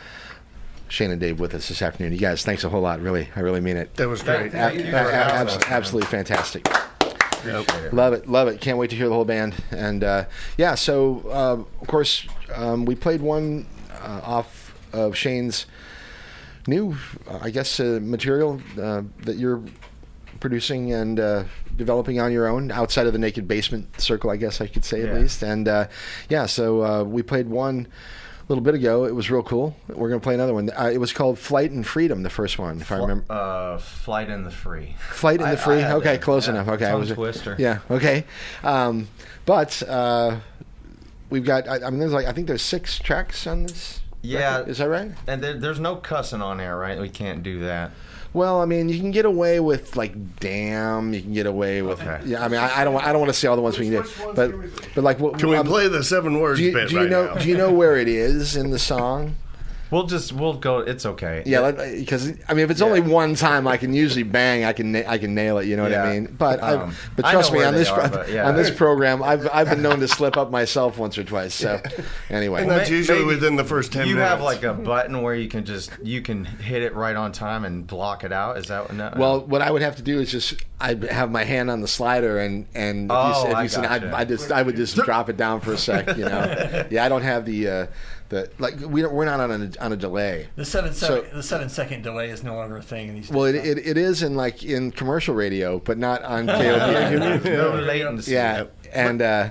Shane 0.89 1.11
and 1.11 1.21
Dave 1.21 1.41
with 1.41 1.53
us 1.53 1.67
this 1.67 1.83
afternoon. 1.83 2.13
You 2.13 2.19
guys, 2.21 2.45
thanks 2.45 2.63
a 2.63 2.69
whole 2.69 2.81
lot. 2.81 3.01
Really, 3.01 3.29
I 3.35 3.41
really 3.41 3.61
mean 3.61 3.77
it. 3.77 3.93
That 3.97 4.09
was 4.09 4.23
great. 4.23 4.55
Absolutely 5.69 6.07
fantastic. 6.07 6.65
Love 7.93 8.13
it, 8.13 8.29
love 8.29 8.49
it. 8.49 8.61
Can't 8.61 8.79
wait 8.79 8.91
to 8.91 8.97
hear 8.97 9.09
the 9.09 9.15
whole 9.15 9.25
band. 9.25 9.55
And 9.71 10.05
uh, 10.05 10.25
yeah, 10.57 10.75
so 10.75 11.23
uh, 11.29 11.81
of 11.81 11.87
course 11.87 12.27
um, 12.55 12.85
we 12.85 12.95
played 12.95 13.21
one 13.21 13.67
uh, 13.93 14.21
off 14.23 14.75
of 14.93 15.17
Shane's 15.17 15.67
new, 16.67 16.97
uh, 17.29 17.39
I 17.43 17.51
guess, 17.51 17.81
uh, 17.81 17.99
material 18.03 18.61
uh, 18.81 19.03
that 19.23 19.37
you're 19.37 19.63
producing 20.41 20.93
and 20.93 21.19
uh, 21.19 21.45
developing 21.77 22.21
on 22.21 22.33
your 22.33 22.47
own 22.47 22.71
outside 22.71 23.07
of 23.07 23.13
the 23.13 23.19
Naked 23.19 23.49
Basement 23.49 24.01
circle, 24.01 24.31
I 24.31 24.37
guess 24.37 24.61
I 24.61 24.67
could 24.67 24.85
say 24.85 25.03
at 25.03 25.15
least. 25.15 25.43
And 25.43 25.69
uh, 25.69 25.89
yeah, 26.29 26.47
so 26.47 26.83
uh, 26.83 27.05
we 27.05 27.23
played 27.23 27.49
one. 27.49 27.89
A 28.49 28.53
little 28.53 28.63
bit 28.63 28.75
ago, 28.77 29.07
it 29.07 29.15
was 29.15 29.29
real 29.29 29.43
cool. 29.43 29.75
We're 29.89 30.09
gonna 30.09 30.21
play 30.21 30.35
another 30.35 30.55
one. 30.55 30.71
Uh, 30.71 30.89
it 30.93 30.99
was 30.99 31.13
called 31.13 31.37
"Flight 31.37 31.73
and 31.73 31.85
Freedom," 31.85 32.23
the 32.23 32.31
first 32.31 32.61
one, 32.61 32.81
if 32.81 32.93
I 32.93 32.97
remember. 32.99 33.25
Uh, 33.29 33.79
Flight 33.79 34.31
in 34.31 34.45
the 34.45 34.53
Free. 34.53 34.95
Flight 35.11 35.41
in 35.41 35.47
I- 35.47 35.51
the 35.53 35.57
free. 35.57 35.83
I 35.83 35.95
okay, 35.95 36.13
that. 36.13 36.23
close 36.23 36.47
Yeah, 36.47 36.55
enough. 36.55 36.69
Okay, 36.69 36.87
I 36.87 36.91
tongue 36.93 37.01
was 37.01 37.11
twister. 37.11 37.57
Yeah. 37.59 37.81
Okay. 37.91 38.25
Um, 38.63 39.09
but 39.47 39.83
uh, 39.83 40.39
we've 41.29 41.45
got. 41.45 41.67
I, 41.67 41.87
I 41.87 41.91
mean, 41.91 41.99
there's 41.99 42.13
like 42.13 42.27
I 42.27 42.33
think 42.33 42.47
there's 42.47 42.63
six 42.63 43.01
tracks 43.01 43.49
on 43.49 43.65
this. 43.65 43.99
Yeah, 44.23 44.59
record. 44.59 44.71
Is 44.71 44.79
that 44.79 44.89
right? 44.91 45.11
And 45.27 45.43
there, 45.43 45.55
there's 45.55 45.81
no 45.81 45.97
cussing 45.97 46.41
on 46.41 46.59
there, 46.59 46.77
right? 46.77 47.01
We 47.01 47.09
can't 47.09 47.43
do 47.43 47.59
that. 47.61 47.91
Well, 48.37 48.61
I 48.61 48.67
mean, 48.67 48.91
you 48.91 49.01
can 49.01 49.13
get 49.13 49.25
away 49.25 49.61
with 49.61 49.97
like 49.97 50.13
"damn." 50.41 51.15
You 51.15 51.23
can 51.23 51.33
get 51.33 51.47
away 51.47 51.81
with. 51.81 52.03
Okay. 52.03 52.21
Yeah. 52.27 52.45
I 52.45 52.49
mean, 52.49 52.61
I, 52.61 52.81
I 52.81 52.85
don't. 52.85 53.03
I 53.03 53.11
don't 53.11 53.21
want 53.23 53.33
to 53.33 53.39
say 53.39 53.49
all 53.49 53.57
the 53.57 53.63
ones 53.63 53.79
we 53.79 53.89
can 53.89 54.03
do, 54.03 54.11
but 54.35 54.53
but 54.95 55.03
like 55.03 55.19
what? 55.19 55.39
Can 55.39 55.49
we 55.49 55.57
um, 55.57 55.67
play 55.67 55.89
the 55.89 56.05
seven 56.05 56.39
words 56.39 56.59
Do 56.59 56.67
you, 56.67 56.73
bit 56.75 56.91
do 56.91 56.97
you 56.97 57.01
right 57.01 57.11
know? 57.11 57.33
now? 57.33 57.41
Do 57.41 57.49
you 57.49 57.57
know 57.57 57.73
where 57.73 57.97
it 57.97 58.09
is 58.09 58.55
in 58.55 58.71
the 58.73 58.79
song? 58.79 59.37
We'll 59.97 60.05
just 60.07 60.31
we'll 60.35 60.53
go. 60.53 60.81
It's 60.81 61.07
okay. 61.07 61.43
Yeah, 61.47 61.71
because 61.71 62.29
I 62.49 62.53
mean, 62.53 62.65
if 62.67 62.71
it's 62.71 62.83
only 62.83 63.01
one 63.01 63.35
time, 63.35 63.67
I 63.67 63.79
can 63.79 63.95
usually 63.95 64.25
bang. 64.25 64.63
I 64.65 64.75
can 64.75 64.95
I 64.95 65.17
can 65.17 65.35
nail 65.35 65.57
it. 65.57 65.65
You 65.67 65.77
know 65.77 65.85
what 65.85 65.93
I 65.95 66.05
Yeah. 66.13 66.21
mean? 66.21 66.37
But 66.39 66.63
Um, 66.63 66.95
but 67.17 67.25
trust 67.31 67.51
me 67.51 67.63
on 67.65 67.73
this 67.73 67.89
are, 67.89 68.07
pro- 68.11 68.27
yeah. 68.27 68.47
on 68.47 68.57
this 68.57 68.71
program, 68.71 69.23
I've 69.23 69.49
I've 69.51 69.71
been 69.71 69.81
known 69.81 70.01
to 70.01 70.09
slip 70.09 70.37
up 70.37 70.51
myself 70.51 70.99
once 70.99 71.17
or 71.17 71.25
twice. 71.25 71.55
So 71.55 71.81
anyway, 72.29 72.61
And 72.63 72.71
that's 72.71 72.91
usually 72.91 73.21
maybe 73.21 73.29
within 73.37 73.57
the 73.57 73.65
first 73.65 73.91
10 73.93 74.07
you 74.07 74.17
minutes. 74.17 74.31
have 74.33 74.43
like 74.43 74.65
a 74.65 74.75
button 74.75 75.23
where 75.23 75.35
you 75.35 75.49
can 75.49 75.65
just 75.65 75.91
you 76.03 76.21
can 76.21 76.45
hit 76.45 76.83
it 76.83 76.95
right 76.95 77.17
on 77.17 77.33
time 77.33 77.65
and 77.65 77.87
block 77.87 78.23
it 78.23 78.33
out. 78.33 78.59
Is 78.59 78.67
that 78.67 78.93
no? 78.93 79.13
Well, 79.17 79.41
what 79.47 79.63
I 79.63 79.71
would 79.71 79.81
have 79.81 79.97
to 79.97 80.03
do 80.03 80.21
is 80.21 80.31
just 80.31 80.55
I'd 80.79 81.05
have 81.05 81.31
my 81.31 81.45
hand 81.45 81.71
on 81.71 81.81
the 81.81 81.89
slider 81.89 82.39
and 82.39 82.67
and 82.75 83.07
if 83.11 83.17
Oh, 83.17 83.45
you, 83.45 83.51
if 83.51 83.57
I 83.57 83.63
you 83.63 83.69
said. 83.71 83.87
I'd, 83.87 84.05
I 84.05 84.25
just 84.27 84.53
I 84.53 84.61
would 84.61 84.77
just 84.77 84.95
drop 84.97 85.31
it 85.31 85.39
down 85.39 85.61
for 85.63 85.73
a 85.73 85.79
sec. 85.79 86.19
You 86.19 86.27
know, 86.27 86.85
yeah, 86.91 87.03
I 87.03 87.09
don't 87.09 87.23
have 87.23 87.47
the 87.47 87.69
uh, 87.69 87.87
the 88.29 88.51
like 88.59 88.79
we 88.81 89.03
don't, 89.03 89.13
we're 89.15 89.25
not 89.25 89.41
on 89.41 89.51
a 89.51 89.85
on 89.85 89.93
a 89.93 89.97
delay. 89.97 90.49
The 90.57 90.65
seven 90.65 90.93
So- 90.93 91.23
the 91.33 91.43
seven 91.43 91.69
second 91.69 92.03
delay 92.03 92.31
is 92.31 92.43
no 92.43 92.55
longer 92.55 92.77
a 92.77 92.83
thing 92.83 93.09
in 93.09 93.15
these. 93.15 93.31
Well, 93.31 93.45
it, 93.45 93.55
it, 93.57 93.79
it 93.87 93.97
is 93.97 94.23
in 94.23 94.35
like 94.35 94.65
in 94.65 94.91
commercial 94.93 95.35
radio, 95.35 95.79
but 95.79 95.99
not 95.99 96.23
on 96.23 96.47
no 96.47 97.39
KOP. 97.39 97.45
latency. 97.87 98.33
yeah, 98.33 98.65
and 98.93 99.23
uh, 99.23 99.51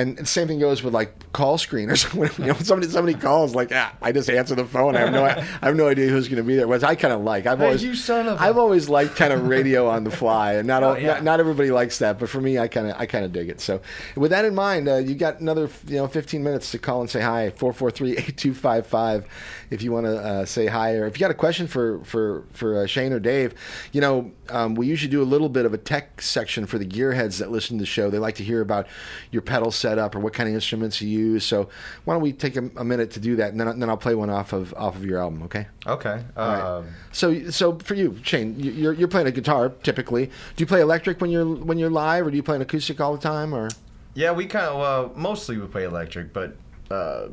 and 0.00 0.16
the 0.18 0.26
same 0.26 0.46
thing 0.46 0.58
goes 0.60 0.82
with 0.82 0.92
like 0.94 1.32
call 1.32 1.56
screeners. 1.58 2.12
when 2.14 2.30
you 2.38 2.52
know 2.52 2.58
somebody 2.60 2.90
somebody 2.90 3.18
calls, 3.18 3.54
like 3.54 3.70
ah, 3.72 3.94
I 4.02 4.12
just 4.12 4.28
answer 4.30 4.54
the 4.54 4.64
phone. 4.64 4.94
I 4.96 5.00
have 5.00 5.12
no 5.12 5.24
I 5.24 5.40
have 5.66 5.76
no 5.76 5.88
idea 5.88 6.08
who's 6.08 6.28
going 6.28 6.36
to 6.36 6.42
be 6.42 6.56
there. 6.56 6.68
Which 6.68 6.82
I 6.82 6.94
kind 6.94 7.14
of 7.14 7.22
like. 7.22 7.46
I've 7.46 7.58
Hey, 7.58 7.64
always 7.66 7.82
you 7.82 7.94
son 7.94 8.28
of 8.28 8.38
a- 8.40 8.42
I've 8.42 8.58
always 8.58 8.88
liked 8.88 9.16
kind 9.16 9.32
of 9.32 9.48
radio 9.48 9.88
on 9.88 10.04
the 10.04 10.10
fly, 10.10 10.54
and 10.54 10.66
not, 10.66 10.82
all, 10.82 10.92
Oh, 10.92 10.96
yeah. 10.96 11.06
not 11.14 11.24
not 11.24 11.40
everybody 11.40 11.70
likes 11.70 11.98
that, 11.98 12.18
but 12.18 12.28
for 12.28 12.40
me, 12.40 12.58
I 12.58 12.68
kind 12.68 12.88
of 12.90 12.96
I 12.98 13.06
kind 13.06 13.24
of 13.24 13.32
dig 13.32 13.48
it. 13.48 13.60
So 13.60 13.80
with 14.16 14.30
that 14.32 14.44
in 14.44 14.54
mind, 14.54 14.88
uh, 14.88 14.96
you 14.96 15.14
got 15.14 15.40
another 15.40 15.68
you 15.86 15.96
know 15.96 16.06
15 16.08 16.42
minutes 16.42 16.70
to 16.72 16.78
call 16.78 17.00
and 17.00 17.08
say 17.10 17.20
hi 17.20 17.50
443-8255 17.56 19.24
if 19.70 19.82
you 19.82 19.92
want 19.92 20.06
to 20.06 20.16
uh, 20.18 20.44
say 20.44 20.66
hi 20.66 20.94
or 20.94 21.06
if 21.06 21.16
you 21.16 21.20
got 21.20 21.30
a 21.30 21.34
question 21.34 21.66
for 21.66 22.04
for 22.04 22.44
for 22.52 22.82
uh, 22.82 22.86
Shane 22.86 23.12
or 23.12 23.20
Dave. 23.20 23.54
You 23.92 24.00
know, 24.00 24.32
um, 24.48 24.74
we 24.74 24.86
usually 24.86 25.10
do 25.10 25.22
a 25.22 25.24
little 25.24 25.48
bit 25.48 25.64
of 25.66 25.74
a 25.74 25.78
tech 25.78 26.20
section 26.22 26.66
for 26.66 26.78
the 26.78 26.86
gearheads 26.86 27.38
that 27.38 27.50
listen 27.50 27.78
to 27.78 27.82
the 27.82 27.86
show. 27.86 28.10
They 28.10 28.18
like 28.18 28.36
to 28.36 28.44
hear 28.44 28.60
about 28.60 28.86
your 29.30 29.42
pedal 29.42 29.70
setup 29.86 30.14
or 30.16 30.20
what 30.20 30.32
kind 30.32 30.48
of 30.48 30.54
instruments 30.54 31.00
you 31.00 31.08
use. 31.08 31.44
So 31.44 31.68
why 32.04 32.14
don't 32.14 32.22
we 32.22 32.32
take 32.32 32.56
a, 32.56 32.68
a 32.76 32.84
minute 32.84 33.12
to 33.12 33.20
do 33.20 33.36
that, 33.36 33.52
and 33.52 33.60
then, 33.60 33.78
then 33.78 33.88
I'll 33.88 33.96
play 33.96 34.14
one 34.16 34.30
off 34.30 34.52
of 34.52 34.74
off 34.74 34.96
of 34.96 35.04
your 35.04 35.20
album. 35.20 35.42
Okay. 35.44 35.66
Okay. 35.86 36.22
All 36.36 36.48
right. 36.48 36.60
Um, 36.78 36.86
So, 37.12 37.50
so 37.50 37.78
for 37.78 37.94
you, 37.94 38.18
Shane, 38.22 38.58
you- 38.58 38.72
you're 38.72 38.92
you're 38.92 39.08
playing 39.08 39.28
a 39.28 39.32
guitar 39.32 39.68
typically. 39.82 40.26
Do 40.26 40.58
you 40.62 40.66
play 40.66 40.80
electric 40.80 41.20
when 41.20 41.30
you're 41.30 41.46
when 41.68 41.78
you're 41.78 41.90
live, 42.06 42.26
or 42.26 42.30
do 42.30 42.36
you 42.36 42.42
play 42.42 42.56
an 42.56 42.62
acoustic 42.62 43.00
all 43.00 43.12
the 43.16 43.22
time? 43.22 43.54
Or 43.54 43.68
Yeah, 44.14 44.32
we 44.32 44.46
kind 44.46 44.66
of 44.66 44.78
well, 44.80 45.12
mostly 45.14 45.56
we 45.56 45.66
play 45.66 45.84
electric, 45.84 46.32
but 46.32 46.56
uh, 46.90 47.28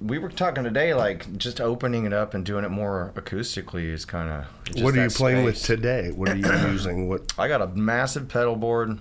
we 0.00 0.18
were 0.18 0.28
talking 0.30 0.64
today 0.64 0.92
like 0.94 1.20
just 1.36 1.60
opening 1.60 2.04
it 2.06 2.12
up 2.12 2.34
and 2.34 2.44
doing 2.44 2.64
it 2.64 2.70
more 2.70 3.12
acoustically 3.16 3.84
is 3.92 4.04
kind 4.06 4.30
of. 4.30 4.82
What 4.82 4.96
are 4.96 5.04
you 5.04 5.10
playing 5.10 5.44
with 5.44 5.62
today? 5.62 6.10
What 6.10 6.30
are 6.30 6.36
you 6.36 6.52
using? 6.72 7.08
What? 7.08 7.20
I 7.38 7.48
got 7.48 7.60
a 7.60 7.66
massive 7.68 8.28
pedal 8.28 8.56
board 8.56 8.98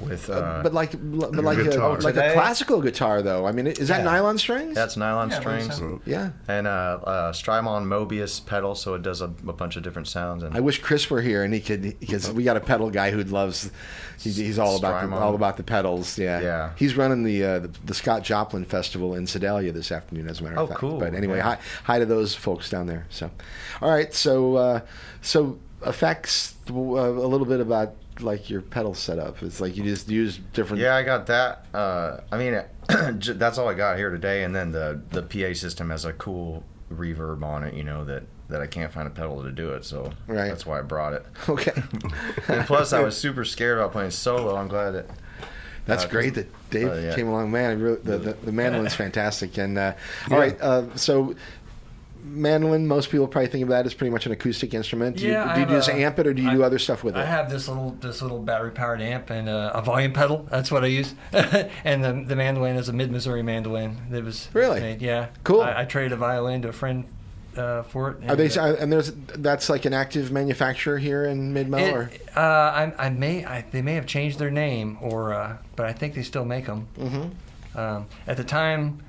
with. 0.00 0.28
Uh, 0.28 0.60
but 0.62 0.74
like 0.74 0.92
but 0.92 1.32
like 1.34 1.58
a, 1.58 1.64
guitar. 1.64 1.98
like 2.00 2.16
a 2.16 2.32
classical 2.32 2.80
guitar 2.82 3.22
though. 3.22 3.46
I 3.46 3.52
mean, 3.52 3.66
is 3.66 3.88
that 3.88 3.98
Yeah. 3.98 4.04
nylon 4.04 4.38
strings? 4.38 4.74
that's 4.74 4.96
nylon 4.96 5.30
Yeah, 5.30 5.36
I 5.38 5.40
believe 5.40 5.62
strings 5.62 5.78
so. 5.78 6.00
yeah. 6.04 6.30
and 6.48 6.66
uh, 6.66 6.70
uh, 7.04 7.32
Strymon 7.32 7.84
Mobius 7.86 8.44
pedal, 8.44 8.74
so 8.74 8.94
it 8.94 9.02
does 9.02 9.20
a, 9.20 9.26
a 9.26 9.52
bunch 9.52 9.76
of 9.76 9.82
different 9.82 10.08
sounds. 10.08 10.42
And 10.42 10.56
I 10.56 10.60
wish 10.60 10.80
Chris 10.82 11.08
were 11.10 11.22
here 11.22 11.42
and 11.44 11.52
he 11.54 11.60
could 11.60 11.98
because 12.00 12.30
we 12.30 12.44
got 12.44 12.56
a 12.56 12.60
pedal 12.60 12.90
guy 12.90 13.10
who 13.10 13.22
loves. 13.24 13.70
He, 14.18 14.30
he's 14.30 14.58
all 14.58 14.76
about 14.76 15.08
the, 15.08 15.16
all 15.16 15.34
about 15.34 15.56
the 15.56 15.62
pedals. 15.62 16.18
Yeah, 16.18 16.40
Yeah. 16.40 16.70
He's 16.76 16.96
running 16.96 17.22
the, 17.22 17.44
uh, 17.44 17.58
the 17.60 17.70
the 17.84 17.94
Scott 17.94 18.22
Joplin 18.22 18.64
Festival 18.64 19.14
in 19.14 19.26
Sedalia 19.26 19.72
this 19.72 19.92
afternoon, 19.92 20.28
as 20.28 20.40
a 20.40 20.44
matter 20.44 20.56
of 20.56 20.62
Oh, 20.62 20.66
fact. 20.68 20.80
cool. 20.80 20.98
But 20.98 21.14
anyway, 21.14 21.36
Yeah. 21.38 21.56
hi 21.56 21.58
hi 21.84 21.98
to 21.98 22.06
those 22.06 22.34
folks 22.34 22.68
down 22.70 22.86
there. 22.86 23.06
So, 23.10 23.30
all 23.82 23.90
right. 23.90 24.12
So 24.14 24.56
uh, 24.56 24.80
so 25.22 25.58
effects 25.86 26.54
uh, 26.70 26.74
a 26.74 27.28
little 27.28 27.46
bit 27.46 27.60
about 27.60 27.94
like 28.20 28.48
your 28.50 28.60
pedal 28.62 28.94
setup. 28.94 29.42
It's 29.42 29.60
like 29.60 29.76
you 29.76 29.82
just 29.84 30.08
use 30.08 30.38
different. 30.52 30.82
yeah, 30.82 30.94
I 30.96 31.02
got 31.02 31.26
that. 31.26 31.66
Uh, 31.74 32.20
I 32.32 32.38
mean, 32.38 32.60
that's 32.88 33.58
all 33.58 33.68
I 33.68 33.74
got 33.74 33.96
here 33.98 34.10
today, 34.10 34.44
and 34.44 34.54
then 34.54 34.72
the 34.72 35.00
the 35.10 35.22
PA 35.22 35.54
system 35.54 35.90
has 35.90 36.04
a 36.04 36.12
cool 36.12 36.64
reverb 36.92 37.42
on 37.42 37.62
it. 37.64 37.74
You 37.74 37.84
know 37.84 38.04
that 38.04 38.24
that 38.48 38.60
I 38.60 38.66
can't 38.66 38.92
find 38.92 39.06
a 39.08 39.10
pedal 39.10 39.42
to 39.42 39.50
do 39.50 39.70
it, 39.70 39.84
so 39.84 40.12
Right. 40.28 40.48
that's 40.48 40.64
why 40.64 40.78
I 40.78 40.82
brought 40.82 41.12
it. 41.14 41.26
Okay. 41.48 41.72
and 42.48 42.64
plus, 42.66 42.92
I 42.92 43.00
was 43.00 43.16
super 43.16 43.44
scared 43.44 43.78
about 43.78 43.90
playing 43.92 44.12
solo. 44.12 44.54
I'm 44.56 44.68
glad 44.68 44.92
that 44.92 45.06
That's 45.84 46.04
Uh, 46.04 46.08
great 46.08 46.34
that 46.34 46.46
Dave 46.70 46.88
uh, 46.88 46.94
yeah. 46.94 47.14
came 47.16 47.26
along. 47.28 47.50
Man, 47.50 47.70
I 47.70 47.74
really, 47.74 47.96
the, 48.02 48.18
the 48.18 48.32
the 48.44 48.52
mandolin's 48.52 48.94
fantastic. 48.94 49.58
And 49.58 49.76
uh, 49.78 49.94
all 50.30 50.38
right, 50.38 50.56
uh, 50.60 50.94
so 50.96 51.34
mandolin, 52.26 52.86
most 52.86 53.10
people 53.10 53.26
probably 53.28 53.48
think 53.48 53.62
of 53.62 53.68
that 53.70 53.86
as 53.86 53.94
pretty 53.94 54.10
much 54.10 54.26
an 54.26 54.32
acoustic 54.32 54.74
instrument. 54.74 55.16
Do 55.16 55.26
Yeah, 55.26 55.48
you, 55.58 55.66
do 55.66 55.72
you 55.72 55.76
just 55.78 55.88
a- 55.88 55.94
amp 55.94 56.18
it, 56.18 56.26
or 56.26 56.34
do 56.34 56.42
you 56.42 56.50
I- 56.50 56.54
do 56.54 56.62
other 56.62 56.78
stuff 56.78 57.02
with 57.04 57.16
it? 57.16 57.20
I 57.20 57.24
have 57.26 57.50
this 57.50 57.68
little 57.68 57.90
this 58.00 58.22
little 58.22 58.40
battery 58.40 58.70
powered 58.72 59.00
amp 59.00 59.30
and 59.30 59.48
uh, 59.48 59.72
a 59.74 59.82
volume 59.82 60.12
pedal. 60.12 60.46
That's 60.50 60.70
what 60.70 60.84
I 60.84 60.88
use. 60.88 61.14
and 61.32 62.04
the 62.04 62.24
the 62.26 62.36
mandolin 62.36 62.76
is 62.76 62.88
a 62.88 62.92
mid 62.92 63.10
Missouri 63.10 63.42
mandolin 63.42 63.96
that 64.10 64.24
was 64.24 64.48
Really? 64.52 64.80
made. 64.80 65.02
Yeah. 65.02 65.28
Cool. 65.44 65.62
I, 65.62 65.82
I 65.82 65.84
traded 65.84 66.12
a 66.12 66.16
violin 66.16 66.62
to 66.62 66.68
a 66.68 66.72
friend 66.72 67.04
uh, 67.56 67.82
for 67.84 68.10
it. 68.10 68.30
Are 68.30 68.36
they? 68.36 68.46
and, 68.46 68.58
uh, 68.58 68.76
And 68.78 68.92
there's 68.92 69.12
that's 69.12 69.68
like 69.70 69.84
an 69.84 69.94
active 69.94 70.30
manufacturer 70.32 70.98
here 70.98 71.24
in 71.24 71.52
Mid 71.52 71.68
Mel, 71.68 71.94
or 71.94 72.10
uh, 72.36 72.40
I, 72.40 72.92
I 72.98 73.08
may 73.10 73.44
I, 73.44 73.64
they 73.70 73.82
may 73.82 73.94
have 73.94 74.06
changed 74.06 74.38
their 74.38 74.50
name 74.50 74.98
or 75.00 75.32
uh, 75.32 75.56
but 75.74 75.86
I 75.86 75.92
think 75.92 76.14
they 76.14 76.22
still 76.22 76.44
make 76.44 76.66
them. 76.66 76.88
Mm-hmm. 76.98 77.78
Um, 77.78 78.06
at 78.26 78.36
the 78.36 78.44
time. 78.44 79.02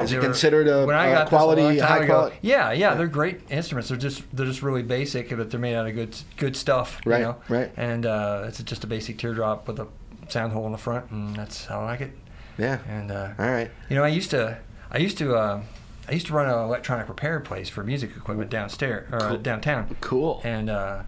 Is 0.00 0.12
it 0.12 0.20
considered 0.20 0.68
a- 0.68 0.84
when 0.86 0.94
I 0.96 1.06
a 1.06 1.14
got 1.14 1.20
this 1.24 1.28
quality, 1.30 1.78
time 1.78 1.88
high 1.88 1.96
ago- 2.04 2.06
quality- 2.06 2.36
Yeah, 2.42 2.72
yeah, 2.72 2.94
they're 2.94 3.06
great 3.06 3.40
instruments. 3.50 3.88
They're 3.88 3.96
just 3.98 4.22
they're 4.36 4.46
just 4.46 4.62
really 4.62 4.82
basic, 4.82 5.30
but 5.36 5.50
they're 5.50 5.60
made 5.60 5.74
out 5.74 5.86
of 5.86 5.94
good 5.94 6.16
good 6.36 6.56
stuff. 6.56 7.00
Right, 7.06 7.18
you 7.20 7.24
know? 7.24 7.36
right. 7.48 7.70
And 7.76 8.04
uh, 8.06 8.44
it's 8.46 8.62
just 8.62 8.84
a 8.84 8.86
basic 8.86 9.18
teardrop 9.18 9.66
with 9.68 9.78
a 9.80 9.86
sound 10.28 10.52
hole 10.52 10.66
in 10.66 10.72
the 10.72 10.78
front, 10.78 11.10
and 11.10 11.34
that's 11.36 11.66
how 11.66 11.80
I 11.80 11.84
like 11.84 12.00
it. 12.02 12.10
yeah? 12.58 12.78
And 12.88 13.10
uh, 13.10 13.30
All 13.38 13.48
right. 13.50 13.70
you 13.88 13.96
know, 13.96 14.02
I 14.04 14.08
used 14.08 14.30
to, 14.32 14.58
I 14.90 14.98
used 14.98 15.18
to, 15.18 15.34
uh, 15.36 15.62
I 16.08 16.12
used 16.12 16.26
to 16.26 16.32
run 16.34 16.46
an 16.48 16.58
electronic 16.58 17.08
repair 17.08 17.40
place 17.40 17.68
for 17.68 17.82
music 17.84 18.10
equipment 18.16 18.50
downstairs 18.50 19.08
or 19.12 19.22
uh, 19.22 19.36
downtown. 19.36 19.96
Cool. 20.00 20.40
And 20.44 20.68
uh, 20.68 21.02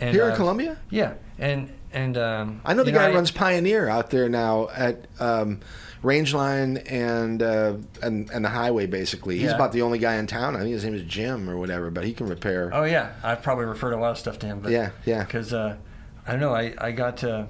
and 0.00 0.14
Here 0.14 0.24
in 0.26 0.32
uh, 0.32 0.36
Columbia? 0.36 0.78
Yeah, 0.90 1.14
and 1.38 1.70
and 1.92 2.16
um, 2.18 2.60
I 2.64 2.74
know 2.74 2.84
the 2.84 2.92
guy 2.92 3.06
I- 3.06 3.08
who 3.10 3.14
runs 3.14 3.30
Pioneer 3.30 3.88
out 3.88 4.10
there 4.10 4.28
now 4.28 4.68
at 4.74 5.06
um, 5.20 5.60
Rangeline 6.02 6.76
and, 6.78 7.42
uh, 7.42 7.74
and 8.02 8.30
and 8.30 8.44
the 8.44 8.48
highway. 8.48 8.86
Basically, 8.86 9.36
he's 9.38 9.46
Yeah. 9.50 9.54
about 9.56 9.72
the 9.72 9.82
only 9.82 9.98
guy 9.98 10.16
in 10.16 10.26
town. 10.26 10.54
I 10.56 10.60
think 10.60 10.72
his 10.72 10.84
name 10.84 10.94
is 10.94 11.02
Jim 11.02 11.48
or 11.50 11.56
whatever, 11.56 11.90
but 11.90 12.04
he 12.04 12.12
can 12.12 12.28
repair. 12.28 12.70
Oh 12.72 12.84
yeah, 12.84 13.12
I've 13.22 13.42
probably 13.42 13.64
referred 13.64 13.92
a 13.92 13.98
lot 13.98 14.10
of 14.12 14.18
stuff 14.18 14.38
to 14.40 14.46
him. 14.46 14.60
But 14.60 14.72
Yeah, 14.72 14.90
yeah. 15.04 15.24
Because 15.24 15.52
uh, 15.52 15.76
I 16.26 16.32
don't 16.32 16.40
know, 16.40 16.54
I 16.54 16.74
I 16.78 16.92
got 16.92 17.16
to. 17.18 17.48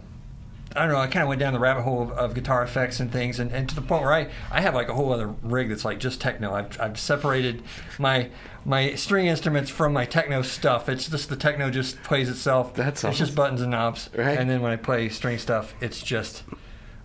I 0.77 0.81
don't 0.81 0.93
know. 0.93 0.99
I 1.01 1.07
kind 1.07 1.23
of 1.23 1.29
went 1.29 1.41
down 1.41 1.53
the 1.53 1.59
rabbit 1.59 1.83
hole 1.83 2.03
of, 2.03 2.11
of 2.13 2.35
guitar 2.35 2.63
effects 2.63 3.01
and 3.01 3.11
things, 3.11 3.41
and, 3.41 3.51
and 3.51 3.69
to 3.69 3.75
the 3.75 3.81
point 3.81 4.03
where 4.03 4.13
I, 4.13 4.29
I 4.51 4.61
have 4.61 4.75
like 4.75 4.89
a 4.89 4.95
whole 4.95 5.13
other 5.13 5.29
rig 5.43 5.71
that's 5.71 5.85
like 5.85 5.99
just 5.99 6.21
techno. 6.21 6.53
I've, 6.53 6.79
I've 6.81 6.99
separated 6.99 7.63
my 7.99 8.31
my 8.65 8.95
string 8.95 9.27
instruments 9.27 9.71
from 9.71 9.93
my 9.93 10.05
techno 10.05 10.43
stuff. 10.43 10.89
It's 10.89 11.09
just 11.09 11.29
the 11.29 11.37
techno 11.37 11.71
just 11.71 12.03
plays 12.03 12.29
itself. 12.29 12.75
That's 12.75 13.05
it's 13.05 13.19
just 13.19 13.35
buttons 13.35 13.63
and 13.63 13.71
knobs. 13.71 14.11
Right. 14.15 14.39
And 14.39 14.51
then 14.51 14.61
when 14.61 14.73
I 14.73 14.77
play 14.77 15.09
string 15.09 15.39
stuff, 15.39 15.75
it's 15.81 16.03
just 16.03 16.43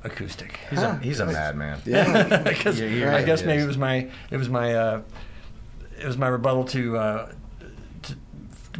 acoustic. 0.04 0.60
He's 0.70 0.82
a 0.82 0.98
he's 0.98 1.20
a 1.20 1.26
madman. 1.26 1.82
Yeah. 1.86 2.38
because 2.44 2.80
Yeah, 2.80 2.88
he 2.88 3.06
I 3.06 3.24
guess 3.24 3.44
maybe 3.44 3.64
it 3.64 3.68
was 3.68 3.78
my 3.78 4.10
it 4.32 4.38
was 4.38 4.50
my 4.50 4.74
uh, 4.74 5.02
it 6.00 6.06
was 6.06 6.18
my 6.18 6.28
rebuttal 6.28 6.66
to. 6.66 6.98
Uh, 6.98 7.26
to 7.28 7.36
well, 7.36 7.41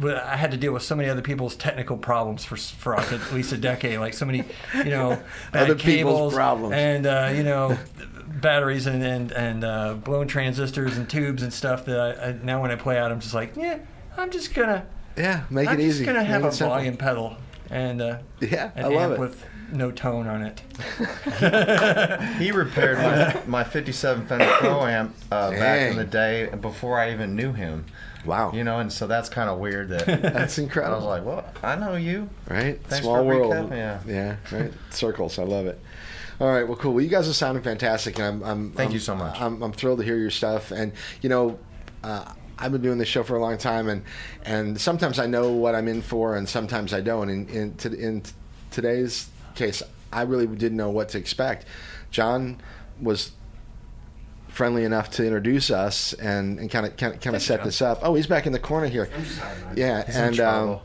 I 0.02 0.36
had 0.36 0.50
to 0.52 0.56
deal 0.56 0.72
with 0.72 0.82
so 0.82 0.94
many 0.96 1.08
other 1.08 1.22
people's 1.22 1.54
technical 1.56 1.96
problems 1.96 2.44
for 2.44 2.56
for 2.56 2.96
like 2.96 3.12
at 3.12 3.32
least 3.32 3.52
a 3.52 3.56
decade, 3.58 3.98
like 3.98 4.14
so 4.14 4.24
many, 4.26 4.44
you 4.76 4.84
know, 4.90 5.10
bad 5.52 5.64
Other 5.64 5.74
people's 5.74 5.84
cables 5.84 6.34
problems. 6.34 6.74
and 6.74 7.06
uh, 7.06 7.32
you 7.34 7.42
know, 7.42 7.76
batteries 8.40 8.86
and 8.86 9.02
and 9.02 9.32
and 9.32 9.64
uh, 9.64 9.94
blown 9.94 10.28
transistors 10.28 10.96
and 10.96 11.08
tubes 11.08 11.42
and 11.42 11.52
stuff 11.52 11.84
that 11.86 11.98
I, 12.00 12.28
I 12.28 12.32
now 12.42 12.62
when 12.62 12.70
I 12.70 12.76
play 12.76 12.98
out, 12.98 13.12
I'm 13.12 13.20
just 13.20 13.34
like, 13.34 13.54
yeah, 13.56 13.78
I'm 14.16 14.30
just 14.30 14.54
gonna 14.54 14.86
Yeah, 15.16 15.44
make 15.50 15.68
I'm 15.68 15.78
it 15.78 15.82
easy. 15.84 16.04
I'm 16.04 16.06
just 16.06 16.16
gonna 16.16 16.24
have 16.24 16.42
Make 16.42 16.52
a 16.52 16.54
simple. 16.54 16.74
volume 16.74 16.96
pedal 16.96 17.36
and 17.70 18.00
uh, 18.00 18.18
Yeah, 18.40 18.70
an 18.74 18.84
I 18.86 18.88
love 18.88 19.10
amp 19.10 19.14
it. 19.14 19.20
with 19.20 19.44
no 19.72 19.90
tone 19.90 20.26
on 20.26 20.42
it. 20.42 20.62
He 22.38 22.50
repaired 22.50 22.98
my, 22.98 23.40
my 23.46 23.64
57 23.64 24.26
Fender 24.26 24.46
Pro 24.58 24.84
amp 24.84 25.14
uh, 25.30 25.50
back 25.50 25.90
in 25.90 25.96
the 25.96 26.04
day 26.04 26.48
before 26.60 26.98
I 26.98 27.12
even 27.12 27.34
knew 27.36 27.52
him. 27.52 27.84
Wow, 28.24 28.52
You 28.52 28.62
know, 28.64 28.78
and 28.78 28.92
so 28.92 29.06
that's 29.06 29.28
kind 29.28 29.50
of 29.50 29.58
weird 29.58 29.88
that 29.88 30.06
that's 30.22 30.58
incredible. 30.58 30.94
I 30.94 30.98
was 30.98 31.06
like, 31.06 31.24
well, 31.24 31.44
I 31.62 31.74
know 31.76 31.96
you. 31.96 32.28
right? 32.48 32.80
Thanks 32.84 33.04
Small 33.04 33.16
for 33.16 33.24
world. 33.24 33.52
recapping, 33.52 33.70
yeah. 33.76 34.00
yeah, 34.06 34.36
right. 34.52 34.72
Circles. 34.90 35.38
I 35.38 35.42
love 35.42 35.66
it. 35.66 35.80
All 36.40 36.48
right, 36.48 36.66
well, 36.66 36.76
cool. 36.76 36.92
Well, 36.94 37.02
you 37.04 37.10
guys 37.10 37.28
are 37.28 37.32
sounding 37.32 37.62
fantastic, 37.62 38.18
and 38.18 38.24
I'm, 38.26 38.42
I'm 38.44 38.70
Thank 38.72 38.88
I'm- 38.88 38.92
you 38.92 38.98
so 39.00 39.14
much. 39.16 39.40
I'm, 39.40 39.62
I'm 39.62 39.72
thrilled 39.72 39.98
to 39.98 40.04
hear 40.04 40.16
your 40.16 40.30
stuff, 40.30 40.70
and 40.70 40.92
you 41.20 41.28
know, 41.28 41.58
uh, 42.04 42.32
I've 42.58 42.70
been 42.72 42.82
doing 42.82 42.98
this 42.98 43.08
show 43.08 43.22
for 43.24 43.36
a 43.36 43.40
long 43.40 43.58
time, 43.58 43.88
and 43.88 44.04
and 44.44 44.80
sometimes 44.80 45.18
I 45.18 45.26
know 45.26 45.52
what 45.52 45.74
I'm 45.74 45.88
in 45.88 46.00
for, 46.02 46.36
and 46.36 46.48
sometimes 46.48 46.92
I 46.94 47.00
don't. 47.00 47.28
And 47.28 47.50
in 47.50 47.74
to, 47.78 47.92
in 47.92 48.22
today's 48.70 49.28
case, 49.56 49.82
I 50.12 50.22
really 50.22 50.46
didn't 50.46 50.76
know 50.78 50.90
what 50.90 51.08
to 51.10 51.18
expect. 51.18 51.66
John 52.10 52.58
was 53.00 53.32
friendly 54.52 54.84
enough 54.84 55.10
to 55.10 55.24
introduce 55.24 55.70
us 55.70 56.12
and 56.14 56.58
and 56.58 56.70
kind 56.70 56.86
of 56.86 56.96
kind 56.96 57.14
of 57.14 57.20
kind 57.20 57.34
of 57.34 57.42
set 57.42 57.64
this 57.64 57.82
up. 57.82 58.00
Oh, 58.02 58.14
he's 58.14 58.26
back 58.26 58.46
in 58.46 58.52
the 58.52 58.58
corner 58.58 58.86
here. 58.86 59.08
Yeah, 59.74 60.04
He's 60.04 60.16
in 60.16 60.22
and 60.22 60.40
um, 60.40 60.80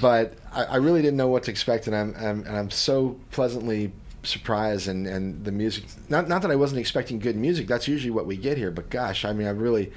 but 0.00 0.34
I, 0.52 0.64
I 0.64 0.76
really 0.76 1.02
didn't 1.02 1.16
know 1.16 1.28
what 1.28 1.44
to 1.44 1.50
expect, 1.50 1.86
and 1.86 1.96
I'm, 1.96 2.14
I'm 2.16 2.46
and 2.46 2.56
I'm 2.56 2.70
so 2.70 3.18
pleasantly 3.30 3.92
surprised. 4.22 4.88
And, 4.88 5.06
and 5.06 5.44
the 5.44 5.52
music, 5.52 5.84
not 6.08 6.28
not 6.28 6.42
that 6.42 6.50
I 6.50 6.56
wasn't 6.56 6.80
expecting 6.80 7.18
good 7.18 7.36
music. 7.36 7.66
That's 7.66 7.88
usually 7.88 8.10
what 8.10 8.26
we 8.26 8.36
get 8.36 8.58
here. 8.58 8.70
But 8.70 8.90
gosh, 8.90 9.24
I 9.24 9.32
mean, 9.32 9.46
I 9.46 9.50
really, 9.50 9.92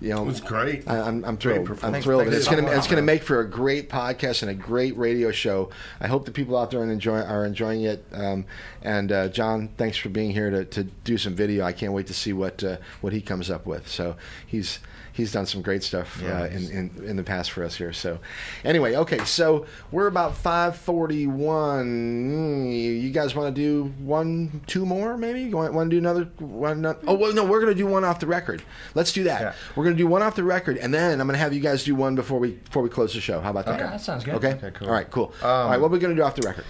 you 0.00 0.10
know, 0.10 0.22
It 0.22 0.26
was 0.26 0.40
great. 0.40 0.88
I, 0.88 1.00
I'm, 1.00 1.24
I'm 1.24 1.36
Great 1.36 1.66
thrilled. 1.66 1.68
I'm 1.82 2.00
thrilled. 2.00 2.22
Thank 2.22 2.28
And 2.28 2.34
it's 2.34 2.44
so 2.44 2.54
gonna 2.54 2.70
it's 2.70 2.86
gonna 2.86 3.02
make 3.02 3.22
for 3.22 3.40
a 3.40 3.48
great 3.48 3.88
podcast 3.88 4.42
and 4.42 4.50
a 4.50 4.54
great 4.54 4.96
radio 4.96 5.30
show. 5.30 5.70
I 6.00 6.06
hope 6.06 6.24
the 6.24 6.30
people 6.30 6.56
out 6.56 6.70
there 6.70 6.80
are 6.80 6.90
enjoying 6.90 7.26
are 7.26 7.44
enjoying 7.44 7.82
it. 7.82 8.04
Um, 8.12 8.44
and 8.82 9.10
uh, 9.10 9.28
John, 9.28 9.68
thanks 9.76 9.96
for 9.96 10.08
being 10.08 10.30
here 10.30 10.50
to, 10.50 10.64
to 10.64 10.84
do 10.84 11.18
some 11.18 11.34
video. 11.34 11.64
I 11.64 11.72
can't 11.72 11.92
wait 11.92 12.06
to 12.08 12.14
see 12.14 12.32
what 12.32 12.62
uh, 12.62 12.76
what 13.00 13.12
he 13.12 13.20
comes 13.20 13.50
up 13.50 13.66
with. 13.66 13.88
So 13.88 14.16
he's 14.46 14.78
he's 15.18 15.32
done 15.32 15.44
some 15.44 15.60
great 15.60 15.82
stuff 15.82 16.18
Yeah, 16.22 16.42
uh, 16.42 16.46
in, 16.46 16.70
in 16.70 17.04
in 17.04 17.16
the 17.16 17.22
past 17.22 17.50
for 17.50 17.62
us 17.62 17.76
here. 17.76 17.92
So 17.92 18.18
anyway, 18.64 18.96
okay, 18.96 19.18
so 19.26 19.66
we're 19.92 20.06
about 20.06 20.34
five 20.34 20.76
forty 20.76 21.26
one. 21.26 22.70
You 22.72 23.10
guys 23.10 23.34
want 23.34 23.54
to 23.54 23.60
do 23.60 23.92
one, 23.98 24.62
two 24.66 24.86
more, 24.86 25.18
maybe? 25.18 25.42
You 25.42 25.56
want, 25.56 25.74
want 25.74 25.90
to 25.90 25.94
do 25.94 25.98
another 25.98 26.24
one? 26.38 26.80
not- 26.80 27.00
Oh 27.06 27.14
well, 27.14 27.34
no, 27.34 27.44
we're 27.44 27.60
gonna 27.60 27.74
do 27.74 27.86
one 27.86 28.04
off 28.04 28.20
the 28.20 28.26
record. 28.26 28.62
Let's 28.94 29.12
do 29.12 29.24
that. 29.24 29.40
Yeah. 29.42 29.52
We're 29.76 29.84
gonna 29.84 29.96
do 29.96 30.06
one 30.06 30.22
off 30.22 30.34
the 30.36 30.44
record, 30.44 30.78
and 30.78 30.94
then 30.94 31.20
I'm 31.20 31.26
gonna 31.26 31.36
have 31.38 31.52
you 31.52 31.60
guys 31.60 31.84
do 31.84 31.94
one 31.94 32.14
before 32.14 32.38
we 32.38 32.52
before 32.52 32.82
we 32.82 32.88
close 32.88 33.12
the 33.12 33.20
show. 33.20 33.40
How 33.40 33.50
about 33.50 33.66
that? 33.66 33.80
Okay, 33.80 33.90
that 33.90 34.00
sounds 34.00 34.24
good. 34.24 34.34
Okay. 34.36 34.52
Okay, 34.54 34.70
cool. 34.72 34.88
All 34.88 34.94
right. 34.94 35.10
Cool. 35.10 35.34
Um, 35.42 35.48
All 35.50 35.68
right. 35.70 35.80
What 35.80 35.88
are 35.88 35.90
we 35.90 35.98
gonna 35.98 36.14
do 36.14 36.22
off 36.22 36.34
the 36.36 36.46
record? 36.46 36.64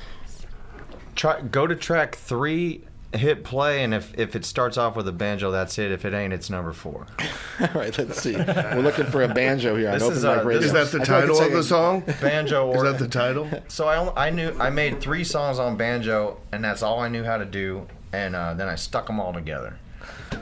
Try 1.14 1.40
go 1.42 1.66
to 1.66 1.74
track 1.76 2.14
three, 2.14 2.84
hit 3.12 3.42
play, 3.42 3.82
and 3.82 3.94
if 3.94 4.16
if 4.18 4.36
it 4.36 4.44
starts 4.44 4.76
off 4.76 4.96
with 4.96 5.08
a 5.08 5.12
banjo, 5.12 5.50
that's 5.50 5.78
it. 5.78 5.90
If 5.90 6.04
it 6.04 6.12
ain't, 6.12 6.32
it's 6.32 6.50
number 6.50 6.72
four. 6.72 7.06
All 7.60 7.68
right. 7.74 7.96
Let's 7.96 8.20
see. 8.20 8.36
We're 8.36 8.80
looking 8.80 9.06
for 9.06 9.22
a 9.22 9.28
banjo 9.28 9.76
here 9.76 9.88
on 9.88 9.94
This 9.94 10.02
Open 10.02 10.16
is, 10.18 10.24
Mic 10.24 10.36
uh, 10.38 10.44
Radio. 10.44 10.60
this 10.60 10.66
Is 10.66 10.72
that 10.72 10.98
the 10.98 11.02
I 11.02 11.04
title 11.20 11.40
of 11.40 11.52
the 11.52 11.62
song? 11.62 12.02
Banjo 12.20 12.72
Is 12.74 12.82
that 12.82 12.98
the 12.98 13.08
title? 13.08 13.48
So 13.68 13.88
I, 13.88 14.26
I 14.26 14.30
knew 14.30 14.54
I 14.58 14.70
made 14.70 15.00
three 15.00 15.24
songs 15.24 15.58
on 15.58 15.76
banjo, 15.76 16.40
and 16.52 16.62
that's 16.62 16.82
all 16.82 17.00
I 17.00 17.08
knew 17.08 17.24
how 17.24 17.38
to 17.38 17.44
do. 17.46 17.86
And 18.12 18.34
uh, 18.34 18.54
then 18.54 18.68
I 18.68 18.74
stuck 18.74 19.06
them 19.06 19.20
all 19.20 19.32
together. 19.32 19.78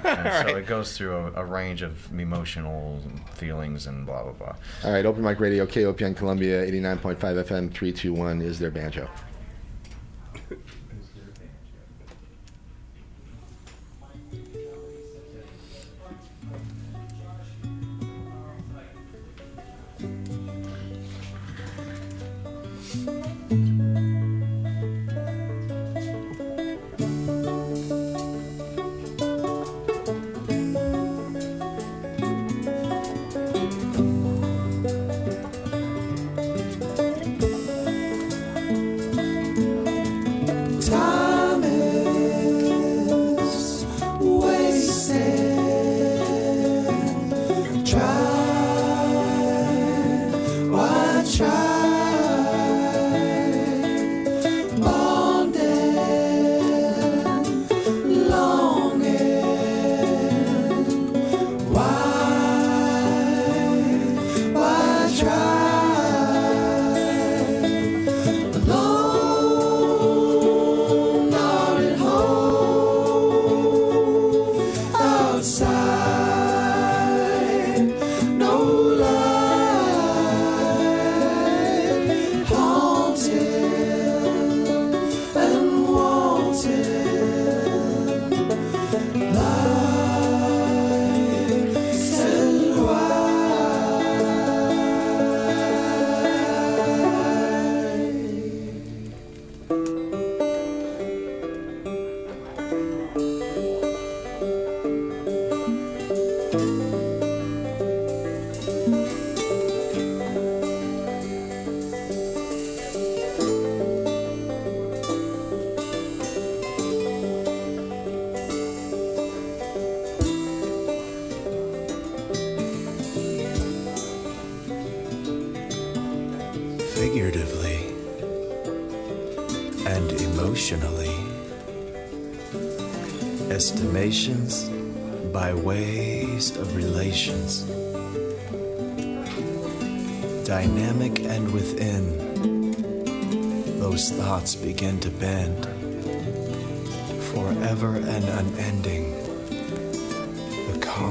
And 0.04 0.48
so 0.48 0.56
it 0.56 0.66
goes 0.66 0.96
through 0.96 1.14
a, 1.16 1.32
a 1.42 1.44
range 1.44 1.82
of 1.82 2.12
emotional 2.12 3.00
feelings 3.34 3.86
and 3.86 4.04
blah 4.04 4.22
blah 4.24 4.32
blah. 4.32 4.54
All 4.84 4.92
right. 4.92 5.06
Open 5.06 5.22
Mic 5.22 5.40
Radio, 5.40 5.64
KOPN 5.66 6.16
Columbia, 6.16 6.64
89.5 6.64 7.16
FM, 7.16 7.72
321 7.72 8.42
is 8.42 8.58
their 8.58 8.70
banjo. 8.70 9.08
Try? 51.28 51.75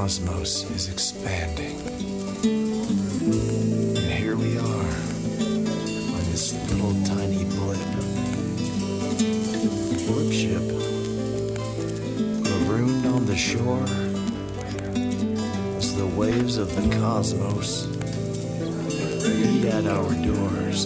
Cosmos 0.05 0.69
is 0.69 0.87
expanding. 0.87 1.79
And 2.43 3.97
here 3.97 4.35
we 4.35 4.55
are 4.55 4.91
on 6.13 6.23
this 6.29 6.53
little 6.69 6.93
tiny 7.05 7.43
blip. 7.45 7.79
Blip 10.05 10.31
ship. 10.31 10.61
Marooned 12.43 13.07
on 13.07 13.25
the 13.25 13.35
shore 13.35 13.81
as 15.79 15.95
the 15.95 16.05
waves 16.15 16.57
of 16.57 16.69
the 16.75 16.95
cosmos 16.97 17.87
beat 19.25 19.65
at 19.65 19.87
our 19.87 20.13
doors. 20.23 20.85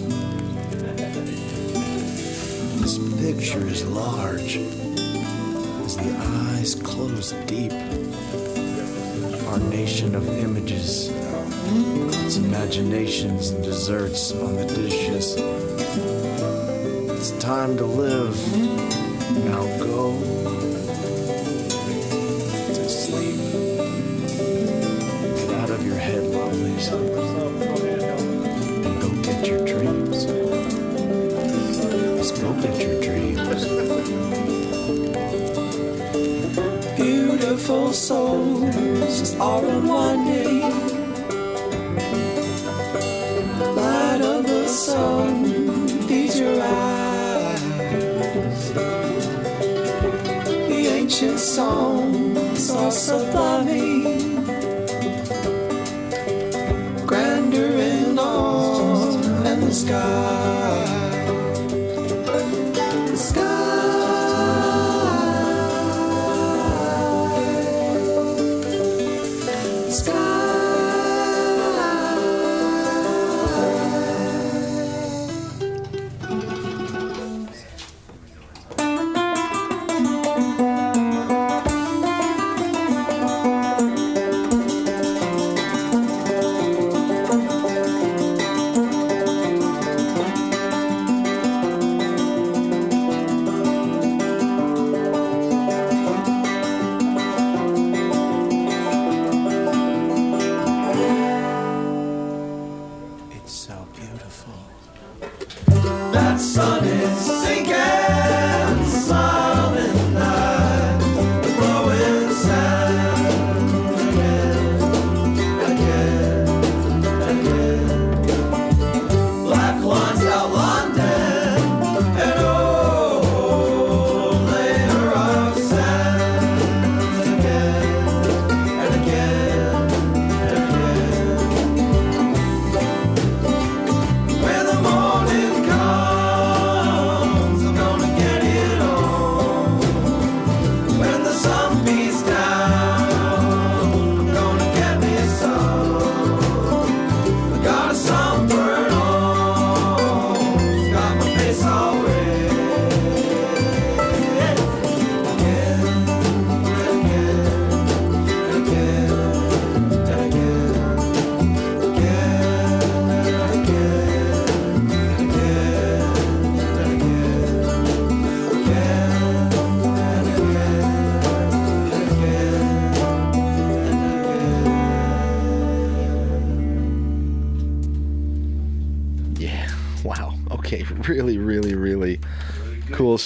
This 2.80 2.96
picture 3.20 3.66
is 3.66 3.84
large 3.84 4.56
as 4.56 5.96
the 5.98 6.10
eyes 6.16 6.74
close 6.74 7.32
deep. 7.44 7.79
Our 10.00 10.06
nation 10.06 10.14
of 10.14 10.38
images, 10.38 11.08
its 12.24 12.36
imaginations 12.36 13.50
and 13.50 13.62
desserts 13.62 14.32
on 14.32 14.56
the 14.56 14.64
dishes. 14.64 15.34
It's 17.10 17.32
time 17.32 17.76
to 17.76 17.84
live. 17.84 18.34
Now 19.44 19.62
go 19.76 20.12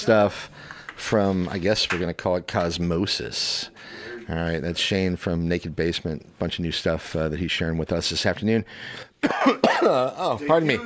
stuff 0.04 0.50
from, 0.96 1.48
I 1.48 1.58
guess 1.58 1.90
we're 1.90 1.98
going 1.98 2.08
to 2.08 2.14
call 2.14 2.36
it 2.36 2.46
Cosmosis. 2.46 3.70
All 4.28 4.36
right. 4.36 4.60
That's 4.60 4.80
Shane 4.80 5.16
from 5.16 5.48
Naked 5.48 5.74
Basement. 5.74 6.22
A 6.22 6.38
bunch 6.38 6.58
of 6.58 6.62
new 6.62 6.72
stuff 6.72 7.16
uh, 7.16 7.28
that 7.28 7.38
he's 7.38 7.50
sharing 7.50 7.78
with 7.78 7.92
us 7.92 8.10
this 8.10 8.26
afternoon. 8.26 8.64
oh, 9.22 10.40
pardon 10.46 10.68
me. 10.68 10.78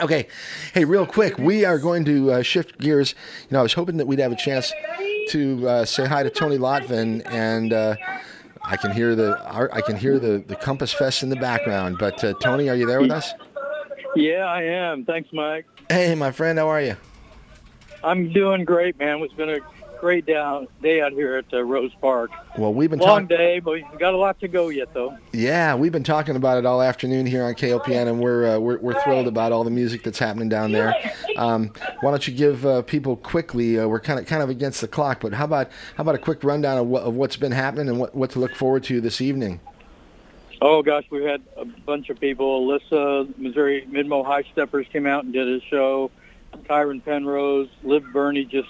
Okay. 0.00 0.28
Hey, 0.72 0.84
real 0.84 1.06
quick, 1.06 1.38
we 1.38 1.64
are 1.64 1.78
going 1.78 2.04
to 2.04 2.32
uh, 2.32 2.42
shift 2.42 2.78
gears. 2.78 3.14
You 3.42 3.54
know, 3.54 3.60
I 3.60 3.62
was 3.62 3.74
hoping 3.74 3.96
that 3.98 4.06
we'd 4.06 4.18
have 4.18 4.32
a 4.32 4.36
chance 4.36 4.72
to 5.28 5.68
uh, 5.68 5.84
say 5.84 6.06
hi 6.06 6.22
to 6.22 6.30
Tony 6.30 6.58
Lotven, 6.58 7.22
and 7.26 7.72
uh, 7.72 7.96
I 8.62 8.76
can 8.76 8.92
hear 8.92 9.14
the 9.14 9.40
I 9.72 9.80
can 9.82 9.96
hear 9.96 10.18
the, 10.18 10.42
the 10.46 10.56
Compassfest 10.56 11.22
in 11.22 11.28
the 11.28 11.36
background. 11.36 11.98
But 11.98 12.22
uh, 12.24 12.34
Tony, 12.42 12.68
are 12.68 12.74
you 12.74 12.86
there 12.86 13.00
with 13.00 13.10
us? 13.10 13.32
Yeah, 14.16 14.44
I 14.44 14.62
am. 14.62 15.04
Thanks, 15.04 15.30
Mike. 15.32 15.66
Hey, 15.88 16.14
my 16.14 16.30
friend, 16.30 16.58
how 16.58 16.68
are 16.68 16.80
you? 16.80 16.96
I'm 18.04 18.32
doing 18.32 18.64
great, 18.64 18.98
man. 18.98 19.20
It's 19.20 19.32
been 19.32 19.48
a 19.48 19.58
great 19.98 20.26
down, 20.26 20.68
day 20.82 21.00
out 21.00 21.12
here 21.12 21.36
at 21.36 21.46
uh, 21.54 21.62
Rose 21.62 21.92
Park. 22.00 22.30
Well, 22.58 22.74
we've 22.74 22.90
been 22.90 22.98
Long 22.98 23.26
talking. 23.26 23.28
day, 23.28 23.58
but 23.60 23.72
we've 23.72 23.98
got 23.98 24.12
a 24.12 24.16
lot 24.18 24.38
to 24.40 24.48
go 24.48 24.68
yet, 24.68 24.92
though. 24.92 25.16
Yeah, 25.32 25.74
we've 25.74 25.92
been 25.92 26.04
talking 26.04 26.36
about 26.36 26.58
it 26.58 26.66
all 26.66 26.82
afternoon 26.82 27.24
here 27.24 27.42
on 27.44 27.54
KOPN, 27.54 28.08
and 28.08 28.20
we're 28.20 28.56
uh, 28.56 28.58
we're, 28.58 28.78
we're 28.78 29.02
thrilled 29.02 29.26
about 29.26 29.52
all 29.52 29.64
the 29.64 29.70
music 29.70 30.02
that's 30.02 30.18
happening 30.18 30.50
down 30.50 30.72
there. 30.72 30.94
Um, 31.38 31.72
why 32.00 32.10
don't 32.10 32.28
you 32.28 32.34
give 32.34 32.66
uh, 32.66 32.82
people 32.82 33.16
quickly? 33.16 33.78
Uh, 33.78 33.88
we're 33.88 34.00
kind 34.00 34.20
of 34.20 34.26
kind 34.26 34.42
of 34.42 34.50
against 34.50 34.82
the 34.82 34.88
clock, 34.88 35.20
but 35.20 35.32
how 35.32 35.46
about 35.46 35.70
how 35.96 36.02
about 36.02 36.14
a 36.14 36.18
quick 36.18 36.44
rundown 36.44 36.76
of, 36.76 36.86
what, 36.86 37.02
of 37.04 37.14
what's 37.14 37.36
been 37.36 37.52
happening 37.52 37.88
and 37.88 37.98
what, 37.98 38.14
what 38.14 38.30
to 38.32 38.38
look 38.38 38.54
forward 38.54 38.84
to 38.84 39.00
this 39.00 39.22
evening? 39.22 39.60
Oh 40.60 40.82
gosh, 40.82 41.04
we 41.10 41.24
had 41.24 41.42
a 41.56 41.64
bunch 41.64 42.10
of 42.10 42.20
people. 42.20 42.66
Alyssa, 42.66 43.36
Missouri 43.38 43.86
Midmo 43.90 44.24
High 44.24 44.44
Steppers 44.52 44.86
came 44.92 45.06
out 45.06 45.24
and 45.24 45.32
did 45.32 45.48
a 45.48 45.60
show. 45.66 46.10
Kyron 46.62 47.04
Penrose, 47.04 47.68
Liv 47.82 48.04
Burney 48.12 48.44
just 48.44 48.68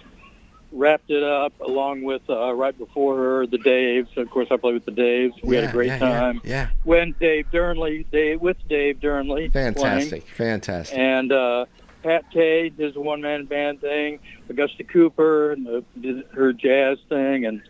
wrapped 0.72 1.10
it 1.10 1.22
up 1.22 1.52
along 1.60 2.02
with 2.02 2.22
uh, 2.28 2.52
right 2.52 2.76
before 2.76 3.16
her 3.16 3.46
the 3.46 3.58
Daves. 3.58 4.16
Of 4.16 4.28
course, 4.30 4.48
I 4.50 4.56
played 4.56 4.74
with 4.74 4.84
the 4.84 4.92
Daves. 4.92 5.32
We 5.42 5.56
had 5.56 5.64
a 5.64 5.72
great 5.72 5.86
yeah, 5.86 5.94
yeah, 5.94 6.20
time. 6.20 6.40
yeah. 6.44 6.68
When 6.82 7.14
Dave 7.20 7.46
Durnley, 7.52 8.06
Dave 8.10 8.40
with 8.40 8.56
Dave 8.68 9.00
Durnley, 9.00 9.50
playing. 9.50 9.74
Fantastic, 9.74 10.26
fantastic. 10.26 10.98
And 10.98 11.32
uh, 11.32 11.66
Pat 12.02 12.30
Kay 12.32 12.70
does 12.70 12.96
a 12.96 13.00
one 13.00 13.20
man 13.20 13.46
band 13.46 13.80
thing. 13.80 14.18
Augusta 14.48 14.84
Cooper 14.84 15.52
and 15.52 15.66
the, 15.66 15.84
did 16.00 16.24
her 16.32 16.52
jazz 16.52 16.98
thing, 17.08 17.46
and 17.46 17.62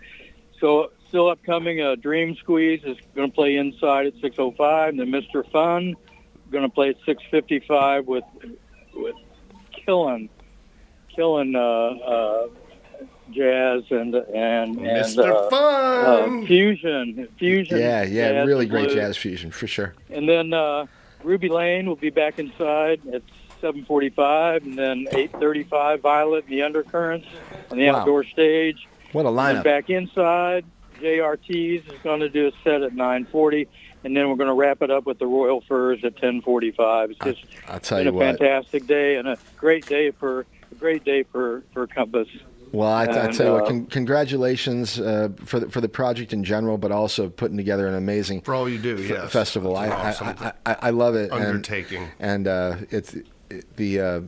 so 0.58 0.90
still 1.08 1.28
upcoming. 1.28 1.80
Uh, 1.80 1.94
Dream 1.94 2.34
Squeeze 2.36 2.82
is 2.84 2.96
going 3.14 3.30
to 3.30 3.34
play 3.34 3.56
inside 3.56 4.06
at 4.06 4.14
6:05, 4.16 4.88
and 4.88 4.98
then 4.98 5.10
Mr. 5.10 5.48
Fun 5.50 5.94
going 6.50 6.64
to 6.64 6.74
play 6.74 6.90
at 6.90 7.00
6:55 7.06 8.06
with 8.06 8.24
with 8.94 9.16
killing 9.84 10.28
killing 11.14 11.54
uh, 11.54 11.60
uh, 11.60 12.46
jazz 13.30 13.82
and 13.90 14.14
and 14.14 14.76
and 14.78 14.78
Mr. 14.78 15.30
uh, 15.52 15.56
uh, 15.56 16.46
fusion 16.46 17.28
fusion. 17.38 17.78
Yeah, 17.78 18.02
yeah, 18.04 18.42
really 18.44 18.66
great 18.66 18.84
blues. 18.86 18.94
jazz 18.94 19.16
fusion 19.16 19.50
for 19.50 19.66
sure. 19.66 19.94
And 20.10 20.28
then 20.28 20.52
uh, 20.52 20.86
Ruby 21.22 21.48
Lane 21.48 21.86
will 21.86 21.96
be 21.96 22.10
back 22.10 22.38
inside 22.38 23.00
at 23.12 23.22
7:45, 23.62 24.64
and 24.64 24.78
then 24.78 25.06
8:35 25.12 26.00
Violet 26.00 26.44
and 26.44 26.52
the 26.52 26.62
Undercurrents 26.62 27.26
on 27.70 27.78
the 27.78 27.86
Wow. 27.90 27.96
outdoor 28.00 28.24
stage. 28.24 28.86
What 29.12 29.24
a 29.24 29.28
And 29.28 29.38
lineup! 29.38 29.64
back 29.64 29.88
inside, 29.90 30.64
JRTs 31.00 31.86
is 31.92 31.98
going 32.02 32.20
to 32.20 32.28
do 32.28 32.48
a 32.48 32.52
set 32.62 32.82
at 32.82 32.92
9:40, 32.94 33.66
and 34.04 34.16
then 34.16 34.28
we're 34.28 34.36
going 34.36 34.48
to 34.48 34.54
wrap 34.54 34.82
it 34.82 34.90
up 34.90 35.06
with 35.06 35.18
the 35.18 35.26
Royal 35.26 35.60
Furs 35.62 36.04
at 36.04 36.14
10:45. 36.16 37.10
It's 37.10 37.18
just 37.20 37.44
I'll 37.68 37.80
tell 37.80 37.98
been 37.98 38.06
you 38.06 38.10
a 38.10 38.14
what. 38.14 38.38
fantastic 38.38 38.86
day 38.86 39.16
and 39.16 39.26
a 39.28 39.36
great 39.56 39.86
day 39.86 40.10
for 40.12 40.40
a 40.70 40.74
great 40.78 41.04
day 41.04 41.22
for 41.24 41.62
for 41.72 41.86
Compass. 41.86 42.28
Well, 42.72 42.88
I, 42.88 43.04
I 43.04 43.26
And, 43.26 43.32
tell 43.34 43.46
you 43.46 43.52
what, 43.52 43.62
uh, 43.62 43.66
con- 43.66 43.86
congratulations 43.86 44.98
uh, 44.98 45.28
for 45.44 45.60
the, 45.60 45.70
for 45.70 45.80
the 45.80 45.88
project 45.88 46.32
in 46.32 46.42
general, 46.42 46.76
but 46.76 46.90
also 46.90 47.28
putting 47.28 47.56
together 47.56 47.86
an 47.86 47.94
amazing 47.94 48.40
For 48.40 48.52
all 48.52 48.68
you 48.68 48.78
do, 48.78 48.94
f- 48.96 49.08
yes. 49.08 49.32
festival. 49.32 49.76
I, 49.76 49.88
awesome 49.90 50.34
I, 50.40 50.52
I, 50.66 50.76
I 50.82 50.90
love 50.90 51.14
it. 51.14 51.30
and- 51.30 51.40
undertaking. 51.44 52.08
and, 52.18 52.48
uh, 52.48 52.76
it's 52.90 53.14
it, 53.48 53.76
the 53.76 54.00
uh, 54.00 54.20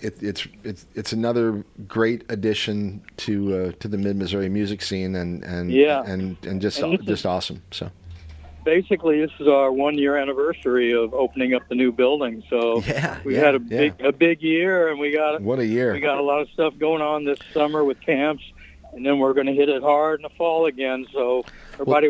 it, 0.00 0.20
it's 0.20 0.48
it's 0.64 0.86
it's 0.96 1.12
another 1.12 1.64
great 1.86 2.24
addition 2.30 3.00
to 3.18 3.54
uh, 3.56 3.72
to 3.78 3.86
the 3.86 3.96
Mid 3.98 4.16
Missouri 4.16 4.48
music 4.48 4.82
scene, 4.82 5.14
and 5.14 5.44
and 5.44 5.70
Yeah. 5.70 6.02
and 6.04 6.36
and 6.44 6.60
just 6.60 6.80
And 6.80 6.94
this 6.94 7.00
is- 7.02 7.06
just 7.06 7.26
awesome. 7.26 7.62
So 7.70 7.88
Basically, 8.64 9.20
this 9.20 9.30
is 9.40 9.48
our 9.48 9.72
one 9.72 9.98
year 9.98 10.16
anniversary 10.16 10.92
of 10.92 11.12
opening 11.14 11.54
up 11.54 11.62
the 11.68 11.74
new 11.74 11.92
building. 11.92 12.42
So 12.48 12.80
Yeah, 12.86 13.18
we 13.24 13.34
yeah, 13.34 13.40
had 13.40 13.54
a 13.56 13.60
yeah. 13.66 13.78
big 13.78 14.00
a 14.00 14.12
big 14.12 14.42
year, 14.42 14.88
and 14.88 14.98
we 15.00 15.12
got 15.12 15.40
what 15.40 15.58
a 15.58 15.66
year! 15.66 15.92
We 15.92 16.00
got 16.00 16.18
a 16.18 16.22
lot 16.22 16.40
of 16.40 16.48
stuff 16.50 16.74
going 16.78 17.02
on 17.02 17.24
this 17.24 17.38
summer 17.52 17.84
with 17.84 18.00
camps, 18.00 18.44
and 18.92 19.04
then 19.04 19.18
we're 19.18 19.34
going 19.34 19.46
to 19.46 19.54
hit 19.54 19.68
it 19.68 19.82
hard 19.82 20.20
in 20.20 20.22
the 20.22 20.30
fall 20.36 20.66
again. 20.66 21.06
So 21.12 21.44
everybody, 21.74 22.08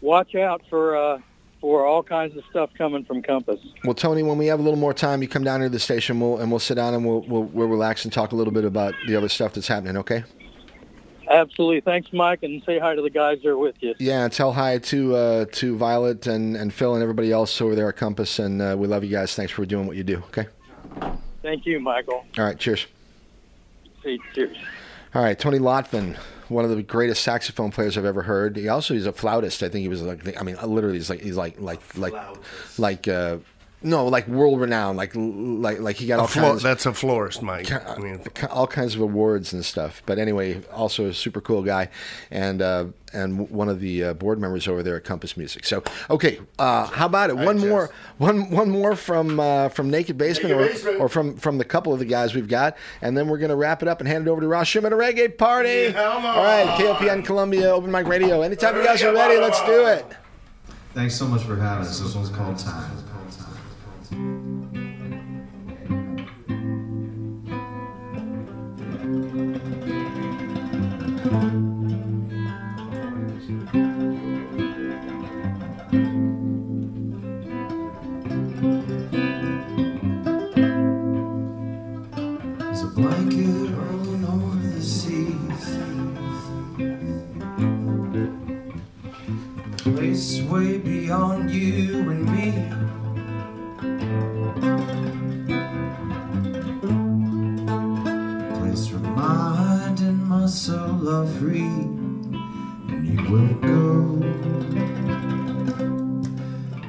watch 0.00 0.34
out 0.34 0.62
for 0.68 0.96
uh, 0.96 1.18
for 1.60 1.86
all 1.86 2.02
kinds 2.02 2.36
of 2.36 2.44
stuff 2.50 2.70
coming 2.76 3.04
from 3.04 3.22
Compass. 3.22 3.60
Well, 3.84 3.94
Tony, 3.94 4.22
when 4.22 4.38
we 4.38 4.46
have 4.46 4.60
a 4.60 4.62
little 4.62 4.78
more 4.78 4.92
time, 4.94 5.22
you 5.22 5.28
come 5.28 5.44
down 5.44 5.60
here 5.60 5.68
to 5.68 5.72
the 5.72 5.78
station, 5.78 6.20
we'll, 6.20 6.38
and 6.38 6.50
we'll 6.50 6.60
sit 6.60 6.74
down 6.74 6.94
and 6.94 7.04
we'll, 7.04 7.22
we'll 7.22 7.44
we'll 7.44 7.68
relax 7.68 8.04
and 8.04 8.12
talk 8.12 8.32
a 8.32 8.36
little 8.36 8.52
bit 8.52 8.64
about 8.64 8.94
the 9.06 9.16
other 9.16 9.28
stuff 9.28 9.54
that's 9.54 9.68
happening. 9.68 9.96
Okay? 9.96 10.24
Absolutely. 11.28 11.80
Thanks, 11.80 12.12
Mike, 12.12 12.42
and 12.42 12.62
say 12.64 12.78
hi 12.78 12.94
to 12.94 13.02
the 13.02 13.10
guys 13.10 13.38
that 13.42 13.48
are 13.48 13.58
with 13.58 13.76
you. 13.80 13.94
Yeah, 13.98 14.28
tell 14.28 14.52
hi 14.52 14.78
to 14.78 15.16
uh, 15.16 15.44
to 15.52 15.76
Violet 15.76 16.26
and, 16.26 16.56
and 16.56 16.72
Phil 16.72 16.94
and 16.94 17.02
everybody 17.02 17.32
else 17.32 17.60
over 17.60 17.74
there 17.74 17.88
at 17.88 17.96
Compass, 17.96 18.38
and 18.38 18.62
uh, 18.62 18.76
we 18.78 18.86
love 18.86 19.04
you 19.04 19.10
guys. 19.10 19.34
Thanks 19.34 19.52
for 19.52 19.66
doing 19.66 19.86
what 19.86 19.96
you 19.96 20.04
do. 20.04 20.18
Okay. 20.28 20.46
Thank 21.42 21.66
you, 21.66 21.80
Michael. 21.80 22.24
All 22.38 22.44
right. 22.44 22.58
Cheers. 22.58 22.86
See, 24.02 24.18
cheers. 24.34 24.56
All 25.14 25.22
right, 25.22 25.38
Tony 25.38 25.58
Lotven, 25.58 26.16
one 26.48 26.64
of 26.64 26.70
the 26.70 26.82
greatest 26.82 27.22
saxophone 27.22 27.70
players 27.70 27.96
I've 27.96 28.04
ever 28.04 28.22
heard. 28.22 28.56
He 28.56 28.68
also 28.68 28.92
he's 28.92 29.06
a 29.06 29.12
flautist. 29.12 29.62
I 29.62 29.70
think 29.70 29.82
he 29.82 29.88
was 29.88 30.02
like 30.02 30.38
I 30.38 30.42
mean 30.42 30.56
literally 30.62 30.98
he's 30.98 31.08
like 31.08 31.22
he's 31.22 31.36
like 31.36 31.58
like 31.58 31.80
like 31.96 32.12
like 32.76 33.08
uh 33.08 33.38
no 33.82 34.06
like 34.06 34.26
world 34.26 34.60
renowned 34.60 34.96
like 34.96 35.12
like 35.14 35.78
like 35.80 35.96
he 35.96 36.06
got 36.06 36.18
A 36.18 36.22
all 36.22 36.26
flo- 36.26 36.42
kinds 36.50 36.62
that's 36.62 36.86
a 36.86 36.92
florist, 36.94 37.42
Mike. 37.42 37.70
I 37.70 37.96
mean, 37.98 38.22
all 38.50 38.66
kinds 38.66 38.94
of 38.94 39.00
awards 39.00 39.52
and 39.52 39.64
stuff. 39.64 40.02
But 40.06 40.18
anyway, 40.18 40.62
also 40.72 41.06
a 41.06 41.14
super 41.14 41.40
cool 41.40 41.62
guy, 41.62 41.90
and 42.30 42.62
uh, 42.62 42.86
and 43.12 43.48
one 43.50 43.68
of 43.68 43.80
the 43.80 44.04
uh, 44.04 44.14
board 44.14 44.40
members 44.40 44.66
over 44.66 44.82
there 44.82 44.96
at 44.96 45.04
Compass 45.04 45.36
Music. 45.36 45.64
So 45.66 45.82
okay, 46.10 46.40
uh, 46.58 46.86
how 46.86 47.06
about 47.06 47.30
it? 47.30 47.36
One 47.36 47.58
more, 47.58 47.90
one 48.18 48.50
one 48.50 48.70
more 48.70 48.96
from 48.96 49.38
uh, 49.38 49.68
from 49.68 49.90
Naked 49.90 50.16
Basement, 50.18 50.54
or, 50.54 50.66
Basement. 50.66 51.00
or 51.00 51.08
from 51.08 51.36
from 51.36 51.58
the 51.58 51.64
couple 51.64 51.92
of 51.92 51.98
the 51.98 52.04
guys 52.06 52.34
we've 52.34 52.48
got, 52.48 52.76
and 53.02 53.16
then 53.16 53.28
we're 53.28 53.38
gonna 53.38 53.56
wrap 53.56 53.82
it 53.82 53.88
up 53.88 54.00
and 54.00 54.08
hand 54.08 54.26
it 54.26 54.30
over 54.30 54.40
to 54.40 54.48
Ross 54.48 54.66
Schumann, 54.68 54.92
a 54.92 54.96
reggae 54.96 55.36
party. 55.36 55.94
All 55.94 56.42
right, 56.42 56.66
KOPN 56.80 57.24
Columbia 57.24 57.70
Open 57.70 57.90
Mic 57.90 58.06
Radio. 58.06 58.40
Anytime 58.42 58.76
you 58.76 58.84
guys 58.84 59.02
are 59.02 59.12
ready, 59.12 59.38
let's 59.38 59.62
do 59.64 59.86
it. 59.86 60.06
Thanks 60.94 61.14
so 61.14 61.26
much 61.26 61.42
for 61.42 61.56
having 61.56 61.86
us. 61.86 62.00
This 62.00 62.14
one's 62.14 62.30
called 62.30 62.58
Time. 62.58 62.96
Place 89.96 90.42
way 90.42 90.78
beyond 90.78 91.50
you 91.50 92.10
and 92.10 92.24
me. 92.30 92.75
Soul 100.48 101.08
of 101.08 101.38
free, 101.38 101.60
and 101.60 103.06
you 103.06 103.20
will 103.30 103.54
go. 103.54 104.22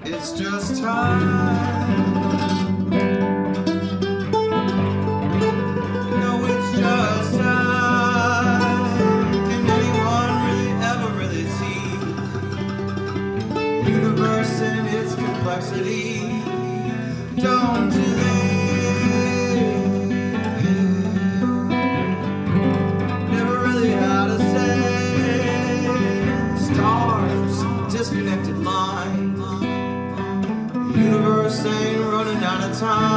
It's 0.05 0.31
just 0.33 0.81
time. 0.81 1.86
Time. 32.79 33.16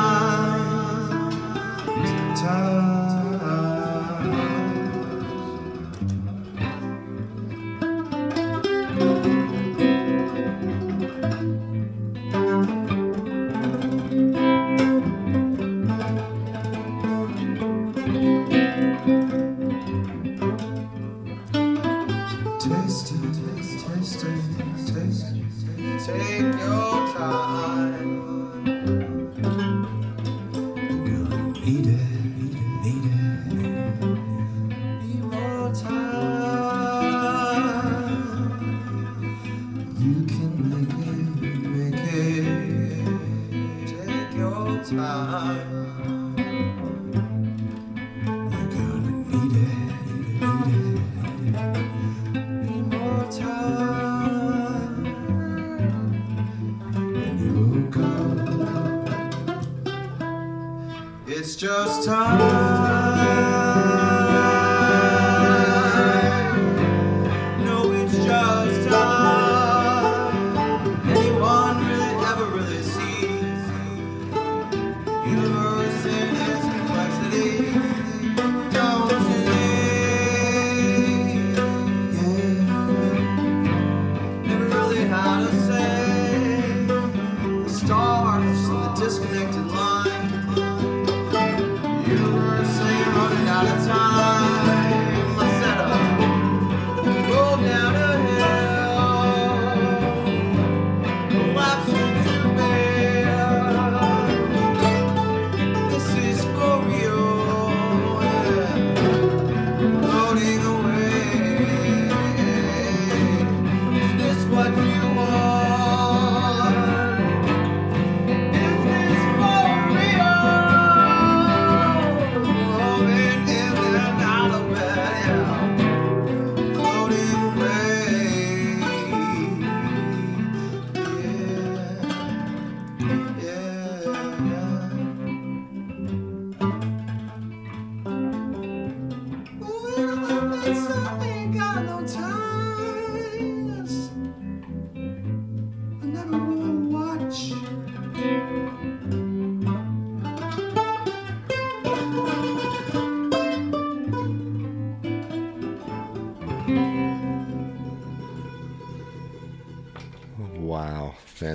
Just 61.61 62.07
time. 62.07 62.60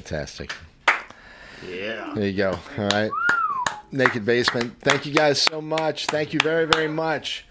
Fantastic. 0.06 0.54
Yeah. 1.68 2.14
There 2.16 2.28
you 2.28 2.38
go. 2.38 2.60
All 2.78 2.88
right. 2.90 3.12
Naked 3.92 4.24
Basement. 4.26 4.76
Thank 4.82 5.06
you 5.06 5.14
guys 5.14 5.42
so 5.42 5.62
much. 5.62 6.06
Thank 6.08 6.34
you 6.34 6.40
very, 6.42 6.66
very 6.66 6.88
much. 6.88 7.46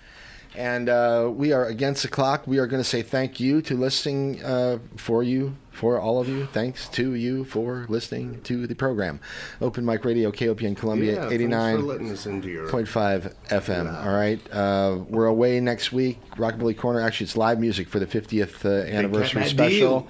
And 0.57 0.89
uh, 0.89 1.33
we 1.35 1.51
are 1.53 1.67
against 1.67 2.03
the 2.03 2.09
clock. 2.09 2.47
We 2.47 2.59
are 2.59 2.69
going 2.69 2.81
to 2.83 2.89
say 2.89 3.03
thank 3.03 3.41
you 3.41 3.61
to 3.63 3.77
listening 3.77 4.41
uh, 4.45 4.79
for 4.97 5.25
you, 5.25 5.57
for 5.73 5.99
all 5.99 6.21
of 6.21 6.29
you. 6.29 6.47
Thanks 6.47 6.89
to 6.91 7.15
you 7.15 7.45
for 7.45 7.87
listening 7.89 8.41
to 8.43 8.69
the 8.69 8.75
program. 8.77 9.19
Open 9.61 9.85
Mic 9.85 10.05
Radio, 10.05 10.31
KOPN 10.31 10.77
Columbia, 10.77 11.15
Yeah, 11.15 11.19
thanks 11.23 11.31
for 11.31 11.35
89. 11.35 11.87
letting 11.89 12.11
us 12.13 12.27
into 12.27 12.49
your- 12.51 12.69
0.5 12.69 13.35
FM. 13.49 14.07
All 14.07 14.15
right. 14.15 14.41
Uh, 14.53 14.99
we're 15.09 15.27
away 15.27 15.59
next 15.59 15.91
week. 15.93 16.21
Rockabilly 16.37 16.77
Corner. 16.79 17.01
Actually, 17.01 17.25
it's 17.25 17.37
live 17.37 17.59
music 17.59 17.89
for 17.89 17.99
the 17.99 18.07
50th 18.07 18.65
uh, 18.65 18.87
anniversary 18.87 19.45
special. 19.47 20.01
deal. 20.01 20.09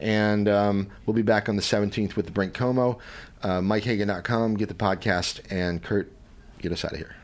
And 0.00 0.48
um, 0.48 0.90
we'll 1.06 1.14
be 1.14 1.22
back 1.22 1.48
on 1.48 1.56
the 1.56 1.62
17th 1.62 2.16
with 2.16 2.26
the 2.26 2.32
Brink 2.32 2.54
Como. 2.54 2.98
Uh, 3.42 3.60
MikeHagan.com. 3.60 4.56
Get 4.56 4.68
the 4.68 4.74
podcast. 4.74 5.40
And 5.50 5.82
Kurt, 5.82 6.12
get 6.60 6.72
us 6.72 6.84
out 6.84 6.92
of 6.92 6.98
here. 6.98 7.14